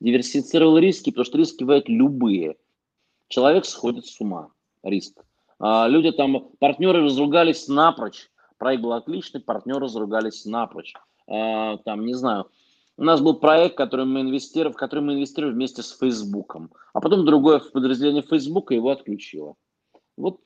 диверсифицировал 0.00 0.78
риски, 0.78 1.10
потому 1.10 1.24
что 1.24 1.38
риски 1.38 1.62
бывают 1.62 1.88
любые. 1.88 2.56
Человек 3.28 3.64
сходит 3.64 4.06
с 4.06 4.20
ума, 4.20 4.50
риск. 4.82 5.24
А, 5.58 5.86
люди 5.88 6.10
там, 6.12 6.50
партнеры 6.58 7.02
разругались 7.02 7.68
напрочь, 7.68 8.28
проект 8.58 8.82
был 8.82 8.92
отличный, 8.92 9.40
партнеры 9.40 9.80
разругались 9.80 10.44
напрочь. 10.44 10.92
А, 11.26 11.78
там, 11.78 12.04
не 12.04 12.14
знаю, 12.14 12.48
у 12.98 13.04
нас 13.04 13.22
был 13.22 13.34
проект, 13.34 13.76
который 13.76 14.04
мы 14.04 14.20
инвестировали, 14.20 14.74
в 14.74 14.76
который 14.76 15.00
мы 15.00 15.14
инвестировали 15.14 15.54
вместе 15.54 15.82
с 15.82 15.96
Фейсбуком. 15.98 16.70
А 16.92 17.00
потом 17.00 17.24
другое 17.24 17.60
подразделение 17.60 18.22
Фейсбука 18.22 18.74
его 18.74 18.90
отключило. 18.90 19.54
Вот. 20.16 20.40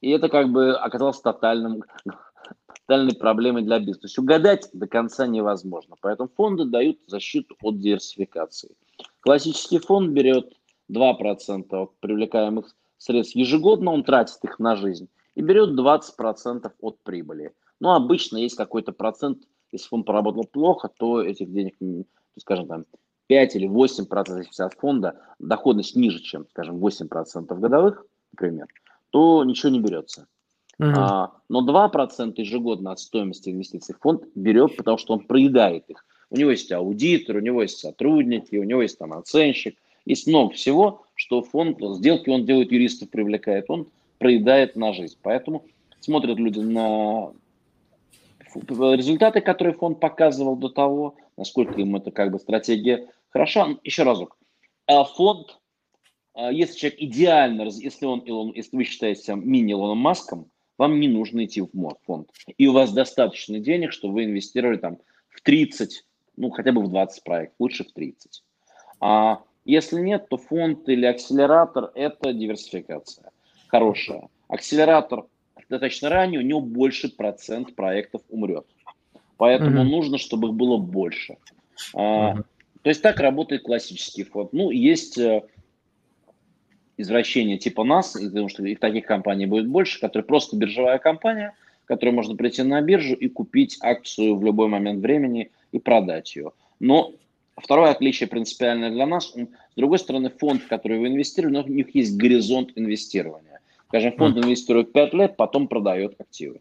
И 0.00 0.10
это 0.10 0.28
как 0.28 0.50
бы 0.50 0.76
оказалось 0.76 1.20
тотальным, 1.20 1.84
тотальной 2.66 3.16
проблемой 3.16 3.62
для 3.62 3.78
бизнеса. 3.78 4.00
То 4.00 4.06
есть 4.06 4.18
угадать 4.18 4.68
до 4.72 4.86
конца 4.86 5.26
невозможно. 5.26 5.96
Поэтому 6.00 6.28
фонды 6.28 6.64
дают 6.64 6.98
защиту 7.06 7.56
от 7.62 7.78
диверсификации. 7.78 8.76
Классический 9.20 9.78
фонд 9.78 10.10
берет 10.12 10.52
2% 10.90 11.74
от 11.74 11.98
привлекаемых 12.00 12.74
средств 12.98 13.36
ежегодно, 13.36 13.92
он 13.92 14.04
тратит 14.04 14.42
их 14.44 14.58
на 14.58 14.76
жизнь 14.76 15.08
и 15.34 15.42
берет 15.42 15.78
20% 15.78 16.70
от 16.80 17.02
прибыли. 17.02 17.52
Но 17.80 17.94
обычно 17.94 18.38
есть 18.38 18.56
какой-то 18.56 18.92
процент 18.92 19.42
если 19.72 19.88
фонд 19.88 20.06
поработал 20.06 20.44
плохо, 20.44 20.88
то 20.88 21.22
этих 21.22 21.52
денег, 21.52 21.76
скажем, 22.38 22.66
там 22.66 22.86
5 23.26 23.56
или 23.56 23.66
8 23.66 24.06
процентов 24.06 24.48
от 24.58 24.74
фонда, 24.74 25.20
доходность 25.38 25.96
ниже, 25.96 26.20
чем, 26.20 26.46
скажем, 26.50 26.78
8 26.78 27.08
процентов 27.08 27.60
годовых, 27.60 28.06
например, 28.32 28.66
то 29.10 29.44
ничего 29.44 29.70
не 29.70 29.80
берется. 29.80 30.26
Uh-huh. 30.80 30.92
А, 30.94 31.32
но 31.48 31.62
2 31.62 31.88
процента 31.88 32.42
ежегодно 32.42 32.92
от 32.92 33.00
стоимости 33.00 33.48
инвестиций 33.48 33.94
фонд 33.98 34.24
берет, 34.34 34.76
потому 34.76 34.98
что 34.98 35.14
он 35.14 35.20
проедает 35.20 35.88
их. 35.88 36.04
У 36.28 36.36
него 36.36 36.50
есть 36.50 36.70
аудитор, 36.72 37.36
у 37.36 37.40
него 37.40 37.62
есть 37.62 37.78
сотрудники, 37.78 38.56
у 38.56 38.64
него 38.64 38.82
есть 38.82 38.98
там 38.98 39.12
оценщик. 39.12 39.78
Есть 40.04 40.26
много 40.26 40.52
всего, 40.54 41.02
что 41.14 41.42
фонд, 41.42 41.78
сделки 41.96 42.30
он 42.30 42.44
делает, 42.44 42.72
юристов 42.72 43.10
привлекает, 43.10 43.66
он 43.68 43.88
проедает 44.18 44.76
на 44.76 44.92
жизнь. 44.92 45.16
Поэтому 45.22 45.64
смотрят 46.00 46.38
люди 46.38 46.60
на 46.60 47.32
результаты, 48.54 49.40
которые 49.40 49.74
фонд 49.74 50.00
показывал 50.00 50.56
до 50.56 50.68
того, 50.68 51.16
насколько 51.36 51.80
им 51.80 51.96
это 51.96 52.10
как 52.10 52.30
бы 52.30 52.38
стратегия 52.38 53.08
хороша. 53.30 53.76
Еще 53.82 54.02
разок. 54.02 54.36
А 54.86 55.04
фонд, 55.04 55.58
если 56.36 56.76
человек 56.76 57.00
идеально, 57.00 57.62
если, 57.62 58.04
он, 58.04 58.52
если 58.54 58.76
вы 58.76 58.84
считаете 58.84 59.22
себя 59.22 59.36
мини-Илоном 59.36 59.98
Маском, 59.98 60.50
вам 60.78 61.00
не 61.00 61.08
нужно 61.08 61.44
идти 61.44 61.62
в 61.62 61.70
фонд. 62.04 62.30
И 62.58 62.66
у 62.66 62.72
вас 62.72 62.92
достаточно 62.92 63.58
денег, 63.58 63.92
чтобы 63.92 64.14
вы 64.14 64.24
инвестировали 64.24 64.76
там 64.76 64.98
в 65.28 65.40
30, 65.40 66.04
ну 66.36 66.50
хотя 66.50 66.72
бы 66.72 66.82
в 66.82 66.88
20 66.88 67.24
проектов, 67.24 67.56
лучше 67.58 67.84
в 67.84 67.92
30. 67.92 68.42
А 69.00 69.42
Если 69.64 70.00
нет, 70.00 70.28
то 70.28 70.36
фонд 70.36 70.88
или 70.88 71.06
акселератор– 71.06 71.90
это 71.94 72.32
диверсификация. 72.32 73.30
Хорошая. 73.68 74.28
Акселератор 74.48 75.26
достаточно 75.68 76.08
ранний, 76.08 76.38
у 76.38 76.42
него 76.42 76.60
больше 76.60 77.08
процент 77.14 77.74
проектов 77.74 78.22
умрет. 78.28 78.66
Поэтому 79.36 79.82
mm-hmm. 79.82 79.88
нужно, 79.88 80.18
чтобы 80.18 80.48
их 80.48 80.54
было 80.54 80.76
больше. 80.78 81.36
Mm-hmm. 81.94 82.44
то 82.82 82.88
есть 82.88 83.02
так 83.02 83.20
работает 83.20 83.62
классический 83.62 84.24
фонд. 84.24 84.54
Ну, 84.54 84.70
есть 84.70 85.18
э, 85.18 85.42
извращения 86.96 87.58
типа 87.58 87.84
нас, 87.84 88.12
потому 88.12 88.48
что 88.48 88.64
их 88.64 88.80
таких 88.80 89.06
компаний 89.06 89.46
будет 89.46 89.68
больше, 89.68 90.00
которые 90.00 90.24
просто 90.24 90.56
биржевая 90.56 90.98
компания, 90.98 91.54
которой 91.84 92.10
можно 92.10 92.36
прийти 92.36 92.62
на 92.62 92.80
биржу 92.80 93.14
и 93.14 93.28
купить 93.28 93.78
акцию 93.80 94.36
в 94.36 94.44
любой 94.44 94.68
момент 94.68 95.00
времени 95.00 95.50
и 95.72 95.78
продать 95.78 96.34
ее. 96.36 96.52
Но 96.80 97.12
второе 97.56 97.90
отличие 97.90 98.28
принципиальное 98.28 98.90
для 98.90 99.06
нас, 99.06 99.32
с 99.32 99.76
другой 99.76 99.98
стороны, 99.98 100.30
фонд, 100.30 100.62
в 100.62 100.68
который 100.68 100.98
вы 100.98 101.08
инвестировали, 101.08 101.58
у 101.58 101.74
них 101.74 101.94
есть 101.94 102.16
горизонт 102.16 102.72
инвестирования. 102.74 103.60
Скажем, 103.88 104.12
фонд 104.16 104.36
инвестирует 104.38 104.92
5 104.92 105.14
лет, 105.14 105.36
потом 105.36 105.68
продает 105.68 106.20
активы. 106.20 106.60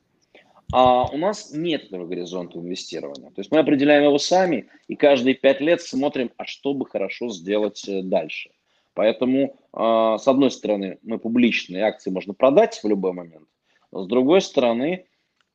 А 0.71 1.05
у 1.05 1.17
нас 1.17 1.51
нет 1.53 1.85
этого 1.85 2.05
горизонта 2.05 2.59
инвестирования. 2.59 3.29
То 3.29 3.39
есть 3.39 3.51
мы 3.51 3.59
определяем 3.59 4.03
его 4.03 4.17
сами 4.17 4.67
и 4.87 4.95
каждые 4.95 5.35
5 5.35 5.61
лет 5.61 5.81
смотрим, 5.81 6.31
а 6.37 6.45
что 6.45 6.73
бы 6.73 6.85
хорошо 6.85 7.29
сделать 7.29 7.87
э, 7.87 8.01
дальше. 8.01 8.49
Поэтому, 8.95 9.59
а, 9.73 10.17
с 10.17 10.27
одной 10.27 10.49
стороны, 10.49 10.97
мы 11.03 11.19
публичные 11.19 11.83
акции 11.83 12.09
можно 12.09 12.33
продать 12.33 12.79
в 12.81 12.87
любой 12.87 13.11
момент, 13.11 13.47
с 13.91 14.07
другой 14.07 14.41
стороны, 14.41 15.05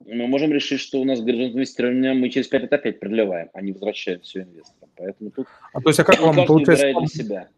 мы 0.07 0.27
можем 0.27 0.53
решить, 0.53 0.81
что 0.81 0.99
у 0.99 1.05
нас 1.05 1.21
горизонт 1.21 1.55
инвестирования 1.55 2.15
мы 2.15 2.31
через 2.31 2.49
5 2.49 2.63
лет 2.63 2.73
опять 2.73 3.01
продлеваем, 3.01 3.51
а 3.53 3.61
не 3.61 3.73
возвращаем 3.73 4.21
все 4.21 4.43
инвесторам. 4.43 4.91
Поэтому 4.97 5.31
тут 5.31 5.47
а 5.73 5.81
то 5.81 5.89
есть, 5.91 6.01
а 6.01 6.05
как 6.05 6.21
вам 6.21 6.47
получается? 6.47 6.99
Для 6.99 7.07
себя. 7.07 7.49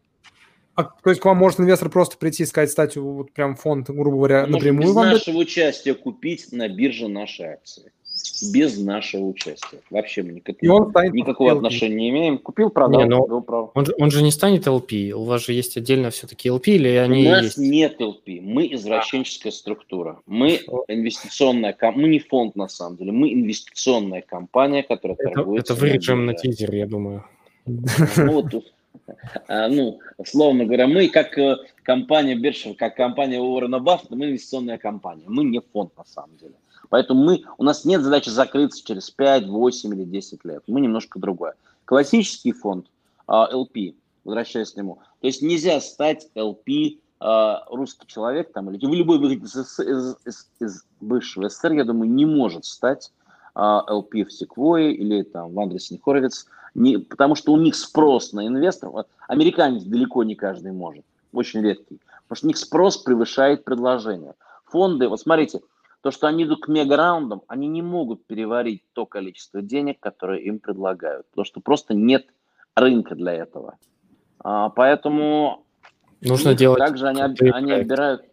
А, 0.74 0.84
то 0.84 1.10
есть 1.10 1.20
к 1.20 1.24
вам 1.24 1.36
может 1.36 1.60
инвестор 1.60 1.90
просто 1.90 2.16
прийти 2.16 2.44
и 2.44 2.46
сказать, 2.46 2.70
стать 2.70 2.96
вот 2.96 3.32
прям 3.32 3.56
фонд, 3.56 3.90
грубо 3.90 4.16
говоря, 4.16 4.46
напрямую 4.46 4.88
без 4.88 4.94
вам? 4.94 5.09
нашего 5.10 5.38
участия 5.38 5.94
купить 5.94 6.50
на 6.50 6.68
бирже 6.68 7.09
наши 7.09 7.42
акции 7.42 7.92
без 8.52 8.78
нашего 8.78 9.24
участия. 9.24 9.80
Вообще 9.90 10.22
мы 10.22 10.32
никак, 10.32 10.60
никакого 10.62 11.51
LP. 11.51 11.56
отношения 11.56 11.94
не 11.94 12.10
имеем. 12.10 12.39
Купил, 12.39 12.70
продал, 12.70 13.01
не, 13.01 13.06
но 13.06 13.40
право. 13.40 13.70
Он, 13.74 13.86
он 13.98 14.10
же 14.10 14.22
не 14.22 14.30
станет 14.30 14.66
LP. 14.66 15.12
У 15.12 15.24
вас 15.24 15.47
же 15.47 15.52
есть 15.52 15.76
отдельно 15.76 16.10
все-таки 16.10 16.48
LP 16.48 16.62
или 16.66 16.89
они 16.89 17.26
У 17.26 17.30
нас 17.30 17.44
есть? 17.44 17.59
нет 17.59 18.01
LP. 18.01 18.40
Мы 18.40 18.72
извращенческая 18.74 19.52
структура. 19.52 20.20
Мы 20.26 20.60
инвестиционная 20.89 21.72
компания. 21.72 22.06
Мы 22.06 22.12
не 22.12 22.18
фонд 22.18 22.56
на 22.56 22.68
самом 22.68 22.97
деле. 22.97 23.12
Мы 23.12 23.32
инвестиционная 23.32 24.22
компания, 24.22 24.82
которая 24.82 25.16
это, 25.18 25.30
торгует. 25.30 25.64
Это 25.64 25.74
вырежем 25.74 26.26
на 26.26 26.34
тизер, 26.34 26.74
я 26.74 26.86
думаю. 26.86 27.24
Ну, 27.66 28.32
вот 28.32 28.51
тут 28.51 28.72
а, 29.48 29.68
ну, 29.68 30.01
условно 30.16 30.64
говоря, 30.64 30.86
мы 30.86 31.09
как 31.09 31.36
э, 31.39 31.56
компания 31.82 32.34
Бершев, 32.34 32.76
как 32.76 32.97
компания 32.97 33.40
Уоррена 33.40 33.78
Баффета, 33.78 34.16
мы 34.16 34.26
инвестиционная 34.26 34.78
компания, 34.78 35.24
мы 35.26 35.44
не 35.44 35.60
фонд 35.60 35.97
на 35.97 36.05
самом 36.05 36.36
деле. 36.36 36.55
Поэтому 36.93 37.24
мы, 37.24 37.44
у 37.56 37.64
нас 37.64 37.86
нет 37.86 38.02
задачи 38.02 38.28
закрыться 38.28 38.85
через 38.85 39.09
5, 39.09 39.47
8 39.47 39.94
или 39.94 40.05
10 40.05 40.44
лет. 40.44 40.62
Мы 40.66 40.82
немножко 40.82 41.19
другое. 41.19 41.55
Классический 41.86 42.52
фонд 42.52 42.85
LP, 43.27 43.93
а, 43.93 43.94
возвращаясь 44.24 44.73
к 44.73 44.77
нему, 44.77 44.98
то 45.23 45.27
есть 45.27 45.40
нельзя 45.40 45.81
стать 45.81 46.28
LP 46.35 46.98
а, 47.19 47.64
русский 47.70 48.06
человек 48.06 48.52
там, 48.52 48.70
или 48.70 48.94
любой 48.94 49.19
выходец 49.19 49.56
из, 49.56 49.81
из, 49.81 50.16
из, 50.27 50.48
из 50.60 50.85
бывшего 51.01 51.48
СССР, 51.48 51.73
я 51.73 51.85
думаю, 51.85 52.10
не 52.10 52.27
может 52.27 52.66
стать 52.66 53.10
LP 53.56 54.24
в 54.24 54.31
Секвое 54.31 54.90
или 54.90 55.23
там 55.23 55.51
в 55.55 55.60
Андресе 55.60 55.98
Хоровиц, 56.05 56.47
не, 56.74 56.98
потому 56.98 57.36
что 57.36 57.55
у 57.55 57.56
них 57.56 57.74
спрос 57.74 58.35
на 58.35 58.47
инвесторов, 58.47 59.06
американец 59.28 59.82
далеко 59.85 60.24
не 60.24 60.35
каждый 60.35 60.73
может, 60.73 61.06
очень 61.32 61.62
редкий, 61.62 62.01
потому 62.28 62.36
что 62.36 62.47
у 62.47 62.48
них 62.48 62.59
спрос 62.59 62.98
превышает 62.98 63.64
предложение. 63.64 64.35
Фонды, 64.66 65.09
вот 65.09 65.20
смотрите, 65.20 65.62
то, 66.02 66.10
что 66.10 66.26
они 66.26 66.44
идут 66.44 66.64
к 66.64 66.68
мегараундам, 66.68 67.42
они 67.46 67.68
не 67.68 67.80
могут 67.80 68.26
переварить 68.26 68.82
то 68.92 69.06
количество 69.06 69.62
денег, 69.62 70.00
которое 70.00 70.40
им 70.40 70.58
предлагают, 70.58 71.28
потому 71.30 71.44
что 71.44 71.60
просто 71.60 71.94
нет 71.94 72.26
рынка 72.74 73.14
для 73.14 73.32
этого. 73.32 73.78
А, 74.40 74.68
поэтому 74.70 75.64
нужно 76.20 76.54
делать. 76.54 76.80
Также 76.80 77.06
они, 77.06 77.22
они 77.22 77.72
отбирают, 77.72 78.24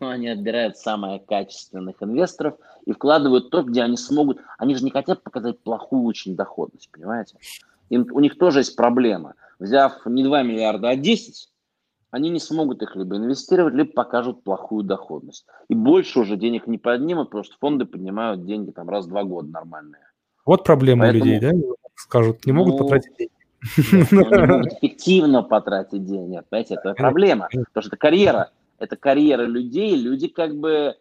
ну, 0.00 0.08
они 0.08 0.28
отбирают 0.28 0.76
самых 0.76 1.24
качественных 1.24 1.96
инвесторов 2.00 2.58
и 2.84 2.92
вкладывают 2.92 3.48
то, 3.48 3.62
где 3.62 3.82
они 3.82 3.96
смогут. 3.96 4.38
Они 4.58 4.74
же 4.74 4.84
не 4.84 4.90
хотят 4.90 5.22
показать 5.22 5.58
плохую 5.60 6.04
очень 6.04 6.36
доходность, 6.36 6.90
понимаете? 6.92 7.38
Им, 7.88 8.06
у 8.10 8.20
них 8.20 8.36
тоже 8.36 8.60
есть 8.60 8.76
проблема. 8.76 9.34
Взяв 9.58 10.04
не 10.04 10.22
2 10.22 10.42
миллиарда, 10.42 10.90
а 10.90 10.96
10, 10.96 11.48
они 12.10 12.30
не 12.30 12.40
смогут 12.40 12.82
их 12.82 12.96
либо 12.96 13.16
инвестировать, 13.16 13.74
либо 13.74 13.92
покажут 13.92 14.42
плохую 14.44 14.84
доходность. 14.84 15.46
И 15.68 15.74
больше 15.74 16.20
уже 16.20 16.36
денег 16.36 16.66
не 16.66 16.78
поднимут, 16.78 17.28
потому 17.28 17.44
что 17.44 17.56
фонды 17.58 17.84
поднимают 17.84 18.44
деньги 18.44 18.70
там 18.70 18.88
раз 18.88 19.06
в 19.06 19.08
два 19.08 19.24
года 19.24 19.48
нормальные. 19.48 20.02
Вот 20.44 20.64
проблема 20.64 21.04
Поэтому, 21.04 21.24
у 21.24 21.26
людей, 21.26 21.40
да? 21.40 21.52
Скажут, 21.96 22.46
не 22.46 22.52
могут 22.52 22.74
ну, 22.74 22.78
потратить 22.78 23.16
деньги. 23.16 23.32
могут 24.48 24.72
эффективно 24.74 25.42
потратить 25.42 26.04
деньги. 26.04 26.40
Понимаете, 26.48 26.74
это 26.74 26.94
проблема. 26.94 27.48
Потому 27.50 27.82
что 27.82 27.88
это 27.88 27.96
карьера. 27.96 28.50
Это 28.78 28.96
карьера 28.96 29.42
людей. 29.42 29.96
Люди 29.96 30.28
как 30.28 30.54
бы 30.56 30.96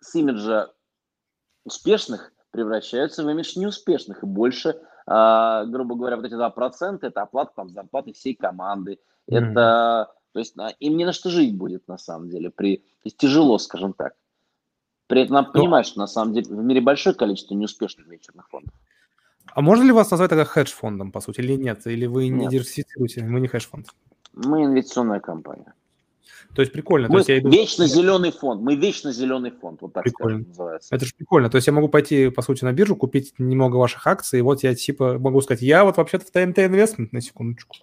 с 0.00 0.14
имиджа 0.14 0.70
успешных 1.64 2.32
превращаются 2.50 3.24
в 3.24 3.30
имидж 3.30 3.58
неуспешных. 3.58 4.22
И 4.22 4.26
больше, 4.26 4.80
а, 5.06 5.64
грубо 5.66 5.94
говоря, 5.94 6.16
вот 6.16 6.24
эти 6.24 6.34
2% 6.34 6.98
это 7.02 7.22
оплата 7.22 7.52
там, 7.54 7.70
зарплаты 7.70 8.12
всей 8.12 8.34
команды. 8.34 8.98
Это 9.26 10.12
то 10.34 10.40
есть 10.40 10.58
а, 10.58 10.70
им 10.80 10.96
не 10.96 11.04
на 11.04 11.12
что 11.12 11.30
жить 11.30 11.54
будет, 11.54 11.86
на 11.86 11.96
самом 11.96 12.28
деле. 12.28 12.50
При, 12.50 12.78
то 12.78 12.82
есть 13.04 13.16
тяжело, 13.16 13.56
скажем 13.58 13.92
так. 13.92 14.14
При 15.06 15.22
этом 15.22 15.34
надо 15.34 15.50
ну, 15.54 15.60
понимать, 15.60 15.86
что 15.86 16.00
на 16.00 16.08
самом 16.08 16.34
деле 16.34 16.48
в 16.48 16.64
мире 16.64 16.80
большое 16.80 17.14
количество 17.14 17.54
неуспешных 17.54 18.08
вечерных 18.08 18.48
фондов. 18.48 18.74
А 19.46 19.60
можно 19.60 19.84
ли 19.84 19.92
вас 19.92 20.10
назвать 20.10 20.30
тогда 20.30 20.44
хедж-фондом, 20.44 21.12
по 21.12 21.20
сути, 21.20 21.40
или 21.40 21.54
нет? 21.54 21.86
Или 21.86 22.06
вы 22.06 22.26
не 22.26 22.40
нет. 22.40 22.50
диверсифицируете? 22.50 23.22
Мы 23.22 23.40
не 23.40 23.46
хедж-фонд. 23.46 23.86
Мы 24.32 24.64
инвестиционная 24.64 25.20
компания. 25.20 25.72
То 26.56 26.62
есть 26.62 26.72
прикольно. 26.72 27.06
Мы 27.06 27.12
то 27.12 27.18
есть 27.18 27.28
я 27.28 27.38
иду... 27.38 27.50
вечно 27.50 27.86
зеленый 27.86 28.32
фонд. 28.32 28.60
Мы 28.60 28.74
вечно 28.74 29.12
зеленый 29.12 29.52
фонд. 29.52 29.82
Вот 29.82 29.92
так 29.92 30.02
прикольно. 30.02 30.38
Скажем, 30.38 30.48
называется. 30.48 30.94
Это 30.96 31.06
же 31.06 31.12
прикольно. 31.16 31.48
То 31.48 31.58
есть 31.58 31.68
я 31.68 31.72
могу 31.72 31.88
пойти, 31.88 32.30
по 32.30 32.42
сути, 32.42 32.64
на 32.64 32.72
биржу, 32.72 32.96
купить 32.96 33.34
немного 33.38 33.76
ваших 33.76 34.04
акций, 34.08 34.40
и 34.40 34.42
вот 34.42 34.64
я 34.64 34.74
типа 34.74 35.16
могу 35.20 35.40
сказать, 35.42 35.62
я 35.62 35.84
вот 35.84 35.96
вообще-то 35.96 36.26
в 36.26 36.30
ТНТ 36.32 36.58
инвестмент, 36.58 37.12
на 37.12 37.20
секундочку. 37.20 37.76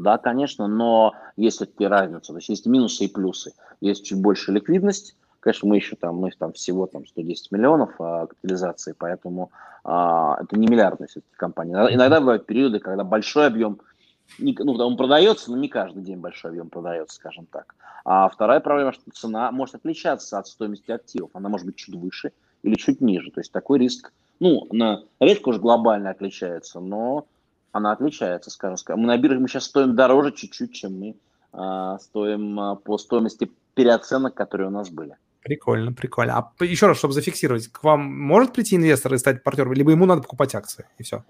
Да, 0.00 0.16
конечно, 0.16 0.66
но 0.66 1.14
есть 1.36 1.56
все-таки 1.56 1.86
разница. 1.86 2.32
То 2.32 2.38
есть 2.38 2.48
есть 2.48 2.66
минусы 2.66 3.04
и 3.04 3.08
плюсы. 3.08 3.52
Есть 3.80 4.06
чуть 4.06 4.20
больше 4.20 4.50
ликвидность. 4.50 5.14
Конечно, 5.40 5.68
мы 5.68 5.76
еще 5.76 5.96
там, 5.96 6.16
мы 6.16 6.30
там 6.30 6.52
всего 6.52 6.86
там 6.86 7.06
110 7.06 7.52
миллионов 7.52 7.94
а, 7.98 8.26
капитализации, 8.26 8.94
поэтому 8.96 9.50
а, 9.84 10.38
это 10.42 10.58
не 10.58 10.66
миллиардная 10.66 11.08
все-таки 11.08 11.34
компания. 11.36 11.72
Иногда, 11.72 11.94
иногда 11.94 12.20
бывают 12.20 12.46
периоды, 12.46 12.78
когда 12.78 13.04
большой 13.04 13.46
объем, 13.46 13.80
не, 14.38 14.54
ну, 14.58 14.72
он 14.72 14.96
продается, 14.96 15.50
но 15.50 15.56
не 15.56 15.68
каждый 15.68 16.02
день 16.02 16.18
большой 16.18 16.50
объем 16.50 16.68
продается, 16.68 17.16
скажем 17.16 17.46
так. 17.46 17.74
А 18.04 18.28
вторая 18.28 18.60
проблема, 18.60 18.92
что 18.92 19.10
цена 19.12 19.50
может 19.50 19.74
отличаться 19.74 20.38
от 20.38 20.46
стоимости 20.46 20.90
активов. 20.90 21.30
Она 21.34 21.48
может 21.48 21.66
быть 21.66 21.76
чуть 21.76 21.94
выше 21.94 22.32
или 22.62 22.74
чуть 22.74 23.00
ниже. 23.00 23.30
То 23.30 23.40
есть 23.40 23.52
такой 23.52 23.78
риск, 23.78 24.12
ну, 24.40 24.66
на, 24.72 25.02
редко 25.20 25.50
уже 25.50 25.58
глобально 25.58 26.10
отличается, 26.10 26.80
но 26.80 27.26
она 27.72 27.92
отличается, 27.92 28.50
скажем. 28.50 28.78
Мы 29.00 29.06
на 29.06 29.16
бирже 29.16 29.38
мы 29.38 29.48
сейчас 29.48 29.64
стоим 29.64 29.94
дороже 29.94 30.32
чуть-чуть, 30.32 30.72
чем 30.72 30.98
мы 30.98 31.16
а, 31.52 31.98
стоим 31.98 32.58
а, 32.58 32.76
по 32.76 32.98
стоимости 32.98 33.50
переоценок, 33.74 34.34
которые 34.34 34.68
у 34.68 34.72
нас 34.72 34.90
были. 34.90 35.16
Прикольно, 35.42 35.92
прикольно. 35.92 36.36
А 36.36 36.64
еще 36.64 36.86
раз, 36.86 36.98
чтобы 36.98 37.14
зафиксировать, 37.14 37.68
к 37.68 37.82
вам 37.82 38.00
может 38.00 38.52
прийти 38.52 38.76
инвестор 38.76 39.14
и 39.14 39.18
стать 39.18 39.42
партнером, 39.42 39.72
либо 39.72 39.90
ему 39.90 40.06
надо 40.06 40.22
покупать 40.22 40.54
акции, 40.54 40.86
и 40.98 41.02
все? 41.02 41.24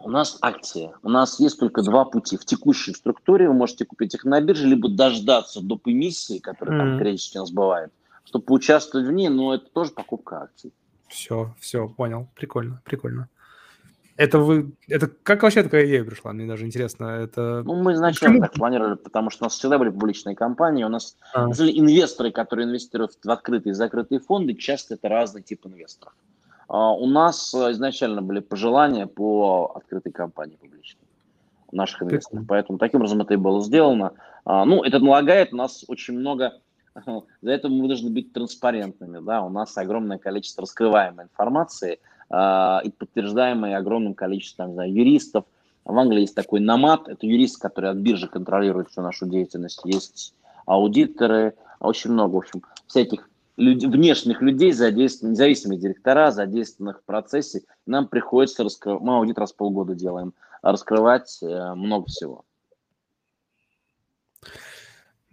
У 0.00 0.10
нас 0.10 0.38
акции. 0.42 0.92
У 1.02 1.08
нас 1.08 1.40
есть 1.40 1.58
только 1.58 1.82
два 1.82 2.04
пути. 2.04 2.36
В 2.36 2.44
текущей 2.44 2.92
структуре 2.92 3.48
вы 3.48 3.54
можете 3.54 3.84
купить 3.86 4.14
их 4.14 4.24
на 4.24 4.40
бирже, 4.40 4.66
либо 4.66 4.88
дождаться 4.88 5.60
до 5.62 5.80
эмиссии, 5.84 6.40
которая 6.40 6.76
mm. 6.76 6.78
там 6.78 6.98
периодически 6.98 7.38
у 7.38 7.40
нас 7.40 7.50
бывает, 7.52 7.92
чтобы 8.24 8.44
поучаствовать 8.44 9.06
в 9.06 9.12
ней, 9.12 9.28
но 9.28 9.54
это 9.54 9.66
тоже 9.66 9.92
покупка 9.92 10.42
акций. 10.42 10.72
Все, 11.08 11.54
все, 11.60 11.88
понял. 11.88 12.28
Прикольно, 12.34 12.82
прикольно. 12.84 13.28
Это 14.16 14.38
вы, 14.38 14.72
это 14.88 15.08
как 15.08 15.42
вообще 15.42 15.64
такая 15.64 15.86
идея 15.86 16.04
пришла? 16.04 16.32
Мне 16.32 16.46
даже 16.46 16.64
интересно. 16.64 17.04
Это 17.04 17.62
ну 17.64 17.82
мы 17.82 17.94
изначально 17.94 18.42
так 18.42 18.52
планировали, 18.52 18.94
потому 18.94 19.30
что 19.30 19.44
у 19.44 19.46
нас 19.46 19.54
всегда 19.54 19.78
были 19.78 19.90
публичные 19.90 20.36
компании, 20.36 20.84
у 20.84 20.88
нас 20.88 21.16
а. 21.34 21.46
инвесторы, 21.50 22.30
которые 22.30 22.66
инвестируют 22.66 23.18
в 23.22 23.30
открытые 23.30 23.72
и 23.72 23.74
закрытые 23.74 24.20
фонды, 24.20 24.54
часто 24.54 24.94
это 24.94 25.08
разный 25.08 25.42
тип 25.42 25.66
инвесторов. 25.66 26.14
А 26.68 26.92
у 26.92 27.06
нас 27.06 27.52
э, 27.54 27.72
изначально 27.72 28.22
были 28.22 28.40
пожелания 28.40 29.06
по 29.06 29.72
открытой 29.74 30.12
компании 30.12 30.56
публичной 30.56 31.02
наших 31.72 32.02
инвесторов, 32.02 32.44
поэтому 32.48 32.78
таким 32.78 33.00
образом 33.00 33.20
это 33.20 33.34
и 33.34 33.36
было 33.36 33.62
сделано. 33.62 34.12
А, 34.44 34.64
ну, 34.64 34.82
это 34.84 35.00
налагает 35.00 35.52
у 35.52 35.56
нас 35.56 35.84
очень 35.88 36.14
много 36.18 36.54
за 36.94 37.50
это 37.50 37.68
мы 37.68 37.88
должны 37.88 38.10
быть 38.10 38.32
транспарентными, 38.32 39.18
да, 39.24 39.42
у 39.42 39.48
нас 39.48 39.76
огромное 39.76 40.18
количество 40.18 40.62
раскрываемой 40.62 41.24
информации, 41.24 41.98
э, 42.30 42.78
и 42.84 42.90
подтверждаемой 42.90 43.74
огромным 43.74 44.14
количеством, 44.14 44.68
не 44.68 44.74
знаю, 44.74 44.92
юристов, 44.92 45.44
В 45.84 45.98
Англии 45.98 46.22
есть 46.22 46.34
такой 46.34 46.60
намат, 46.60 47.08
это 47.08 47.26
юрист, 47.26 47.60
который 47.60 47.90
от 47.90 47.98
биржи 47.98 48.28
контролирует 48.28 48.88
всю 48.88 49.02
нашу 49.02 49.26
деятельность. 49.26 49.80
Есть 49.84 50.34
аудиторы, 50.66 51.54
очень 51.80 52.12
много, 52.12 52.34
в 52.34 52.38
общем, 52.38 52.62
всяких 52.86 53.28
люд, 53.56 53.82
внешних 53.82 54.40
людей, 54.40 54.72
задействованных, 54.72 55.36
независимые 55.36 55.78
директора, 55.78 56.30
задействованных 56.30 57.00
в 57.00 57.04
процессе. 57.04 57.62
Нам 57.86 58.08
приходится 58.08 58.64
раскрывать, 58.64 59.02
мы 59.02 59.16
аудит 59.16 59.38
раз 59.38 59.52
в 59.52 59.56
полгода 59.56 59.94
делаем, 59.94 60.32
раскрывать 60.62 61.38
э, 61.42 61.74
много 61.74 62.06
всего. 62.06 62.44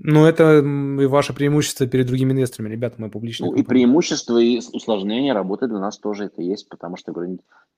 Ну, 0.04 0.26
это 0.26 0.60
и 0.60 1.06
ваше 1.06 1.34
преимущество 1.34 1.86
перед 1.86 2.08
другими 2.08 2.32
инвесторами. 2.34 2.70
Ребята, 2.70 2.96
мы 2.98 3.10
публичные. 3.12 3.52
Ну, 3.52 3.56
и 3.56 3.62
преимущество, 3.62 4.38
и 4.40 4.60
усложнение 4.74 5.34
работы 5.34 5.68
для 5.68 5.78
нас 5.78 6.00
тоже 6.00 6.26
это 6.26 6.42
есть, 6.42 6.70
потому 6.70 6.98
что, 6.98 7.14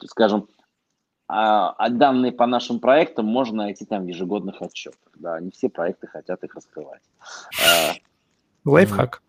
скажем, 0.06 0.48
а, 1.28 1.72
а 1.72 1.90
данные 1.90 2.32
по 2.32 2.46
нашим 2.46 2.80
проектам 2.80 3.26
можно 3.26 3.64
найти 3.64 3.86
там 3.86 4.06
в 4.06 4.08
ежегодных 4.08 4.62
отчетах. 4.62 5.12
Да, 5.16 5.40
не 5.42 5.52
все 5.52 5.68
проекты 5.68 6.08
хотят 6.08 6.42
их 6.44 6.56
раскрывать. 6.56 7.02
А, 7.62 7.94
Лайфхак. 8.64 9.22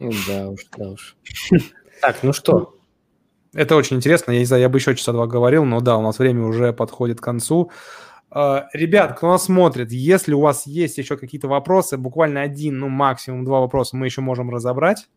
Да 0.00 0.48
уж, 0.48 0.66
да 0.76 0.90
уж. 0.90 1.16
Так, 2.00 2.22
ну 2.22 2.32
что? 2.32 2.76
Это 3.52 3.76
очень 3.76 3.98
интересно. 3.98 4.32
Я 4.32 4.38
не 4.38 4.46
знаю, 4.46 4.62
я 4.62 4.68
бы 4.68 4.78
еще 4.78 4.96
часа 4.96 5.12
два 5.12 5.26
говорил, 5.26 5.66
но 5.66 5.80
да, 5.80 5.98
у 5.98 6.02
нас 6.02 6.18
время 6.18 6.44
уже 6.44 6.72
подходит 6.72 7.20
к 7.20 7.24
концу. 7.24 7.70
А, 8.30 8.68
ребят, 8.72 9.16
кто 9.16 9.28
нас 9.28 9.44
смотрит, 9.44 9.90
если 9.90 10.32
у 10.34 10.40
вас 10.40 10.66
есть 10.66 10.98
еще 10.98 11.16
какие-то 11.16 11.48
вопросы, 11.48 11.96
буквально 11.96 12.42
один, 12.42 12.78
ну 12.78 12.88
максимум 12.88 13.44
два 13.44 13.60
вопроса 13.60 13.96
мы 13.96 14.06
еще 14.06 14.20
можем 14.20 14.50
разобрать. 14.50 15.08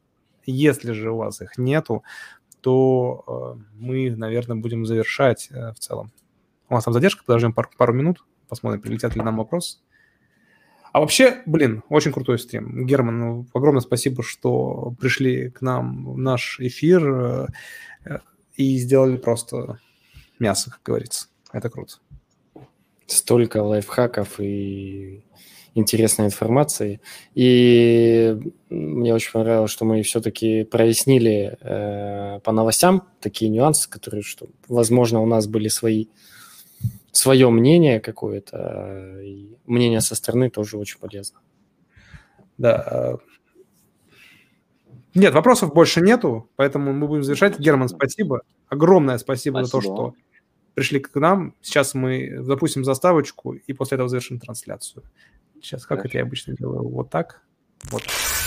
Если 0.45 0.91
же 0.91 1.11
у 1.11 1.18
вас 1.18 1.41
их 1.41 1.57
нету, 1.57 2.03
то 2.60 3.56
э, 3.56 3.61
мы, 3.76 4.15
наверное, 4.15 4.57
будем 4.57 4.85
завершать 4.85 5.48
э, 5.52 5.72
в 5.72 5.80
целом. 5.80 6.11
У 6.69 6.73
нас 6.73 6.84
там 6.84 6.94
задержка, 6.94 7.23
подождем 7.23 7.53
пару, 7.53 7.69
пару 7.77 7.94
минут, 7.94 8.26
посмотрим, 8.49 8.81
прилетят 8.81 9.15
ли 9.15 9.22
нам 9.22 9.38
вопросы. 9.38 9.80
А 10.91 10.99
вообще, 10.99 11.41
блин, 11.45 11.84
очень 11.90 12.11
крутой 12.11 12.40
стрим. 12.40 12.85
Герман, 12.85 13.19
ну, 13.19 13.48
огромное 13.53 13.81
спасибо, 13.81 14.22
что 14.23 14.94
пришли 14.99 15.49
к 15.49 15.61
нам 15.61 16.14
в 16.14 16.18
наш 16.18 16.60
эфир 16.60 17.06
э, 17.06 17.48
э, 18.06 18.19
и 18.56 18.77
сделали 18.77 19.18
просто 19.18 19.80
мясо, 20.40 20.72
как 20.72 20.81
говорится. 20.84 21.27
Это 21.52 21.69
круто. 21.69 21.95
Столько 23.14 23.61
лайфхаков 23.61 24.40
и 24.40 25.23
интересной 25.76 26.26
информации. 26.26 26.99
И 27.35 28.38
мне 28.69 29.14
очень 29.14 29.31
понравилось, 29.31 29.72
что 29.72 29.85
мы 29.85 30.02
все-таки 30.03 30.64
прояснили 30.64 31.57
э, 31.61 32.40
по 32.40 32.52
новостям 32.52 33.07
такие 33.19 33.49
нюансы, 33.49 33.90
которые, 33.90 34.23
что, 34.23 34.48
возможно, 34.68 35.22
у 35.22 35.26
нас 35.26 35.48
были 35.48 35.68
свои 35.68 36.07
свое 37.11 37.49
мнение 37.52 37.99
какое-то, 37.99 39.19
и 39.22 39.56
мнение 39.65 40.02
со 40.02 40.15
стороны 40.15 40.49
тоже 40.49 40.77
очень 40.77 40.98
полезно. 40.98 41.40
Да. 42.57 43.18
Нет, 45.14 45.34
вопросов 45.34 45.73
больше 45.73 46.02
нету, 46.02 46.49
поэтому 46.56 46.91
мы 46.91 47.07
будем 47.07 47.23
завершать. 47.23 47.60
Герман, 47.60 47.88
спасибо. 47.88 48.41
Огромное 48.68 49.19
спасибо, 49.19 49.60
спасибо. 49.60 49.65
за 49.65 49.72
то, 49.72 49.81
что 49.81 50.14
пришли 50.73 50.99
к 50.99 51.15
нам. 51.15 51.55
Сейчас 51.61 51.93
мы 51.93 52.37
запустим 52.41 52.83
заставочку 52.83 53.53
и 53.53 53.73
после 53.73 53.95
этого 53.95 54.09
завершим 54.09 54.39
трансляцию. 54.39 55.03
Сейчас, 55.55 55.85
как 55.85 55.99
Хорошо. 55.99 56.09
это 56.09 56.17
я 56.17 56.23
обычно 56.23 56.55
делаю? 56.55 56.87
Вот 56.89 57.09
так. 57.09 57.41
Вот 57.89 58.03
так. 58.03 58.42